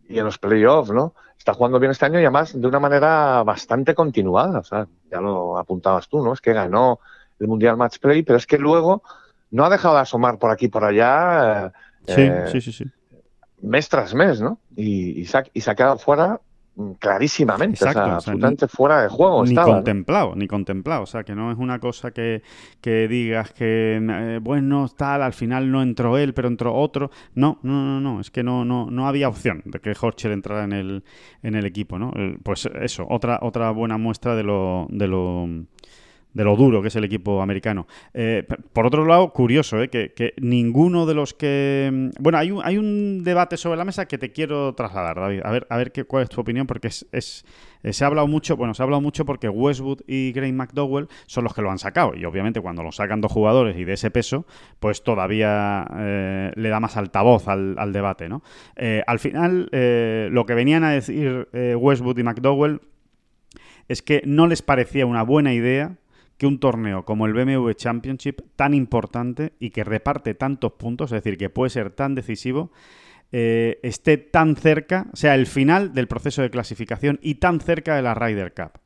Y 0.08 0.18
en 0.18 0.24
los 0.24 0.38
playoffs, 0.38 0.90
¿no? 0.90 1.14
Está 1.36 1.52
jugando 1.52 1.78
bien 1.78 1.90
este 1.90 2.06
año 2.06 2.18
y 2.18 2.22
además 2.22 2.58
de 2.58 2.66
una 2.66 2.80
manera 2.80 3.42
bastante 3.42 3.94
continuada. 3.94 4.60
O 4.60 4.64
sea, 4.64 4.86
ya 5.10 5.20
lo 5.20 5.58
apuntabas 5.58 6.08
tú, 6.08 6.24
¿no? 6.24 6.32
Es 6.32 6.40
que 6.40 6.54
ganó 6.54 6.98
el 7.38 7.46
Mundial 7.46 7.76
Match 7.76 7.98
Play, 7.98 8.22
pero 8.22 8.38
es 8.38 8.46
que 8.46 8.56
luego 8.56 9.02
no 9.50 9.66
ha 9.66 9.70
dejado 9.70 9.96
de 9.96 10.00
asomar 10.00 10.38
por 10.38 10.50
aquí 10.50 10.68
por 10.68 10.84
allá. 10.84 11.72
Eh, 12.06 12.46
sí, 12.46 12.60
sí, 12.60 12.72
sí, 12.72 12.84
sí 12.84 12.90
mes 13.62 13.88
tras 13.88 14.14
mes, 14.14 14.40
¿no? 14.40 14.58
Y, 14.76 15.20
y, 15.20 15.24
se, 15.26 15.38
ha, 15.38 15.74
quedado 15.74 15.98
fuera 15.98 16.40
mm, 16.80 16.92
clarísimamente, 16.98 17.84
o 17.84 17.92
sea, 17.92 18.14
absolutamente 18.14 18.68
fuera 18.68 19.02
de 19.02 19.08
juego. 19.08 19.44
Ni 19.44 19.54
contemplado, 19.54 20.34
ni 20.34 20.46
contemplado. 20.46 21.02
O 21.02 21.06
sea, 21.06 21.24
que 21.24 21.34
no 21.34 21.50
es 21.52 21.58
una 21.58 21.78
cosa 21.78 22.10
que, 22.10 22.42
digas 22.82 23.52
que, 23.52 23.98
eh, 24.00 24.38
bueno, 24.42 24.88
tal, 24.96 25.22
al 25.22 25.32
final 25.32 25.70
no 25.70 25.82
entró 25.82 26.18
él, 26.18 26.34
pero 26.34 26.48
entró 26.48 26.74
otro. 26.74 27.10
No, 27.34 27.58
no, 27.62 27.84
no, 27.84 28.00
no. 28.00 28.20
Es 28.20 28.30
que 28.30 28.42
no, 28.42 28.64
no, 28.64 28.90
no 28.90 29.06
había 29.06 29.28
opción 29.28 29.62
de 29.64 29.80
que 29.80 29.94
Horcher 29.98 30.32
entrara 30.32 30.64
en 30.64 30.72
el, 30.72 31.04
en 31.42 31.54
el 31.54 31.66
equipo, 31.66 31.98
¿no? 31.98 32.12
Pues 32.42 32.68
eso, 32.80 33.06
otra, 33.08 33.38
otra 33.42 33.70
buena 33.70 33.98
muestra 33.98 34.34
de 34.34 34.42
lo, 34.42 34.86
de 34.90 35.08
lo 35.08 35.48
de 36.32 36.44
lo 36.44 36.56
duro 36.56 36.82
que 36.82 36.88
es 36.88 36.96
el 36.96 37.04
equipo 37.04 37.42
americano. 37.42 37.86
Eh, 38.14 38.46
por 38.72 38.86
otro 38.86 39.04
lado, 39.04 39.32
curioso, 39.32 39.82
eh, 39.82 39.88
que, 39.88 40.34
ninguno 40.40 41.06
de 41.06 41.14
los 41.14 41.34
que... 41.34 41.90
Mm, 41.92 42.22
bueno, 42.22 42.38
hay 42.38 42.50
un, 42.50 42.60
hay 42.64 42.78
un 42.78 43.22
debate 43.24 43.56
sobre 43.56 43.76
la 43.76 43.84
mesa 43.84 44.06
que 44.06 44.18
te 44.18 44.32
quiero 44.32 44.74
trasladar, 44.74 45.16
David. 45.16 45.40
A 45.44 45.50
ver, 45.50 45.66
a 45.68 45.76
ver 45.76 45.92
qué, 45.92 46.04
cuál 46.04 46.24
es 46.24 46.28
tu 46.28 46.40
opinión, 46.40 46.66
porque 46.66 46.88
es, 46.88 47.06
eh, 47.82 47.92
se 47.92 48.04
ha 48.04 48.06
hablado 48.06 48.26
mucho, 48.28 48.56
bueno, 48.56 48.74
se 48.74 48.82
ha 48.82 48.84
hablado 48.84 49.00
mucho 49.00 49.24
porque 49.24 49.48
Westwood 49.48 50.02
y 50.06 50.32
Graham 50.32 50.54
McDowell 50.54 51.08
son 51.26 51.44
los 51.44 51.54
que 51.54 51.62
lo 51.62 51.70
han 51.70 51.78
sacado. 51.78 52.14
Y 52.14 52.24
obviamente 52.24 52.60
cuando 52.60 52.82
lo 52.82 52.92
sacan 52.92 53.20
dos 53.20 53.32
jugadores 53.32 53.76
y 53.76 53.84
de 53.84 53.94
ese 53.94 54.10
peso, 54.10 54.46
pues 54.78 55.02
todavía 55.02 55.86
le 56.54 56.68
da 56.68 56.80
más 56.80 56.96
altavoz 56.96 57.48
al, 57.48 57.76
al 57.78 57.92
debate, 57.92 58.28
¿no? 58.28 58.42
al 59.06 59.18
final, 59.18 59.68
lo 59.72 60.46
que 60.46 60.54
venían 60.54 60.84
a 60.84 60.90
decir 60.90 61.48
Westwood 61.52 62.18
y 62.18 62.22
McDowell 62.22 62.80
es 63.88 64.02
que 64.02 64.22
no 64.24 64.46
les 64.46 64.62
parecía 64.62 65.06
una 65.06 65.22
buena 65.22 65.52
idea 65.52 65.96
que 66.40 66.46
un 66.46 66.58
torneo 66.58 67.04
como 67.04 67.26
el 67.26 67.34
BMW 67.34 67.70
Championship, 67.72 68.40
tan 68.56 68.72
importante 68.72 69.52
y 69.60 69.68
que 69.68 69.84
reparte 69.84 70.32
tantos 70.32 70.72
puntos, 70.72 71.12
es 71.12 71.22
decir, 71.22 71.36
que 71.36 71.50
puede 71.50 71.68
ser 71.68 71.90
tan 71.90 72.14
decisivo, 72.14 72.72
eh, 73.30 73.78
esté 73.82 74.16
tan 74.16 74.56
cerca, 74.56 75.08
sea 75.12 75.34
el 75.34 75.46
final 75.46 75.92
del 75.92 76.08
proceso 76.08 76.40
de 76.40 76.48
clasificación 76.48 77.18
y 77.20 77.34
tan 77.34 77.60
cerca 77.60 77.94
de 77.94 78.00
la 78.00 78.14
Ryder 78.14 78.54
Cup. 78.54 78.80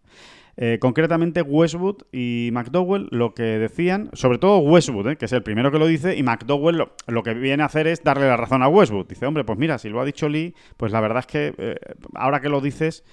Eh, 0.56 0.78
concretamente 0.80 1.42
Westwood 1.42 2.02
y 2.12 2.50
McDowell 2.52 3.08
lo 3.10 3.34
que 3.34 3.42
decían, 3.42 4.10
sobre 4.12 4.38
todo 4.38 4.58
Westwood, 4.58 5.08
eh, 5.08 5.16
que 5.16 5.24
es 5.24 5.32
el 5.32 5.42
primero 5.42 5.72
que 5.72 5.78
lo 5.78 5.86
dice, 5.86 6.16
y 6.16 6.22
McDowell 6.22 6.86
lo, 7.06 7.22
que 7.22 7.34
viene 7.34 7.62
a 7.62 7.66
hacer 7.66 7.86
es 7.86 8.02
darle 8.04 8.28
la 8.28 8.36
razón 8.36 8.62
a 8.62 8.68
Westwood. 8.68 9.06
Dice, 9.06 9.26
hombre, 9.26 9.44
pues 9.44 9.58
mira, 9.58 9.78
si 9.78 9.88
lo 9.88 10.00
ha 10.00 10.04
dicho 10.04 10.28
Lee, 10.28 10.54
pues 10.76 10.92
la 10.92 11.00
verdad 11.00 11.20
es 11.20 11.26
que 11.26 11.54
eh, 11.58 11.76
ahora 12.14 12.40
que 12.40 12.48
lo 12.48 12.60
dices, 12.60 13.04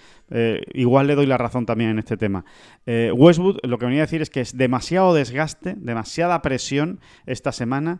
igual 0.74 1.08
le 1.08 1.16
doy 1.16 1.26
la 1.26 1.38
razón 1.38 1.66
también 1.66 1.90
en 1.90 2.00
este 2.00 2.16
tema. 2.16 2.46
Westwood 2.86 3.58
lo 3.64 3.78
que 3.78 3.86
venía 3.86 4.00
a 4.00 4.06
decir 4.06 4.22
es 4.22 4.30
que 4.30 4.40
es 4.40 4.56
demasiado 4.56 5.14
desgaste, 5.14 5.76
demasiada 5.78 6.42
presión 6.42 7.02
esta 7.26 7.52
semana 7.52 8.00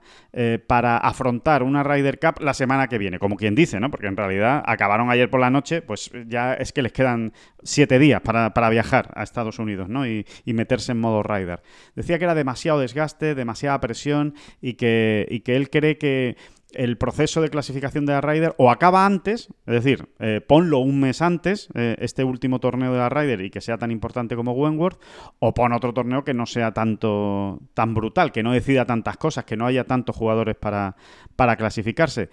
para 0.66 0.96
afrontar 0.96 1.62
una 1.62 1.84
Ryder 1.84 2.20
Cup 2.20 2.42
la 2.42 2.54
semana 2.54 2.88
que 2.88 2.98
viene, 2.98 3.20
como 3.20 3.36
quien 3.36 3.54
dice, 3.54 3.82
¿no? 3.82 3.92
Porque 3.92 4.08
en 4.08 4.16
realidad 4.16 4.64
acabaron 4.66 5.10
ayer 5.10 5.30
por 5.30 5.42
la 5.42 5.50
noche, 5.50 5.82
pues 5.82 6.10
ya 6.28 6.54
es 6.54 6.72
que 6.72 6.82
les 6.82 6.94
quedan 6.94 7.34
siete 7.64 8.00
días 8.00 8.22
para, 8.22 8.54
para 8.54 8.70
viajar 8.70 9.12
a 9.14 9.24
Estados 9.32 9.60
Unidos 9.60 9.90
¿no? 9.90 10.06
y, 10.06 10.26
meterse 10.46 10.92
en 10.92 11.00
modo 11.00 11.24
rider. 11.24 11.62
Decía 11.96 12.18
que 12.20 12.26
era 12.26 12.36
demasiado 12.36 12.80
desgaste, 12.80 13.36
demasiada 13.36 13.80
presión 13.80 14.36
y 14.62 14.74
que, 14.74 15.26
y 15.30 15.40
que 15.40 15.56
él 15.56 15.70
cree 15.70 15.98
que 15.98 16.36
el 16.74 16.98
proceso 16.98 17.42
de 17.42 17.50
clasificación 17.50 18.06
de 18.06 18.14
la 18.14 18.22
Ryder 18.22 18.56
o 18.58 18.72
acaba 18.72 19.06
antes, 19.06 19.50
es 19.66 19.74
decir, 19.74 20.10
eh, 20.20 20.42
ponlo 20.46 20.80
un 20.80 21.00
mes 21.00 21.22
antes, 21.22 21.70
eh, 21.74 21.96
este 22.00 22.24
último 22.24 22.60
torneo 22.60 22.92
de 22.94 23.00
la 23.00 23.10
Ryder 23.10 23.42
y 23.42 23.50
que 23.50 23.62
sea 23.62 23.78
tan 23.78 23.92
importante 23.92 24.36
como 24.36 24.54
Wentworth, 24.54 25.00
o 25.40 25.54
pon 25.54 25.74
otro 25.74 25.94
torneo 25.94 26.24
que 26.24 26.34
no 26.34 26.46
sea 26.46 26.72
tanto 26.72 27.60
tan 27.74 27.94
brutal, 27.94 28.32
que 28.32 28.44
no 28.44 28.54
decida 28.54 28.86
tantas 28.86 29.18
cosas, 29.18 29.46
que 29.46 29.58
no 29.58 29.66
haya 29.66 29.84
tantos 29.86 30.16
jugadores 30.16 30.56
para, 30.56 30.96
para 31.36 31.56
clasificarse. 31.56 32.30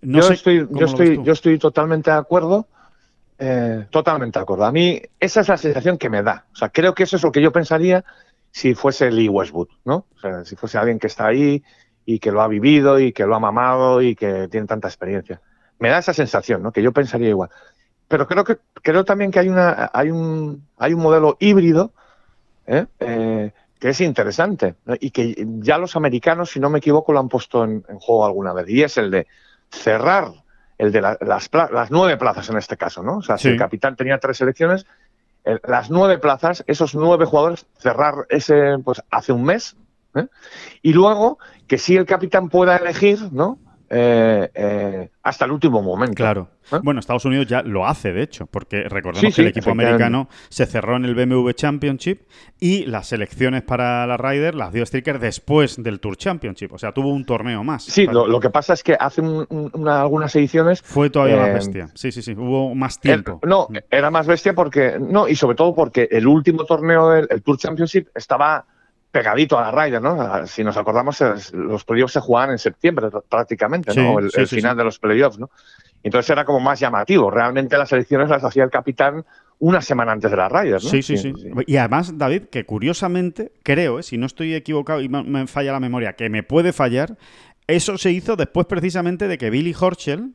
No 0.00 0.20
yo, 0.20 0.30
estoy, 0.30 0.68
yo, 0.70 0.86
estoy, 0.86 1.22
yo 1.22 1.32
estoy 1.32 1.58
totalmente 1.58 2.10
de 2.10 2.16
acuerdo. 2.16 2.68
Eh, 3.38 3.86
totalmente 3.90 4.38
de 4.38 4.42
acuerdo. 4.42 4.64
A 4.64 4.72
mí 4.72 5.00
esa 5.18 5.40
es 5.40 5.48
la 5.48 5.56
sensación 5.56 5.98
que 5.98 6.10
me 6.10 6.22
da. 6.22 6.46
O 6.52 6.56
sea, 6.56 6.68
creo 6.68 6.94
que 6.94 7.04
eso 7.04 7.16
es 7.16 7.22
lo 7.22 7.32
que 7.32 7.42
yo 7.42 7.52
pensaría 7.52 8.04
si 8.50 8.74
fuese 8.74 9.10
Lee 9.10 9.28
Westwood, 9.28 9.68
¿no? 9.84 10.06
O 10.14 10.18
sea, 10.20 10.44
si 10.44 10.56
fuese 10.56 10.78
alguien 10.78 10.98
que 10.98 11.06
está 11.06 11.26
ahí 11.26 11.62
y 12.04 12.18
que 12.18 12.30
lo 12.30 12.42
ha 12.42 12.48
vivido 12.48 13.00
y 13.00 13.12
que 13.12 13.26
lo 13.26 13.34
ha 13.34 13.40
mamado 13.40 14.02
y 14.02 14.14
que 14.14 14.48
tiene 14.48 14.66
tanta 14.66 14.88
experiencia. 14.88 15.40
Me 15.78 15.88
da 15.88 15.98
esa 15.98 16.12
sensación, 16.12 16.62
¿no? 16.62 16.72
Que 16.72 16.82
yo 16.82 16.92
pensaría 16.92 17.28
igual. 17.28 17.50
pero 18.08 18.26
creo 18.28 18.44
que 18.44 18.58
creo 18.74 19.04
también 19.04 19.30
que 19.30 19.38
hay 19.38 19.48
una 19.48 19.90
hay 19.92 20.10
un 20.10 20.66
hay 20.76 20.92
un 20.92 21.00
modelo 21.00 21.36
híbrido 21.40 21.92
¿eh? 22.66 22.86
Eh, 23.00 23.52
que 23.78 23.88
es 23.88 24.00
interesante 24.00 24.76
y 25.00 25.10
que 25.10 25.44
ya 25.58 25.76
los 25.76 25.96
americanos, 25.96 26.50
si 26.50 26.60
no 26.60 26.70
me 26.70 26.78
equivoco, 26.78 27.12
lo 27.12 27.18
han 27.18 27.28
puesto 27.28 27.64
en, 27.64 27.82
juego 27.82 28.24
alguna 28.24 28.52
vez 28.52 28.68
y 28.68 28.82
es 28.82 28.96
el 28.96 29.10
de 29.10 29.26
cerrar 29.70 30.28
el 30.82 30.90
de 30.90 31.00
las, 31.00 31.18
las, 31.20 31.90
nueve 31.92 32.16
plazas 32.16 32.50
en 32.50 32.56
este 32.56 32.76
caso, 32.76 33.04
¿no? 33.04 33.18
O 33.18 33.22
sea, 33.22 33.38
si 33.38 33.48
el 33.48 33.56
capitán 33.56 33.94
tenía 33.94 34.18
tres 34.18 34.38
selecciones, 34.38 34.84
las 35.64 35.90
nueve 35.90 36.18
plazas, 36.18 36.64
esos 36.66 36.96
nueve 36.96 37.24
jugadores, 37.24 37.66
cerrar 37.78 38.26
ese, 38.28 38.78
pues 38.84 39.00
hace 39.08 39.30
un 39.30 39.44
mes, 39.44 39.76
¿eh? 40.16 40.26
y 40.82 40.92
luego 40.92 41.38
que 41.68 41.78
si 41.78 41.96
el 41.96 42.04
capitán 42.04 42.48
pueda 42.48 42.76
elegir, 42.76 43.32
¿no? 43.32 43.58
Eh, 43.94 44.50
eh, 44.54 45.10
hasta 45.22 45.44
el 45.44 45.52
último 45.52 45.82
momento. 45.82 46.14
Claro. 46.14 46.48
¿Eh? 46.72 46.78
Bueno, 46.82 46.98
Estados 46.98 47.26
Unidos 47.26 47.46
ya 47.46 47.60
lo 47.60 47.86
hace, 47.86 48.14
de 48.14 48.22
hecho, 48.22 48.46
porque 48.46 48.84
recordemos 48.88 49.34
que 49.34 49.42
el 49.42 49.48
equipo 49.48 49.70
americano 49.70 50.30
se 50.48 50.64
cerró 50.64 50.96
en 50.96 51.04
el 51.04 51.14
BMW 51.14 51.50
Championship 51.50 52.22
y 52.58 52.86
las 52.86 53.12
elecciones 53.12 53.60
para 53.60 54.06
la 54.06 54.16
Ryder 54.16 54.54
las 54.54 54.72
dio 54.72 54.86
Stricker 54.86 55.18
después 55.18 55.82
del 55.82 56.00
Tour 56.00 56.16
Championship. 56.16 56.72
O 56.72 56.78
sea, 56.78 56.92
tuvo 56.92 57.12
un 57.12 57.26
torneo 57.26 57.62
más. 57.64 57.84
Sí, 57.84 58.06
lo, 58.06 58.40
que 58.40 58.48
pasa 58.48 58.72
es 58.72 58.82
que 58.82 58.96
hace 58.98 59.20
algunas 59.20 60.34
ediciones. 60.36 60.80
Fue 60.80 61.10
todavía 61.10 61.36
más 61.36 61.52
bestia. 61.52 61.90
Sí, 61.94 62.12
sí, 62.12 62.22
sí. 62.22 62.32
Hubo 62.32 62.74
más 62.74 62.98
tiempo. 62.98 63.40
no, 63.44 63.68
era 63.90 64.10
más 64.10 64.26
bestia 64.26 64.54
porque. 64.54 64.96
No, 64.98 65.28
y 65.28 65.36
sobre 65.36 65.54
todo 65.54 65.74
porque 65.74 66.08
el 66.10 66.26
último 66.26 66.64
torneo 66.64 67.10
del 67.10 67.42
Tour 67.42 67.58
Championship 67.58 68.08
estaba 68.14 68.64
pegadito 69.12 69.58
a 69.58 69.62
la 69.62 69.70
raya, 69.70 70.00
¿no? 70.00 70.46
Si 70.46 70.64
nos 70.64 70.76
acordamos, 70.76 71.22
los 71.52 71.84
playoffs 71.84 72.14
se 72.14 72.20
jugaban 72.20 72.50
en 72.50 72.58
septiembre 72.58 73.08
prácticamente, 73.28 73.94
¿no? 73.94 74.18
el, 74.18 74.30
final 74.48 74.76
de 74.76 74.84
los 74.84 74.98
playoffs, 74.98 75.38
¿no? 75.38 75.50
Entonces 76.02 76.30
era 76.30 76.44
como 76.44 76.58
más 76.58 76.80
llamativo. 76.80 77.30
Realmente 77.30 77.76
las 77.78 77.92
elecciones 77.92 78.28
las 78.30 78.42
hacía 78.42 78.64
el 78.64 78.70
capitán 78.70 79.24
una 79.58 79.80
semana 79.80 80.12
antes 80.12 80.30
de 80.30 80.36
la 80.36 80.48
raya, 80.48 80.72
¿no? 80.72 80.80
Sí, 80.80 81.02
sí, 81.02 81.16
sí, 81.16 81.32
Y 81.66 81.76
además, 81.76 82.18
David, 82.18 82.44
que 82.50 82.64
curiosamente, 82.64 83.52
creo, 83.62 84.00
¿eh? 84.00 84.02
si 84.02 84.18
no 84.18 84.26
estoy 84.26 84.54
equivocado 84.54 85.00
y 85.02 85.08
me, 85.08 85.46
falla 85.46 85.72
la 85.72 85.78
memoria, 85.78 86.14
que 86.14 86.28
me 86.30 86.42
puede 86.42 86.72
fallar, 86.72 87.16
eso 87.68 87.98
se 87.98 88.10
hizo 88.10 88.34
después 88.34 88.66
precisamente 88.66 89.28
de 89.28 89.38
que 89.38 89.50
Billy 89.50 89.74
Horschel, 89.78 90.32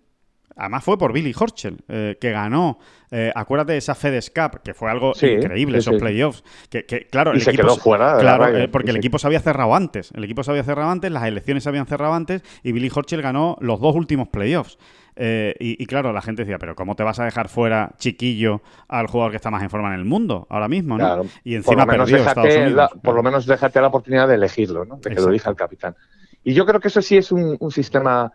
Además 0.57 0.83
fue 0.83 0.97
por 0.97 1.13
Billy 1.13 1.33
Horschel, 1.37 1.77
eh, 1.87 2.17
que 2.19 2.31
ganó, 2.31 2.79
eh, 3.11 3.31
acuérdate 3.35 3.73
de 3.73 3.77
esa 3.77 3.93
FedEx 3.93 4.31
Cup, 4.31 4.61
que 4.63 4.73
fue 4.73 4.89
algo 4.89 5.13
increíble, 5.21 5.77
esos 5.77 5.97
playoffs. 5.97 6.43
Que, 6.69 6.83
claro, 7.11 7.35
y 7.35 7.41
se 7.41 7.53
quedó 7.53 7.77
fuera. 7.77 8.17
claro, 8.17 8.57
eh, 8.57 8.67
porque 8.67 8.89
el 8.89 8.97
equipo 8.97 9.19
se 9.19 9.27
había 9.27 9.39
cerrado 9.39 9.75
antes. 9.75 10.11
El 10.15 10.23
equipo 10.23 10.43
se 10.43 10.49
había 10.49 10.63
cerrado 10.63 10.89
antes, 10.89 11.11
las 11.11 11.25
elecciones 11.25 11.63
se 11.63 11.69
habían 11.69 11.85
cerrado 11.85 12.13
antes 12.13 12.41
y 12.63 12.71
Billy 12.71 12.89
Horschel 12.93 13.21
ganó 13.21 13.57
los 13.61 13.79
dos 13.79 13.95
últimos 13.95 14.29
playoffs. 14.29 14.79
y, 15.19 15.85
claro, 15.85 16.11
la 16.11 16.21
gente 16.21 16.43
decía, 16.43 16.57
pero 16.57 16.75
¿cómo 16.75 16.95
te 16.95 17.03
vas 17.03 17.19
a 17.19 17.25
dejar 17.25 17.49
fuera, 17.49 17.91
chiquillo, 17.97 18.61
al 18.87 19.07
jugador 19.07 19.31
que 19.31 19.37
está 19.37 19.51
más 19.51 19.61
en 19.61 19.69
forma 19.69 19.89
en 19.89 19.99
el 19.99 20.05
mundo 20.05 20.47
ahora 20.49 20.67
mismo? 20.67 20.97
¿no? 20.97 21.23
Y 21.43 21.53
encima 21.55 21.85
perdió 21.85 22.17
Estados 22.17 22.55
Unidos. 22.55 22.91
por 23.03 23.13
lo 23.13 23.21
menos 23.21 23.45
déjate 23.45 23.79
la 23.79 23.87
oportunidad 23.87 24.27
de 24.27 24.35
elegirlo, 24.35 24.85
¿no? 24.85 24.97
de 24.97 25.09
que 25.11 25.21
lo 25.21 25.29
elija 25.29 25.51
el 25.51 25.55
capitán. 25.55 25.95
Y 26.43 26.53
yo 26.53 26.65
creo 26.65 26.79
que 26.79 26.87
eso 26.87 27.01
sí 27.01 27.17
es 27.17 27.31
un, 27.31 27.57
un 27.59 27.71
sistema 27.71 28.31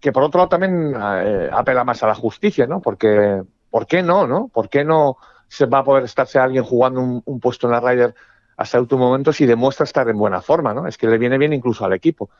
que 0.00 0.12
por 0.12 0.22
otro 0.22 0.38
lado 0.38 0.48
también 0.48 0.94
eh, 0.96 1.48
apela 1.52 1.84
más 1.84 2.02
a 2.02 2.06
la 2.06 2.14
justicia, 2.14 2.66
¿no? 2.66 2.80
Porque, 2.80 3.42
¿por 3.70 3.86
qué 3.86 4.02
no, 4.02 4.26
no? 4.26 4.48
¿Por 4.48 4.68
qué 4.68 4.84
no 4.84 5.16
se 5.48 5.66
va 5.66 5.78
a 5.78 5.84
poder 5.84 6.04
estarse 6.04 6.38
alguien 6.38 6.64
jugando 6.64 7.22
un, 7.24 7.40
puesto 7.40 7.66
en 7.66 7.72
la 7.72 7.80
Ryder 7.80 8.14
hasta 8.56 8.78
el 8.78 8.86
momento 8.90 9.32
si 9.32 9.46
demuestra 9.46 9.84
estar 9.84 10.08
en 10.08 10.18
buena 10.18 10.40
forma, 10.40 10.74
¿no? 10.74 10.86
Es 10.86 10.96
que 10.98 11.06
le 11.06 11.18
viene 11.18 11.38
bien 11.38 11.52
incluso 11.52 11.84
al 11.84 11.92
equipo. 11.92 12.30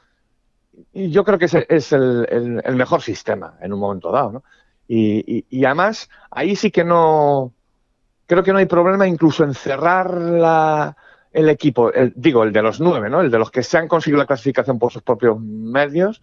Y 0.92 1.10
yo 1.10 1.24
creo 1.24 1.38
que 1.38 1.46
ese 1.46 1.66
es 1.68 1.92
el, 1.92 2.62
mejor 2.74 3.02
sistema 3.02 3.54
en 3.60 3.72
un 3.72 3.80
momento 3.80 4.10
dado, 4.10 4.32
¿no? 4.32 4.44
Y, 4.88 5.64
además, 5.64 6.08
ahí 6.30 6.54
sí 6.54 6.70
que 6.70 6.84
no, 6.84 7.52
creo 8.26 8.44
que 8.44 8.52
no 8.52 8.58
hay 8.58 8.66
problema 8.66 9.06
incluso 9.06 9.42
en 9.42 9.52
cerrar 9.52 10.94
el 11.32 11.48
equipo, 11.48 11.90
digo, 12.14 12.44
el 12.44 12.52
de 12.52 12.62
los 12.62 12.80
nueve, 12.80 13.10
¿no? 13.10 13.20
El 13.20 13.30
de 13.30 13.38
los 13.38 13.50
que 13.50 13.62
se 13.62 13.78
han 13.78 13.88
conseguido 13.88 14.18
la 14.18 14.26
clasificación 14.26 14.78
por 14.78 14.92
sus 14.92 15.02
propios 15.02 15.40
medios, 15.40 16.22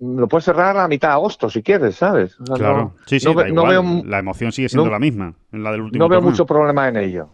lo 0.00 0.28
puedes 0.28 0.44
cerrar 0.44 0.76
a 0.76 0.88
mitad 0.88 1.08
de 1.08 1.14
agosto 1.14 1.50
si 1.50 1.62
quieres, 1.62 1.96
¿sabes? 1.96 2.36
claro, 2.54 2.94
sí, 3.06 3.18
sí, 3.18 3.28
la 3.34 4.18
emoción 4.18 4.52
sigue 4.52 4.68
siendo 4.68 4.90
la 4.90 4.98
misma 4.98 5.34
en 5.52 5.62
la 5.64 5.72
del 5.72 5.82
último 5.82 6.04
No 6.04 6.08
veo 6.08 6.22
mucho 6.22 6.46
problema 6.46 6.88
en 6.88 6.96
ello. 6.96 7.30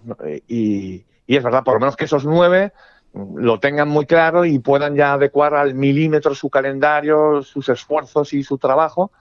Y, 0.49 1.05
y, 1.27 1.37
es 1.37 1.43
verdad, 1.43 1.63
por 1.63 1.75
lo 1.75 1.81
menos 1.81 1.97
que 1.97 2.07
esos 2.07 2.25
nueve 2.25 2.73
lo 3.13 3.61
tengan 3.61 3.89
muy 3.89 4.07
claro 4.07 4.45
y 4.45 4.59
puedan 4.59 4.97
ya 4.97 5.13
adecuar 5.13 5.55
al 5.55 5.75
milímetro 5.75 6.35
su 6.35 6.51
calendario, 6.51 7.43
sus 7.43 7.69
esfuerzos 7.69 8.33
y 8.33 8.43
su 8.43 8.59
trabajo 8.59 9.13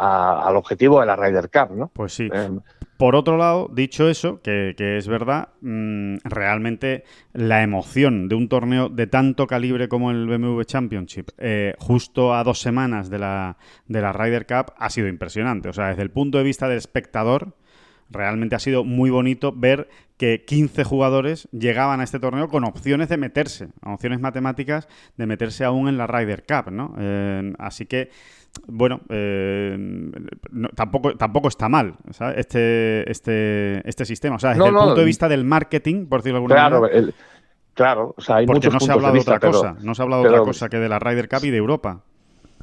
al 0.00 0.56
objetivo 0.56 1.00
de 1.00 1.06
la 1.06 1.16
Ryder 1.16 1.50
Cup, 1.50 1.76
¿no? 1.76 1.90
Pues 1.92 2.14
sí. 2.14 2.28
Em, 2.32 2.60
por 2.96 3.16
otro 3.16 3.38
lado, 3.38 3.70
dicho 3.72 4.10
eso, 4.10 4.40
que, 4.42 4.74
es 4.78 5.08
verdad, 5.08 5.48
mm, 5.62 6.16
realmente 6.24 7.04
la 7.32 7.62
emoción 7.62 8.28
de 8.28 8.34
un 8.34 8.48
torneo 8.48 8.88
de 8.90 9.06
tanto 9.06 9.46
calibre 9.46 9.88
como 9.88 10.10
el 10.10 10.26
BMW 10.26 10.62
Championship, 10.64 11.30
eh, 11.38 11.74
justo 11.78 12.34
a 12.34 12.44
dos 12.44 12.60
semanas 12.60 13.08
de 13.08 13.18
la, 13.18 13.56
de 13.86 14.02
la 14.02 14.12
Ryder 14.12 14.46
Cup, 14.46 14.74
ha 14.76 14.90
sido 14.90 15.08
impresionante. 15.08 15.70
O 15.70 15.72
sea, 15.72 15.88
desde 15.88 16.02
el 16.02 16.10
punto 16.10 16.38
de 16.38 16.44
vista 16.44 16.68
del 16.68 16.76
espectador, 16.76 17.54
realmente 18.10 18.56
ha 18.56 18.58
sido 18.58 18.84
muy 18.84 19.08
bonito 19.08 19.52
ver 19.52 19.88
que 20.16 20.44
15 20.44 20.84
jugadores 20.84 21.48
llegaban 21.52 22.00
a 22.00 22.04
este 22.04 22.20
torneo 22.20 22.48
con 22.48 22.64
opciones 22.64 23.08
de 23.08 23.16
meterse, 23.16 23.68
opciones 23.82 24.20
matemáticas 24.20 24.88
de 25.16 25.26
meterse 25.26 25.64
aún 25.64 25.88
en 25.88 25.96
la 25.96 26.06
Ryder 26.06 26.44
Cup, 26.44 26.70
¿no? 26.70 26.94
Eh, 26.98 27.54
así 27.58 27.86
que 27.86 28.10
bueno, 28.66 29.00
eh, 29.08 29.76
tampoco, 30.74 31.16
tampoco 31.16 31.48
está 31.48 31.68
mal 31.68 31.94
Este, 32.36 33.10
este, 33.10 33.88
este 33.88 34.04
sistema. 34.04 34.36
O 34.36 34.38
sea, 34.38 34.50
desde 34.50 34.66
el 34.66 34.74
punto 34.74 34.96
de 34.96 35.04
vista 35.04 35.28
del 35.28 35.44
marketing, 35.44 36.06
por 36.06 36.20
decirlo 36.20 36.40
de 36.40 36.54
alguna 36.54 36.80
manera. 36.80 37.12
claro, 37.74 38.14
o 38.16 38.20
sea, 38.20 38.36
hay 38.36 38.46
porque 38.46 38.68
no 38.68 38.80
se 38.80 38.90
ha 38.90 38.94
hablado 38.94 39.14
de, 39.14 39.20
otra 39.20 39.40
cosa. 39.40 39.76
No 39.82 39.94
se 39.94 40.02
ha 40.02 40.04
hablado 40.04 40.22
de 40.22 40.28
otra 40.28 40.42
cosa 40.42 40.68
que 40.68 40.78
de 40.78 40.88
la 40.88 40.98
Ryder 40.98 41.28
Cup 41.28 41.44
y 41.44 41.50
de 41.50 41.56
Europa. 41.56 42.00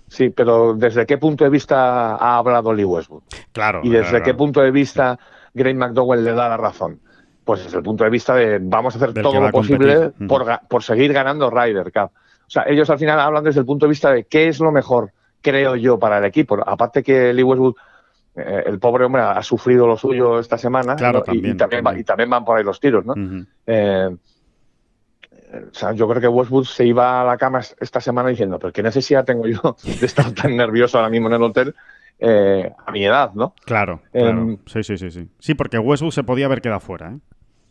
Sí, 0.08 0.30
pero 0.30 0.74
¿desde 0.74 1.06
qué 1.06 1.18
punto 1.18 1.44
de 1.44 1.50
vista 1.50 2.16
ha 2.16 2.38
hablado 2.38 2.74
Lee 2.74 2.86
Westwood? 2.86 3.24
Claro. 3.52 3.82
Y 3.84 3.90
desde 3.90 4.22
qué 4.24 4.34
punto 4.34 4.62
de 4.62 4.72
vista 4.72 5.20
Greg 5.54 5.76
McDowell 5.76 6.24
le 6.24 6.34
da 6.34 6.48
la 6.50 6.58
razón. 6.58 7.00
Pues 7.44 7.64
desde 7.64 7.78
el 7.78 7.84
punto 7.84 8.04
de 8.04 8.10
vista 8.10 8.34
de 8.36 8.60
vamos 8.62 8.94
a 8.96 8.98
hacer 8.98 9.14
todo 9.14 9.40
lo 9.40 9.52
posible 9.52 10.12
por, 10.28 10.46
por 10.70 10.84
seguir 10.84 11.14
ganando 11.14 11.50
Ryder 11.50 11.92
Cup. 11.92 12.12
O 12.48 12.50
sea, 12.50 12.64
ellos 12.68 12.90
al 12.90 13.00
final 13.00 13.20
hablan 13.20 13.44
desde 13.44 13.62
el 13.62 13.66
punto 13.66 13.86
de 13.86 13.90
vista 13.90 14.12
de 14.12 14.24
qué 14.26 14.48
es 14.48 14.60
lo 14.60 14.72
mejor 14.72 15.12
creo 15.42 15.76
yo, 15.76 16.00
para 16.00 16.18
el 16.18 16.26
equipo. 16.26 16.58
Aparte 16.66 17.04
que 17.04 17.34
Lee 17.34 17.44
Westwood, 17.44 17.76
eh, 18.36 18.64
el 18.66 18.80
pobre 18.80 19.06
hombre, 19.06 19.22
ha 19.22 19.42
sufrido 19.44 19.88
lo 19.88 19.98
suyo 19.98 20.40
esta 20.40 20.58
semana 20.58 20.96
y, 21.32 21.56
también, 21.56 22.30
van 22.30 22.46
por 22.46 22.58
ahí 22.58 22.64
los 22.64 22.80
tiros, 22.80 23.06
¿no? 23.06 23.14
Eh, 23.66 24.10
o 25.54 25.74
sea, 25.74 25.94
yo 25.94 26.08
creo 26.08 26.22
que 26.22 26.28
Westwood 26.28 26.66
se 26.66 26.86
iba 26.86 27.22
a 27.22 27.24
la 27.24 27.38
cama 27.38 27.62
esta 27.80 28.02
semana 28.02 28.30
diciendo, 28.30 28.60
pero 28.60 28.74
¿qué 28.74 28.84
necesidad 28.84 29.24
tengo 29.24 29.48
yo 29.48 29.78
de 29.84 30.06
estar 30.06 30.32
tan 30.32 30.56
nervioso 30.56 30.98
ahora 30.98 31.10
mismo 31.10 31.28
en 31.28 31.34
el 31.34 31.44
hotel 31.44 31.76
eh, 32.20 32.72
a 32.86 32.92
mi 32.92 33.06
edad, 33.06 33.34
¿no? 33.34 33.54
Claro, 33.66 34.02
em, 34.12 34.58
Sí, 34.66 34.84
sí, 34.84 34.98
sí, 34.98 35.12
sí. 35.12 35.30
Sí, 35.40 35.54
porque 35.54 35.78
Westwood 35.78 36.12
se 36.12 36.24
podía 36.24 36.48
haber 36.48 36.62
quedado 36.62 36.80
fuera, 36.80 37.14
¿eh? 37.14 37.20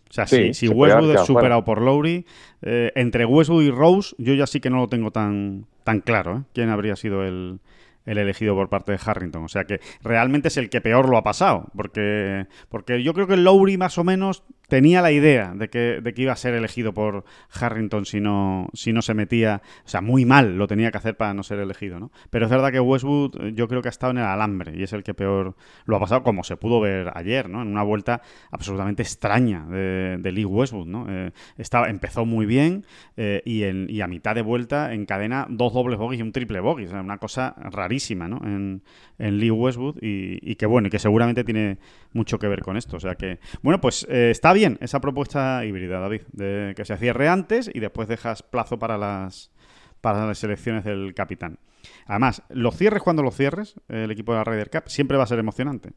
O 0.09 0.13
sea, 0.13 0.27
si, 0.27 0.55
si 0.55 0.69
Westwood 0.69 1.15
es 1.15 1.23
superado 1.23 1.65
por 1.65 1.83
Lowry, 1.83 2.25
entre 2.63 3.25
Westwood 3.25 3.65
y 3.65 3.71
Rose, 3.71 4.15
yo 4.19 4.35
ya 4.35 4.47
sí 4.47 4.61
que 4.61 4.71
no 4.71 4.77
lo 4.77 4.89
tengo 4.89 5.11
tan, 5.11 5.67
tan 5.85 6.01
claro 6.01 6.39
¿eh? 6.39 6.43
quién 6.53 6.69
habría 6.69 6.97
sido 6.97 7.25
el, 7.25 7.61
el 8.07 8.19
elegido 8.19 8.55
por 8.55 8.69
parte 8.69 8.93
de 8.93 8.99
Harrington. 9.05 9.45
O 9.45 9.49
sea 9.49 9.65
que 9.65 9.81
realmente 10.03 10.49
es 10.49 10.57
el 10.57 10.71
que 10.71 10.81
peor 10.81 11.09
lo 11.09 11.19
ha 11.19 11.23
pasado. 11.23 11.67
Porque, 11.77 12.47
porque 12.69 13.03
yo 13.03 13.13
creo 13.13 13.27
que 13.27 13.37
Lowry 13.37 13.77
más 13.77 13.99
o 13.99 14.05
menos 14.05 14.45
tenía 14.69 15.03
la 15.03 15.13
idea 15.13 15.53
de 15.55 15.69
que, 15.69 16.01
de 16.03 16.15
que 16.15 16.23
iba 16.23 16.33
a 16.33 16.37
ser 16.37 16.55
elegido 16.55 16.93
por 16.93 17.25
Harrington 17.51 18.05
si 18.05 18.21
no, 18.21 18.69
si 18.73 18.93
no 18.93 19.03
se 19.03 19.15
metía. 19.15 19.63
O 19.85 19.89
sea, 19.89 20.01
muy 20.01 20.25
mal 20.25 20.57
lo 20.59 20.67
tenía 20.67 20.91
que 20.91 20.99
hacer 20.99 21.17
para 21.17 21.35
no 21.35 21.43
ser 21.43 21.59
elegido, 21.59 22.01
¿no? 22.01 22.11
Pero 22.31 22.47
es 22.47 22.51
verdad 22.51 22.73
que 22.73 22.81
Westwood 22.81 23.37
eh, 23.41 23.53
yo 23.55 23.69
creo 23.69 23.83
que 23.83 23.89
ha 23.89 23.91
estado 23.91 24.11
en 24.13 24.19
el 24.19 24.25
alambre 24.25 24.77
y 24.77 24.83
es 24.83 24.93
el 24.93 25.03
que 25.03 25.15
peor 25.15 25.57
lo 25.85 25.97
ha 25.97 26.01
pasado, 26.01 26.23
como 26.23 26.43
se 26.45 26.57
pudo 26.57 26.81
ver 26.81 27.13
ayer, 27.15 27.49
¿no? 27.49 27.63
En 27.63 27.69
una 27.69 27.83
vuelta 27.83 28.23
absolutamente 28.51 29.03
extraña 29.03 29.67
de, 29.67 30.19
de 30.19 30.33
Lee 30.33 30.45
Westwood, 30.45 30.87
¿no? 30.87 31.07
Eh, 31.09 31.33
estaba, 31.57 31.89
empezó 31.89 32.25
muy 32.25 32.47
bien 32.47 32.85
eh, 33.17 33.43
y, 33.45 33.63
en, 33.65 33.87
y 33.89 34.01
a 34.01 34.07
mitad 34.07 34.35
de 34.35 34.43
vuelta 34.43 34.93
encadena 34.93 35.47
dos 35.49 35.73
dobles 35.73 35.99
bogies 35.99 36.21
y 36.21 36.23
un 36.23 36.33
triple 36.33 36.61
bogey. 36.61 36.87
O 36.87 36.91
sea, 36.91 37.01
una 37.01 37.19
cosa 37.19 37.55
rarísima, 37.57 38.29
¿no? 38.29 38.41
En, 38.45 38.83
en 39.19 39.39
Lee 39.39 39.51
Westwood 39.51 40.03
y, 40.03 40.39
y, 40.43 40.57
que 40.57 40.67
bueno, 40.67 40.89
y 40.89 40.91
que 40.91 40.99
seguramente 40.99 41.45
tiene 41.45 41.79
mucho 42.13 42.39
que 42.39 42.49
ver 42.49 42.61
con 42.63 42.77
esto. 42.77 42.97
O 42.97 43.01
sea 43.01 43.15
que, 43.15 43.39
bueno, 43.63 43.81
pues 43.81 44.07
está 44.09 44.53
bien 44.57 44.79
esa 44.81 45.01
propuesta 45.01 45.65
híbrida, 45.65 46.01
David, 46.01 46.23
de 46.33 46.75
que 46.77 46.85
se 46.85 46.97
cierre 46.97 47.29
antes 47.29 47.71
y 47.73 47.81
después 47.81 48.09
dejas 48.09 48.43
plazo 48.43 48.79
para 48.79 48.99
las, 48.99 49.53
para 50.01 50.27
las 50.27 50.39
selecciones 50.39 50.85
del 50.85 51.15
capitán. 51.15 51.59
Además, 52.07 52.43
los 52.49 52.77
cierres 52.77 53.03
cuando 53.03 53.23
los 53.23 53.37
cierres, 53.37 53.77
el 53.89 54.11
equipo 54.11 54.33
de 54.33 54.39
la 54.39 54.45
Ryder 54.45 54.71
Cup, 54.71 54.85
siempre 54.87 55.17
va 55.17 55.25
a 55.25 55.27
ser 55.27 55.39
emocionante. 55.39 55.93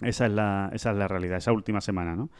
Esa 0.00 0.26
es 0.26 0.32
la, 0.32 0.70
esa 0.72 0.90
es 0.90 0.96
la 0.96 1.08
realidad, 1.08 1.38
esa 1.38 1.52
última 1.52 1.80
semana, 1.80 2.16
¿no? 2.16 2.30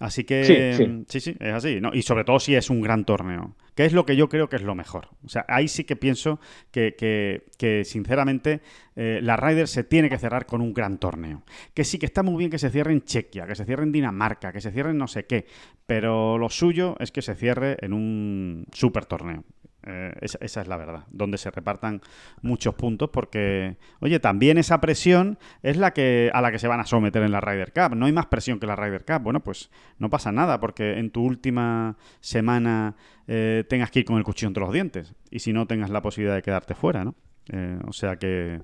Así 0.00 0.24
que 0.24 0.74
sí, 1.08 1.20
sí, 1.20 1.36
es 1.38 1.52
así. 1.52 1.78
¿no? 1.78 1.90
Y 1.92 2.00
sobre 2.00 2.24
todo 2.24 2.40
si 2.40 2.54
es 2.54 2.70
un 2.70 2.80
gran 2.80 3.04
torneo, 3.04 3.54
que 3.74 3.84
es 3.84 3.92
lo 3.92 4.06
que 4.06 4.16
yo 4.16 4.30
creo 4.30 4.48
que 4.48 4.56
es 4.56 4.62
lo 4.62 4.74
mejor. 4.74 5.08
O 5.22 5.28
sea, 5.28 5.44
ahí 5.46 5.68
sí 5.68 5.84
que 5.84 5.94
pienso 5.94 6.40
que, 6.70 6.94
que, 6.96 7.84
sinceramente 7.84 8.62
eh, 8.96 9.20
la 9.22 9.36
Ryder 9.36 9.68
se 9.68 9.84
tiene 9.84 10.08
que 10.08 10.18
cerrar 10.18 10.46
con 10.46 10.62
un 10.62 10.72
gran 10.72 10.96
torneo. 10.96 11.42
Que 11.74 11.84
sí 11.84 11.98
que 11.98 12.06
está 12.06 12.22
muy 12.22 12.38
bien 12.38 12.50
que 12.50 12.58
se 12.58 12.70
cierre 12.70 12.92
en 12.92 13.02
Chequia, 13.02 13.46
que 13.46 13.54
se 13.54 13.66
cierre 13.66 13.82
en 13.82 13.92
Dinamarca, 13.92 14.52
que 14.52 14.62
se 14.62 14.72
cierre 14.72 14.90
en 14.90 14.96
no 14.96 15.06
sé 15.06 15.26
qué, 15.26 15.44
pero 15.86 16.38
lo 16.38 16.48
suyo 16.48 16.96
es 16.98 17.12
que 17.12 17.20
se 17.20 17.34
cierre 17.34 17.76
en 17.82 17.92
un 17.92 18.66
super 18.72 19.04
torneo. 19.04 19.44
Eh, 19.82 20.12
esa, 20.20 20.60
es 20.60 20.68
la 20.68 20.76
verdad, 20.76 21.04
donde 21.10 21.38
se 21.38 21.50
repartan 21.50 22.02
muchos 22.42 22.74
puntos 22.74 23.08
porque, 23.10 23.78
oye, 24.00 24.20
también 24.20 24.58
esa 24.58 24.78
presión 24.80 25.38
es 25.62 25.78
la 25.78 25.92
que 25.92 26.30
a 26.34 26.42
la 26.42 26.52
que 26.52 26.58
se 26.58 26.68
van 26.68 26.80
a 26.80 26.84
someter 26.84 27.22
en 27.22 27.32
la 27.32 27.40
Ryder 27.40 27.72
Cup. 27.72 27.96
No 27.96 28.06
hay 28.06 28.12
más 28.12 28.26
presión 28.26 28.60
que 28.60 28.66
la 28.66 28.76
Ryder 28.76 29.04
Cup. 29.06 29.22
Bueno, 29.22 29.40
pues 29.40 29.70
no 29.98 30.10
pasa 30.10 30.32
nada 30.32 30.60
porque 30.60 30.98
en 30.98 31.10
tu 31.10 31.24
última 31.24 31.96
semana 32.20 32.94
eh, 33.26 33.64
tengas 33.68 33.90
que 33.90 34.00
ir 34.00 34.04
con 34.04 34.18
el 34.18 34.24
cuchillo 34.24 34.48
entre 34.48 34.62
los 34.62 34.72
dientes 34.72 35.14
y 35.30 35.38
si 35.38 35.52
no 35.52 35.66
tengas 35.66 35.88
la 35.88 36.02
posibilidad 36.02 36.34
de 36.34 36.42
quedarte 36.42 36.74
fuera, 36.74 37.02
¿no? 37.02 37.14
Eh, 37.48 37.78
o 37.86 37.92
sea 37.92 38.16
que, 38.16 38.60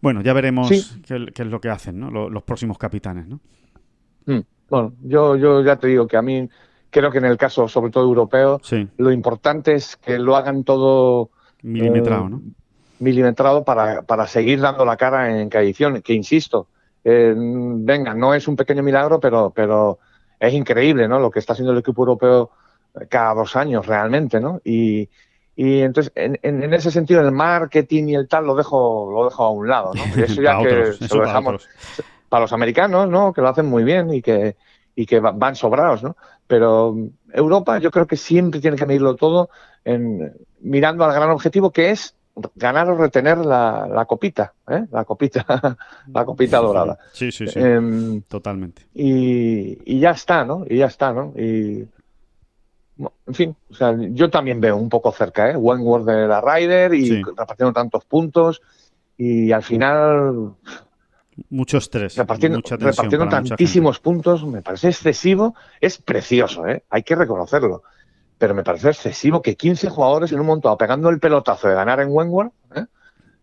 bueno, 0.00 0.22
ya 0.22 0.32
veremos 0.32 0.68
qué, 1.06 1.26
es 1.34 1.46
lo 1.46 1.60
que 1.60 1.70
hacen 1.70 1.98
¿no? 1.98 2.10
los, 2.10 2.42
próximos 2.44 2.78
capitanes, 2.78 3.26
¿no? 3.26 3.40
Mm, 4.26 4.40
bueno, 4.70 4.92
yo, 5.02 5.36
yo 5.36 5.64
ya 5.64 5.76
te 5.76 5.88
digo 5.88 6.06
que 6.06 6.16
a 6.16 6.22
mí 6.22 6.48
creo 6.90 7.10
que 7.10 7.18
en 7.18 7.24
el 7.26 7.36
caso, 7.36 7.68
sobre 7.68 7.90
todo 7.90 8.04
europeo, 8.04 8.60
lo 8.96 9.12
importante 9.12 9.74
es 9.74 9.96
que 9.96 10.18
lo 10.18 10.36
hagan 10.36 10.64
todo 10.64 11.30
milimetrado, 11.62 12.26
eh, 12.26 12.30
¿no? 12.30 12.42
Milimetrado 13.00 13.64
para, 13.64 14.02
para, 14.02 14.26
seguir 14.26 14.60
dando 14.60 14.84
la 14.84 14.96
cara 14.96 15.40
en 15.40 15.48
cada 15.48 15.64
edición, 15.64 16.02
que 16.02 16.14
insisto, 16.14 16.66
eh, 17.04 17.32
venga, 17.36 18.14
no 18.14 18.34
es 18.34 18.48
un 18.48 18.56
pequeño 18.56 18.82
milagro, 18.82 19.20
pero, 19.20 19.52
pero 19.54 19.98
es 20.40 20.52
increíble, 20.52 21.06
¿no? 21.06 21.18
Lo 21.20 21.30
que 21.30 21.38
está 21.38 21.52
haciendo 21.52 21.72
el 21.72 21.78
equipo 21.78 22.02
europeo 22.02 22.50
cada 23.08 23.34
dos 23.34 23.54
años 23.56 23.86
realmente, 23.86 24.40
¿no? 24.40 24.60
Y, 24.64 25.08
y 25.54 25.80
entonces, 25.80 26.12
en, 26.14 26.38
en, 26.42 26.72
ese 26.74 26.90
sentido, 26.90 27.20
el 27.20 27.32
marketing 27.32 28.08
y 28.08 28.14
el 28.14 28.28
tal 28.28 28.46
lo 28.46 28.54
dejo, 28.54 29.10
lo 29.12 29.24
dejo 29.24 29.44
a 29.44 29.50
un 29.50 29.68
lado, 29.68 29.92
¿no? 29.94 30.02
eso 30.22 30.42
ya 30.42 30.58
que 30.58 30.92
se 30.92 31.16
lo 31.16 31.24
dejamos 31.24 31.68
para, 32.28 32.42
los 32.42 32.52
americanos, 32.52 33.08
¿no? 33.08 33.32
Que 33.32 33.40
lo 33.40 33.48
hacen 33.48 33.66
muy 33.66 33.84
bien 33.84 34.12
y 34.12 34.22
que, 34.22 34.56
y 34.98 35.06
que 35.06 35.20
van 35.20 35.54
sobrados, 35.54 36.02
¿no? 36.02 36.16
Pero 36.48 36.96
Europa 37.32 37.78
yo 37.78 37.92
creo 37.92 38.08
que 38.08 38.16
siempre 38.16 38.60
tiene 38.60 38.76
que 38.76 38.84
medirlo 38.84 39.14
todo 39.14 39.48
en, 39.84 40.32
mirando 40.58 41.04
al 41.04 41.12
gran 41.12 41.30
objetivo 41.30 41.70
que 41.70 41.90
es 41.90 42.16
ganar 42.56 42.90
o 42.90 42.96
retener 42.96 43.38
la, 43.38 44.04
copita, 44.08 44.54
¿eh? 44.68 44.86
la 44.90 45.04
copita, 45.04 45.46
la 46.12 46.24
copita 46.24 46.58
dorada. 46.58 46.98
Sí, 47.12 47.30
sí, 47.30 47.46
sí. 47.46 47.60
Em, 47.60 48.22
Totalmente. 48.22 48.86
Y, 48.92 50.00
ya 50.00 50.10
está, 50.10 50.44
¿no? 50.44 50.64
Y 50.68 50.78
ya 50.78 50.86
está, 50.86 51.12
¿no? 51.12 51.32
Y 51.36 51.86
en 52.98 53.34
fin, 53.34 53.54
o 53.70 53.74
sea, 53.74 53.96
yo 53.96 54.28
también 54.30 54.60
veo 54.60 54.76
un 54.76 54.88
poco 54.88 55.12
cerca, 55.12 55.48
¿eh? 55.48 55.56
Wentworth 55.56 56.06
de 56.06 56.26
la 56.26 56.40
Ryder 56.40 56.92
y 56.94 57.22
repartiendo 57.22 57.72
tantos 57.72 58.04
puntos 58.04 58.62
y 59.16 59.52
al 59.52 59.62
final 59.62 60.54
mucho 61.50 61.78
estrés. 61.78 62.16
Repartiendo, 62.16 62.60
repartiendo 62.62 63.28
tantísimos 63.28 64.00
puntos 64.00 64.44
me 64.44 64.62
parece 64.62 64.88
excesivo. 64.88 65.54
Es 65.80 65.98
precioso, 65.98 66.66
¿eh? 66.66 66.84
hay 66.90 67.02
que 67.02 67.14
reconocerlo. 67.14 67.82
Pero 68.38 68.54
me 68.54 68.62
parece 68.62 68.90
excesivo 68.90 69.42
que 69.42 69.56
15 69.56 69.88
jugadores 69.90 70.32
en 70.32 70.40
un 70.40 70.46
montón 70.46 70.76
pegando 70.76 71.08
el 71.08 71.18
pelotazo 71.18 71.68
de 71.68 71.74
ganar 71.74 72.00
en 72.00 72.08
Wentworth 72.10 72.52
¿eh? 72.74 72.84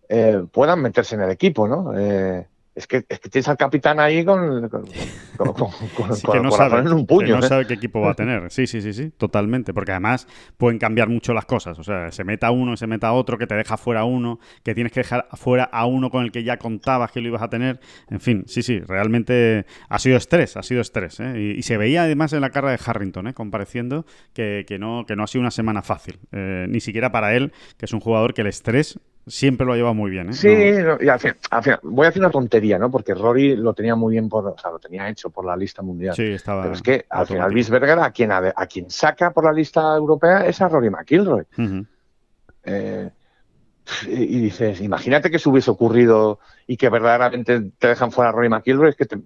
Eh, 0.08 0.44
puedan 0.52 0.82
meterse 0.82 1.16
en 1.16 1.22
el 1.22 1.32
equipo, 1.32 1.68
¿no? 1.68 1.98
Eh, 1.98 2.48
es 2.76 2.88
que, 2.88 3.06
es 3.08 3.20
que 3.22 3.30
tienes 3.30 3.48
al 3.48 3.56
capitán 3.56 4.02
ahí 4.02 4.26
con, 4.26 4.68
con, 4.68 4.86
que 6.32 6.40
no 6.42 6.52
sabe, 6.52 6.80
en 6.80 6.92
un 6.92 7.06
puño. 7.08 7.40
no 7.40 7.46
¿eh? 7.46 7.48
sabe 7.48 7.66
qué 7.66 7.76
equipo 7.76 8.02
va 8.02 8.12
a 8.12 8.14
tener. 8.16 8.52
Sí, 8.52 8.68
sí, 8.68 8.82
sí, 8.82 8.94
sí, 8.94 9.12
totalmente. 9.12 9.74
Porque 9.74 9.92
además 9.92 10.28
pueden 10.58 10.78
cambiar 10.78 11.08
mucho 11.08 11.34
las 11.34 11.46
cosas. 11.46 11.80
O 11.80 11.84
sea, 11.84 12.12
se 12.12 12.26
meta 12.26 12.52
uno, 12.52 12.76
se 12.76 12.86
meta 12.86 13.14
otro, 13.14 13.38
que 13.38 13.48
te 13.48 13.56
deja 13.56 13.78
fuera 13.78 14.04
uno, 14.04 14.40
que 14.64 14.76
tienes 14.76 14.92
que 14.92 15.00
dejar 15.00 15.28
fuera 15.34 15.64
a 15.64 15.86
uno 15.86 16.10
con 16.10 16.26
el 16.26 16.32
que 16.34 16.44
ya 16.44 16.58
contabas 16.58 17.12
que 17.12 17.22
lo 17.22 17.30
ibas 17.30 17.42
a 17.42 17.50
tener. 17.50 17.80
En 18.10 18.20
fin, 18.20 18.44
sí, 18.48 18.62
sí, 18.62 18.80
realmente 18.80 19.66
ha 19.88 20.00
sido 20.00 20.18
estrés, 20.18 20.58
ha 20.58 20.64
sido 20.64 20.82
estrés. 20.82 21.22
¿eh? 21.22 21.56
Y, 21.58 21.64
se 21.64 21.78
veía 21.78 22.04
además 22.04 22.34
en 22.34 22.42
la 22.42 22.50
cara 22.50 22.72
de 22.72 22.80
Harrington, 22.86 23.28
¿eh? 23.28 23.34
compareciendo, 23.34 24.06
que, 24.34 24.66
que, 24.68 24.78
no, 24.78 25.06
que 25.08 25.16
no 25.16 25.24
ha 25.24 25.28
sido 25.28 25.42
una 25.42 25.52
semana 25.52 25.82
fácil. 25.82 26.20
Eh, 26.34 26.68
ni 26.70 26.82
siquiera 26.82 27.12
para 27.12 27.36
él, 27.36 27.54
que 27.78 27.86
es 27.86 27.94
un 27.94 28.02
jugador 28.02 28.34
que 28.34 28.42
el 28.42 28.48
estrés 28.48 29.00
siempre 29.28 29.66
lo 29.66 29.74
ha 29.74 29.76
llevado 29.76 29.96
muy 29.96 30.12
bien. 30.12 30.30
¿eh? 30.30 30.34
Sí, 30.34 30.50
y 30.50 31.08
al 31.10 31.20
final, 31.20 31.80
voy 31.84 32.06
a 32.06 32.10
hacer 32.10 32.22
una 32.22 32.32
tontería, 32.32 32.78
¿no? 32.78 32.92
Porque 32.92 33.14
Rory 33.14 33.56
lo 33.56 33.74
tenía 33.74 33.96
muy 33.96 34.14
bien, 34.14 34.30
por, 34.30 34.48
o 34.48 34.58
sea, 34.58 34.72
lo 34.72 34.80
tenía 34.80 35.10
hecho 35.10 35.30
por 35.30 35.46
la 35.46 35.56
lista 35.56 35.82
mundial. 35.82 36.16
Sí, 36.16 36.24
estaba. 36.24 36.64
Pero 36.64 36.74
es 36.76 36.82
que 36.82 37.06
al 37.10 37.28
final 37.28 37.54
Bisberger 37.54 38.00
a 38.00 38.12
quien, 38.12 38.32
a, 38.32 38.54
quien 38.68 38.90
saca 38.90 39.32
por 39.32 39.46
la 39.46 39.52
lista 39.52 39.96
europea 39.96 40.46
es 40.46 40.62
a 40.62 40.68
Rory 40.68 40.90
McIlroy. 40.90 41.46
Eh, 42.64 43.10
y 44.08 44.40
dices, 44.40 44.82
imagínate 44.82 45.30
que 45.30 45.38
se 45.38 45.48
hubiese 45.50 45.70
ocurrido 45.70 46.40
y 46.66 46.78
que 46.78 46.90
verdaderamente 46.90 47.72
te 47.78 47.88
dejan 47.88 48.12
fuera 48.12 48.30
a 48.30 48.34
Rory 48.34 48.50
McIlroy, 48.50 48.90
es 48.90 48.96
que 48.96 49.06
te, 49.06 49.20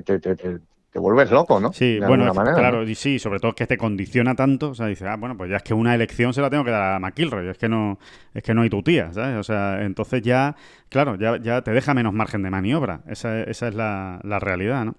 te 0.00 0.60
vuelves 0.98 1.30
loco, 1.30 1.60
¿no? 1.60 1.72
Sí, 1.72 1.98
bueno, 2.00 2.32
claro, 2.32 2.82
y 2.82 2.94
sí, 2.94 3.18
sobre 3.18 3.40
todo 3.40 3.54
que 3.54 3.66
te 3.66 3.76
condiciona 3.76 4.34
tanto, 4.34 4.70
o 4.70 4.74
sea, 4.74 4.86
dices, 4.86 5.08
ah, 5.08 5.16
bueno, 5.16 5.36
pues 5.36 5.50
ya 5.50 5.56
es 5.56 5.62
que 5.62 5.74
una 5.74 5.94
elección 5.94 6.32
se 6.32 6.40
la 6.40 6.50
tengo 6.50 6.64
que 6.64 6.70
dar 6.70 6.94
a 6.94 6.98
McIlroy, 6.98 7.48
es 7.48 7.58
que 7.58 7.68
no, 7.68 7.98
es 8.34 8.42
que 8.42 8.54
no 8.54 8.62
hay 8.62 8.70
tu 8.70 8.82
tía, 8.82 9.12
¿sabes? 9.12 9.36
O 9.38 9.42
sea, 9.42 9.82
entonces 9.82 10.22
ya, 10.22 10.56
claro, 10.88 11.16
ya, 11.16 11.38
ya 11.38 11.62
te 11.62 11.70
deja 11.72 11.94
menos 11.94 12.12
margen 12.12 12.42
de 12.42 12.50
maniobra, 12.50 13.00
esa, 13.08 13.42
esa 13.42 13.68
es 13.68 13.74
la, 13.74 14.20
realidad, 14.40 14.84
¿no? 14.84 14.94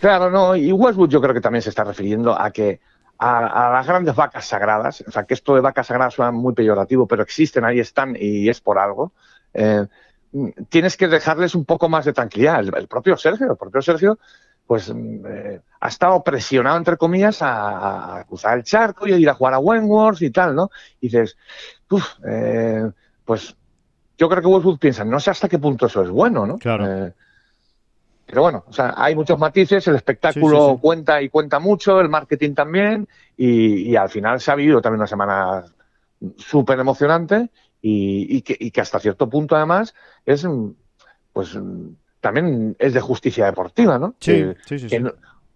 Claro, 0.00 0.30
no, 0.30 0.54
y 0.54 0.72
Westwood 0.72 1.10
yo 1.10 1.20
creo 1.20 1.34
que 1.34 1.40
también 1.40 1.62
se 1.62 1.70
está 1.70 1.84
refiriendo 1.84 2.40
a 2.40 2.50
que 2.50 2.80
a, 3.18 3.70
las 3.72 3.86
grandes 3.86 4.14
vacas 4.14 4.46
sagradas, 4.46 5.04
o 5.06 5.10
sea, 5.10 5.24
que 5.24 5.34
esto 5.34 5.54
de 5.54 5.60
vacas 5.60 5.88
sagradas 5.88 6.14
suena 6.14 6.30
muy 6.30 6.54
peyorativo, 6.54 7.06
pero 7.06 7.22
existen, 7.22 7.64
ahí 7.64 7.80
están 7.80 8.16
y 8.18 8.48
es 8.48 8.60
por 8.60 8.78
algo. 8.78 9.12
Eh, 9.54 9.86
tienes 10.68 10.96
que 10.96 11.08
dejarles 11.08 11.54
un 11.54 11.64
poco 11.64 11.88
más 11.88 12.04
de 12.04 12.12
tranquilidad. 12.12 12.60
El, 12.60 12.72
el 12.76 12.86
propio 12.86 13.16
Sergio, 13.16 13.50
el 13.50 13.56
propio 13.56 13.82
Sergio 13.82 14.18
pues 14.68 14.94
mm, 14.94 15.26
eh, 15.26 15.60
ha 15.80 15.88
estado 15.88 16.22
presionado, 16.22 16.76
entre 16.76 16.98
comillas, 16.98 17.38
a, 17.40 18.22
cruzar 18.28 18.58
el 18.58 18.64
charco 18.64 19.08
y 19.08 19.12
a 19.12 19.16
ir 19.16 19.28
a 19.28 19.34
jugar 19.34 19.54
a 19.54 19.58
Wentworth 19.58 20.20
y 20.20 20.30
tal, 20.30 20.54
¿no? 20.54 20.70
Y 21.00 21.08
dices, 21.08 21.38
uff, 21.90 22.06
eh, 22.28 22.88
pues 23.24 23.56
yo 24.18 24.28
creo 24.28 24.42
que 24.42 24.48
Westwood 24.48 24.78
piensa, 24.78 25.04
no 25.06 25.18
sé 25.20 25.30
hasta 25.30 25.48
qué 25.48 25.58
punto 25.58 25.86
eso 25.86 26.02
es 26.02 26.10
bueno, 26.10 26.46
¿no? 26.46 26.58
Claro. 26.58 26.86
Eh, 26.86 27.14
pero 28.26 28.42
bueno, 28.42 28.64
o 28.68 28.72
sea, 28.72 28.92
hay 28.94 29.14
muchos 29.14 29.38
matices, 29.38 29.88
el 29.88 29.96
espectáculo 29.96 30.78
cuenta 30.82 31.22
y 31.22 31.30
cuenta 31.30 31.58
mucho, 31.58 31.98
el 31.98 32.10
marketing 32.10 32.52
también, 32.52 33.08
y, 33.38 33.96
al 33.96 34.10
final 34.10 34.38
se 34.38 34.50
ha 34.50 34.54
vivido 34.54 34.82
también 34.82 35.00
una 35.00 35.06
semana 35.06 35.64
súper 36.36 36.78
emocionante 36.78 37.48
y, 37.80 38.42
que, 38.42 38.54
y, 38.60 38.70
que, 38.70 38.82
hasta 38.82 39.00
cierto 39.00 39.30
punto 39.30 39.56
además 39.56 39.94
es, 40.26 40.46
pues 41.32 41.56
también 42.20 42.76
es 42.78 42.94
de 42.94 43.00
justicia 43.00 43.46
deportiva, 43.46 43.98
¿no? 43.98 44.14
Sí, 44.20 44.44
sí, 44.66 44.78
sí. 44.78 44.96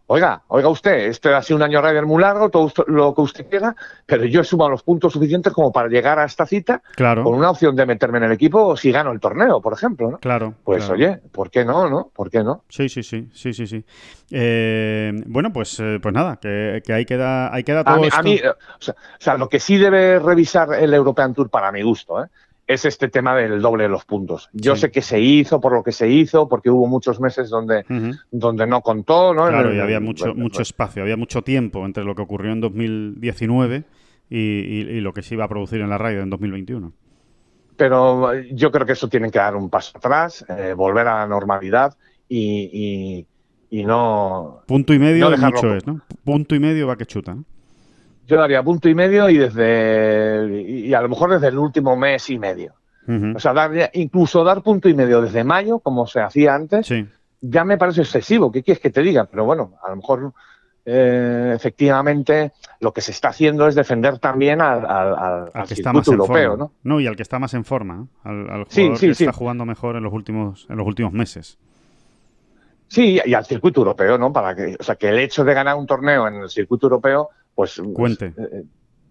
oiga, 0.06 0.42
oiga 0.48 0.68
usted, 0.68 1.06
este 1.06 1.32
ha 1.32 1.42
sido 1.42 1.56
un 1.56 1.62
año 1.62 1.80
Ryder 1.80 2.04
muy 2.04 2.20
largo, 2.20 2.50
todo 2.50 2.70
lo 2.86 3.14
que 3.14 3.20
usted 3.22 3.48
quiera, 3.48 3.74
pero 4.06 4.24
yo 4.24 4.42
he 4.42 4.44
sumado 4.44 4.70
los 4.70 4.82
puntos 4.82 5.12
suficientes 5.12 5.52
como 5.52 5.72
para 5.72 5.88
llegar 5.88 6.18
a 6.18 6.24
esta 6.24 6.46
cita 6.46 6.82
claro. 6.94 7.24
con 7.24 7.34
una 7.34 7.50
opción 7.50 7.74
de 7.74 7.86
meterme 7.86 8.18
en 8.18 8.24
el 8.24 8.32
equipo 8.32 8.76
si 8.76 8.92
gano 8.92 9.10
el 9.10 9.20
torneo, 9.20 9.60
por 9.60 9.72
ejemplo, 9.72 10.10
¿no? 10.10 10.18
Claro. 10.18 10.54
Pues 10.64 10.88
oye, 10.90 11.20
¿por 11.32 11.50
qué 11.50 11.64
no, 11.64 11.88
no? 11.88 12.10
¿Por 12.14 12.30
qué 12.30 12.44
no? 12.44 12.64
Sí, 12.68 12.88
sí, 12.88 13.02
sí, 13.02 13.28
sí, 13.32 13.52
sí, 13.52 13.66
sí. 13.66 13.84
Eh, 14.30 15.12
bueno, 15.26 15.52
pues, 15.52 15.80
eh, 15.80 15.98
pues 16.00 16.14
nada, 16.14 16.36
que, 16.36 16.82
que, 16.84 16.92
ahí 16.92 17.04
queda, 17.04 17.52
ahí 17.52 17.64
queda 17.64 17.82
todo 17.82 18.02
a 18.02 18.06
esto. 18.06 18.22
mí, 18.22 18.38
o, 18.38 18.82
sea, 18.82 18.94
o 18.94 19.20
sea, 19.22 19.36
lo 19.36 19.48
que 19.48 19.60
sí 19.60 19.78
debe 19.78 20.18
revisar 20.18 20.74
el 20.74 20.94
European 20.94 21.34
Tour 21.34 21.50
para 21.50 21.72
mi 21.72 21.82
gusto, 21.82 22.22
¿eh? 22.22 22.28
Es 22.66 22.84
este 22.84 23.08
tema 23.08 23.34
del 23.34 23.60
doble 23.60 23.84
de 23.84 23.88
los 23.88 24.04
puntos. 24.04 24.48
Yo 24.52 24.76
sé 24.76 24.90
que 24.90 25.02
se 25.02 25.20
hizo 25.20 25.60
por 25.60 25.72
lo 25.72 25.82
que 25.82 25.92
se 25.92 26.08
hizo, 26.08 26.48
porque 26.48 26.70
hubo 26.70 26.86
muchos 26.86 27.20
meses 27.20 27.50
donde, 27.50 27.84
donde 28.30 28.66
no 28.66 28.80
contó, 28.80 29.34
¿no? 29.34 29.48
Claro, 29.48 29.74
y 29.74 29.80
había 29.80 30.00
mucho, 30.00 30.34
mucho 30.34 30.62
espacio, 30.62 31.02
había 31.02 31.16
mucho 31.16 31.42
tiempo 31.42 31.84
entre 31.84 32.04
lo 32.04 32.14
que 32.14 32.22
ocurrió 32.22 32.52
en 32.52 32.60
2019 32.60 33.84
y, 34.30 35.00
lo 35.00 35.12
que 35.12 35.22
se 35.22 35.34
iba 35.34 35.44
a 35.44 35.48
producir 35.48 35.80
en 35.80 35.90
la 35.90 35.98
radio 35.98 36.22
en 36.22 36.30
2021. 36.30 36.92
Pero 37.76 38.34
yo 38.34 38.70
creo 38.70 38.86
que 38.86 38.92
eso 38.92 39.08
tiene 39.08 39.30
que 39.30 39.38
dar 39.38 39.56
un 39.56 39.68
paso 39.68 39.98
atrás, 39.98 40.44
eh, 40.48 40.74
volver 40.74 41.08
a 41.08 41.18
la 41.20 41.26
normalidad 41.26 41.96
y, 42.28 43.26
no... 43.70 44.62
Punto 44.66 44.94
y 44.94 44.98
medio 44.98 45.30
mucho 45.36 45.74
es, 45.74 45.86
¿no? 45.86 46.00
Punto 46.24 46.54
y 46.54 46.60
medio 46.60 46.86
va 46.86 46.96
que 46.96 47.06
chuta, 47.06 47.34
¿no? 47.34 47.44
Yo 48.26 48.36
daría 48.36 48.62
punto 48.62 48.88
y 48.88 48.94
medio 48.94 49.28
y 49.28 49.38
desde 49.38 50.62
y 50.62 50.94
a 50.94 51.00
lo 51.00 51.08
mejor 51.08 51.32
desde 51.32 51.48
el 51.48 51.58
último 51.58 51.96
mes 51.96 52.30
y 52.30 52.38
medio. 52.38 52.74
O 53.34 53.40
sea, 53.40 53.52
dar, 53.52 53.90
incluso 53.94 54.44
dar 54.44 54.62
punto 54.62 54.88
y 54.88 54.94
medio 54.94 55.20
desde 55.20 55.42
mayo, 55.42 55.80
como 55.80 56.06
se 56.06 56.20
hacía 56.20 56.54
antes, 56.54 56.88
ya 57.40 57.64
me 57.64 57.76
parece 57.76 58.02
excesivo. 58.02 58.52
¿Qué 58.52 58.62
quieres 58.62 58.80
que 58.80 58.90
te 58.90 59.02
diga? 59.02 59.24
Pero 59.24 59.44
bueno, 59.44 59.72
a 59.82 59.90
lo 59.90 59.96
mejor 59.96 60.32
eh, 60.84 61.52
efectivamente 61.54 62.52
lo 62.80 62.92
que 62.92 63.00
se 63.00 63.12
está 63.12 63.28
haciendo 63.28 63.66
es 63.68 63.74
defender 63.74 64.18
también 64.18 64.60
al, 64.60 64.84
al, 64.86 65.66
que 65.66 65.74
está 65.74 65.92
más 65.92 66.06
europeo, 66.08 66.56
¿no? 66.56 66.72
¿no? 66.82 67.00
y 67.00 67.06
al 67.06 67.14
que 67.14 67.22
está 67.22 67.38
más 67.38 67.54
en 67.54 67.64
forma, 67.64 68.06
al, 68.24 68.64
jugador 68.64 68.98
que 68.98 69.10
está 69.10 69.32
jugando 69.32 69.64
mejor 69.64 69.96
en 69.96 70.02
los 70.02 70.12
últimos 70.12 70.66
en 70.68 70.76
los 70.76 70.86
últimos 70.86 71.12
meses. 71.12 71.58
Sí, 72.88 73.20
y 73.24 73.32
al 73.32 73.46
circuito 73.46 73.80
europeo, 73.80 74.18
¿no? 74.18 74.32
Para 74.32 74.54
que, 74.54 74.76
o 74.78 74.82
sea, 74.82 74.96
que 74.96 75.08
el 75.08 75.18
hecho 75.18 75.44
de 75.44 75.54
ganar 75.54 75.76
un 75.76 75.86
torneo 75.86 76.28
en 76.28 76.34
el 76.34 76.50
circuito 76.50 76.86
europeo, 76.86 77.30
pues 77.62 77.80
cuente. 77.94 78.34
Eh, 78.36 78.64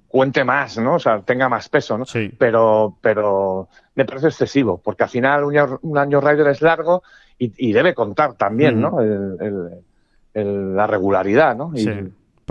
cuente 0.09 0.43
más, 0.43 0.77
¿no? 0.77 0.95
O 0.95 0.99
sea, 0.99 1.21
tenga 1.21 1.47
más 1.47 1.69
peso, 1.69 1.97
¿no? 1.97 2.05
Sí. 2.05 2.29
Pero, 2.37 2.97
pero 2.99 3.69
me 3.95 4.03
parece 4.03 4.27
excesivo, 4.27 4.77
porque 4.83 5.03
al 5.03 5.09
final 5.09 5.45
un 5.45 5.57
año, 5.57 5.79
un 5.83 5.97
año 5.97 6.19
Rider 6.19 6.47
es 6.47 6.61
largo 6.61 7.01
y, 7.37 7.71
debe 7.71 7.95
contar 7.95 8.33
también, 8.33 8.79
¿no? 8.79 8.99
la 10.33 10.87
regularidad, 10.87 11.55
¿no? 11.55 11.71
sí. 11.75 11.89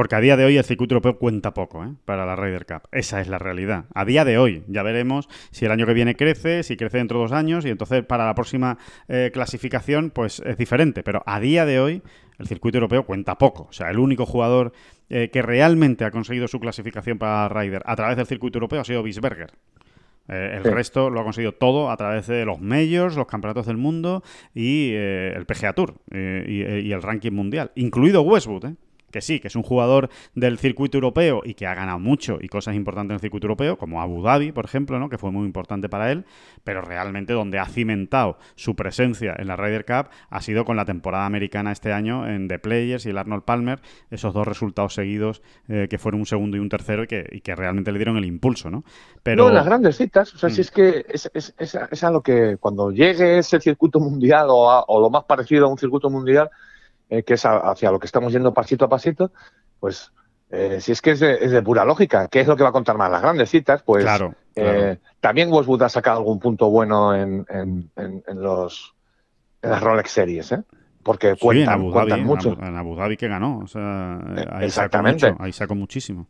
Porque 0.01 0.16
a 0.16 0.20
día 0.20 0.38
de 0.38 0.46
hoy 0.46 0.57
el 0.57 0.64
circuito 0.64 0.94
europeo 0.94 1.18
cuenta 1.18 1.53
poco 1.53 1.84
¿eh? 1.84 1.92
para 2.07 2.24
la 2.24 2.34
Ryder 2.34 2.64
Cup. 2.64 2.88
Esa 2.90 3.20
es 3.20 3.28
la 3.28 3.38
realidad. 3.38 3.84
A 3.94 4.07
día 4.07 4.24
de 4.24 4.38
hoy, 4.38 4.64
ya 4.66 4.82
veremos 4.82 5.28
si 5.51 5.66
el 5.66 5.72
año 5.72 5.84
que 5.84 5.92
viene 5.92 6.16
crece, 6.16 6.62
si 6.62 6.78
crece 6.78 6.96
dentro 6.96 7.18
de 7.18 7.24
dos 7.24 7.32
años, 7.32 7.66
y 7.66 7.68
entonces 7.68 8.03
para 8.07 8.24
la 8.24 8.34
próxima 8.34 8.78
eh, 9.09 9.28
clasificación, 9.30 10.09
pues 10.09 10.40
es 10.46 10.57
diferente. 10.57 11.03
Pero 11.03 11.22
a 11.26 11.38
día 11.38 11.66
de 11.66 11.80
hoy, 11.80 12.03
el 12.38 12.46
circuito 12.46 12.78
europeo 12.78 13.05
cuenta 13.05 13.36
poco. 13.36 13.66
O 13.68 13.72
sea, 13.74 13.90
el 13.90 13.98
único 13.98 14.24
jugador 14.24 14.72
eh, 15.11 15.28
que 15.30 15.42
realmente 15.42 16.07
ha 16.07 16.11
conseguido 16.11 16.48
su 16.48 16.61
clasificación 16.61 17.18
para 17.18 17.51
Ryder 17.51 17.82
a 17.84 17.94
través 17.94 18.16
del 18.16 18.26
circuito 18.26 18.57
europeo 18.57 18.80
ha 18.80 18.84
sido 18.84 19.03
Wiesberger. 19.03 19.51
el 20.28 20.64
resto 20.64 21.11
lo 21.11 21.20
ha 21.20 21.24
conseguido 21.24 21.53
todo 21.53 21.90
a 21.90 21.96
través 21.98 22.26
de 22.26 22.46
los 22.46 22.59
majors, 22.59 23.16
los 23.16 23.26
campeonatos 23.26 23.66
del 23.66 23.76
mundo 23.76 24.22
y 24.55 24.94
el 24.94 25.44
PGA 25.44 25.74
Tour 25.74 25.96
y, 26.11 26.62
y, 26.62 26.90
el 26.90 27.03
ranking 27.03 27.32
mundial, 27.32 27.70
incluido 27.74 28.22
Westwood. 28.22 28.76
Que 29.11 29.20
sí, 29.20 29.40
que 29.40 29.48
es 29.48 29.56
un 29.56 29.62
jugador 29.62 30.11
del 30.34 30.58
circuito 30.58 30.96
europeo 30.96 31.42
y 31.44 31.54
que 31.54 31.66
ha 31.66 31.74
ganado 31.74 31.98
mucho 31.98 32.38
y 32.40 32.48
cosas 32.48 32.74
importantes 32.74 33.11
en 33.11 33.14
el 33.16 33.20
circuito 33.20 33.46
europeo, 33.46 33.76
como 33.76 34.00
Abu 34.00 34.22
Dhabi, 34.22 34.52
por 34.52 34.64
ejemplo, 34.64 34.98
¿no? 34.98 35.08
que 35.08 35.18
fue 35.18 35.30
muy 35.30 35.46
importante 35.46 35.88
para 35.88 36.11
él, 36.12 36.24
pero 36.64 36.80
realmente 36.82 37.32
donde 37.32 37.58
ha 37.58 37.66
cimentado 37.66 38.38
su 38.54 38.76
presencia 38.76 39.34
en 39.38 39.48
la 39.48 39.56
Ryder 39.56 39.84
Cup 39.84 40.11
ha 40.28 40.40
sido 40.40 40.64
con 40.64 40.76
la 40.76 40.84
temporada 40.84 41.26
americana 41.26 41.72
este 41.72 41.92
año 41.92 42.26
en 42.26 42.48
The 42.48 42.58
Players 42.58 43.06
y 43.06 43.11
el 43.11 43.18
Arnold 43.18 43.44
Palmer, 43.44 43.80
esos 44.11 44.34
dos 44.34 44.46
resultados 44.46 44.94
seguidos 44.94 45.42
eh, 45.68 45.88
que 45.88 45.98
fueron 45.98 46.20
un 46.20 46.26
segundo 46.26 46.56
y 46.56 46.61
un 46.61 46.68
tercero 46.68 47.04
y 47.04 47.06
que, 47.06 47.40
que, 47.42 47.54
realmente 47.54 47.92
le 47.92 47.98
dieron 47.98 48.16
el 48.16 48.24
impulso, 48.24 48.70
¿no? 48.70 48.84
Pero... 49.22 49.48
No, 49.48 49.54
las 49.54 49.66
grandes 49.66 49.96
citas, 49.96 50.34
o 50.34 50.38
sea, 50.38 50.48
si 50.50 50.58
mm. 50.58 50.61
es 50.61 50.70
que 50.70 51.04
es, 51.08 51.30
es, 51.34 51.54
es, 51.58 52.04
a 52.04 52.11
lo 52.11 52.22
que 52.22 52.56
cuando 52.58 52.90
llegue 52.90 53.38
ese 53.38 53.61
circuito 53.61 54.00
mundial 54.00 54.46
o, 54.48 54.84
o 54.86 55.00
lo 55.00 55.11
más 55.11 55.24
parecido 55.24 55.66
a 55.66 55.68
un 55.68 55.78
circuito 55.78 56.08
mundial, 56.08 56.50
eh, 57.11 57.24
que 57.24 57.34
es 57.34 57.44
hacia 57.44 57.90
lo 57.90 57.98
que 57.98 58.06
estamos 58.06 58.32
yendo 58.32 58.54
pasito 58.54 58.84
a 58.84 58.88
pasito, 58.88 59.32
pues 59.80 60.12
eh, 60.50 60.80
si 60.80 60.92
es 60.92 61.02
que 61.02 61.11
es 61.12 61.20
de, 61.20 61.62
pura 61.62 61.84
lógica, 61.84 62.28
¿qué 62.28 62.40
es 62.40 62.46
lo 62.46 62.56
que 62.56 62.62
va 62.62 62.70
a 62.70 62.72
contar 62.72 62.96
más? 62.96 63.11
Las 63.11 63.22
grandes 63.22 63.50
citas, 63.50 63.82
pues 63.82 64.06
eh, 64.56 64.98
también 65.20 65.52
Westwood 65.52 65.82
ha 65.82 65.88
sacado 65.88 66.18
algún 66.18 66.38
punto 66.38 66.70
bueno 66.70 67.14
en, 67.14 67.44
en, 67.48 67.90
en, 67.96 68.42
los 68.42 68.94
en 69.62 69.70
las 69.70 69.80
Rolex 69.80 70.11
Series, 70.11 70.52
¿eh? 70.52 70.62
porque 71.02 71.36
cuentan, 71.36 71.80
mucho. 71.80 72.56
En 72.61 72.76
Abu, 72.76 72.96
Dhabi 72.96 73.16
que 73.16 73.28
ganó, 73.28 73.58
o 73.58 73.66
sea, 73.66 74.18
ahí 74.50 74.66
Exactamente. 74.66 75.28
Sacó 75.28 75.42
ahí 75.42 75.52
sacó 75.52 75.74
muchísimo. 75.74 76.26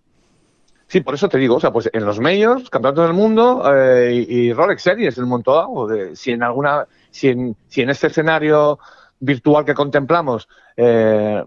Sí, 0.87 1.01
por 1.01 1.15
eso 1.15 1.29
te 1.29 1.39
digo, 1.39 1.57
o 1.57 1.61
sea, 1.61 1.73
pues 1.73 1.89
en 1.93 2.05
los 2.05 2.21
medios, 2.21 2.69
campeonatos 2.69 3.07
del 3.07 3.15
mundo 3.15 3.63
y, 4.11 4.53
Rolex 4.53 4.83
Series, 4.83 5.17
el 5.19 5.27
montón, 5.27 5.89
de, 5.89 6.17
si 6.17 6.33
en 6.33 6.43
alguna, 6.43 6.87
si 7.11 7.29
en, 7.29 7.57
si 7.69 7.83
en 7.83 7.91
este 7.91 8.09
escenario 8.09 8.79
virtual 9.21 9.65
que 9.65 9.75
contemplamos 9.75 10.49
eh, 10.77 11.45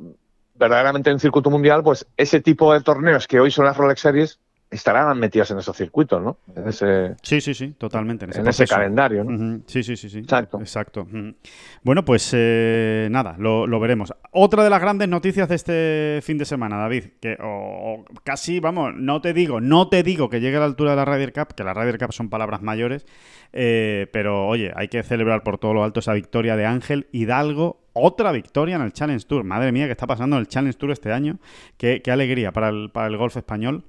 verdaderamente 0.55 1.09
en 1.09 1.19
circuito 1.19 1.49
mundial, 1.49 1.83
pues 1.83 2.05
ese 2.15 2.39
tipo 2.39 2.73
de 2.73 2.81
torneos 2.81 3.27
que 3.27 3.39
hoy 3.39 3.51
son 3.51 3.65
las 3.65 3.75
Rolex 3.75 4.01
Series 4.01 4.39
estarán 4.73 5.17
metidos 5.19 5.51
en 5.51 5.59
esos 5.59 5.75
circuitos, 5.75 6.21
¿no? 6.21 6.37
En 6.55 6.67
ese, 6.67 7.15
sí, 7.21 7.41
sí, 7.41 7.53
sí, 7.53 7.69
totalmente. 7.77 8.25
En 8.25 8.47
ese, 8.47 8.65
calendario, 8.65 9.23
¿no? 9.23 9.61
Sí, 9.67 9.83
sí, 9.83 9.95
sí, 9.95 10.09
sí. 10.09 10.19
Exacto. 10.19 10.59
Exacto. 10.59 11.07
Bueno, 11.83 12.03
pues 12.03 12.31
eh, 12.33 13.07
nada, 13.11 13.35
lo, 13.37 13.79
veremos. 13.79 14.13
Otra 14.31 14.63
de 14.63 14.69
las 14.69 14.81
grandes 14.81 15.07
noticias 15.07 15.47
de 15.49 15.55
este 15.55 16.19
fin 16.23 16.37
de 16.37 16.45
semana, 16.45 16.77
David, 16.77 17.05
que 17.19 17.37
o, 17.41 18.03
casi, 18.23 18.59
vamos, 18.59 18.93
no 18.95 19.21
te 19.21 19.33
digo, 19.33 19.61
no 19.61 19.89
te 19.89 20.03
digo 20.03 20.29
que 20.29 20.41
llegue 20.41 20.57
a 20.57 20.61
la 20.61 20.65
altura 20.65 20.91
de 20.91 20.97
la 20.97 21.05
Ryder 21.05 21.33
Cup, 21.33 21.55
que 21.55 21.63
la 21.63 21.73
Ryder 21.73 21.97
Cup 21.97 22.13
son 22.13 22.29
palabras 22.29 22.61
mayores, 22.61 23.05
eh, 23.51 24.07
pero 24.11 24.47
oye, 24.47 24.71
hay 24.75 24.87
que 24.87 25.03
celebrar 25.03 25.43
por 25.43 25.57
todo 25.57 25.73
lo 25.73 25.83
alto 25.83 25.99
esa 25.99 26.13
victoria 26.13 26.55
de 26.55 26.65
Ángel 26.65 27.07
Hidalgo 27.11 27.83
otra 27.93 28.31
victoria 28.31 28.75
en 28.75 28.81
el 28.81 28.91
Challenge 28.91 29.25
Tour. 29.25 29.43
Madre 29.43 29.71
mía, 29.71 29.85
¿qué 29.85 29.91
está 29.91 30.07
pasando 30.07 30.35
en 30.35 30.41
el 30.41 30.47
Challenge 30.47 30.77
Tour 30.77 30.91
este 30.91 31.11
año? 31.11 31.37
Qué, 31.77 32.01
qué 32.01 32.11
alegría 32.11 32.51
para 32.51 32.69
el, 32.69 32.89
para 32.91 33.07
el 33.07 33.17
golf 33.17 33.37
español. 33.37 33.85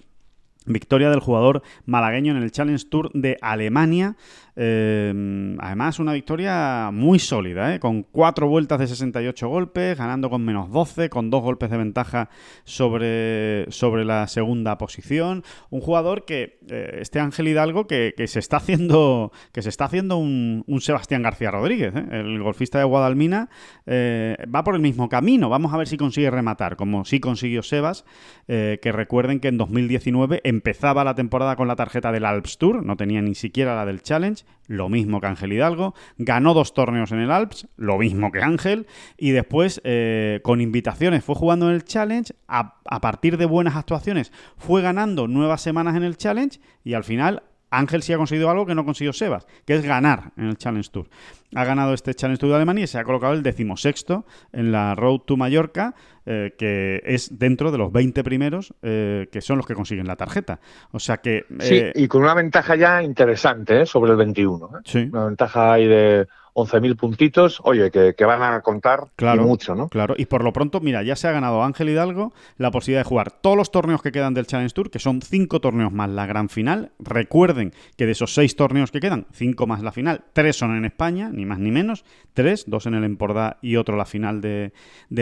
Victoria 0.66 1.10
del 1.10 1.20
jugador 1.20 1.62
malagueño 1.86 2.36
en 2.36 2.42
el 2.42 2.50
Challenge 2.50 2.84
Tour 2.88 3.10
de 3.12 3.36
Alemania. 3.40 4.16
Eh, 4.56 5.56
además, 5.58 5.98
una 5.98 6.12
victoria 6.12 6.90
muy 6.92 7.18
sólida, 7.18 7.74
¿eh? 7.74 7.80
con 7.80 8.02
cuatro 8.02 8.48
vueltas 8.48 8.78
de 8.78 8.86
68 8.86 9.48
golpes, 9.48 9.98
ganando 9.98 10.30
con 10.30 10.44
menos 10.44 10.70
12, 10.70 11.10
con 11.10 11.30
dos 11.30 11.42
golpes 11.42 11.70
de 11.70 11.76
ventaja 11.76 12.28
sobre, 12.64 13.70
sobre 13.70 14.04
la 14.04 14.28
segunda 14.28 14.78
posición. 14.78 15.42
Un 15.70 15.80
jugador 15.80 16.24
que, 16.24 16.60
eh, 16.70 16.98
este 17.00 17.20
Ángel 17.20 17.48
Hidalgo, 17.48 17.86
que, 17.86 18.14
se 18.26 18.38
está 18.38 18.58
haciendo, 18.58 19.32
que 19.52 19.62
se 19.62 19.68
está 19.68 19.86
haciendo 19.86 20.16
un, 20.16 20.64
Sebastián 20.80 21.22
García 21.22 21.50
Rodríguez, 21.50 21.94
el 21.94 22.42
golfista 22.42 22.78
de 22.78 22.84
Guadalmina, 22.84 23.48
va 23.88 24.64
por 24.64 24.74
el 24.74 24.82
mismo 24.82 25.08
camino. 25.08 25.48
Vamos 25.48 25.72
a 25.72 25.78
ver 25.78 25.88
si 25.88 25.96
consigue 25.96 26.30
rematar, 26.30 26.76
como 26.76 27.04
sí 27.06 27.20
consiguió 27.20 27.62
Sebas, 27.62 28.04
que 28.46 28.92
recuerden 28.92 29.40
que 29.40 29.48
en 29.48 29.56
2019 29.56 30.42
empezaba 30.44 31.04
la 31.04 31.14
temporada 31.14 31.56
con 31.56 31.68
la 31.68 31.76
tarjeta 31.76 32.12
del 32.12 32.26
Alps 32.26 32.58
Tour, 32.58 32.84
no 32.84 32.96
tenía 32.96 33.22
ni 33.22 33.34
siquiera 33.34 33.74
la 33.74 33.86
del 33.86 34.02
Challenge, 34.02 34.43
lo 34.66 34.88
mismo 34.88 35.20
que 35.20 35.26
Ángel 35.26 35.52
Hidalgo, 35.52 35.94
ganó 36.16 36.54
dos 36.54 36.74
torneos 36.74 37.12
en 37.12 37.20
el 37.20 37.30
Alps, 37.30 37.68
lo 37.76 37.98
mismo 37.98 38.32
que 38.32 38.42
Ángel, 38.42 38.86
y 39.18 39.30
después 39.30 39.80
eh, 39.84 40.40
con 40.42 40.60
invitaciones 40.60 41.24
fue 41.24 41.34
jugando 41.34 41.68
en 41.68 41.74
el 41.74 41.84
Challenge, 41.84 42.32
a, 42.48 42.76
a 42.84 43.00
partir 43.00 43.36
de 43.36 43.46
buenas 43.46 43.76
actuaciones 43.76 44.32
fue 44.56 44.82
ganando 44.82 45.28
nuevas 45.28 45.60
semanas 45.60 45.96
en 45.96 46.02
el 46.02 46.16
Challenge 46.16 46.58
y 46.82 46.94
al 46.94 47.04
final 47.04 47.42
Ángel 47.78 48.02
sí 48.02 48.12
ha 48.12 48.16
conseguido 48.16 48.50
algo 48.50 48.66
que 48.66 48.74
no 48.74 48.84
consiguió 48.84 49.12
Sebas, 49.12 49.46
que 49.64 49.74
es 49.74 49.84
ganar 49.84 50.32
en 50.36 50.46
el 50.46 50.56
Challenge 50.56 50.88
Tour. 50.90 51.06
Ha 51.54 51.64
ganado 51.64 51.94
este 51.94 52.14
Challenge 52.14 52.38
Tour 52.38 52.50
de 52.50 52.56
Alemania 52.56 52.84
y 52.84 52.86
se 52.86 52.98
ha 52.98 53.04
colocado 53.04 53.32
el 53.32 53.42
decimosexto 53.42 54.24
en 54.52 54.72
la 54.72 54.94
Road 54.94 55.20
to 55.20 55.36
Mallorca, 55.36 55.94
eh, 56.26 56.54
que 56.58 57.02
es 57.04 57.38
dentro 57.38 57.70
de 57.70 57.78
los 57.78 57.92
20 57.92 58.24
primeros 58.24 58.74
eh, 58.82 59.28
que 59.30 59.40
son 59.40 59.58
los 59.58 59.66
que 59.66 59.74
consiguen 59.74 60.06
la 60.06 60.16
tarjeta. 60.16 60.58
O 60.92 60.98
sea 60.98 61.18
que... 61.18 61.44
sí, 61.60 61.76
eh, 61.76 61.92
y 61.94 62.08
con 62.08 62.22
una 62.22 62.34
ventaja 62.34 62.76
ya 62.76 63.02
interesante 63.02 63.86
sobre 63.86 64.12
el 64.12 64.16
21. 64.16 64.70
Sí. 64.84 65.08
Una 65.12 65.26
ventaja 65.26 65.74
ahí 65.74 65.86
de 65.86 66.26
11.000 66.54 66.96
puntitos, 66.96 67.60
oye, 67.64 67.90
que, 67.90 68.24
van 68.24 68.42
a 68.42 68.60
contar 68.60 69.08
mucho, 69.40 69.74
¿no? 69.74 69.88
Claro, 69.88 70.14
y 70.16 70.26
por 70.26 70.44
lo 70.44 70.52
pronto, 70.52 70.80
mira, 70.80 71.02
ya 71.02 71.16
se 71.16 71.26
ha 71.26 71.32
ganado 71.32 71.64
Ángel 71.64 71.88
Hidalgo 71.88 72.32
la 72.58 72.70
posibilidad 72.70 73.00
de 73.00 73.08
jugar 73.08 73.32
todos 73.32 73.56
los 73.56 73.72
torneos 73.72 74.02
que 74.02 74.12
quedan 74.12 74.34
del 74.34 74.46
Challenge 74.46 74.72
Tour, 74.72 74.90
que 74.90 75.00
son 75.00 75.20
cinco 75.20 75.60
torneos 75.60 75.92
más 75.92 76.08
la 76.10 76.26
gran 76.26 76.48
final. 76.48 76.92
Recuerden 77.00 77.72
que 77.96 78.06
de 78.06 78.12
esos 78.12 78.34
seis 78.34 78.54
torneos 78.54 78.92
que 78.92 79.00
quedan, 79.00 79.26
cinco 79.32 79.66
más 79.66 79.82
la 79.82 79.90
final, 79.90 80.24
tres 80.32 80.56
son 80.56 80.76
en 80.76 80.84
España, 80.84 81.28
ni 81.32 81.44
más 81.44 81.58
ni 81.58 81.72
menos, 81.72 82.04
tres, 82.34 82.64
dos 82.68 82.86
en 82.86 82.94
el 82.94 83.04
Empordà 83.04 83.58
y 83.60 83.74
otro 83.74 83.96
la 83.96 84.06
final 84.06 84.40
de, 84.40 84.72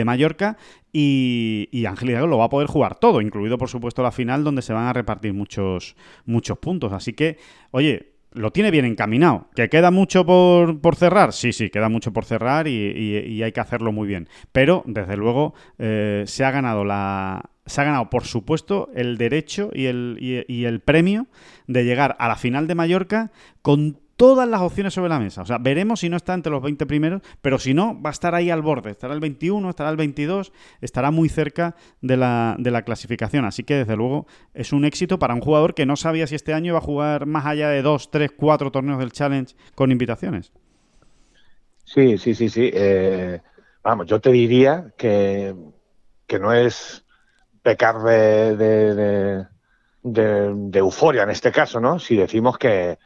Mallorca. 0.05 0.57
Y, 0.95 1.69
y, 1.71 1.87
Ángel 1.87 2.11
Hidalgo 2.11 2.27
lo 2.27 2.37
va 2.37 2.45
a 2.45 2.49
poder 2.49 2.67
jugar 2.67 2.99
todo, 2.99 3.19
incluido 3.19 3.57
por 3.57 3.67
supuesto 3.67 4.03
la 4.03 4.11
final 4.11 4.43
donde 4.43 4.61
se 4.61 4.73
van 4.73 4.85
a 4.85 4.93
repartir 4.93 5.33
muchos, 5.33 5.95
muchos 6.25 6.59
puntos. 6.59 6.93
Así 6.93 7.13
que, 7.13 7.39
oye, 7.71 8.12
lo 8.33 8.51
tiene 8.51 8.71
bien 8.71 8.85
encaminado. 8.85 9.47
¿Que 9.55 9.69
queda 9.69 9.91
mucho 9.91 10.25
por, 10.25 10.79
por 10.81 10.95
cerrar? 10.95 11.33
Sí, 11.33 11.53
sí, 11.53 11.69
queda 11.69 11.89
mucho 11.89 12.13
por 12.13 12.25
cerrar 12.25 12.67
y, 12.67 13.41
hay 13.43 13.51
que 13.51 13.59
hacerlo 13.59 13.91
muy 13.91 14.07
bien. 14.07 14.27
Pero, 14.51 14.83
desde 14.85 15.17
luego, 15.17 15.53
eh, 15.79 16.23
se 16.27 16.45
ha 16.45 16.51
ganado 16.51 16.85
la. 16.85 17.49
Se 17.65 17.79
ha 17.79 17.85
ganado, 17.85 18.09
por 18.09 18.25
supuesto, 18.25 18.89
el 18.93 19.17
derecho 19.17 19.69
y 19.73 19.85
el, 19.85 20.17
y 20.19 20.65
el 20.65 20.81
premio 20.81 21.27
de 21.67 21.85
llegar 21.85 22.17
a 22.19 22.27
la 22.27 22.35
final 22.35 22.67
de 22.67 22.75
Mallorca 22.75 23.31
con 23.61 24.02
todas 24.15 24.47
las 24.47 24.61
opciones 24.61 24.93
sobre 24.93 25.09
la 25.09 25.19
mesa. 25.19 25.41
O 25.41 25.45
sea, 25.45 25.57
veremos 25.57 26.01
si 26.01 26.09
no 26.09 26.17
está 26.17 26.33
entre 26.33 26.51
los 26.51 26.61
20 26.61 26.85
primeros, 26.85 27.21
pero 27.41 27.59
si 27.59 27.73
no, 27.73 27.99
va 28.01 28.09
a 28.09 28.13
estar 28.13 28.35
ahí 28.35 28.49
al 28.49 28.61
borde. 28.61 28.91
Estará 28.91 29.13
el 29.13 29.19
21, 29.19 29.69
estará 29.69 29.89
el 29.89 29.97
22, 29.97 30.51
estará 30.81 31.11
muy 31.11 31.29
cerca 31.29 31.75
de 32.01 32.17
la, 32.17 32.55
de 32.59 32.71
la 32.71 32.83
clasificación. 32.83 33.45
Así 33.45 33.63
que, 33.63 33.75
desde 33.75 33.95
luego, 33.95 34.27
es 34.53 34.73
un 34.73 34.85
éxito 34.85 35.19
para 35.19 35.33
un 35.33 35.41
jugador 35.41 35.73
que 35.73 35.85
no 35.85 35.95
sabía 35.95 36.27
si 36.27 36.35
este 36.35 36.53
año 36.53 36.71
iba 36.71 36.77
a 36.77 36.81
jugar 36.81 37.25
más 37.25 37.45
allá 37.45 37.69
de 37.69 37.81
dos, 37.81 38.11
tres, 38.11 38.31
cuatro 38.35 38.71
torneos 38.71 38.99
del 38.99 39.11
Challenge 39.11 39.55
con 39.75 39.91
invitaciones. 39.91 40.51
Sí, 41.85 42.17
sí, 42.17 42.33
sí, 42.33 42.49
sí. 42.49 42.71
Eh, 42.73 43.41
vamos, 43.83 44.07
yo 44.07 44.21
te 44.21 44.31
diría 44.31 44.93
que, 44.97 45.55
que 46.27 46.39
no 46.39 46.53
es 46.53 47.05
pecar 47.61 48.01
de, 48.03 48.55
de, 48.55 49.45
de 50.03 50.79
euforia 50.79 51.23
en 51.23 51.29
este 51.29 51.51
caso, 51.51 51.79
¿no? 51.79 51.99
Si 51.99 52.15
decimos 52.15 52.57
que, 52.57 52.97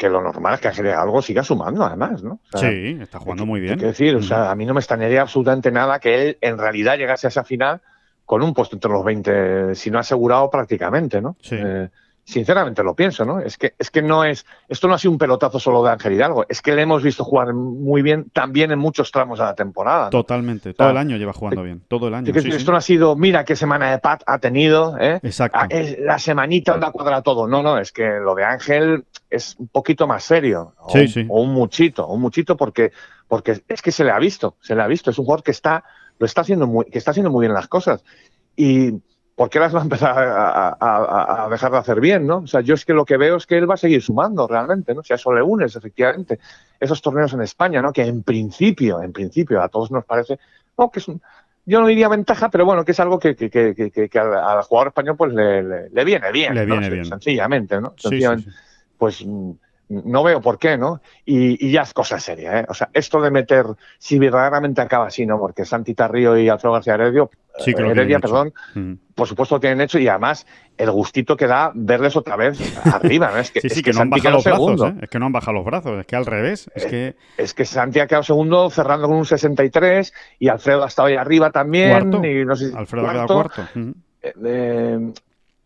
que 0.00 0.08
lo 0.08 0.22
normal 0.22 0.54
es 0.54 0.60
que 0.60 0.92
algo 0.92 1.20
siga 1.20 1.44
sumando, 1.44 1.84
además, 1.84 2.22
¿no? 2.22 2.40
sí, 2.54 2.96
está 3.02 3.18
jugando 3.18 3.44
muy 3.44 3.60
bien. 3.60 3.74
Quiero 3.74 3.88
decir, 3.88 4.16
o 4.16 4.22
sea, 4.22 4.50
a 4.50 4.54
mí 4.54 4.64
no 4.64 4.72
me 4.72 4.80
extrañaría 4.80 5.20
absolutamente 5.20 5.70
nada 5.70 5.98
que 5.98 6.14
él 6.14 6.38
en 6.40 6.56
realidad 6.56 6.96
llegase 6.96 7.26
a 7.26 7.28
esa 7.28 7.44
final 7.44 7.82
con 8.24 8.42
un 8.42 8.54
puesto 8.54 8.76
entre 8.76 8.90
los 8.90 9.04
20, 9.04 9.74
si 9.74 9.90
no 9.90 9.98
asegurado 9.98 10.48
prácticamente, 10.48 11.20
¿no? 11.20 11.36
Sí. 11.42 11.56
Eh, 11.58 11.90
sinceramente 12.30 12.82
lo 12.82 12.94
pienso, 12.94 13.24
¿no? 13.24 13.40
Es 13.40 13.58
que, 13.58 13.74
es 13.78 13.90
que 13.90 14.02
no 14.02 14.24
es, 14.24 14.46
esto 14.68 14.88
no 14.88 14.94
ha 14.94 14.98
sido 14.98 15.12
un 15.12 15.18
pelotazo 15.18 15.60
solo 15.60 15.82
de 15.84 15.90
Ángel 15.90 16.14
Hidalgo, 16.14 16.46
es 16.48 16.62
que 16.62 16.74
le 16.74 16.82
hemos 16.82 17.02
visto 17.02 17.24
jugar 17.24 17.52
muy 17.52 18.02
bien 18.02 18.30
también 18.32 18.70
en 18.72 18.78
muchos 18.78 19.10
tramos 19.10 19.38
de 19.38 19.44
la 19.44 19.54
temporada. 19.54 20.10
Totalmente, 20.10 20.74
todo 20.74 20.90
el 20.90 20.96
año 20.96 21.16
lleva 21.16 21.32
jugando 21.32 21.62
bien, 21.62 21.82
todo 21.88 22.08
el 22.08 22.14
año. 22.14 22.32
esto 22.34 22.72
no 22.72 22.78
ha 22.78 22.82
sido, 22.82 23.16
mira 23.16 23.44
qué 23.44 23.56
semana 23.56 23.90
de 23.90 23.98
Pat 23.98 24.22
ha 24.26 24.38
tenido, 24.38 24.96
¿eh? 24.98 25.20
Exacto. 25.22 25.58
Ah, 25.60 25.68
la 25.98 26.18
semanita 26.18 26.76
la 26.80 26.90
cuadra 26.90 27.22
todo. 27.22 27.46
No, 27.46 27.62
no, 27.62 27.78
es 27.78 27.92
que 27.92 28.18
lo 28.20 28.34
de 28.34 28.44
Ángel 28.44 29.04
es 29.28 29.56
un 29.58 29.68
poquito 29.68 30.06
más 30.06 30.24
serio. 30.24 30.74
O, 30.78 30.90
sí, 30.90 31.08
sí. 31.08 31.26
o 31.28 31.42
un 31.42 31.52
muchito, 31.52 32.06
un 32.06 32.20
muchito 32.20 32.56
porque, 32.56 32.92
porque 33.28 33.62
es 33.68 33.82
que 33.82 33.92
se 33.92 34.04
le 34.04 34.10
ha 34.10 34.18
visto, 34.18 34.56
se 34.60 34.74
le 34.74 34.82
ha 34.82 34.86
visto. 34.86 35.10
Es 35.10 35.18
un 35.18 35.24
jugador 35.24 35.44
que 35.44 35.50
está, 35.52 35.84
lo 36.18 36.26
está 36.26 36.40
haciendo 36.40 36.66
muy, 36.66 36.86
que 36.86 36.98
está 36.98 37.12
haciendo 37.12 37.30
muy 37.30 37.42
bien 37.42 37.54
las 37.54 37.68
cosas. 37.68 38.04
Y 38.56 38.94
¿por 39.40 39.48
qué 39.48 39.58
las 39.58 39.74
va 39.74 39.78
a 39.78 39.84
empezar 39.84 40.14
a, 40.18 41.48
dejar 41.50 41.72
de 41.72 41.78
hacer 41.78 41.98
bien, 41.98 42.26
no? 42.26 42.40
O 42.40 42.46
sea, 42.46 42.60
yo 42.60 42.74
es 42.74 42.84
que 42.84 42.92
lo 42.92 43.06
que 43.06 43.16
veo 43.16 43.36
es 43.36 43.46
que 43.46 43.56
él 43.56 43.70
va 43.70 43.72
a 43.72 43.78
seguir 43.78 44.02
sumando 44.02 44.46
realmente, 44.46 44.94
¿no? 44.94 45.02
Si 45.02 45.14
a 45.14 45.16
eso 45.16 45.32
le 45.32 45.40
unes, 45.40 45.74
efectivamente, 45.74 46.38
esos 46.78 47.00
torneos 47.00 47.32
en 47.32 47.40
España, 47.40 47.80
¿no? 47.80 47.90
Que 47.90 48.02
en 48.02 48.22
principio, 48.22 49.00
en 49.00 49.14
principio, 49.14 49.62
a 49.62 49.70
todos 49.70 49.90
nos 49.92 50.04
parece, 50.04 50.38
no, 50.76 50.90
que 50.90 50.98
es 50.98 51.08
un, 51.08 51.22
yo 51.64 51.80
no 51.80 51.86
diría 51.86 52.10
ventaja, 52.10 52.50
pero 52.50 52.66
bueno, 52.66 52.84
que 52.84 52.92
es 52.92 53.00
algo 53.00 53.18
que, 53.18 53.34
que, 53.34 53.48
que, 53.48 54.18
al, 54.18 54.62
jugador 54.64 54.88
español 54.88 55.16
pues 55.16 55.32
le, 55.32 56.04
viene 56.04 56.32
bien, 56.32 56.54
le 56.54 56.66
viene 56.66 56.90
bien. 56.90 57.06
sencillamente, 57.06 57.80
¿no? 57.80 57.94
Sencillamente, 57.96 58.50
pues 58.98 59.24
no 59.90 60.22
veo 60.22 60.40
por 60.40 60.58
qué, 60.58 60.78
¿no? 60.78 61.02
Y, 61.24 61.70
ya 61.70 61.82
es 61.82 61.92
cosa 61.92 62.20
seria, 62.20 62.60
¿eh? 62.60 62.66
O 62.68 62.74
sea, 62.74 62.88
esto 62.92 63.20
de 63.20 63.30
meter, 63.30 63.66
si 63.98 64.18
verdaderamente 64.18 64.80
acaba 64.80 65.08
así, 65.08 65.26
¿no? 65.26 65.38
Porque 65.38 65.64
Santi 65.64 65.94
Tarrío 65.94 66.38
y 66.38 66.48
Alfredo 66.48 66.74
García 66.74 66.94
Heredio, 66.94 67.30
sí, 67.58 67.74
Heredia, 67.76 68.20
perdón, 68.20 68.54
por 69.16 69.26
supuesto 69.26 69.56
lo 69.56 69.60
tienen 69.60 69.80
hecho 69.80 69.98
y 69.98 70.06
además 70.06 70.46
el 70.78 70.92
gustito 70.92 71.36
que 71.36 71.48
da 71.48 71.72
verles 71.74 72.16
otra 72.16 72.36
vez 72.36 72.58
arriba, 72.86 73.32
¿no? 73.32 73.38
Es 73.38 73.50
que, 73.50 73.60
sí, 73.62 73.68
sí, 73.68 73.82
que, 73.82 73.92
no 73.92 74.02
han 74.02 74.10
bajado 74.10 74.36
los 74.36 74.44
brazos, 74.44 74.82
¿eh? 74.82 74.94
Es 75.02 75.10
que 75.10 75.18
no 75.18 75.26
han 75.26 75.32
bajado 75.32 75.54
los 75.54 75.64
brazos, 75.64 75.98
es 75.98 76.06
que 76.06 76.16
al 76.16 76.26
revés, 76.26 76.70
es, 76.74 76.86
que... 76.86 77.16
Es 77.36 77.52
que 77.52 77.64
Santi 77.64 77.98
ha 77.98 78.06
quedado 78.06 78.22
segundo 78.22 78.70
cerrando 78.70 79.08
con 79.08 79.16
un 79.16 79.26
63 79.26 80.12
y 80.38 80.48
Alfredo 80.48 80.84
ha 80.84 80.86
estado 80.88 81.08
ahí 81.08 81.16
arriba 81.16 81.50
también. 81.50 82.12
Y 82.24 82.44
no 82.44 82.54
sé, 82.54 82.72
Alfredo 82.74 83.08
ha 83.08 83.12
quedado 83.12 83.26
cuarto. 83.26 83.62
Eh, 84.22 84.34
eh, 84.44 85.12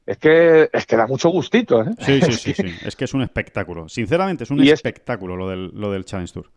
es 0.06 0.18
que, 0.18 0.68
es 0.72 0.86
que 0.86 0.96
da 0.96 1.06
mucho 1.06 1.30
gustito, 1.30 1.82
¿eh? 1.82 1.90
Sí, 1.98 2.20
sí, 2.20 2.32
sí, 2.32 2.54
sí. 2.54 2.74
Es 2.84 2.94
que 2.96 3.04
es 3.04 3.14
un 3.14 3.22
espectáculo. 3.22 3.88
Sinceramente, 3.88 4.44
es 4.44 4.50
un 4.50 4.62
espectáculo 4.62 5.36
lo, 5.36 5.48
del, 5.48 5.70
lo 5.74 5.90
del 5.90 6.04
Challenge 6.04 6.32
Tour. 6.32 6.50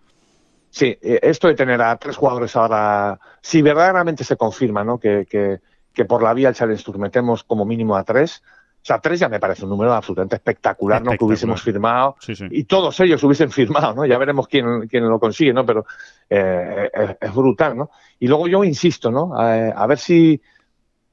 Sí, 0.69 0.98
eh, 1.02 1.19
esto 1.24 1.48
de 1.48 1.56
tener 1.56 1.82
a 1.82 1.95
tres 1.98 2.18
jugadores 2.18 2.56
ahora, 2.56 3.19
si 3.41 3.61
verdaderamente 3.61 4.24
se 4.24 4.36
confirma, 4.36 4.84
¿no? 4.84 4.99
Que, 4.99 5.26
que, 5.30 5.60
que 5.94 6.06
por 6.06 6.22
la 6.22 6.34
vía 6.34 6.49
del 6.49 6.56
Challenge 6.56 6.84
Tour 6.84 6.99
metemos 6.99 7.44
como 7.44 7.65
mínimo 7.65 7.95
a 7.95 8.03
tres, 8.03 8.44
o 8.82 8.86
sea, 8.88 8.99
tres 8.99 9.19
ya 9.19 9.28
me 9.28 9.40
parece 9.40 9.64
un 9.64 9.69
número 9.72 9.94
absolutamente 9.94 10.36
espectacular, 10.36 11.02
¿no? 11.02 11.11
Que 11.11 11.24
hubiésemos 11.24 11.61
firmado 11.61 12.15
y 12.52 12.64
todos 12.65 12.98
ellos 12.99 13.22
hubiesen 13.24 13.52
firmado, 13.52 13.95
¿no? 13.95 14.06
Ya 14.06 14.18
veremos 14.18 14.48
quién, 14.48 14.88
quién 14.88 15.07
lo 15.10 15.19
consigue, 15.19 15.52
¿no? 15.52 15.65
Pero 15.65 15.86
eh, 16.30 16.90
es, 17.19 17.34
brutal, 17.34 17.76
¿no? 17.76 17.90
Y 18.19 18.28
luego 18.28 18.48
yo 18.48 18.64
insisto, 18.64 19.11
¿no? 19.11 19.34
a 19.36 19.88
ver 19.88 19.98
si, 19.98 20.41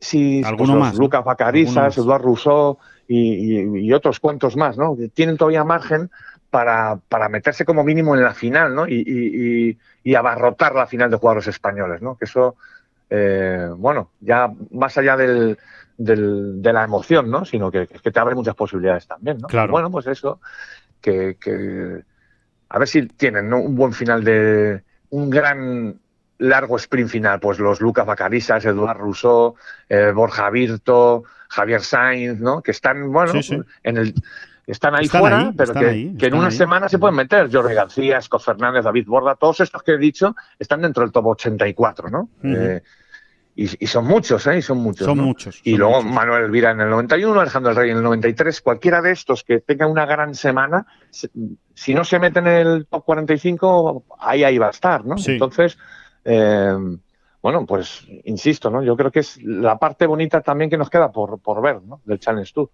si 0.05 0.43
¿Alguno 0.45 0.77
más, 0.77 0.97
Lucas 0.97 1.25
Bacarizas, 1.25 1.97
Eduardo 1.97 2.27
Rousseau 2.27 2.79
y, 3.09 3.93
otros 3.93 4.21
cuantos 4.21 4.57
más, 4.57 4.77
¿no? 4.77 4.97
Tienen 5.15 5.37
todavía 5.37 5.65
margen 5.65 6.11
para, 6.51 6.99
para 7.09 7.29
meterse 7.29 7.65
como 7.65 7.83
mínimo 7.83 8.15
en 8.15 8.23
la 8.23 8.35
final, 8.35 8.75
¿no? 8.75 8.87
Y, 8.87 9.79
abarrotar 10.17 10.75
la 10.75 10.87
final 10.87 11.11
de 11.11 11.17
jugadores 11.17 11.49
españoles, 11.49 12.03
¿no? 12.03 12.17
Que 12.17 12.27
eso, 12.27 12.57
eh, 13.11 13.69
bueno, 13.77 14.11
ya 14.21 14.53
más 14.71 14.97
allá 14.99 15.17
del, 15.17 15.59
de 15.97 16.73
la 16.73 16.85
emoción, 16.85 17.31
¿no? 17.31 17.45
Sino 17.45 17.71
que, 17.71 17.87
que, 17.87 18.11
te 18.11 18.21
abre 18.21 18.35
muchas 18.35 18.55
posibilidades 18.55 19.07
también, 19.07 19.39
¿no? 19.39 19.49
Claro. 19.49 19.73
Bueno, 19.73 19.91
pues 19.91 20.07
eso, 20.07 20.41
que, 21.01 21.37
que 21.41 22.03
a 22.69 22.79
ver 22.79 22.89
si 22.89 23.07
tienen 23.07 23.53
un 23.53 23.75
buen 23.75 23.93
final 23.93 24.23
de 24.23 24.83
un 25.11 25.31
gran 25.31 25.99
largo 26.49 26.77
sprint 26.77 27.09
final, 27.09 27.41
pues 27.41 27.59
los 27.59 27.81
Lucas 27.81 28.07
Bacarisas, 28.07 28.65
Eduard 28.65 28.99
Rousseau, 28.99 29.55
eh, 29.89 30.13
Borja 30.15 30.51
Virto, 30.51 31.25
Javier 31.49 31.83
Sainz, 31.83 32.41
¿no? 32.41 32.63
Que 32.63 32.71
están, 32.71 33.13
bueno, 33.13 33.33
en 33.83 33.97
el 33.97 34.15
están 34.67 34.95
ahí 34.95 35.09
fuera, 35.09 35.53
pero 35.57 35.75
que, 35.75 36.15
en 36.19 36.35
una 36.35 36.51
semana 36.51 36.89
se 36.89 36.99
pueden 36.99 37.17
meter. 37.17 37.51
Jorge 37.53 37.75
García, 37.75 38.21
Scott 38.21 38.43
Fernández, 38.43 38.85
David 38.85 39.07
Borda, 39.07 39.35
todos 39.35 39.61
estos 39.61 39.83
que 39.83 39.93
he 39.93 39.99
dicho 39.99 40.35
están 40.59 40.81
dentro 40.81 41.03
del 41.03 41.13
top 41.13 41.27
84, 41.27 42.09
¿no? 42.09 42.31
Eh, 42.43 42.81
y, 43.57 43.87
son 43.87 44.07
muchos, 44.07 44.47
¿eh? 44.47 44.59
Y 44.59 44.63
son 44.63 44.79
muchos. 44.79 45.07
Son 45.07 45.19
muchos. 45.19 45.61
Y 45.63 45.77
luego 45.77 46.03
Manuel 46.03 46.45
Elvira 46.45 46.71
en 46.73 46.81
el 46.81 46.91
91, 46.91 47.41
Alejandro 47.41 47.71
el 47.71 47.77
Rey 47.77 47.91
en 47.91 47.99
el 47.99 48.03
93. 48.03 48.61
Cualquiera 48.63 49.01
de 49.01 49.13
estos 49.13 49.45
que 49.45 49.61
tenga 49.61 49.87
una 49.87 50.07
gran 50.07 50.35
semana, 50.35 50.87
si 51.11 51.95
no 51.95 52.05
se 52.05 52.19
mete 52.19 52.41
en 52.41 52.49
el 52.49 52.87
top 52.87 53.05
45, 53.05 54.05
ahí, 54.19 54.43
ahí 54.45 54.59
va 54.59 54.69
a 54.69 54.71
estar, 54.71 55.05
¿no? 55.05 55.15
Entonces, 55.25 55.79
eh, 56.25 56.77
bueno, 57.43 57.67
pues 57.67 58.07
insisto, 58.25 58.71
¿no? 58.71 58.83
Yo 58.83 58.97
creo 58.97 59.11
que 59.11 59.21
es 59.21 59.43
la 59.43 59.79
parte 59.79 60.07
bonita 60.07 60.41
también 60.41 60.71
que 60.71 60.79
nos 60.79 60.89
queda 60.89 61.13
por, 61.13 61.39
por 61.41 61.61
ver, 61.61 61.83
¿no? 61.83 62.01
Del 62.05 62.19
Challenge 62.19 62.51
Tour. 62.53 62.71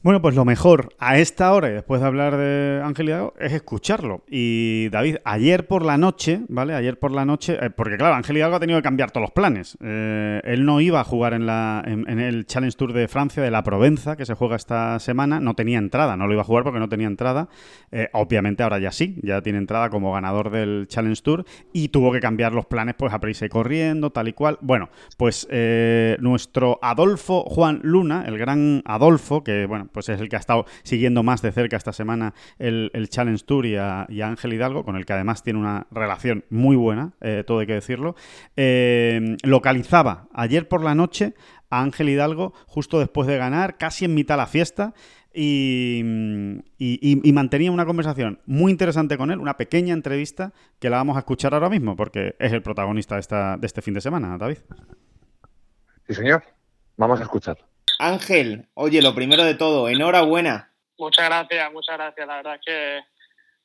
Bueno, 0.00 0.22
pues 0.22 0.36
lo 0.36 0.44
mejor 0.44 0.94
a 1.00 1.18
esta 1.18 1.52
hora 1.52 1.70
y 1.70 1.72
después 1.72 2.00
de 2.00 2.06
hablar 2.06 2.36
de 2.36 2.80
Ángel 2.84 3.08
Hidalgo 3.08 3.34
es 3.40 3.52
escucharlo. 3.52 4.22
Y 4.30 4.88
David, 4.90 5.16
ayer 5.24 5.66
por 5.66 5.84
la 5.84 5.98
noche, 5.98 6.42
¿vale? 6.48 6.74
Ayer 6.74 7.00
por 7.00 7.10
la 7.10 7.24
noche, 7.24 7.58
eh, 7.60 7.70
porque 7.70 7.96
claro, 7.96 8.14
Ángel 8.14 8.36
Hidalgo 8.36 8.56
ha 8.56 8.60
tenido 8.60 8.78
que 8.78 8.84
cambiar 8.84 9.10
todos 9.10 9.22
los 9.22 9.32
planes. 9.32 9.76
Eh, 9.82 10.40
él 10.44 10.64
no 10.64 10.80
iba 10.80 11.00
a 11.00 11.04
jugar 11.04 11.34
en, 11.34 11.46
la, 11.46 11.82
en, 11.84 12.20
el 12.20 12.46
Challenge 12.46 12.76
Tour 12.76 12.92
de 12.92 13.08
Francia 13.08 13.42
de 13.42 13.50
la 13.50 13.64
Provenza, 13.64 14.16
que 14.16 14.24
se 14.24 14.34
juega 14.34 14.54
esta 14.54 15.00
semana. 15.00 15.40
No 15.40 15.54
tenía 15.54 15.78
entrada, 15.78 16.16
no 16.16 16.28
lo 16.28 16.32
iba 16.32 16.42
a 16.42 16.44
jugar 16.44 16.62
porque 16.62 16.78
no 16.78 16.88
tenía 16.88 17.08
entrada. 17.08 17.48
Eh, 17.90 18.08
obviamente 18.12 18.62
ahora 18.62 18.78
ya 18.78 18.92
sí, 18.92 19.18
ya 19.24 19.42
tiene 19.42 19.58
entrada 19.58 19.90
como 19.90 20.12
ganador 20.12 20.50
del 20.50 20.86
Challenge 20.86 21.20
Tour 21.20 21.44
y 21.72 21.88
tuvo 21.88 22.12
que 22.12 22.20
cambiar 22.20 22.52
los 22.52 22.66
planes 22.66 22.94
pues 22.96 23.12
a 23.12 23.18
prisa 23.18 23.46
y 23.46 23.48
corriendo, 23.48 24.10
tal 24.10 24.28
y 24.28 24.32
cual. 24.32 24.58
Bueno, 24.60 24.90
pues 25.16 25.48
nuestro 26.20 26.78
Adolfo 26.82 27.42
Juan 27.48 27.80
Luna, 27.82 28.24
el 28.28 28.38
gran 28.38 28.82
Adolfo, 28.84 29.42
que 29.42 29.66
bueno, 29.66 29.87
pues 29.92 30.08
es 30.08 30.20
el 30.20 30.28
que 30.28 30.36
ha 30.36 30.38
estado 30.38 30.66
siguiendo 30.82 31.22
más 31.22 31.42
de 31.42 31.52
cerca 31.52 31.76
esta 31.76 31.92
semana 31.92 32.34
el, 32.58 33.08
Challenge 33.08 33.44
Tour 33.44 33.66
y 33.66 33.76
a, 33.76 34.06
Ángel 34.22 34.52
Hidalgo, 34.52 34.84
con 34.84 34.96
el 34.96 35.06
que 35.06 35.12
además 35.12 35.42
tiene 35.42 35.58
una 35.58 35.86
relación 35.90 36.44
muy 36.50 36.76
buena, 36.76 37.12
eh, 37.20 37.44
todo 37.46 37.60
hay 37.60 37.66
que 37.66 37.74
decirlo, 37.74 38.14
eh, 38.56 39.36
localizaba 39.42 40.28
ayer 40.32 40.68
por 40.68 40.82
la 40.82 40.94
noche 40.94 41.34
a 41.70 41.82
Ángel 41.82 42.08
Hidalgo 42.08 42.52
justo 42.66 42.98
después 42.98 43.26
de 43.26 43.38
ganar, 43.38 43.78
casi 43.78 44.04
en 44.04 44.14
mitad 44.14 44.34
de 44.34 44.38
la 44.38 44.46
fiesta, 44.46 44.94
y, 45.40 46.02
mantenía 47.32 47.70
una 47.70 47.86
conversación 47.86 48.40
muy 48.46 48.72
interesante 48.72 49.16
con 49.16 49.30
él, 49.30 49.38
una 49.38 49.56
pequeña 49.56 49.94
entrevista 49.94 50.52
que 50.78 50.90
la 50.90 50.96
vamos 50.96 51.16
a 51.16 51.20
escuchar 51.20 51.54
ahora 51.54 51.68
mismo, 51.68 51.96
porque 51.96 52.34
es 52.38 52.52
el 52.52 52.62
protagonista 52.62 53.14
de, 53.14 53.20
esta, 53.20 53.56
de 53.56 53.66
este 53.66 53.82
fin 53.82 53.94
de 53.94 54.00
semana, 54.00 54.36
David. 54.38 54.58
Sí, 56.08 56.14
señor. 56.14 56.42
Vamos 56.96 57.20
a 57.20 57.22
escuchar. 57.22 57.58
Ángel, 57.98 58.68
oye, 58.74 59.02
lo 59.02 59.14
primero 59.14 59.42
de 59.42 59.54
todo, 59.54 59.88
enhorabuena. 59.88 60.72
Muchas 60.98 61.26
gracias, 61.26 61.72
muchas 61.72 61.96
gracias. 61.96 62.26
La 62.26 62.36
verdad 62.36 62.54
es 62.54 62.60
que, 62.64 63.00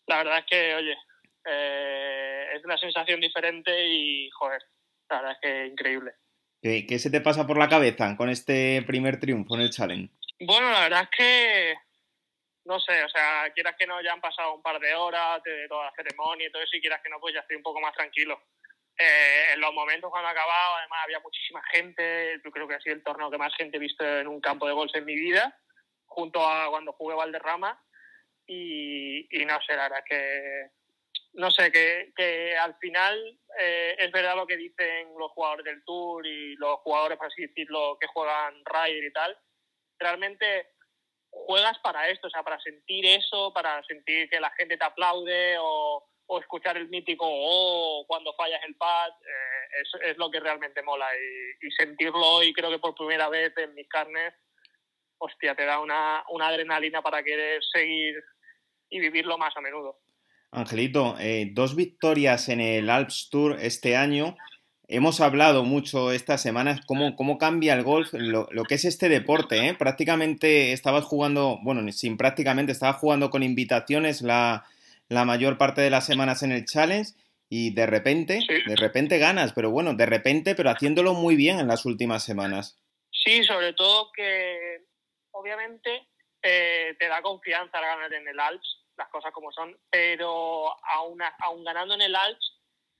la 0.07 0.17
verdad 0.17 0.39
es 0.39 0.45
que, 0.45 0.75
oye, 0.75 0.97
eh, 1.45 2.47
es 2.55 2.65
una 2.65 2.77
sensación 2.77 3.19
diferente 3.19 3.71
y, 3.87 4.29
joder, 4.31 4.61
la 5.09 5.17
verdad 5.17 5.31
es 5.33 5.39
que 5.41 5.65
increíble. 5.67 6.13
¿Qué, 6.61 6.85
¿Qué, 6.87 6.97
se 6.97 7.11
te 7.11 7.21
pasa 7.21 7.45
por 7.45 7.57
la 7.57 7.69
cabeza 7.69 8.15
con 8.17 8.29
este 8.29 8.81
primer 8.87 9.19
triunfo 9.19 9.55
en 9.55 9.61
el 9.61 9.69
Challenge? 9.69 10.11
Bueno, 10.39 10.71
la 10.71 10.81
verdad 10.81 11.03
es 11.03 11.09
que, 11.15 11.75
no 12.65 12.79
sé, 12.79 13.03
o 13.03 13.09
sea, 13.09 13.51
quieras 13.53 13.75
que 13.77 13.85
no, 13.85 14.01
ya 14.01 14.13
han 14.13 14.21
pasado 14.21 14.55
un 14.55 14.61
par 14.63 14.79
de 14.79 14.95
horas 14.95 15.43
de 15.43 15.67
toda 15.67 15.85
la 15.85 15.93
ceremonia 15.95 16.47
y 16.47 16.51
todo 16.51 16.63
eso, 16.63 16.75
y 16.75 16.81
quieras 16.81 17.01
que 17.03 17.09
no, 17.09 17.19
pues 17.19 17.35
ya 17.35 17.41
estoy 17.41 17.57
un 17.57 17.63
poco 17.63 17.79
más 17.81 17.93
tranquilo. 17.93 18.41
Eh, 18.97 19.53
en 19.53 19.59
los 19.59 19.73
momentos 19.73 20.11
cuando 20.11 20.29
acababa, 20.29 20.79
además 20.79 20.99
había 21.03 21.19
muchísima 21.19 21.63
gente, 21.71 22.39
yo 22.43 22.51
creo 22.51 22.67
que 22.67 22.75
ha 22.75 22.81
sido 22.81 22.95
el 22.95 23.03
torneo 23.03 23.31
que 23.31 23.37
más 23.37 23.55
gente 23.55 23.77
he 23.77 23.79
visto 23.79 24.05
en 24.05 24.27
un 24.27 24.39
campo 24.39 24.67
de 24.67 24.73
golf 24.73 24.93
en 24.95 25.05
mi 25.05 25.15
vida, 25.15 25.57
junto 26.05 26.47
a 26.47 26.69
cuando 26.69 26.93
jugué 26.93 27.15
Valderrama, 27.15 27.83
y, 28.45 29.27
no 29.47 29.59
sé, 29.61 29.75
la 29.75 29.83
verdad 29.83 30.03
que, 30.07 30.69
no 31.33 31.49
sé, 31.49 31.71
que, 31.71 32.11
que 32.15 32.55
al 32.57 32.75
final 32.77 33.39
eh, 33.59 33.95
es 33.97 34.11
verdad 34.11 34.35
lo 34.35 34.45
que 34.45 34.57
dicen 34.57 35.13
los 35.17 35.31
jugadores 35.31 35.65
del 35.65 35.83
Tour 35.85 36.27
y 36.27 36.55
los 36.57 36.79
jugadores, 36.81 37.17
por 37.17 37.27
así 37.27 37.47
decirlo, 37.47 37.97
que 37.99 38.07
juegan 38.07 38.61
Ryder 38.65 39.03
y 39.03 39.13
tal, 39.13 39.37
realmente 39.97 40.67
juegas 41.29 41.79
para 41.79 42.09
esto, 42.09 42.27
o 42.27 42.29
sea, 42.29 42.43
para 42.43 42.59
sentir 42.59 43.05
eso, 43.05 43.51
para 43.53 43.83
sentir 43.83 44.29
que 44.29 44.39
la 44.39 44.51
gente 44.51 44.77
te 44.77 44.83
aplaude 44.83 45.55
o 45.59 46.07
o 46.27 46.39
escuchar 46.39 46.77
el 46.77 46.89
mítico 46.89 47.25
o 47.27 48.05
cuando 48.07 48.33
fallas 48.33 48.61
el 48.67 48.75
pad, 48.75 49.09
eh, 49.09 50.09
es, 50.09 50.17
lo 50.17 50.31
que 50.31 50.39
realmente 50.39 50.81
mola 50.83 51.07
y, 51.61 51.71
sentirlo 51.71 52.43
y 52.43 52.53
creo 52.53 52.69
que 52.69 52.79
por 52.79 52.95
primera 52.95 53.29
vez 53.29 53.53
en 53.57 53.73
mis 53.73 53.87
carnes, 53.87 54.33
hostia, 55.17 55.55
te 55.55 55.65
da 55.65 55.79
una, 55.79 56.23
una 56.29 56.47
adrenalina 56.47 57.01
para 57.01 57.23
querer 57.23 57.61
seguir 57.71 58.15
y 58.89 58.99
vivirlo 58.99 59.37
más 59.37 59.55
a 59.57 59.61
menudo. 59.61 59.99
Angelito, 60.51 61.15
eh, 61.19 61.49
dos 61.51 61.75
victorias 61.75 62.47
en 62.49 62.61
el 62.61 62.89
Alps 62.89 63.29
Tour 63.31 63.57
este 63.59 63.95
año. 63.95 64.37
hemos 64.87 65.19
hablado 65.21 65.63
mucho 65.63 66.11
estas 66.11 66.41
semanas 66.41 66.81
cómo, 66.85 67.15
cómo 67.15 67.39
cambia 67.39 67.73
el 67.73 67.83
golf, 67.83 68.13
lo, 68.13 68.47
que 68.67 68.75
es 68.75 68.85
este 68.85 69.09
deporte. 69.09 69.67
¿eh? 69.67 69.73
Prácticamente 69.73 70.71
estabas 70.71 71.05
jugando, 71.05 71.59
bueno, 71.63 71.91
sin 71.91 72.17
prácticamente, 72.17 72.71
estabas 72.71 72.97
jugando 72.97 73.31
con 73.31 73.41
invitaciones 73.41 74.21
la, 74.21 74.65
la 75.13 75.25
mayor 75.25 75.57
parte 75.57 75.81
de 75.81 75.89
las 75.89 76.05
semanas 76.05 76.43
en 76.43 76.51
el 76.51 76.65
Challenge 76.65 77.11
y 77.49 77.73
de 77.73 77.85
repente, 77.85 78.39
de 78.65 78.75
repente 78.75 79.19
ganas, 79.19 79.53
pero 79.53 79.69
bueno, 79.69 79.93
de 79.93 80.05
repente, 80.05 80.55
pero 80.55 80.69
haciéndolo 80.69 81.13
muy 81.13 81.35
bien 81.35 81.59
en 81.59 81.67
las 81.67 81.85
últimas 81.85 82.23
semanas. 82.23 82.79
Sí, 83.11 83.43
sobre 83.43 83.73
todo 83.73 84.11
que 84.11 84.81
obviamente 85.31 86.07
eh, 86.41 86.95
te 86.97 87.07
da 87.07 87.21
confianza 87.21 87.79
ganar 87.79 88.11
en 88.13 88.27
el 88.27 88.39
Alps, 88.39 88.85
las 88.97 89.09
cosas 89.09 89.31
como 89.31 89.51
son, 89.51 89.77
pero 89.89 90.65
aún, 90.85 91.21
aún 91.39 91.63
ganando 91.63 91.93
en 91.93 92.01
el 92.01 92.15
Alps, 92.15 92.59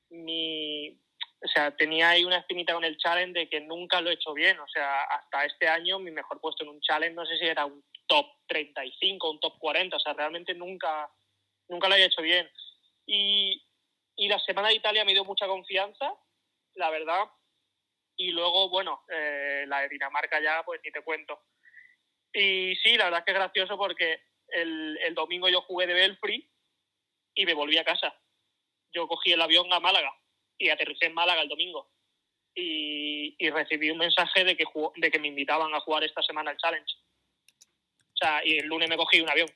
mi, 0.09 0.89
o 1.43 1.47
sea, 1.47 1.75
tenía 1.75 2.09
ahí 2.09 2.23
una 2.23 2.37
espinita 2.37 2.73
con 2.73 2.85
el 2.85 2.97
challenge 2.97 3.37
de 3.37 3.49
que 3.49 3.59
nunca 3.59 3.99
lo 3.99 4.09
he 4.09 4.13
hecho 4.13 4.33
bien. 4.33 4.57
O 4.59 4.67
sea, 4.67 5.03
hasta 5.03 5.45
este 5.45 5.67
año 5.67 5.99
mi 5.99 6.11
mejor 6.11 6.39
puesto 6.39 6.63
en 6.63 6.69
un 6.69 6.79
challenge 6.79 7.15
no 7.15 7.25
sé 7.25 7.37
si 7.37 7.45
era 7.45 7.65
un 7.65 7.83
top 8.07 8.27
35, 8.47 9.29
un 9.29 9.39
top 9.39 9.59
40. 9.59 9.97
O 9.97 9.99
sea, 9.99 10.13
realmente 10.13 10.53
nunca, 10.53 11.09
nunca 11.67 11.87
lo 11.87 11.95
había 11.95 12.07
hecho 12.07 12.21
bien. 12.21 12.49
Y, 13.05 13.61
y 14.15 14.27
la 14.27 14.39
semana 14.39 14.69
de 14.69 14.75
Italia 14.75 15.05
me 15.05 15.13
dio 15.13 15.25
mucha 15.25 15.47
confianza, 15.47 16.13
la 16.75 16.89
verdad. 16.89 17.25
Y 18.15 18.31
luego, 18.31 18.69
bueno, 18.69 19.03
eh, 19.09 19.65
la 19.67 19.81
de 19.81 19.89
Dinamarca 19.89 20.41
ya, 20.41 20.63
pues 20.63 20.81
ni 20.83 20.91
te 20.91 21.01
cuento. 21.01 21.41
Y 22.31 22.75
sí, 22.77 22.97
la 22.97 23.05
verdad 23.05 23.19
es 23.19 23.25
que 23.25 23.31
es 23.31 23.37
gracioso 23.37 23.77
porque 23.77 24.21
el, 24.49 24.97
el 25.03 25.15
domingo 25.15 25.49
yo 25.49 25.61
jugué 25.61 25.87
de 25.87 25.93
Belfry 25.93 26.49
y 27.35 27.45
me 27.45 27.53
volví 27.53 27.77
a 27.77 27.83
casa. 27.83 28.15
Yo 28.91 29.07
cogí 29.07 29.33
el 29.33 29.41
avión 29.41 29.71
a 29.73 29.79
Málaga 29.79 30.15
y 30.57 30.69
aterricé 30.69 31.07
en 31.07 31.13
Málaga 31.13 31.41
el 31.41 31.49
domingo. 31.49 31.91
Y, 32.55 33.35
y 33.39 33.49
recibí 33.49 33.89
un 33.89 33.97
mensaje 33.97 34.43
de 34.43 34.55
que, 34.55 34.65
de 34.95 35.11
que 35.11 35.19
me 35.19 35.29
invitaban 35.29 35.73
a 35.73 35.79
jugar 35.79 36.03
esta 36.03 36.21
semana 36.21 36.51
el 36.51 36.57
Challenge. 36.57 36.95
O 38.13 38.15
sea, 38.15 38.45
y 38.45 38.59
el 38.59 38.67
lunes 38.67 38.87
me 38.89 38.97
cogí 38.97 39.21
un 39.21 39.29
avión 39.29 39.49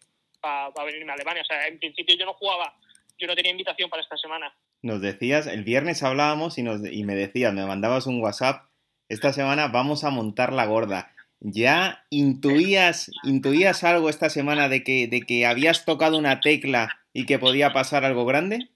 para 0.74 0.86
venirme 0.86 1.12
a 1.12 1.16
Alemania. 1.16 1.42
O 1.42 1.46
sea, 1.46 1.68
en 1.68 1.80
principio 1.80 2.16
yo 2.18 2.26
no 2.26 2.34
jugaba 2.34 2.74
yo 3.18 3.28
no 3.28 3.36
tenía 3.36 3.52
invitación 3.52 3.90
para 3.90 4.02
esta 4.02 4.18
semana. 4.18 4.56
Nos 4.82 5.02
decías, 5.02 5.48
el 5.48 5.64
viernes 5.64 6.04
hablábamos 6.04 6.58
y, 6.58 6.64
nos, 6.64 6.82
y 6.86 7.04
me 7.04 7.16
decías, 7.16 7.54
me 7.54 7.66
mandabas 7.66 8.06
un 8.06 8.22
WhatsApp, 8.22 8.70
esta 9.10 9.34
semana 9.34 9.68
vamos 9.68 10.04
a 10.04 10.10
montar 10.10 10.54
la 10.54 10.66
gorda. 10.66 11.14
¿Ya 11.40 12.06
intuías, 12.10 13.12
intuías 13.24 13.84
algo 13.84 14.10
esta 14.10 14.30
semana 14.30 14.70
de 14.70 14.84
que, 14.84 15.08
de 15.08 15.22
que 15.22 15.46
habías 15.46 15.86
tocado 15.86 16.18
una 16.18 16.42
tecla 16.42 17.00
y 17.14 17.26
que 17.26 17.40
podía 17.40 17.74
pasar 17.74 18.06
algo 18.06 18.26
grande? 18.26 18.70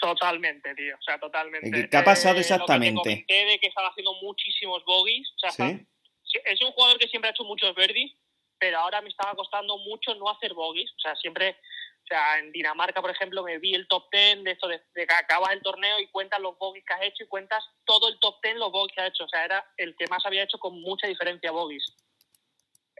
totalmente, 0.00 0.74
tío, 0.74 0.96
o 0.98 1.02
sea, 1.02 1.18
totalmente. 1.18 1.88
¿Qué 1.88 1.96
ha 1.96 2.02
pasado 2.02 2.38
exactamente? 2.38 3.12
Eh, 3.12 3.24
te 3.26 3.44
de 3.44 3.58
que 3.60 3.68
estaba 3.68 3.88
haciendo 3.88 4.14
muchísimos 4.20 4.84
bogies, 4.84 5.28
o 5.36 5.50
sea, 5.50 5.68
es 5.68 6.62
un 6.62 6.72
jugador 6.72 6.98
que 6.98 7.06
siempre 7.06 7.28
ha 7.28 7.32
hecho 7.32 7.44
muchos 7.44 7.72
birdies, 7.76 8.12
pero 8.62 8.78
ahora 8.78 9.00
me 9.00 9.08
estaba 9.08 9.34
costando 9.34 9.76
mucho 9.78 10.14
no 10.14 10.30
hacer 10.30 10.54
bogies, 10.54 10.88
o 10.96 11.00
sea, 11.00 11.16
siempre 11.16 11.58
o 12.04 12.06
sea, 12.06 12.38
en 12.38 12.52
Dinamarca, 12.52 13.02
por 13.02 13.10
ejemplo, 13.10 13.42
me 13.42 13.58
vi 13.58 13.74
el 13.74 13.88
top 13.88 14.04
10 14.12 14.44
de 14.44 14.52
esto, 14.52 14.68
de, 14.68 14.80
que 14.94 15.02
acabas 15.02 15.50
el 15.50 15.62
torneo 15.62 15.98
y 15.98 16.06
cuentas 16.06 16.38
los 16.38 16.56
bogies 16.58 16.84
que 16.84 16.94
has 16.94 17.02
hecho 17.02 17.24
y 17.24 17.26
cuentas 17.26 17.64
todo 17.84 18.08
el 18.08 18.20
top 18.20 18.36
10 18.40 18.56
los 18.58 18.70
bogies 18.70 18.94
que 18.94 19.00
has 19.00 19.08
hecho. 19.08 19.24
O 19.24 19.28
sea, 19.28 19.44
era 19.44 19.66
el 19.76 19.96
que 19.96 20.06
más 20.06 20.24
había 20.24 20.44
hecho 20.44 20.58
con 20.58 20.80
mucha 20.80 21.08
diferencia 21.08 21.50
bogies. 21.50 21.92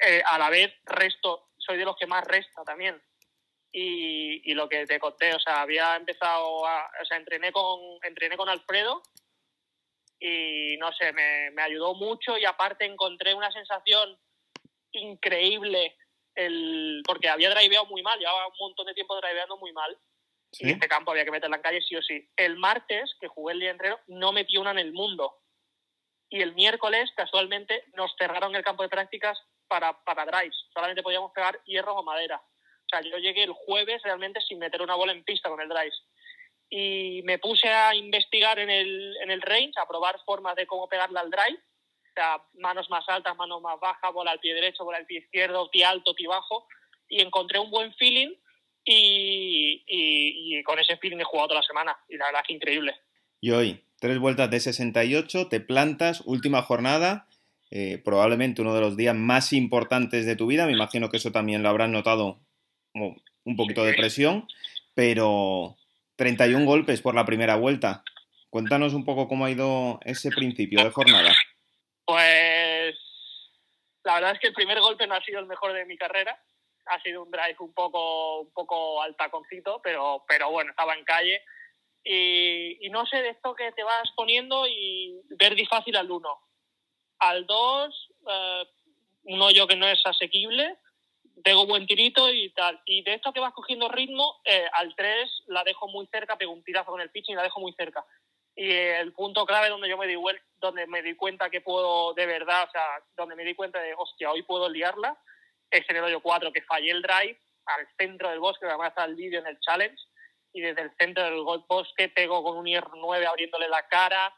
Eh, 0.01 0.21
a 0.27 0.37
la 0.37 0.51
vez, 0.51 0.75
resto, 0.85 1.47
soy 1.59 1.79
de 1.79 1.85
los 1.85 1.95
que 1.97 2.09
más 2.09 2.25
resta 2.25 2.65
también. 2.65 3.01
Y, 3.71 4.51
y, 4.51 4.55
lo 4.55 4.69
que 4.69 4.85
te 4.87 4.99
conté, 4.99 5.33
o 5.33 5.39
sea, 5.39 5.63
había 5.63 5.95
empezado 5.95 6.67
a, 6.67 6.91
o 7.01 7.05
sea, 7.05 7.19
entrené 7.19 7.53
con, 7.53 7.79
entrené 8.03 8.37
con 8.37 8.49
Alfredo 8.49 9.01
y 10.19 10.77
no 10.79 10.93
sé, 10.93 11.13
me, 11.13 11.53
me 11.53 11.63
ayudó 11.63 11.95
mucho 11.95 12.37
y 12.37 12.45
aparte 12.47 12.85
encontré 12.85 13.33
una 13.33 13.53
sensación 13.53 14.19
increíble 14.93 15.97
el, 16.35 17.03
porque 17.07 17.29
había 17.29 17.51
driveado 17.51 17.87
muy 17.87 18.03
mal, 18.03 18.19
llevaba 18.19 18.47
un 18.47 18.55
montón 18.59 18.87
de 18.87 18.95
tiempo 18.95 19.17
driveando 19.17 19.57
muy 19.57 19.73
mal. 19.73 19.97
Y 20.59 20.71
este 20.71 20.87
campo 20.87 21.11
había 21.11 21.25
que 21.25 21.31
meterla 21.31 21.57
en 21.57 21.63
calle 21.63 21.81
sí 21.81 21.97
o 21.97 22.03
sí. 22.03 22.29
El 22.37 22.59
martes, 22.59 23.17
que 23.19 23.29
jugué 23.29 23.55
el 23.55 23.61
día 23.61 23.71
entero, 23.71 23.99
no 24.09 24.33
metió 24.33 24.61
una 24.61 24.73
en 24.73 24.81
el 24.81 24.93
mundo. 24.93 25.39
Y 26.29 26.43
el 26.43 26.55
miércoles, 26.55 27.11
casualmente, 27.17 27.85
nos 27.95 28.15
cerraron 28.19 28.55
el 28.55 28.63
campo 28.63 28.83
de 28.83 28.91
prácticas 28.91 29.39
para, 29.67 30.05
para 30.05 30.27
drives. 30.27 30.57
Solamente 30.75 31.03
podíamos 31.03 31.33
pegar 31.33 31.59
hierro 31.65 31.95
o 31.95 32.03
madera. 32.03 32.37
O 32.37 32.89
sea, 32.89 33.01
yo 33.01 33.17
llegué 33.17 33.45
el 33.45 33.53
jueves 33.53 34.03
realmente 34.03 34.43
sin 34.43 34.59
meter 34.59 34.83
una 34.83 34.95
bola 34.95 35.13
en 35.13 35.25
pista 35.25 35.49
con 35.49 35.61
el 35.61 35.71
drive. 35.71 35.95
Y 36.69 37.23
me 37.25 37.39
puse 37.39 37.69
a 37.69 37.95
investigar 37.95 38.59
en 38.59 38.69
el, 38.69 39.17
en 39.23 39.31
el 39.31 39.41
range, 39.41 39.73
a 39.77 39.89
probar 39.89 40.21
formas 40.27 40.55
de 40.57 40.67
cómo 40.67 40.87
pegarla 40.87 41.21
al 41.21 41.31
drive 41.31 41.59
sea, 42.15 42.43
manos 42.55 42.89
más 42.91 43.09
altas, 43.09 43.37
manos 43.37 43.61
más 43.61 43.79
bajas, 43.81 44.13
bola 44.13 44.33
al 44.33 44.41
pie 44.41 44.55
derecho, 44.55 44.85
bola 44.85 44.99
al 44.99 45.07
pie 45.07 45.21
izquierdo, 45.21 45.69
ti 45.71 45.83
alto, 45.83 46.15
ti 46.15 46.27
bajo, 46.27 46.67
y 47.09 47.21
encontré 47.21 47.59
un 47.59 47.71
buen 47.71 47.93
feeling 47.95 48.35
y, 48.85 49.85
y, 49.87 50.63
con 50.65 50.79
ese 50.79 50.97
feeling 50.97 51.19
he 51.19 51.25
jugado 51.25 51.49
toda 51.49 51.61
la 51.61 51.67
semana, 51.67 51.97
y 52.09 52.17
la 52.17 52.27
verdad 52.27 52.43
es 52.43 52.47
que 52.49 52.55
increíble. 52.55 52.95
Y 53.41 53.51
hoy, 53.51 53.85
tres 54.01 54.19
vueltas 54.19 54.51
de 54.51 54.61
68, 54.61 55.49
te 55.49 55.61
plantas, 55.61 56.23
última 56.25 56.63
jornada, 56.63 57.29
eh, 57.71 57.99
probablemente 58.05 58.61
uno 58.61 58.75
de 58.75 58.81
los 58.81 58.97
días 58.97 59.15
más 59.15 59.53
importantes 59.53 60.27
de 60.27 60.37
tu 60.37 60.47
vida, 60.47 60.67
me 60.67 60.73
imagino 60.73 61.09
que 61.09 61.17
eso 61.17 61.33
también 61.33 61.63
lo 61.63 61.69
habrás 61.69 61.89
notado 61.89 62.41
como 62.93 63.17
un 63.45 63.57
poquito 63.57 63.85
de 63.85 63.95
presión, 63.95 64.47
pero 64.95 65.77
31 66.17 66.65
golpes 66.67 67.01
por 67.01 67.15
la 67.15 67.25
primera 67.25 67.57
vuelta. 67.57 68.05
Cuéntanos 68.51 68.93
un 68.93 69.05
poco 69.05 69.29
cómo 69.29 69.47
ha 69.47 69.51
ido 69.51 69.99
ese 70.05 70.31
principio 70.31 70.85
de 70.85 70.91
jornada. 70.91 71.33
Pues 72.05 72.97
la 74.05 74.15
verdad 74.15 74.33
es 74.33 74.41
que 74.41 74.49
el 74.49 74.55
primer 74.55 74.81
golpe 74.81 75.07
no 75.07 75.15
ha 75.15 75.23
sido 75.23 75.41
el 75.41 75.47
mejor 75.47 75.73
de 75.73 75.85
mi 75.85 75.97
carrera. 75.97 76.39
Ha 76.87 77.01
sido 77.01 77.23
un 77.23 77.31
drive 77.31 77.57
un 77.61 77.73
poco, 77.73 78.41
un 78.41 78.53
poco 78.53 79.03
pero, 79.83 80.25
pero 80.27 80.51
bueno, 80.51 80.71
estaba 80.71 80.95
en 80.95 81.05
calle. 81.05 81.43
Y, 82.05 82.89
no 82.91 83.07
sé 83.07 83.19
de 83.19 83.31
esto 83.31 83.55
que 83.55 83.71
te 83.73 83.85
vas 83.85 84.11
poniendo 84.17 84.67
y 84.67 85.21
ver 85.39 85.55
fácil 85.69 85.97
al 85.97 86.11
1. 86.11 86.41
Al 87.21 87.47
2, 87.47 88.11
eh, 88.29 88.65
un 89.25 89.41
hoyo 89.41 89.69
que 89.69 89.77
no 89.77 89.87
es 89.87 90.05
asequible, 90.05 90.77
pego 91.45 91.67
buen 91.67 91.87
tirito 91.87 92.33
y 92.33 92.51
tal. 92.51 92.81
Y 92.85 93.03
de 93.03 93.15
esto 93.15 93.33
que 93.33 93.41
vas 93.41 93.55
cogiendo 93.55 93.89
ritmo, 93.89 94.41
eh, 94.45 94.67
al 94.73 94.95
3 94.97 95.45
la 95.47 95.63
dejo 95.63 95.87
muy 95.89 96.07
cerca, 96.09 96.37
pego 96.37 96.53
un 96.53 96.65
tirazo 96.65 96.91
con 96.91 97.01
el 97.01 97.11
pitch 97.11 97.29
y 97.29 97.35
la 97.35 97.45
dejo 97.45 97.61
muy 97.61 97.73
cerca. 97.75 98.05
Y 98.55 98.71
el 98.71 99.13
punto 99.13 99.47
clave 99.47 99.69
donde 99.69 99.89
yo 99.89 99.97
me 99.97 100.07
di, 100.07 100.17
donde 100.61 100.87
me 100.87 101.03
di 101.03 101.15
cuenta 101.15 101.51
que 101.51 101.61
puedo 101.61 102.13
de 102.15 102.27
verdad, 102.27 102.65
o 102.69 102.71
sea, 102.71 103.03
donde 103.17 103.35
me 103.35 103.45
di 103.45 103.55
cuenta 103.55 103.81
de, 103.81 103.95
hostia, 103.97 104.31
hoy 104.31 104.43
puedo 104.43 104.69
liarla, 104.69 105.19
es 105.71 105.89
en 105.89 105.97
el 105.97 106.05
hoyo 106.05 106.21
4, 106.21 106.53
que 106.53 106.63
fallé 106.63 106.91
el 106.91 107.03
drive 107.03 107.41
al 107.67 107.87
centro 107.97 108.29
del 108.29 108.41
bosque, 108.41 108.67
además 108.67 108.91
está 108.91 109.05
el 109.05 109.15
vídeo 109.15 109.41
en 109.41 109.47
el 109.47 109.59
challenge, 109.61 109.97
y 110.53 110.61
desde 110.61 110.83
el 110.83 110.93
centro 110.99 111.25
del 111.25 111.43
bosque 111.67 112.11
pego 112.11 112.43
con 112.43 112.59
un 112.59 112.67
hierro 112.67 112.93
9 112.95 113.27
abriéndole 113.27 113.69
la 113.69 113.87
cara, 113.89 114.35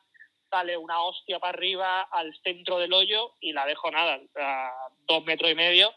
sale 0.48 0.76
una 0.76 1.02
hostia 1.02 1.40
para 1.40 1.56
arriba 1.56 2.02
al 2.02 2.32
centro 2.44 2.78
del 2.78 2.92
hoyo 2.92 3.34
y 3.40 3.52
la 3.52 3.66
dejo 3.66 3.90
nada, 3.90 4.20
a 4.36 4.88
dos 5.00 5.24
metros 5.24 5.50
y 5.50 5.54
medio, 5.56 5.92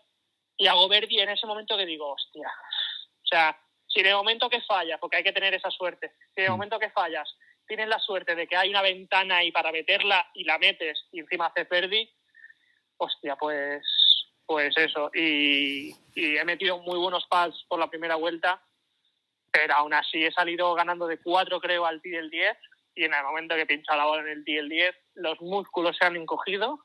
y 0.57 0.65
hago 0.65 0.88
Verdi 0.88 1.19
en 1.19 1.30
ese 1.30 1.45
momento 1.45 1.77
que 1.77 1.85
digo, 1.85 2.11
hostia, 2.11 2.48
o 2.48 3.27
sea, 3.27 3.60
si 3.88 3.99
en 3.99 4.07
el 4.07 4.15
momento 4.15 4.49
que 4.49 4.61
fallas, 4.61 4.99
porque 4.99 5.18
hay 5.18 5.23
que 5.23 5.34
tener 5.34 5.53
esa 5.53 5.69
suerte, 5.69 6.14
si 6.34 6.41
en 6.41 6.45
el 6.45 6.49
mm. 6.49 6.53
momento 6.53 6.80
que 6.80 6.89
fallas 6.89 7.31
tienes 7.68 7.88
la 7.88 7.99
suerte 7.99 8.35
de 8.35 8.48
que 8.48 8.56
hay 8.56 8.69
una 8.69 8.81
ventana 8.81 9.38
ahí 9.38 9.52
para 9.52 9.72
meterla 9.72 10.30
y 10.34 10.44
la 10.44 10.57
metes 10.57 11.07
y 11.11 11.19
encima 11.19 11.48
hace 11.48 11.65
perdi, 11.65 12.10
hostia, 12.98 13.35
pues, 13.35 13.84
pues 14.45 14.76
eso. 14.77 15.11
Y, 15.14 15.94
he 16.15 16.44
metido 16.45 16.80
muy 16.80 16.98
buenos 16.98 17.27
pads 17.30 17.65
por 17.68 17.80
la 17.80 17.89
primera 17.89 18.15
vuelta, 18.15 18.61
pero 19.52 19.76
aún 19.76 19.94
así 19.94 20.23
he 20.23 20.31
salido 20.31 20.73
ganando 20.73 21.06
de 21.07 21.19
4 21.22 21.60
creo 21.60 21.85
al 21.85 22.02
tee 22.02 22.11
del 22.11 22.30
10 22.30 22.57
y 22.95 23.03
en 23.03 23.14
el 23.14 23.23
momento 23.23 23.56
que 23.56 23.65
pincha 23.65 23.95
la 23.95 24.06
bola 24.06 24.23
en 24.23 24.30
el 24.30 24.44
tee 24.44 24.56
del 24.56 24.69
10 24.69 24.95
los 25.15 25.39
músculos 25.41 25.95
se 25.98 26.06
han 26.06 26.15
encogido 26.15 26.80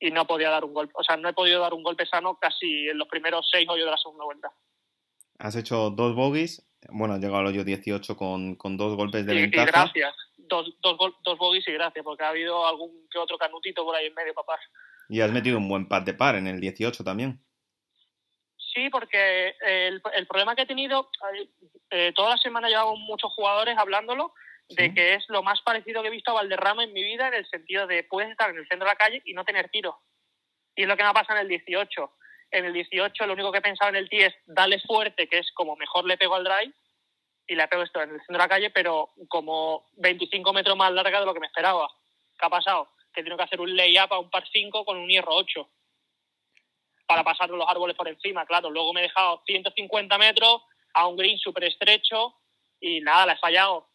y 0.00 0.10
no 0.10 0.26
podía 0.26 0.50
dar 0.50 0.64
un 0.64 0.74
golpe, 0.74 0.94
o 0.96 1.04
sea, 1.04 1.16
no 1.16 1.28
he 1.28 1.32
podido 1.32 1.60
dar 1.60 1.74
un 1.74 1.82
golpe 1.82 2.06
sano 2.06 2.38
casi 2.38 2.88
en 2.88 2.98
los 2.98 3.06
primeros 3.06 3.48
6 3.52 3.68
hoyos 3.68 3.84
de 3.84 3.90
la 3.90 3.98
segunda 3.98 4.24
vuelta. 4.24 4.52
Has 5.38 5.56
hecho 5.56 5.90
dos 5.90 6.14
bogies 6.14 6.69
bueno, 6.88 7.14
ha 7.14 7.18
llegado 7.18 7.38
al 7.38 7.46
hoyo 7.46 7.64
18 7.64 8.16
con, 8.16 8.56
con 8.56 8.76
dos 8.76 8.96
golpes 8.96 9.26
de 9.26 9.34
ventaja. 9.34 9.62
Y 9.62 9.66
gracias, 9.66 10.14
dos, 10.36 10.74
dos, 10.80 10.96
dos 11.22 11.38
bogies 11.38 11.68
y 11.68 11.72
gracias, 11.72 12.04
porque 12.04 12.24
ha 12.24 12.30
habido 12.30 12.66
algún 12.66 13.08
que 13.10 13.18
otro 13.18 13.38
canutito 13.38 13.84
por 13.84 13.94
ahí 13.94 14.06
en 14.06 14.14
medio, 14.14 14.34
papá. 14.34 14.58
Y 15.08 15.20
has 15.20 15.30
metido 15.30 15.58
un 15.58 15.68
buen 15.68 15.88
pad 15.88 16.02
de 16.02 16.14
par 16.14 16.36
en 16.36 16.46
el 16.46 16.60
18 16.60 17.04
también. 17.04 17.40
Sí, 18.56 18.88
porque 18.90 19.54
el, 19.60 20.00
el 20.14 20.26
problema 20.26 20.54
que 20.54 20.62
he 20.62 20.66
tenido, 20.66 21.10
eh, 21.90 22.12
toda 22.14 22.30
la 22.30 22.36
semana 22.36 22.68
llevado 22.68 22.94
muchos 22.96 23.32
jugadores 23.32 23.76
hablándolo, 23.76 24.32
de 24.68 24.94
que 24.94 25.14
es 25.14 25.24
lo 25.28 25.42
más 25.42 25.60
parecido 25.62 26.00
que 26.00 26.08
he 26.08 26.12
visto 26.12 26.30
a 26.30 26.34
Valderrama 26.34 26.84
en 26.84 26.92
mi 26.92 27.02
vida, 27.02 27.26
en 27.28 27.34
el 27.34 27.46
sentido 27.48 27.88
de 27.88 28.04
puedes 28.04 28.30
estar 28.30 28.50
en 28.50 28.58
el 28.58 28.68
centro 28.68 28.86
de 28.86 28.92
la 28.92 28.96
calle 28.96 29.20
y 29.24 29.34
no 29.34 29.44
tener 29.44 29.68
tiro. 29.70 29.98
Y 30.76 30.82
es 30.82 30.88
lo 30.88 30.96
que 30.96 31.02
me 31.02 31.08
ha 31.08 31.12
pasado 31.12 31.40
en 31.40 31.46
el 31.46 31.48
18 31.48 32.12
en 32.50 32.64
el 32.64 32.72
18 32.72 33.26
lo 33.26 33.32
único 33.34 33.52
que 33.52 33.60
pensaba 33.60 33.90
en 33.90 33.96
el 33.96 34.08
tee 34.08 34.26
es 34.26 34.34
dale 34.46 34.80
fuerte, 34.80 35.28
que 35.28 35.38
es 35.38 35.52
como 35.52 35.76
mejor 35.76 36.04
le 36.04 36.18
pego 36.18 36.34
al 36.34 36.44
drive, 36.44 36.74
y 37.46 37.56
la 37.56 37.68
pego 37.68 37.82
esto 37.82 38.00
en 38.00 38.10
el 38.10 38.18
centro 38.18 38.34
de 38.34 38.38
la 38.38 38.48
calle, 38.48 38.70
pero 38.70 39.10
como 39.28 39.88
25 39.96 40.52
metros 40.52 40.76
más 40.76 40.92
larga 40.92 41.18
de 41.18 41.26
lo 41.26 41.34
que 41.34 41.40
me 41.40 41.48
esperaba. 41.48 41.90
¿Qué 42.38 42.46
ha 42.46 42.48
pasado? 42.48 42.90
Que 43.12 43.24
tengo 43.24 43.36
que 43.36 43.42
hacer 43.42 43.60
un 43.60 43.74
layup 43.74 44.12
a 44.12 44.20
un 44.20 44.30
par 44.30 44.44
5 44.52 44.84
con 44.84 44.96
un 44.98 45.08
hierro 45.08 45.34
8 45.34 45.68
para 47.06 47.24
pasar 47.24 47.50
los 47.50 47.68
árboles 47.68 47.96
por 47.96 48.06
encima, 48.06 48.46
claro. 48.46 48.70
Luego 48.70 48.92
me 48.92 49.00
he 49.00 49.08
dejado 49.08 49.42
150 49.44 50.16
metros 50.16 50.62
a 50.94 51.08
un 51.08 51.16
green 51.16 51.38
súper 51.38 51.64
estrecho 51.64 52.36
y 52.80 53.00
nada, 53.00 53.26
la 53.26 53.32
he 53.32 53.38
fallado 53.38 53.88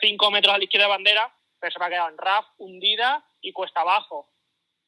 5 0.00 0.30
mm, 0.30 0.32
metros 0.32 0.54
a 0.54 0.58
la 0.58 0.64
izquierda 0.64 0.86
de 0.86 0.92
bandera, 0.92 1.34
pero 1.58 1.72
se 1.72 1.78
me 1.80 1.86
ha 1.86 1.88
quedado 1.88 2.10
en 2.10 2.18
RAF, 2.18 2.46
hundida 2.58 3.24
y 3.40 3.52
cuesta 3.52 3.80
abajo. 3.80 4.30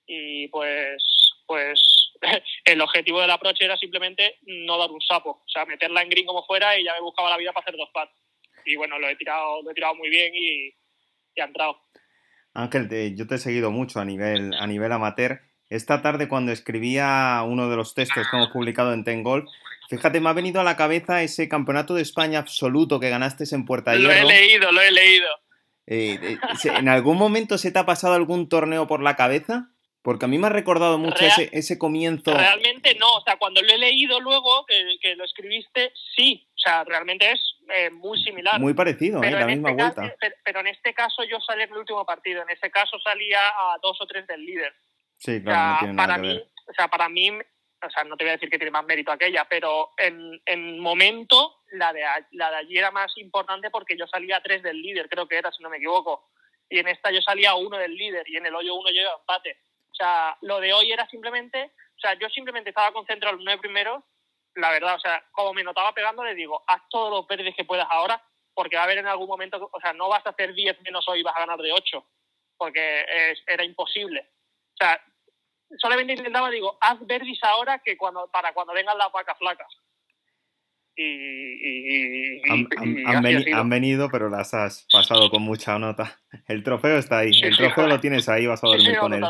Y 0.06 0.46
pues, 0.48 1.02
pues 1.46 2.05
el 2.64 2.80
objetivo 2.80 3.20
del 3.20 3.30
approach 3.30 3.60
era 3.60 3.76
simplemente 3.76 4.38
no 4.46 4.78
dar 4.78 4.90
un 4.90 5.00
sapo, 5.00 5.42
o 5.44 5.48
sea, 5.48 5.64
meterla 5.64 6.02
en 6.02 6.08
green 6.08 6.26
como 6.26 6.44
fuera 6.44 6.78
y 6.78 6.84
ya 6.84 6.94
me 6.94 7.00
buscaba 7.00 7.30
la 7.30 7.36
vida 7.36 7.52
para 7.52 7.64
hacer 7.64 7.76
dos 7.76 7.90
pads. 7.92 8.12
Y 8.64 8.76
bueno, 8.76 8.98
lo 8.98 9.08
he 9.08 9.16
tirado, 9.16 9.62
lo 9.62 9.70
he 9.70 9.74
tirado 9.74 9.94
muy 9.94 10.10
bien 10.10 10.32
y, 10.34 10.74
y 11.34 11.40
ha 11.40 11.44
entrado. 11.44 11.80
Ángel, 12.54 13.14
yo 13.16 13.26
te 13.26 13.34
he 13.34 13.38
seguido 13.38 13.70
mucho 13.70 14.00
a 14.00 14.04
nivel, 14.04 14.54
a 14.54 14.66
nivel 14.66 14.90
amateur 14.90 15.40
esta 15.68 16.00
tarde 16.00 16.28
cuando 16.28 16.52
escribía 16.52 17.42
uno 17.44 17.68
de 17.68 17.76
los 17.76 17.94
textos 17.94 18.26
que 18.30 18.36
hemos 18.36 18.50
publicado 18.50 18.92
en 18.92 19.02
Ten 19.02 19.24
Golf, 19.24 19.46
fíjate, 19.90 20.20
me 20.20 20.28
ha 20.28 20.32
venido 20.32 20.60
a 20.60 20.64
la 20.64 20.76
cabeza 20.76 21.22
ese 21.22 21.48
campeonato 21.48 21.94
de 21.94 22.02
España 22.02 22.38
absoluto 22.38 23.00
que 23.00 23.10
ganaste 23.10 23.44
en 23.52 23.64
Puerta 23.64 23.96
Hierro. 23.96 24.08
Lo 24.08 24.14
he 24.14 24.24
leído, 24.24 24.70
lo 24.70 24.80
he 24.80 24.90
leído. 24.92 25.28
Eh, 25.88 26.18
eh, 26.22 26.38
¿En 26.76 26.88
algún 26.88 27.16
momento 27.16 27.58
se 27.58 27.72
te 27.72 27.78
ha 27.78 27.86
pasado 27.86 28.14
algún 28.14 28.48
torneo 28.48 28.86
por 28.86 29.02
la 29.02 29.16
cabeza? 29.16 29.70
Porque 30.06 30.26
a 30.26 30.28
mí 30.28 30.38
me 30.38 30.46
ha 30.46 30.50
recordado 30.50 30.98
mucho 30.98 31.24
ese, 31.24 31.50
ese, 31.52 31.78
comienzo. 31.78 32.32
Realmente 32.32 32.94
no, 32.94 33.16
o 33.16 33.22
sea, 33.22 33.38
cuando 33.38 33.60
lo 33.60 33.68
he 33.68 33.76
leído 33.76 34.20
luego, 34.20 34.64
que, 34.64 35.16
lo 35.16 35.24
escribiste, 35.24 35.92
sí, 36.14 36.48
o 36.54 36.58
sea, 36.58 36.84
realmente 36.84 37.32
es 37.32 37.40
eh, 37.74 37.90
muy 37.90 38.16
similar. 38.22 38.60
Muy 38.60 38.72
parecido, 38.72 39.20
¿eh? 39.24 39.32
la 39.32 39.46
misma 39.46 39.70
este 39.70 39.82
vuelta. 39.82 40.16
pero, 40.44 40.60
en 40.60 40.68
este 40.68 40.94
caso 40.94 41.24
yo 41.24 41.40
salí 41.40 41.64
en 41.64 41.72
el 41.72 41.78
último 41.78 42.06
partido, 42.06 42.42
en 42.42 42.50
ese 42.50 42.70
caso 42.70 43.00
salía 43.00 43.48
a 43.48 43.78
dos 43.82 44.00
o 44.00 44.06
tres 44.06 44.28
del 44.28 44.46
líder. 44.46 44.72
Sí, 45.18 45.42
claro, 45.42 45.96
para 45.96 46.18
mí, 46.18 46.40
O 46.68 46.72
sea, 46.72 46.86
para 46.86 47.08
mí, 47.08 47.30
o 47.30 47.90
sea, 47.90 48.04
no 48.04 48.16
te 48.16 48.22
voy 48.22 48.28
a 48.28 48.34
decir 48.34 48.48
que 48.48 48.58
tiene 48.58 48.70
más 48.70 48.86
mérito 48.86 49.10
aquella, 49.10 49.44
pero 49.50 49.90
en, 49.98 50.40
en 50.46 50.78
momento 50.78 51.62
la 51.72 51.92
de, 51.92 52.04
la 52.30 52.50
de 52.52 52.56
allí 52.58 52.78
era 52.78 52.92
más 52.92 53.12
importante 53.16 53.70
porque 53.70 53.98
yo 53.98 54.06
salía 54.06 54.36
a 54.36 54.40
tres 54.40 54.62
del 54.62 54.80
líder, 54.80 55.08
creo 55.08 55.26
que 55.26 55.38
era, 55.38 55.50
si 55.50 55.64
no 55.64 55.68
me 55.68 55.78
equivoco. 55.78 56.30
Y 56.70 56.78
en 56.78 56.86
esta 56.86 57.10
yo 57.10 57.20
salía 57.22 57.50
a 57.50 57.56
uno 57.56 57.76
del 57.76 57.96
líder 57.96 58.22
y 58.28 58.36
en 58.36 58.46
el 58.46 58.54
hoyo 58.54 58.76
uno 58.76 58.88
yo 58.90 59.00
iba 59.00 59.10
empate. 59.18 59.66
O 59.96 60.04
sea, 60.04 60.36
lo 60.42 60.60
de 60.60 60.74
hoy 60.74 60.92
era 60.92 61.08
simplemente, 61.08 61.72
o 61.96 61.98
sea, 61.98 62.12
yo 62.18 62.28
simplemente 62.28 62.68
estaba 62.68 62.92
concentrado 62.92 63.32
en 63.32 63.38
los 63.38 63.44
nueve 63.46 63.62
primeros, 63.62 64.04
la 64.54 64.70
verdad, 64.70 64.94
o 64.94 65.00
sea, 65.00 65.24
como 65.32 65.54
me 65.54 65.64
notaba 65.64 65.94
pegando, 65.94 66.22
le 66.22 66.34
digo, 66.34 66.62
haz 66.66 66.82
todos 66.90 67.10
los 67.10 67.26
verdes 67.26 67.54
que 67.56 67.64
puedas 67.64 67.86
ahora, 67.88 68.22
porque 68.52 68.76
va 68.76 68.82
a 68.82 68.84
haber 68.84 68.98
en 68.98 69.06
algún 69.06 69.26
momento, 69.26 69.70
o 69.72 69.80
sea, 69.80 69.94
no 69.94 70.10
vas 70.10 70.24
a 70.26 70.30
hacer 70.30 70.52
10 70.52 70.82
menos 70.82 71.08
hoy 71.08 71.20
y 71.20 71.22
vas 71.22 71.34
a 71.34 71.40
ganar 71.40 71.58
de 71.58 71.72
8, 71.72 72.06
porque 72.58 73.06
es, 73.08 73.42
era 73.46 73.64
imposible. 73.64 74.20
O 74.74 74.76
sea, 74.84 75.00
solamente 75.78 76.12
intentaba, 76.12 76.50
digo, 76.50 76.76
haz 76.82 76.98
verdis 77.06 77.42
ahora 77.42 77.78
que 77.78 77.96
cuando, 77.96 78.30
para 78.30 78.52
cuando 78.52 78.74
vengan 78.74 78.98
las 78.98 79.10
vacas 79.12 79.38
flacas. 79.38 79.68
Y, 80.94 82.42
han, 82.50 83.68
venido, 83.70 84.10
pero 84.10 84.28
las 84.28 84.52
has 84.52 84.86
pasado 84.90 85.30
con 85.30 85.42
mucha 85.42 85.78
nota. 85.78 86.18
El 86.48 86.62
trofeo 86.62 86.98
está 86.98 87.18
ahí, 87.18 87.30
el 87.42 87.56
trofeo 87.56 87.86
lo 87.86 88.00
tienes 88.00 88.28
ahí, 88.28 88.46
vas 88.46 88.62
a 88.62 88.68
dormir 88.68 88.98
con 88.98 89.14
él. 89.14 89.24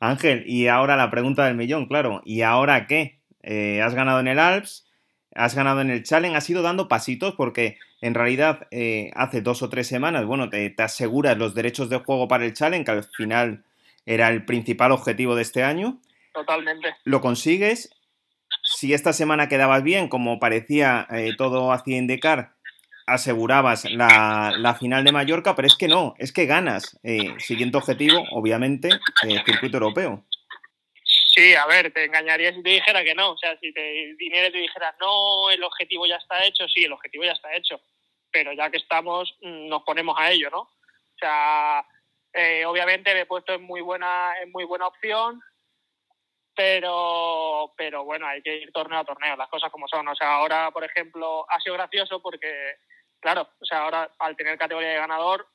Ángel, 0.00 0.44
y 0.46 0.66
ahora 0.66 0.96
la 0.96 1.10
pregunta 1.10 1.44
del 1.44 1.54
millón, 1.54 1.86
claro, 1.86 2.22
¿y 2.24 2.40
ahora 2.40 2.86
qué? 2.86 3.20
Eh, 3.42 3.82
has 3.82 3.94
ganado 3.94 4.20
en 4.20 4.28
el 4.28 4.38
Alps, 4.38 4.88
has 5.34 5.54
ganado 5.54 5.82
en 5.82 5.90
el 5.90 6.02
Challenge, 6.02 6.36
has 6.36 6.48
ido 6.50 6.62
dando 6.62 6.88
pasitos 6.88 7.34
porque 7.36 7.78
en 8.00 8.14
realidad 8.14 8.66
eh, 8.70 9.10
hace 9.14 9.42
dos 9.42 9.62
o 9.62 9.68
tres 9.68 9.86
semanas, 9.86 10.24
bueno, 10.24 10.48
te, 10.48 10.68
te 10.70 10.82
aseguras 10.82 11.36
los 11.36 11.54
derechos 11.54 11.90
de 11.90 11.98
juego 11.98 12.28
para 12.28 12.46
el 12.46 12.54
Challenge, 12.54 12.84
que 12.84 12.90
al 12.90 13.04
final 13.04 13.64
era 14.06 14.28
el 14.28 14.44
principal 14.44 14.90
objetivo 14.92 15.36
de 15.36 15.42
este 15.42 15.62
año. 15.62 16.00
Totalmente. 16.32 16.88
Lo 17.04 17.20
consigues. 17.20 17.90
Si 18.64 18.94
esta 18.94 19.12
semana 19.12 19.48
quedabas 19.48 19.82
bien, 19.82 20.08
como 20.08 20.40
parecía 20.40 21.06
eh, 21.10 21.32
todo 21.36 21.72
hacía 21.72 21.98
indicar, 21.98 22.54
asegurabas 23.12 23.84
la, 23.90 24.76
final 24.78 25.04
de 25.04 25.12
Mallorca, 25.12 25.54
pero 25.54 25.66
es 25.66 25.76
que 25.76 25.88
no, 25.88 26.14
es 26.18 26.32
que 26.32 26.46
ganas. 26.46 26.98
Eh, 27.02 27.34
siguiente 27.38 27.76
objetivo, 27.76 28.24
obviamente, 28.30 28.88
eh, 28.88 29.42
circuito 29.44 29.76
europeo. 29.76 30.24
Sí, 31.04 31.54
a 31.54 31.66
ver, 31.66 31.92
te 31.92 32.04
engañaría 32.04 32.52
si 32.52 32.62
te 32.62 32.70
dijera 32.70 33.04
que 33.04 33.14
no. 33.14 33.32
O 33.32 33.38
sea, 33.38 33.58
si 33.58 33.72
te 33.72 34.14
viniera 34.18 34.48
y 34.48 34.52
te 34.52 34.58
dijera, 34.58 34.94
no, 35.00 35.50
el 35.50 35.62
objetivo 35.62 36.06
ya 36.06 36.16
está 36.16 36.44
hecho, 36.44 36.66
sí, 36.68 36.84
el 36.84 36.92
objetivo 36.92 37.24
ya 37.24 37.32
está 37.32 37.54
hecho. 37.54 37.80
Pero 38.32 38.52
ya 38.52 38.70
que 38.70 38.78
estamos, 38.78 39.36
mm, 39.40 39.68
nos 39.68 39.82
ponemos 39.82 40.16
a 40.18 40.30
ello, 40.30 40.50
¿no? 40.50 40.60
O 40.60 41.18
sea, 41.18 41.84
eh, 42.32 42.64
obviamente 42.64 43.12
me 43.14 43.20
he 43.20 43.26
puesto 43.26 43.54
en 43.54 43.62
muy 43.62 43.80
buena, 43.80 44.32
en 44.42 44.50
muy 44.52 44.64
buena 44.64 44.86
opción, 44.86 45.40
pero, 46.54 47.72
pero 47.76 48.04
bueno, 48.04 48.26
hay 48.26 48.42
que 48.42 48.56
ir 48.56 48.72
torneo 48.72 48.98
a 48.98 49.04
torneo, 49.04 49.36
las 49.36 49.48
cosas 49.48 49.70
como 49.70 49.88
son. 49.88 50.06
O 50.08 50.14
sea, 50.14 50.34
ahora, 50.34 50.70
por 50.70 50.84
ejemplo, 50.84 51.46
ha 51.48 51.60
sido 51.60 51.74
gracioso 51.74 52.20
porque, 52.20 52.76
claro, 53.20 53.48
o 53.60 53.64
sea, 53.64 53.82
ahora 53.82 54.10
al 54.18 54.36
tener 54.36 54.58
categoría 54.58 54.90
de 54.90 54.96
ganador, 54.96 55.46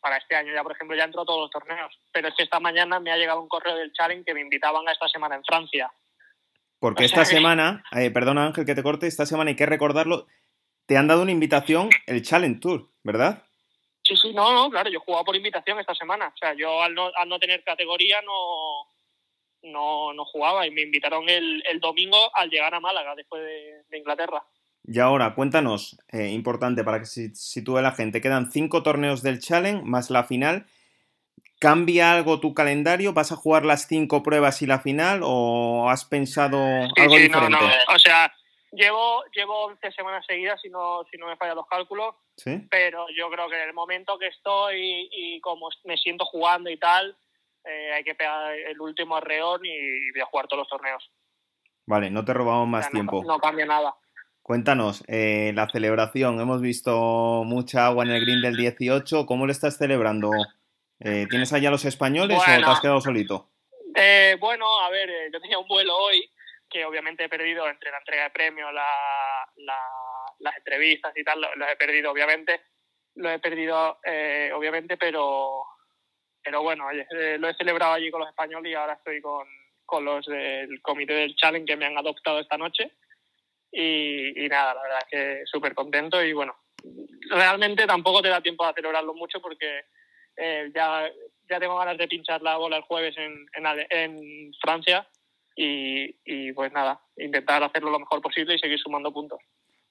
para 0.00 0.18
este 0.18 0.36
año 0.36 0.52
ya, 0.54 0.62
por 0.62 0.72
ejemplo, 0.72 0.96
ya 0.96 1.04
entro 1.04 1.22
a 1.22 1.24
todos 1.24 1.40
los 1.40 1.50
torneos. 1.50 1.98
Pero 2.12 2.28
es 2.28 2.34
que 2.36 2.42
esta 2.44 2.60
mañana 2.60 3.00
me 3.00 3.10
ha 3.10 3.16
llegado 3.16 3.40
un 3.40 3.48
correo 3.48 3.74
del 3.74 3.92
Challenge 3.92 4.24
que 4.24 4.34
me 4.34 4.42
invitaban 4.42 4.86
a 4.86 4.92
esta 4.92 5.08
semana 5.08 5.34
en 5.34 5.44
Francia. 5.44 5.90
Porque 6.78 7.04
esta 7.04 7.24
semana, 7.24 7.84
eh, 7.92 8.10
perdona 8.10 8.46
Ángel 8.46 8.66
que 8.66 8.74
te 8.74 8.82
corte, 8.82 9.06
esta 9.06 9.24
semana 9.24 9.50
hay 9.50 9.56
que 9.56 9.66
recordarlo, 9.66 10.26
te 10.86 10.96
han 10.96 11.06
dado 11.06 11.22
una 11.22 11.30
invitación 11.30 11.90
el 12.06 12.22
Challenge 12.22 12.60
Tour, 12.60 12.90
¿verdad? 13.04 13.44
Sí, 14.02 14.16
sí, 14.16 14.32
no, 14.34 14.52
no, 14.52 14.68
claro, 14.68 14.90
yo 14.90 14.98
he 14.98 15.04
jugado 15.04 15.24
por 15.24 15.36
invitación 15.36 15.78
esta 15.78 15.94
semana. 15.94 16.32
O 16.34 16.36
sea, 16.36 16.54
yo 16.54 16.82
al 16.82 16.94
no, 16.94 17.10
al 17.14 17.28
no 17.28 17.38
tener 17.38 17.62
categoría 17.62 18.20
no, 18.22 18.88
no, 19.62 20.12
no 20.12 20.24
jugaba 20.24 20.66
y 20.66 20.72
me 20.72 20.82
invitaron 20.82 21.28
el, 21.28 21.62
el 21.70 21.78
domingo 21.78 22.18
al 22.34 22.50
llegar 22.50 22.74
a 22.74 22.80
Málaga 22.80 23.14
después 23.14 23.42
de, 23.42 23.96
Inglaterra. 23.96 24.42
Y 24.84 24.98
ahora, 24.98 25.34
cuéntanos, 25.34 25.98
eh, 26.08 26.28
importante 26.28 26.82
para 26.84 26.98
que 26.98 27.06
se 27.06 27.34
sitúe 27.34 27.80
la 27.80 27.92
gente, 27.92 28.20
quedan 28.20 28.50
cinco 28.50 28.82
torneos 28.82 29.22
del 29.22 29.38
Challenge 29.38 29.84
más 29.84 30.10
la 30.10 30.24
final. 30.24 30.66
¿Cambia 31.60 32.12
algo 32.12 32.40
tu 32.40 32.54
calendario? 32.54 33.12
¿Vas 33.12 33.30
a 33.30 33.36
jugar 33.36 33.64
las 33.64 33.86
cinco 33.86 34.24
pruebas 34.24 34.62
y 34.62 34.66
la 34.66 34.80
final 34.80 35.20
o 35.22 35.88
has 35.88 36.04
pensado 36.04 36.58
algo 36.58 37.16
diferente? 37.16 37.50
No, 37.50 37.60
no, 37.60 37.94
o 37.94 37.98
sea, 38.00 38.32
Llevo, 38.72 39.22
llevo 39.34 39.66
11 39.66 39.92
semanas 39.92 40.24
seguidas, 40.26 40.58
si 40.62 40.70
no, 40.70 41.04
si 41.10 41.18
no 41.18 41.26
me 41.26 41.36
fallan 41.36 41.56
los 41.56 41.66
cálculos, 41.66 42.14
pero 42.70 43.06
yo 43.14 43.28
creo 43.30 43.46
que 43.50 43.62
en 43.62 43.68
el 43.68 43.74
momento 43.74 44.18
que 44.18 44.28
estoy 44.28 45.10
y 45.12 45.40
como 45.42 45.68
me 45.84 45.98
siento 45.98 46.24
jugando 46.24 46.70
y 46.70 46.78
tal, 46.78 47.14
eh, 47.64 47.92
hay 47.92 48.02
que 48.02 48.14
pegar 48.14 48.54
el 48.54 48.80
último 48.80 49.16
arreón 49.16 49.60
y 49.66 50.10
voy 50.12 50.22
a 50.22 50.24
jugar 50.24 50.48
todos 50.48 50.60
los 50.60 50.68
torneos. 50.68 51.06
Vale, 51.84 52.08
no 52.10 52.24
te 52.24 52.32
robamos 52.32 52.66
más 52.66 52.90
tiempo. 52.90 53.22
No, 53.26 53.38
cambia 53.38 53.66
nada. 53.66 53.94
Cuéntanos, 54.42 55.04
eh, 55.06 55.52
la 55.54 55.68
celebración, 55.68 56.40
hemos 56.40 56.60
visto 56.60 57.44
mucha 57.44 57.86
agua 57.86 58.04
en 58.04 58.10
el 58.10 58.20
green 58.22 58.42
del 58.42 58.56
18, 58.56 59.24
¿cómo 59.24 59.46
lo 59.46 59.52
estás 59.52 59.78
celebrando? 59.78 60.30
Eh, 60.98 61.26
¿Tienes 61.30 61.52
allá 61.52 61.70
los 61.70 61.84
españoles 61.84 62.38
o 62.38 62.44
te 62.44 62.50
has 62.50 62.80
quedado 62.80 63.00
solito? 63.00 63.48
bueno, 64.40 64.66
a 64.80 64.90
ver, 64.90 65.08
yo 65.32 65.40
tenía 65.40 65.58
un 65.58 65.68
vuelo 65.68 65.96
hoy 65.96 66.28
que 66.72 66.84
obviamente 66.84 67.24
he 67.24 67.28
perdido 67.28 67.68
entre 67.68 67.90
la 67.90 67.98
entrega 67.98 68.24
de 68.24 68.30
premios, 68.30 68.72
las 68.72 70.56
entrevistas 70.56 71.12
y 71.14 71.22
tal, 71.22 71.40
los 71.40 71.70
he 71.70 71.76
perdido 71.76 72.10
obviamente, 72.10 72.62
lo 73.16 73.30
he 73.30 73.38
perdido 73.38 74.00
eh, 74.04 74.50
obviamente, 74.54 74.96
pero, 74.96 75.64
pero 76.42 76.62
bueno, 76.62 76.90
eh, 76.90 77.36
lo 77.38 77.48
he 77.48 77.54
celebrado 77.54 77.92
allí 77.92 78.10
con 78.10 78.20
los 78.20 78.30
españoles 78.30 78.72
y 78.72 78.74
ahora 78.74 78.94
estoy 78.94 79.20
con, 79.20 79.46
con 79.84 80.04
los 80.04 80.24
del 80.26 80.80
comité 80.80 81.12
del 81.12 81.36
challenge 81.36 81.66
que 81.66 81.76
me 81.76 81.86
han 81.86 81.98
adoptado 81.98 82.40
esta 82.40 82.56
noche 82.56 82.90
y, 83.72 84.48
nada, 84.48 84.74
la 84.74 84.82
verdad 84.82 84.98
es 85.00 85.08
que 85.10 85.42
súper 85.46 85.74
contento 85.74 86.22
y 86.22 86.32
bueno, 86.32 86.54
realmente 87.30 87.86
tampoco 87.86 88.20
te 88.22 88.28
da 88.28 88.40
tiempo 88.40 88.64
a 88.64 88.74
celebrarlo 88.74 89.14
mucho 89.14 89.40
porque 89.40 89.84
eh, 90.36 90.70
ya, 90.74 91.10
ya 91.48 91.58
tengo 91.58 91.78
ganas 91.78 91.96
de 91.98 92.08
pinchar 92.08 92.42
la 92.42 92.56
bola 92.56 92.76
el 92.76 92.82
jueves 92.82 93.16
en, 93.16 93.46
en, 93.54 93.86
en 93.90 94.52
Francia 94.60 95.08
y, 95.56 96.52
pues 96.52 96.72
nada, 96.72 97.00
intentar 97.16 97.62
hacerlo 97.62 97.90
lo 97.90 98.00
mejor 98.00 98.22
posible 98.22 98.54
y 98.54 98.58
seguir 98.58 98.78
sumando 98.78 99.12
puntos. 99.12 99.38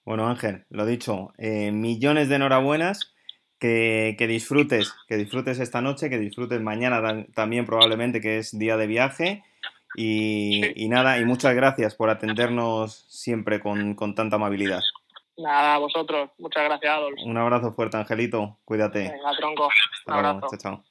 Bueno, 0.03 0.27
Ángel, 0.27 0.65
lo 0.69 0.85
dicho, 0.85 1.33
eh, 1.37 1.71
millones 1.71 2.29
de 2.29 2.35
enhorabuenas, 2.35 3.13
que, 3.59 4.15
disfrutes, 4.27 4.93
que 5.07 5.17
disfrutes 5.17 5.59
esta 5.59 5.81
noche, 5.81 6.09
que 6.09 6.17
disfrutes 6.17 6.59
mañana 6.61 7.27
también 7.35 7.65
probablemente, 7.65 8.19
que 8.19 8.39
es 8.39 8.57
día 8.57 8.75
de 8.75 8.87
viaje. 8.87 9.43
Y, 9.95 10.87
nada, 10.89 11.19
y 11.19 11.25
muchas 11.25 11.53
gracias 11.55 11.95
por 11.95 12.09
atendernos 12.09 13.05
siempre 13.09 13.59
con, 13.59 13.95
tanta 14.15 14.35
amabilidad. 14.37 14.81
Nada, 15.37 15.75
a 15.75 15.77
vosotros. 15.79 16.29
Muchas 16.37 16.63
gracias, 16.65 16.93
Adolfo. 16.93 17.23
Un 17.23 17.37
abrazo 17.37 17.73
fuerte, 17.73 17.97
Angelito. 17.97 18.59
Cuídate. 18.65 18.99
Venga, 18.99 19.37
tronco. 19.37 19.69
Un 20.07 20.13
abrazo. 20.13 20.47
Chao, 20.51 20.59
chao. 20.59 20.83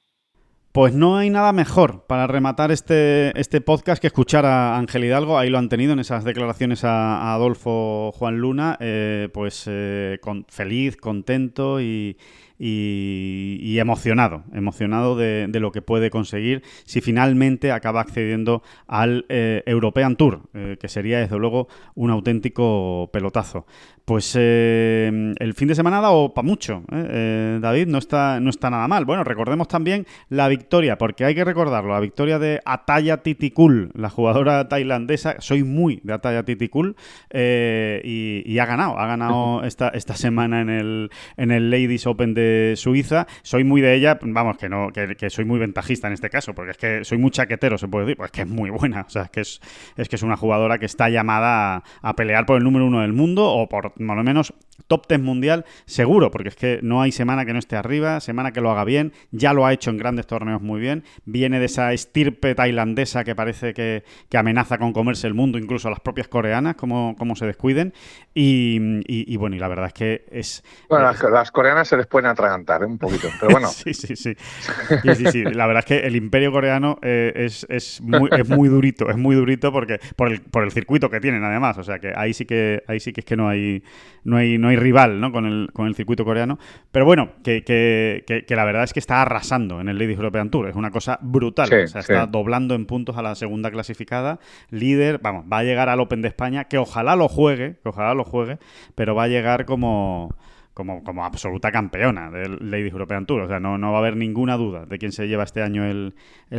Pues 0.71 0.93
no 0.93 1.17
hay 1.17 1.29
nada 1.29 1.51
mejor 1.51 2.05
para 2.07 2.27
rematar 2.27 2.71
este, 2.71 3.37
este 3.37 3.59
podcast 3.59 3.99
que 3.99 4.07
escuchar 4.07 4.45
a 4.45 4.77
Ángel 4.77 5.03
Hidalgo. 5.03 5.37
Ahí 5.37 5.49
lo 5.49 5.57
han 5.57 5.67
tenido 5.67 5.91
en 5.91 5.99
esas 5.99 6.23
declaraciones 6.23 6.85
a, 6.85 7.33
Adolfo 7.33 8.13
Juan 8.13 8.37
Luna. 8.37 8.77
Eh, 8.79 9.27
pues 9.33 9.65
eh, 9.67 10.17
con, 10.21 10.45
feliz, 10.47 10.95
contento 10.95 11.81
y, 11.81 12.17
y, 12.63 13.79
emocionado, 13.79 14.43
emocionado 14.53 15.15
de, 15.15 15.49
lo 15.59 15.71
que 15.71 15.81
puede 15.81 16.11
conseguir 16.11 16.61
si 16.85 17.01
finalmente 17.01 17.71
acaba 17.71 18.01
accediendo 18.01 18.61
al 18.87 19.25
eh, 19.29 19.63
European 19.65 20.15
Tour, 20.15 20.43
eh, 20.53 20.77
que 20.79 20.87
sería 20.87 21.19
desde 21.19 21.39
luego 21.39 21.67
un 21.95 22.11
auténtico 22.11 23.09
pelotazo. 23.11 23.65
Pues 24.05 24.35
eh, 24.37 25.33
el 25.39 25.53
fin 25.53 25.67
de 25.69 25.75
semana 25.75 25.99
ha 25.99 26.01
dado 26.01 26.33
para 26.33 26.45
mucho, 26.45 26.83
David, 26.89 27.87
no 27.87 27.97
está, 27.97 28.39
no 28.39 28.49
está 28.49 28.69
nada 28.69 28.87
mal. 28.87 29.05
Bueno, 29.05 29.23
recordemos 29.23 29.67
también 29.67 30.05
la 30.29 30.47
victoria, 30.47 30.97
porque 30.97 31.23
hay 31.23 31.33
que 31.33 31.45
recordarlo, 31.45 31.93
la 31.93 31.99
victoria 31.99 32.37
de 32.37 32.59
Ataya 32.65 33.17
Titikul, 33.17 33.91
la 33.95 34.09
jugadora 34.09 34.67
tailandesa, 34.67 35.35
soy 35.39 35.63
muy 35.63 36.01
de 36.03 36.13
Ataya 36.13 36.43
Titikul, 36.43 36.95
y, 37.33 38.43
y, 38.45 38.59
ha 38.59 38.65
ganado, 38.65 38.99
ha 38.99 39.07
ganado 39.07 39.63
esta, 39.63 39.89
esta 39.89 40.15
semana 40.15 40.61
en 40.61 40.69
el, 40.69 41.09
en 41.37 41.51
el 41.51 41.69
Ladies 41.69 42.05
Open 42.07 42.33
de 42.33 42.50
Suiza. 42.75 43.27
Soy 43.41 43.63
muy 43.63 43.81
de 43.81 43.95
ella, 43.95 44.19
vamos, 44.21 44.57
que 44.57 44.69
no, 44.69 44.89
que, 44.91 45.29
soy 45.29 45.45
muy 45.45 45.59
ventajista 45.59 46.07
en 46.07 46.13
este 46.13 46.29
caso, 46.29 46.53
porque 46.53 46.71
es 46.71 46.77
que 46.77 47.03
soy 47.03 47.17
muy 47.17 47.31
chaquetero, 47.31 47.77
se 47.77 47.87
puede 47.87 48.05
decir, 48.05 48.17
pues 48.17 48.31
que 48.31 48.41
es 48.41 48.47
muy 48.47 48.69
buena. 48.69 49.01
O 49.01 49.09
sea, 49.09 49.23
es 49.23 49.29
que 49.29 49.41
es, 49.41 49.61
es 49.97 50.09
que 50.09 50.15
es 50.15 50.23
una 50.23 50.37
jugadora 50.37 50.77
que 50.77 50.85
está 50.85 51.09
llamada 51.09 51.83
a, 52.01 52.15
pelear 52.15 52.45
por 52.45 52.57
el 52.57 52.63
número 52.63 52.85
uno 52.85 53.01
del 53.01 53.13
mundo, 53.13 53.47
o 53.47 53.67
por, 53.67 53.93
por 53.93 54.15
lo 54.15 54.23
menos, 54.23 54.53
top 54.87 55.07
10 55.07 55.21
mundial, 55.21 55.65
seguro, 55.85 56.31
porque 56.31 56.49
es 56.49 56.55
que 56.55 56.79
no 56.81 57.01
hay 57.01 57.11
semana 57.11 57.45
que 57.45 57.53
no 57.53 57.59
esté 57.59 57.75
arriba, 57.75 58.19
semana 58.19 58.51
que 58.51 58.61
lo 58.61 58.71
haga 58.71 58.83
bien, 58.83 59.13
ya 59.31 59.53
lo 59.53 59.65
ha 59.65 59.73
hecho 59.73 59.89
en 59.89 59.97
grandes 59.97 60.27
torneos 60.27 60.61
muy 60.61 60.79
bien, 60.79 61.03
viene 61.25 61.59
de 61.59 61.65
esa 61.65 61.93
estirpe 61.93 62.55
tailandesa 62.55 63.23
que 63.23 63.35
parece 63.35 63.73
que, 63.73 64.03
amenaza 64.37 64.79
con 64.79 64.91
comerse 64.91 65.27
el 65.27 65.35
mundo, 65.35 65.59
incluso 65.59 65.87
a 65.87 65.91
las 65.91 65.99
propias 65.99 66.27
coreanas, 66.27 66.75
como, 66.75 67.15
como 67.17 67.35
se 67.35 67.45
descuiden, 67.45 67.93
y, 68.33 69.35
bueno, 69.37 69.55
y 69.55 69.59
la 69.59 69.67
verdad 69.67 69.87
es 69.87 69.93
que 69.93 70.25
es... 70.31 70.63
Bueno, 70.89 71.11
las, 71.31 71.51
coreanas 71.51 71.87
se 71.87 71.97
les 71.97 72.07
pueden 72.07 72.27
atragantar 72.27 72.81
¿eh? 72.81 72.85
un 72.85 72.97
poquito, 72.97 73.27
pero 73.39 73.51
bueno. 73.51 73.67
sí, 73.67 73.93
sí, 73.93 74.15
sí, 74.15 74.35
sí, 74.35 75.25
sí, 75.31 75.43
La 75.43 75.67
verdad 75.67 75.79
es 75.81 75.85
que 75.85 76.07
el 76.07 76.15
imperio 76.15 76.51
coreano 76.51 76.97
eh, 77.01 77.31
es, 77.35 77.65
es, 77.69 78.01
muy, 78.01 78.29
es 78.31 78.49
muy 78.49 78.69
durito, 78.69 79.09
es 79.09 79.17
muy 79.17 79.35
durito 79.35 79.71
porque 79.71 79.99
por 80.15 80.31
el, 80.31 80.41
por 80.41 80.63
el 80.63 80.71
circuito 80.71 81.09
que 81.09 81.19
tienen 81.19 81.43
además, 81.43 81.77
o 81.77 81.83
sea 81.83 81.99
que 81.99 82.13
ahí 82.15 82.33
sí 82.33 82.45
que 82.45 82.83
ahí 82.87 82.99
sí 82.99 83.13
que 83.13 83.21
es 83.21 83.25
que 83.25 83.35
no 83.35 83.47
hay 83.47 83.83
no 84.23 84.37
hay 84.37 84.57
no 84.57 84.69
hay 84.69 84.70
rival 84.75 85.19
¿no? 85.19 85.31
con, 85.31 85.45
el, 85.45 85.69
con 85.73 85.87
el 85.87 85.95
circuito 85.95 86.25
coreano. 86.25 86.59
Pero 86.91 87.05
bueno, 87.05 87.31
que, 87.43 87.63
que, 87.63 88.23
que, 88.47 88.55
la 88.55 88.65
verdad 88.65 88.83
es 88.83 88.93
que 88.93 88.99
está 88.99 89.21
arrasando 89.21 89.81
en 89.81 89.89
el 89.89 89.97
Ladies 89.97 90.17
European 90.17 90.49
Tour. 90.49 90.69
Es 90.69 90.75
una 90.75 90.91
cosa 90.91 91.19
brutal. 91.21 91.69
o 91.73 91.87
sea, 91.87 92.01
está 92.01 92.27
doblando 92.27 92.75
en 92.75 92.85
puntos 92.85 93.17
a 93.17 93.21
la 93.21 93.35
segunda 93.35 93.71
clasificada. 93.71 94.39
Líder, 94.69 95.19
vamos, 95.19 95.45
va 95.51 95.59
a 95.59 95.63
llegar 95.63 95.89
al 95.89 95.99
Open 95.99 96.21
de 96.21 96.27
España, 96.27 96.65
que 96.65 96.77
ojalá 96.77 97.15
lo 97.15 97.27
juegue, 97.27 97.77
que 97.81 97.89
ojalá 97.89 98.13
lo 98.13 98.23
juegue, 98.23 98.59
pero 98.95 99.15
va 99.15 99.23
a 99.23 99.27
llegar 99.27 99.65
como 99.65 100.35
como, 100.73 101.03
como 101.03 101.25
absoluta 101.25 101.71
campeona 101.71 102.29
del 102.31 102.57
Ladies 102.71 102.91
European 102.91 103.25
Tour. 103.25 103.41
O 103.41 103.47
sea, 103.47 103.59
no, 103.59 103.77
no 103.77 103.91
va 103.91 103.97
a 103.97 104.01
haber 104.01 104.15
ninguna 104.15 104.57
duda 104.57 104.85
de 104.85 104.97
quién 104.97 105.11
se 105.11 105.27
lleva 105.27 105.43
este 105.43 105.61
año 105.61 105.85
el, 105.85 106.13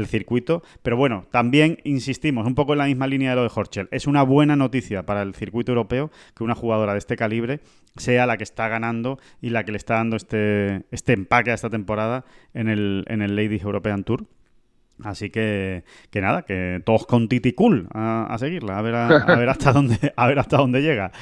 circuito. 0.07 0.63
Pero 0.83 0.97
bueno, 0.97 1.27
también 1.31 1.79
insistimos, 1.85 2.47
un 2.47 2.55
poco 2.55 2.73
en 2.73 2.79
la 2.79 2.87
misma 2.87 3.07
línea 3.07 3.31
de 3.31 3.37
lo 3.37 3.43
de 3.43 3.51
Horchel. 3.55 3.89
Es 3.91 4.07
una 4.07 4.23
buena 4.23 4.57
noticia 4.57 5.05
para 5.05 5.23
el 5.23 5.35
circuito 5.35 5.73
europeo 5.73 6.11
que 6.35 6.45
una 6.45 6.55
jugadora 6.55 6.93
de 6.93 6.99
este 6.99 7.17
calibre 7.17 7.61
sea 7.97 8.27
la 8.27 8.37
que 8.37 8.45
está 8.45 8.69
ganando 8.69 9.19
y 9.41 9.51
la 9.51 9.65
que 9.65 9.73
le 9.73 9.79
está 9.79 9.95
dando 9.95 10.17
este, 10.17 10.85
este 10.91 11.13
empaque 11.13 11.51
a 11.51 11.55
esta 11.55 11.71
temporada 11.71 12.25
en 12.55 12.69
el, 12.69 13.05
en 13.09 13.23
el 13.23 13.37
Ladies 13.37 13.63
European 13.63 14.05
Tour. 14.05 14.27
Así 15.05 15.31
que, 15.31 15.85
que 16.11 16.21
nada, 16.21 16.43
que 16.43 16.81
todos 16.85 17.07
con 17.07 17.29
Titi 17.29 17.53
Cool 17.53 17.89
a, 17.93 18.37
seguirla, 18.39 18.79
a 18.79 18.83
ver, 18.83 18.95
a, 18.95 19.37
ver 19.37 19.49
hasta 19.49 19.73
dónde, 19.73 20.13
a 20.15 20.27
ver 20.27 20.39
hasta 20.39 20.57
dónde 20.59 20.83
llega. 20.83 21.13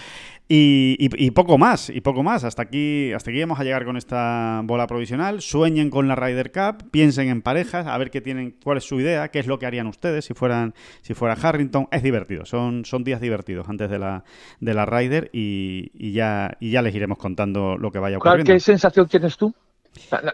Y, 0.53 1.31
poco 1.31 1.59
más, 1.59 1.91
y 1.91 2.01
poco 2.01 2.25
más. 2.25 2.43
Hasta 2.43 2.63
aquí, 2.63 3.13
hasta 3.13 3.31
aquí 3.31 3.39
vamos 3.39 3.61
a 3.61 3.63
llegar 3.63 3.85
con 3.85 3.97
esta 3.97 4.63
bola 4.65 4.89
provisional. 4.89 5.43
Sueñen 5.43 5.91
con 5.91 6.09
la 6.09 6.17
Ryder 6.17 6.51
Cup, 6.51 6.91
piensen 6.91 7.29
en 7.29 7.41
parejas, 7.41 7.87
a 7.87 7.97
ver 7.97 8.11
qué 8.11 8.21
tienen, 8.21 8.57
cuál 8.65 8.79
es 8.79 8.85
su 8.85 8.99
idea, 8.99 9.29
qué 9.29 9.39
es 9.39 9.47
lo 9.47 9.61
que 9.61 9.67
harían 9.67 9.87
ustedes 9.87 10.25
si 10.25 10.35
fueran, 10.35 10.75
si 11.03 11.15
fuera 11.15 11.37
Harrington. 11.41 11.87
Es 11.93 12.03
divertido, 12.03 12.47
son, 12.47 12.85
son 12.85 13.05
días 13.05 13.21
divertidos 13.21 13.69
antes 13.69 13.89
de 13.91 14.01
la, 14.01 14.25
de 14.59 14.75
la 14.75 14.87
Ryder 14.87 15.31
y, 15.33 16.13
ya, 16.13 16.57
y 16.59 16.73
ya 16.73 16.83
les 16.83 16.97
iremos 16.97 17.19
contando 17.19 17.79
lo 17.79 17.93
que 17.93 18.01
vaya 18.01 18.17
ocurriendo. 18.17 18.53
¿Qué 18.53 18.59
sensación 18.59 19.07
tienes 19.07 19.37
tú? 19.37 19.55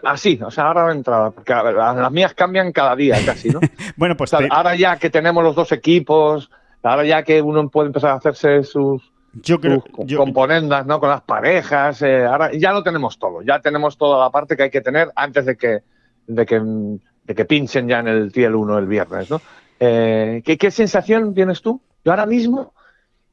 Así, 0.03 0.39
o 0.43 0.49
sea, 0.49 0.63
ahora 0.65 0.91
entrada, 0.93 1.29
porque 1.29 1.53
las 1.53 2.11
mías 2.11 2.33
cambian 2.33 2.71
cada 2.71 2.95
día 2.95 3.17
casi, 3.23 3.49
¿no? 3.49 3.59
bueno, 3.95 4.17
pues 4.17 4.33
ahora 4.33 4.75
ya 4.75 4.97
que 4.97 5.11
tenemos 5.11 5.43
los 5.43 5.55
dos 5.55 5.71
equipos, 5.71 6.49
ahora 6.81 7.05
ya 7.05 7.21
que 7.21 7.39
uno 7.39 7.69
puede 7.69 7.87
empezar 7.87 8.11
a 8.11 8.15
hacerse 8.15 8.63
sus 8.63 9.11
yo 9.33 9.59
creo, 9.59 9.83
componendas, 10.15 10.85
¿no? 10.85 10.99
Con 10.99 11.09
las 11.09 11.21
parejas. 11.21 12.01
Eh, 12.01 12.25
ahora 12.25 12.51
ya 12.53 12.71
lo 12.71 12.83
tenemos 12.83 13.19
todo. 13.19 13.41
Ya 13.41 13.59
tenemos 13.59 13.97
toda 13.97 14.23
la 14.23 14.29
parte 14.29 14.55
que 14.55 14.63
hay 14.63 14.69
que 14.69 14.81
tener 14.81 15.09
antes 15.15 15.45
de 15.45 15.57
que, 15.57 15.79
de 16.27 16.45
que, 16.45 16.59
de 16.59 17.35
que 17.35 17.45
pinchen 17.45 17.87
ya 17.87 17.99
en 17.99 18.07
el 18.07 18.31
Tiel 18.31 18.55
1 18.55 18.77
el 18.77 18.87
viernes, 18.87 19.29
¿no? 19.29 19.41
Eh, 19.79 20.41
¿qué, 20.43 20.57
¿qué, 20.57 20.71
sensación 20.71 21.33
tienes 21.33 21.61
tú? 21.61 21.81
Yo 22.03 22.11
ahora 22.11 22.25
mismo, 22.25 22.73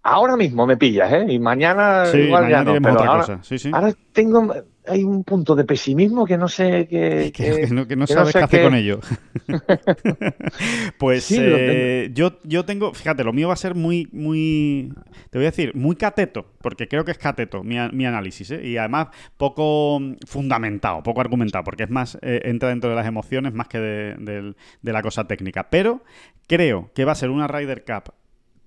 ahora 0.03 0.37
mismo 0.37 0.67
me 0.67 0.77
pillas, 0.77 1.13
¿eh? 1.13 1.27
Y 1.29 1.39
mañana 1.39 2.05
igual 2.13 2.49
ya 2.49 2.63
no. 2.63 2.75
Pero 2.75 3.01
ahora, 3.01 3.41
ahora 3.73 3.93
tengo 4.13 4.55
hay 4.87 5.03
un 5.03 5.25
punto 5.25 5.55
de 5.55 5.65
pesimismo 5.65 6.27
que 6.27 6.37
no 6.37 6.49
sé 6.49 6.87
qué. 6.89 7.33
Que, 7.33 7.69
no, 7.97 8.07
sabes 8.07 8.33
qué 8.33 8.39
hacer 8.39 8.65
con 8.65 8.75
ello. 8.75 9.01
pues 10.99 11.31
eh, 11.33 12.11
yo, 12.13 12.39
yo 12.45 12.65
tengo, 12.65 12.93
fíjate, 12.93 13.25
lo 13.25 13.33
mío 13.33 13.49
va 13.49 13.55
a 13.55 13.59
ser 13.59 13.75
muy, 13.75 14.09
muy, 14.13 14.93
te 15.31 15.39
voy 15.39 15.47
a 15.47 15.51
decir, 15.51 15.75
muy 15.75 15.97
cateto, 15.97 16.47
porque 16.61 16.89
creo 16.89 17.05
que 17.05 17.13
es 17.13 17.19
cateto 17.19 17.63
mi, 17.63 17.79
análisis, 17.79 18.51
¿eh? 18.51 18.67
y 18.67 18.77
además 18.77 19.09
poco 19.37 20.01
fundamentado, 20.27 21.03
poco 21.03 21.21
argumentado, 21.21 21.65
porque 21.65 21.85
es 21.85 21.91
más, 21.91 22.19
eh, 22.23 22.43
entra 22.45 22.69
dentro 22.69 22.91
de 22.91 22.97
las 22.97 23.07
emociones 23.07 23.55
más 23.55 23.69
que 23.69 23.79
de, 23.79 24.55
de 24.83 24.93
la 24.93 25.03
cosa 25.03 25.27
técnica. 25.27 25.71
Pero 25.71 26.03
creo 26.47 26.91
que 26.95 27.05
va 27.05 27.13
a 27.13 27.17
ser 27.17 27.31
una 27.31 27.49
Ryder 27.49 27.85
Cup 27.85 28.13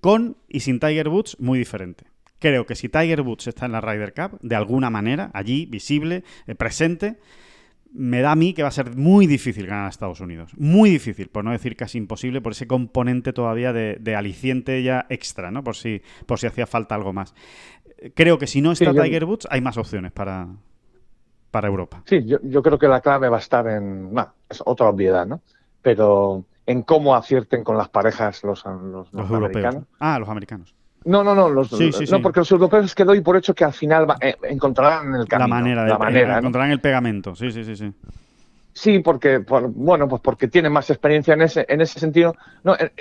con 0.00 0.36
y 0.48 0.60
sin 0.60 0.80
Tiger 0.80 1.08
Woods 1.08 1.36
muy 1.38 1.58
diferente. 1.58 2.04
Creo 2.38 2.66
que 2.66 2.74
si 2.74 2.88
Tiger 2.88 3.22
Woods 3.22 3.48
está 3.48 3.66
en 3.66 3.72
la 3.72 3.80
Ryder 3.80 4.14
Cup, 4.14 4.38
de 4.42 4.54
alguna 4.54 4.90
manera, 4.90 5.30
allí, 5.34 5.66
visible, 5.66 6.22
eh, 6.46 6.54
presente, 6.54 7.18
me 7.92 8.20
da 8.20 8.32
a 8.32 8.36
mí 8.36 8.52
que 8.52 8.62
va 8.62 8.68
a 8.68 8.72
ser 8.72 8.96
muy 8.96 9.26
difícil 9.26 9.66
ganar 9.66 9.86
a 9.86 9.88
Estados 9.88 10.20
Unidos. 10.20 10.52
Muy 10.56 10.90
difícil, 10.90 11.28
por 11.28 11.44
no 11.44 11.50
decir 11.50 11.76
casi 11.76 11.98
imposible, 11.98 12.40
por 12.40 12.52
ese 12.52 12.66
componente 12.66 13.32
todavía 13.32 13.72
de, 13.72 14.16
aliciente 14.16 14.82
ya 14.82 15.06
extra, 15.08 15.50
¿no? 15.50 15.64
Por 15.64 15.76
si, 15.76 16.02
por 16.26 16.38
si 16.38 16.46
hacía 16.46 16.66
falta 16.66 16.94
algo 16.94 17.12
más. 17.12 17.34
Creo 18.14 18.38
que 18.38 18.46
si 18.46 18.60
no 18.60 18.72
está 18.72 18.92
Tiger 18.92 19.24
Woods, 19.24 19.48
hay 19.50 19.60
más 19.60 19.76
opciones 19.76 20.12
para, 20.12 20.46
para 21.50 21.68
Europa. 21.68 22.02
Sí, 22.06 22.24
yo, 22.24 22.62
creo 22.62 22.78
que 22.78 22.86
la 22.86 23.00
clave 23.00 23.28
va 23.28 23.38
a 23.38 23.40
estar 23.40 23.66
en. 23.66 24.12
No, 24.12 24.32
es 24.48 24.62
otra 24.64 24.88
obviedad, 24.88 25.26
¿no? 25.26 25.40
Pero 25.82 26.44
en 26.66 26.82
cómo 26.82 27.16
acierten 27.16 27.64
con 27.64 27.76
las 27.76 27.88
parejas 27.88 28.44
los, 28.44 28.64
los, 28.64 29.12
los 29.12 29.30
europeos. 29.30 29.78
Ah, 29.98 30.18
los 30.18 30.28
americanos. 30.28 30.77
No, 31.04 31.24
no, 31.24 31.34
no, 31.34 31.48
los, 31.48 31.72
no 31.72 32.22
porque 32.22 32.40
los 32.40 32.50
europeos 32.50 32.94
que 32.94 33.04
doy 33.04 33.20
por 33.20 33.36
hecho 33.36 33.54
que 33.54 33.64
al 33.64 33.72
final 33.72 34.06
eh, 34.20 34.36
encontrarán 34.42 35.14
el 35.14 35.26
camino. 35.26 35.48
La 35.48 35.54
manera, 35.54 35.84
de, 35.84 35.90
la 35.90 35.98
manera 35.98 36.38
encontrarán 36.38 36.70
el 36.70 36.80
pegamento, 36.80 37.34
sí, 37.34 37.50
sí, 37.52 37.64
sí, 37.64 37.76
sí. 37.76 37.92
Sí, 38.72 39.00
porque, 39.00 39.38
bueno, 39.38 40.08
pues 40.08 40.22
porque 40.22 40.46
tienen 40.46 40.72
más 40.72 40.88
experiencia 40.90 41.34
en 41.34 41.42
ese, 41.42 41.66
en 41.68 41.80
ese 41.80 41.98
sentido. 41.98 42.36
No, 42.62 42.74
eh, 42.76 42.92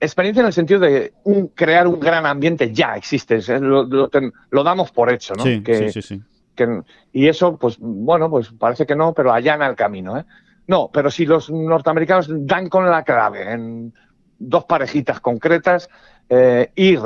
experiencia 0.00 0.40
en 0.40 0.46
el 0.46 0.52
sentido 0.52 0.80
de 0.80 1.12
un, 1.24 1.48
crear 1.48 1.86
un 1.86 2.00
gran 2.00 2.24
ambiente 2.26 2.72
ya 2.72 2.96
existe, 2.96 3.40
lo, 3.60 3.84
lo, 3.84 4.64
damos 4.64 4.92
por 4.92 5.12
hecho, 5.12 5.34
¿no? 5.34 5.42
Sí, 5.42 5.62
sí, 5.66 5.92
sí, 5.92 6.02
sí. 6.02 6.22
y 7.12 7.28
eso, 7.28 7.56
pues 7.56 7.76
bueno, 7.78 8.30
pues 8.30 8.50
parece 8.50 8.86
que 8.86 8.96
no, 8.96 9.12
pero 9.12 9.32
allana 9.32 9.66
el 9.66 9.76
camino, 9.76 10.18
¿eh? 10.18 10.24
No, 10.68 10.90
pero 10.92 11.10
si 11.10 11.26
los 11.26 11.50
norteamericanos 11.50 12.28
dan 12.30 12.68
con 12.68 12.90
la 12.90 13.04
clave 13.04 13.52
en 13.52 13.92
dos 14.38 14.64
parejitas 14.64 15.20
concretas 15.20 15.88
eh, 16.28 16.70
y 16.74 16.96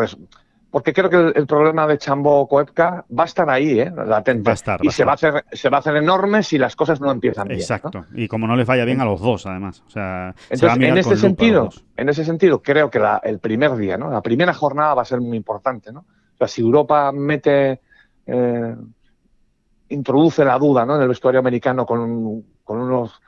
porque 0.70 0.92
creo 0.92 1.10
que 1.10 1.38
el, 1.38 1.46
problema 1.46 1.86
de 1.86 1.98
Chambo 1.98 2.46
Coepka 2.46 3.04
va 3.18 3.24
a 3.24 3.26
estar 3.26 3.50
ahí, 3.50 3.80
¿eh? 3.80 3.92
latente. 4.06 4.48
Va 4.48 4.52
a 4.52 4.54
estar, 4.54 4.84
y 4.84 4.90
se, 4.90 5.04
Va 5.04 5.12
a 5.12 5.14
hacer, 5.14 5.44
se 5.50 5.68
va 5.68 5.78
a 5.78 5.80
hacer 5.80 5.96
enorme 5.96 6.44
si 6.44 6.58
las 6.58 6.76
cosas 6.76 7.00
no 7.00 7.10
empiezan 7.10 7.48
bien. 7.48 7.58
Exacto. 7.58 8.06
Y 8.14 8.28
como 8.28 8.46
no 8.46 8.54
les 8.54 8.66
vaya 8.66 8.84
bien 8.84 9.00
a 9.00 9.04
los 9.04 9.20
dos, 9.20 9.46
además. 9.46 9.82
O 9.86 9.90
sea, 9.90 10.32
Entonces, 10.48 10.88
en 10.88 10.98
ese 10.98 11.16
sentido, 11.16 11.70
en 11.96 12.08
ese 12.08 12.24
sentido, 12.24 12.62
creo 12.62 12.88
que 12.88 13.00
el 13.24 13.40
primer 13.40 13.74
día, 13.76 13.96
¿no? 13.96 14.10
La 14.10 14.22
primera 14.22 14.54
jornada 14.54 14.94
va 14.94 15.02
a 15.02 15.06
ser 15.06 15.20
muy 15.20 15.36
importante, 15.36 15.92
¿no? 15.92 16.00
O 16.00 16.36
sea, 16.38 16.46
si 16.46 16.60
Europa 16.60 17.10
mete, 17.10 17.80
eh, 18.26 18.76
introduce 19.88 20.44
la 20.44 20.56
duda, 20.56 20.86
¿no? 20.86 20.94
En 20.96 21.02
el 21.02 21.08
vestuario 21.08 21.40
americano 21.40 21.84
con, 21.84 22.44
con 22.62 22.80
unos 22.80 23.20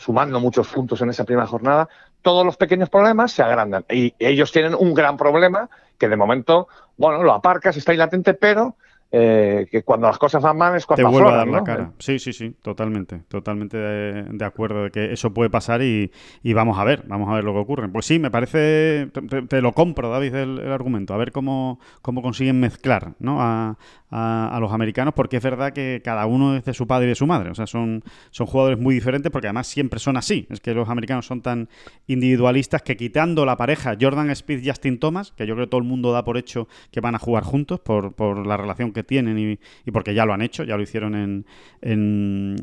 sumando 0.00 0.40
muchos 0.40 0.66
puntos 0.68 1.00
en 1.02 1.10
esa 1.10 1.24
primera 1.24 1.46
jornada, 1.46 1.88
todos 2.22 2.44
los 2.44 2.56
pequeños 2.56 2.88
problemas 2.88 3.32
se 3.32 3.42
agrandan. 3.42 3.84
Y 3.90 4.14
ellos 4.18 4.50
tienen 4.50 4.74
un 4.74 4.94
gran 4.94 5.18
problema 5.18 5.68
que 5.98 6.08
de 6.08 6.16
momento, 6.16 6.68
bueno, 6.96 7.22
lo 7.22 7.34
aparcas, 7.34 7.76
está 7.76 7.92
ahí 7.92 7.98
latente, 7.98 8.32
pero 8.32 8.76
eh, 9.12 9.66
que 9.70 9.82
cuando 9.82 10.06
las 10.06 10.18
cosas 10.18 10.40
van 10.40 10.56
mal 10.56 10.76
es 10.76 10.86
cuando 10.86 11.08
te 11.08 11.12
vuelve 11.12 11.30
a 11.30 11.36
dar 11.36 11.48
la 11.48 11.64
cara. 11.64 11.92
Sí, 11.98 12.20
sí, 12.20 12.32
sí, 12.32 12.54
totalmente, 12.62 13.22
totalmente 13.28 13.76
de, 13.76 14.44
acuerdo 14.44 14.84
de 14.84 14.90
que 14.90 15.12
eso 15.12 15.34
puede 15.34 15.50
pasar 15.50 15.82
y, 15.82 16.10
vamos 16.44 16.78
a 16.78 16.84
ver, 16.84 17.02
vamos 17.08 17.28
a 17.28 17.34
ver 17.34 17.44
lo 17.44 17.52
que 17.52 17.58
ocurre. 17.58 17.88
Pues 17.88 18.06
sí, 18.06 18.18
me 18.20 18.30
parece, 18.30 19.08
te, 19.48 19.60
lo 19.60 19.72
compro, 19.72 20.10
David, 20.10 20.34
el, 20.34 20.72
argumento, 20.72 21.12
a 21.12 21.16
ver 21.16 21.32
cómo, 21.32 21.80
cómo 22.02 22.22
consiguen 22.22 22.60
mezclar 22.60 23.14
¿no? 23.18 23.42
a, 23.42 23.76
a, 24.10 24.58
los 24.60 24.72
americanos, 24.72 25.14
porque 25.14 25.36
es 25.36 25.42
verdad 25.42 25.72
que 25.72 26.02
cada 26.04 26.26
uno 26.26 26.56
es 26.56 26.64
de 26.64 26.74
su 26.74 26.86
padre 26.86 27.06
y 27.06 27.08
de 27.10 27.14
su 27.14 27.26
madre, 27.26 27.50
o 27.50 27.54
sea, 27.54 27.66
son, 27.66 28.02
son 28.30 28.46
jugadores 28.46 28.78
muy 28.78 28.94
diferentes 28.94 29.30
porque 29.30 29.46
además 29.46 29.66
siempre 29.66 30.00
son 30.00 30.16
así, 30.16 30.46
es 30.50 30.60
que 30.60 30.74
los 30.74 30.88
americanos 30.88 31.26
son 31.26 31.42
tan 31.42 31.68
individualistas 32.06 32.82
que 32.82 32.96
quitando 32.96 33.46
la 33.46 33.56
pareja 33.56 33.96
Jordan 34.00 34.30
Speed 34.30 34.66
Justin 34.66 34.98
Thomas, 34.98 35.32
que 35.32 35.46
yo 35.46 35.54
creo 35.54 35.66
que 35.66 35.70
todo 35.70 35.80
el 35.80 35.86
mundo 35.86 36.12
da 36.12 36.24
por 36.24 36.36
hecho 36.36 36.68
que 36.90 37.00
van 37.00 37.14
a 37.14 37.18
jugar 37.18 37.44
juntos 37.44 37.80
por, 37.80 38.12
por 38.12 38.46
la 38.46 38.56
relación 38.56 38.92
que 38.92 38.99
tienen 39.04 39.38
y, 39.38 39.90
porque 39.90 40.14
ya 40.14 40.24
lo 40.24 40.32
han 40.32 40.42
hecho, 40.42 40.64
ya 40.64 40.76
lo 40.76 40.82
hicieron 40.82 41.14
en, 41.14 41.44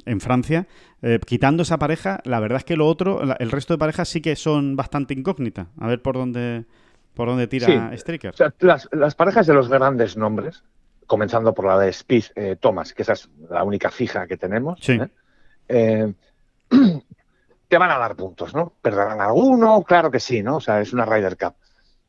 en, 0.05 0.19
Francia. 0.21 0.67
Eh, 1.01 1.19
quitando 1.25 1.63
esa 1.63 1.77
pareja, 1.77 2.21
la 2.23 2.39
verdad 2.39 2.57
es 2.57 2.63
que 2.63 2.75
lo 2.75 2.87
otro, 2.87 3.21
el 3.37 3.51
resto 3.51 3.73
de 3.73 3.77
parejas 3.77 4.09
sí 4.09 4.21
que 4.21 4.35
son 4.35 4.75
bastante 4.75 5.13
incógnitas. 5.13 5.67
A 5.79 5.87
ver 5.87 6.01
por 6.01 6.15
dónde, 6.15 6.65
por 7.13 7.27
dónde 7.27 7.47
tira 7.47 7.91
Striker. 7.93 8.33
las, 8.59 9.15
parejas 9.15 9.47
de 9.47 9.53
los 9.53 9.69
grandes 9.69 10.17
nombres, 10.17 10.63
comenzando 11.05 11.53
por 11.53 11.65
la 11.65 11.79
de 11.79 11.89
Speed 11.89 12.25
eh, 12.35 12.55
Thomas, 12.59 12.93
que 12.93 13.03
esa 13.03 13.13
es 13.13 13.29
la 13.49 13.63
única 13.63 13.91
fija 13.91 14.27
que 14.27 14.37
tenemos. 14.37 14.79
¿eh? 15.69 16.13
te 17.67 17.77
van 17.77 17.91
a 17.91 17.97
dar 17.97 18.15
puntos, 18.15 18.53
¿no? 18.53 18.73
¿Perderán 18.81 19.21
alguno? 19.21 19.83
Claro 19.83 20.11
que 20.11 20.19
sí, 20.19 20.41
¿no? 20.41 20.57
O 20.57 20.61
sea, 20.61 20.81
es 20.81 20.93
una 20.93 21.05
Ryder 21.05 21.37
Cup. 21.37 21.55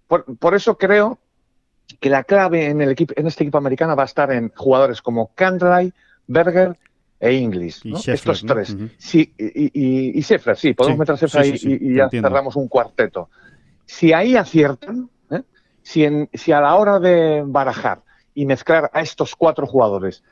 Por, 0.07 0.37
por, 0.39 0.55
eso 0.55 0.79
creo 0.79 1.19
que 2.01 2.11
la 2.11 2.25
clave 2.25 2.67
en, 2.67 2.81
el 2.81 2.91
equipo, 2.91 3.15
en 3.17 3.27
este 3.27 3.45
equipo 3.45 3.59
americano 3.59 3.97
va 3.97 4.03
a 4.03 4.07
estar 4.07 4.31
en 4.31 4.53
jugadores 4.55 5.03
como 5.03 5.33
Candley, 5.35 5.93
Berger 6.27 6.77
e 7.19 7.33
Inglis. 7.35 7.83
Estos 8.07 8.45
tres. 8.47 8.77
sí, 8.99 9.33
y, 9.37 10.19
y, 10.19 10.23
sí, 10.23 10.75
podemos 10.75 10.99
meter 10.99 11.15
a 11.15 11.19
Sheffler 11.19 11.45
ahí 11.45 11.55
y, 11.61 11.95
ya 11.97 12.09
cerramos 12.09 12.57
un 12.57 12.69
cuarteto. 12.69 13.31
Si 13.87 14.13
ahí 14.13 14.37
aciertan, 14.37 15.09
¿eh? 15.31 15.43
si, 15.83 16.05
en, 16.05 16.29
si 16.33 16.53
a 16.53 16.61
la 16.61 16.77
hora 16.77 16.99
de 16.99 17.43
barajar 17.45 18.03
y 18.35 18.47
mezclar 18.47 18.91
a 18.93 19.01
estos 19.01 19.35
cuatro 19.35 19.67
jugadores 19.67 20.23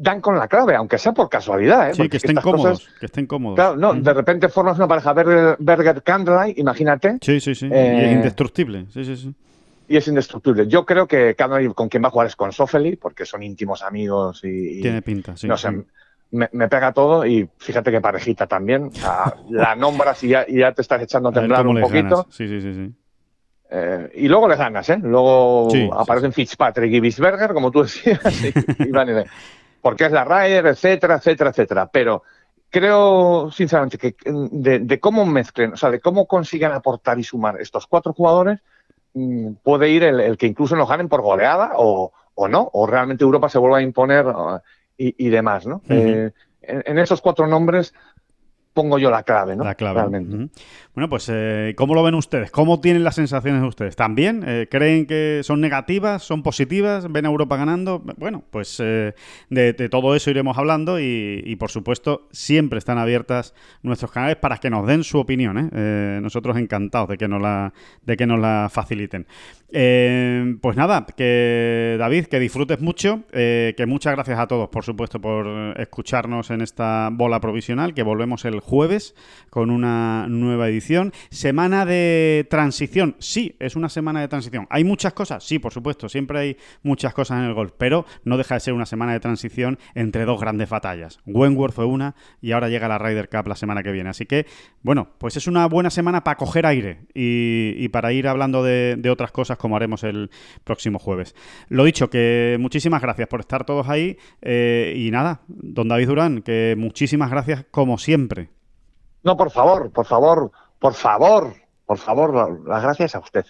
dan 0.00 0.20
con 0.20 0.36
la 0.36 0.46
clave, 0.46 0.76
aunque 0.76 0.96
sea 0.96 1.10
por 1.10 1.28
casualidad. 1.28 1.90
¿eh? 1.90 1.94
Sí, 1.94 2.08
que 2.08 2.18
estén 2.18 2.36
cómodos. 2.36 2.88
que 3.00 3.06
estén 3.06 3.26
cómodos. 3.26 3.56
Claro, 3.56 3.76
no, 3.76 3.94
de 3.94 4.14
repente 4.14 4.48
formas 4.48 4.76
una 4.76 4.86
pareja 4.86 5.12
Berger-Candley, 5.12 6.54
imagínate. 6.58 7.16
Sí, 7.20 7.40
sí, 7.40 7.56
sí. 7.56 7.66
y 7.66 7.68
es 7.68 7.74
eh, 7.74 8.12
indestructible. 8.12 8.86
Sí, 8.92 9.04
sí, 9.04 9.16
sí 9.16 9.34
y 9.88 9.96
es 9.96 10.06
indestructible. 10.06 10.68
Yo 10.68 10.84
creo 10.84 11.08
que 11.08 11.34
cada 11.34 11.58
con 11.72 11.88
quien 11.88 12.04
va 12.04 12.08
a 12.08 12.10
jugar 12.10 12.26
es 12.26 12.36
con 12.36 12.52
Sofeli, 12.52 12.96
porque 12.96 13.24
son 13.24 13.42
íntimos 13.42 13.82
amigos 13.82 14.42
y. 14.44 14.82
Tiene 14.82 15.02
pinta, 15.02 15.36
sí. 15.36 15.48
No 15.48 15.56
sé, 15.56 15.70
me, 16.30 16.68
pega 16.68 16.92
todo 16.92 17.24
y 17.24 17.48
fíjate 17.56 17.90
que 17.90 18.00
parejita 18.00 18.46
también. 18.46 18.90
la 19.48 19.74
nombras 19.74 20.22
y 20.24 20.28
ya, 20.28 20.46
ya, 20.46 20.72
te 20.72 20.82
estás 20.82 21.02
echando 21.02 21.30
a 21.30 21.32
temblar 21.32 21.66
un 21.66 21.80
poquito. 21.80 22.26
Sí, 22.30 22.46
sí, 22.46 22.60
sí. 22.60 22.74
sí. 22.74 22.94
Eh, 23.70 24.10
y 24.14 24.28
luego 24.28 24.48
le 24.48 24.56
ganas, 24.56 24.88
¿eh? 24.90 24.98
Luego 25.02 25.68
aparecen 25.94 26.32
Fitzpatrick 26.32 26.92
y 26.92 27.00
Bisberger, 27.00 27.52
como 27.52 27.70
tú 27.70 27.82
decías, 27.82 28.20
y, 28.78 28.90
van 28.90 29.24
porque 29.80 30.06
es 30.06 30.12
la 30.12 30.24
Ryder, 30.24 30.66
etcétera, 30.66 31.16
etcétera, 31.16 31.50
etcétera. 31.50 31.90
Pero 31.90 32.22
creo, 32.70 33.50
sinceramente, 33.50 33.98
que 33.98 34.16
de, 34.24 34.80
de, 34.80 35.00
cómo 35.00 35.24
mezclen, 35.26 35.74
o 35.74 35.76
sea, 35.76 35.90
de 35.90 36.00
cómo 36.00 36.26
consigan 36.26 36.72
aportar 36.72 37.18
y 37.18 37.24
sumar 37.24 37.60
estos 37.60 37.86
cuatro 37.86 38.14
jugadores, 38.14 38.60
Mm, 38.60 38.77
puede 39.62 39.90
ir 39.90 40.04
el, 40.04 40.36
que 40.36 40.46
incluso 40.46 40.76
nos 40.76 40.88
ganen 40.88 41.08
por 41.08 41.22
goleada 41.22 41.72
o, 41.76 42.12
o, 42.34 42.48
no, 42.48 42.70
o 42.72 42.86
realmente 42.86 43.24
Europa 43.24 43.48
se 43.48 43.58
vuelva 43.58 43.78
a 43.78 43.82
imponer 43.82 44.26
y, 44.96 45.28
demás, 45.28 45.66
¿no? 45.66 45.80
Eh, 45.88 46.32
en, 46.62 46.98
esos 46.98 47.20
cuatro 47.20 47.46
nombres 47.46 47.94
pongo 48.72 48.98
yo 48.98 49.10
la 49.10 49.22
clave, 49.22 49.56
¿no? 49.56 49.64
La 49.64 49.74
clave. 49.74 50.48
Bueno, 50.98 51.10
pues, 51.10 51.30
eh, 51.32 51.74
¿cómo 51.76 51.94
lo 51.94 52.02
ven 52.02 52.16
ustedes? 52.16 52.50
¿Cómo 52.50 52.80
tienen 52.80 53.04
las 53.04 53.14
sensaciones 53.14 53.62
de 53.62 53.68
ustedes? 53.68 53.94
¿También? 53.94 54.42
Eh, 54.44 54.66
¿Creen 54.68 55.06
que 55.06 55.42
son 55.44 55.60
negativas? 55.60 56.24
¿Son 56.24 56.42
positivas? 56.42 57.06
¿Ven 57.12 57.24
a 57.24 57.28
Europa 57.28 57.56
ganando? 57.56 58.02
Bueno, 58.16 58.42
pues 58.50 58.80
eh, 58.82 59.14
de, 59.48 59.74
todo 59.90 60.16
eso 60.16 60.28
iremos 60.28 60.58
hablando 60.58 60.98
y, 60.98 61.54
por 61.54 61.70
supuesto, 61.70 62.26
siempre 62.32 62.80
están 62.80 62.98
abiertas 62.98 63.54
nuestros 63.82 64.10
canales 64.10 64.38
para 64.38 64.56
que 64.56 64.70
nos 64.70 64.88
den 64.88 65.04
su 65.04 65.20
opinión. 65.20 65.70
nosotros 66.20 66.56
encantados 66.56 67.10
de 67.10 67.16
que 67.16 67.28
nos 67.28 67.40
la, 67.40 67.72
de 68.02 68.16
que 68.16 68.26
nos 68.26 68.40
la 68.40 68.68
faciliten. 68.68 69.28
pues 69.70 70.76
nada, 70.76 71.06
que 71.16 71.94
David, 71.96 72.24
que 72.24 72.40
disfrutes 72.40 72.80
mucho, 72.80 73.22
que 73.30 73.84
muchas 73.86 74.14
gracias 74.14 74.40
a 74.40 74.48
todos, 74.48 74.68
por 74.68 74.82
supuesto, 74.82 75.20
por 75.20 75.46
escucharnos 75.78 76.50
en 76.50 76.60
esta 76.60 77.08
bola 77.12 77.40
provisional, 77.40 77.94
que 77.94 78.02
volvemos 78.02 78.44
el 78.44 78.58
jueves 78.58 79.14
con 79.48 79.70
una 79.70 80.26
nueva 80.28 80.68
edición. 80.68 80.87
Semana 81.30 81.84
de 81.84 82.46
transición. 82.48 83.16
Sí, 83.18 83.56
es 83.58 83.76
una 83.76 83.88
semana 83.88 84.20
de 84.20 84.28
transición. 84.28 84.66
¿Hay 84.70 84.84
muchas 84.84 85.12
cosas? 85.12 85.44
Sí, 85.44 85.58
por 85.58 85.72
supuesto. 85.72 86.08
Siempre 86.08 86.38
hay 86.38 86.56
muchas 86.82 87.12
cosas 87.12 87.38
en 87.38 87.44
el 87.44 87.54
golf. 87.54 87.72
Pero 87.76 88.06
no 88.24 88.36
deja 88.36 88.54
de 88.54 88.60
ser 88.60 88.74
una 88.74 88.86
semana 88.86 89.12
de 89.12 89.20
transición 89.20 89.78
entre 89.94 90.24
dos 90.24 90.40
grandes 90.40 90.70
batallas. 90.70 91.20
Wentworth 91.26 91.74
fue 91.74 91.84
una 91.84 92.14
y 92.40 92.52
ahora 92.52 92.68
llega 92.68 92.88
la 92.88 92.98
Ryder 92.98 93.28
Cup 93.28 93.48
la 93.48 93.56
semana 93.56 93.82
que 93.82 93.92
viene. 93.92 94.10
Así 94.10 94.26
que, 94.26 94.46
bueno, 94.82 95.08
pues 95.18 95.36
es 95.36 95.46
una 95.46 95.66
buena 95.66 95.90
semana 95.90 96.24
para 96.24 96.36
coger 96.36 96.66
aire 96.66 97.06
y, 97.14 97.88
para 97.88 98.12
ir 98.12 98.28
hablando 98.28 98.62
de, 98.62 99.08
otras 99.10 99.32
cosas 99.32 99.58
como 99.58 99.76
haremos 99.76 100.04
el 100.04 100.30
próximo 100.64 100.98
jueves. 100.98 101.34
Lo 101.68 101.84
dicho, 101.84 102.10
que 102.10 102.56
muchísimas 102.60 103.02
gracias 103.02 103.28
por 103.28 103.40
estar 103.40 103.64
todos 103.64 103.88
ahí. 103.88 104.18
Eh, 104.42 104.94
y 104.96 105.10
nada, 105.10 105.40
don 105.48 105.88
David 105.88 106.08
Durán, 106.08 106.42
que 106.42 106.74
muchísimas 106.78 107.30
gracias 107.30 107.64
como 107.70 107.98
siempre. 107.98 108.50
No, 109.22 109.36
por 109.36 109.50
favor, 109.50 109.90
por 109.90 110.06
favor, 110.06 110.52
por 110.78 110.94
favor, 110.94 111.54
por 111.86 111.98
favor, 111.98 112.60
las 112.66 112.82
gracias 112.82 113.14
a 113.14 113.18
usted. 113.18 113.44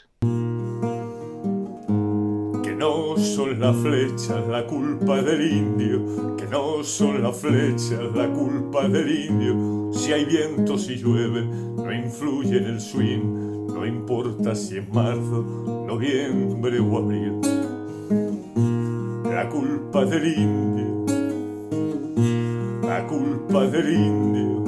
Que 2.62 2.74
no 2.74 3.16
son 3.18 3.60
las 3.60 3.76
flechas 3.76 4.46
la 4.48 4.66
culpa 4.66 5.20
del 5.20 5.52
indio, 5.52 6.36
que 6.36 6.46
no 6.46 6.82
son 6.82 7.22
las 7.22 7.36
flechas 7.36 8.00
la 8.14 8.28
culpa 8.32 8.88
del 8.88 9.26
indio. 9.26 9.92
Si 9.92 10.12
hay 10.12 10.24
viento, 10.24 10.78
si 10.78 10.96
llueve, 10.96 11.44
no 11.44 11.92
influye 11.92 12.59
en 12.59 12.64
el 12.64 12.80
swing, 12.80 13.66
no 13.74 13.84
importa 13.84 14.55
si 14.55 14.78
es 14.78 14.88
marzo, 14.88 15.42
noviembre 15.86 16.80
o 16.80 16.96
abril. 16.96 17.40
La 19.24 19.48
culpa 19.48 20.05
del 20.05 20.38
indio, 20.38 21.05
la 22.82 23.06
culpa 23.06 23.66
del 23.66 23.92
indio 23.92 24.68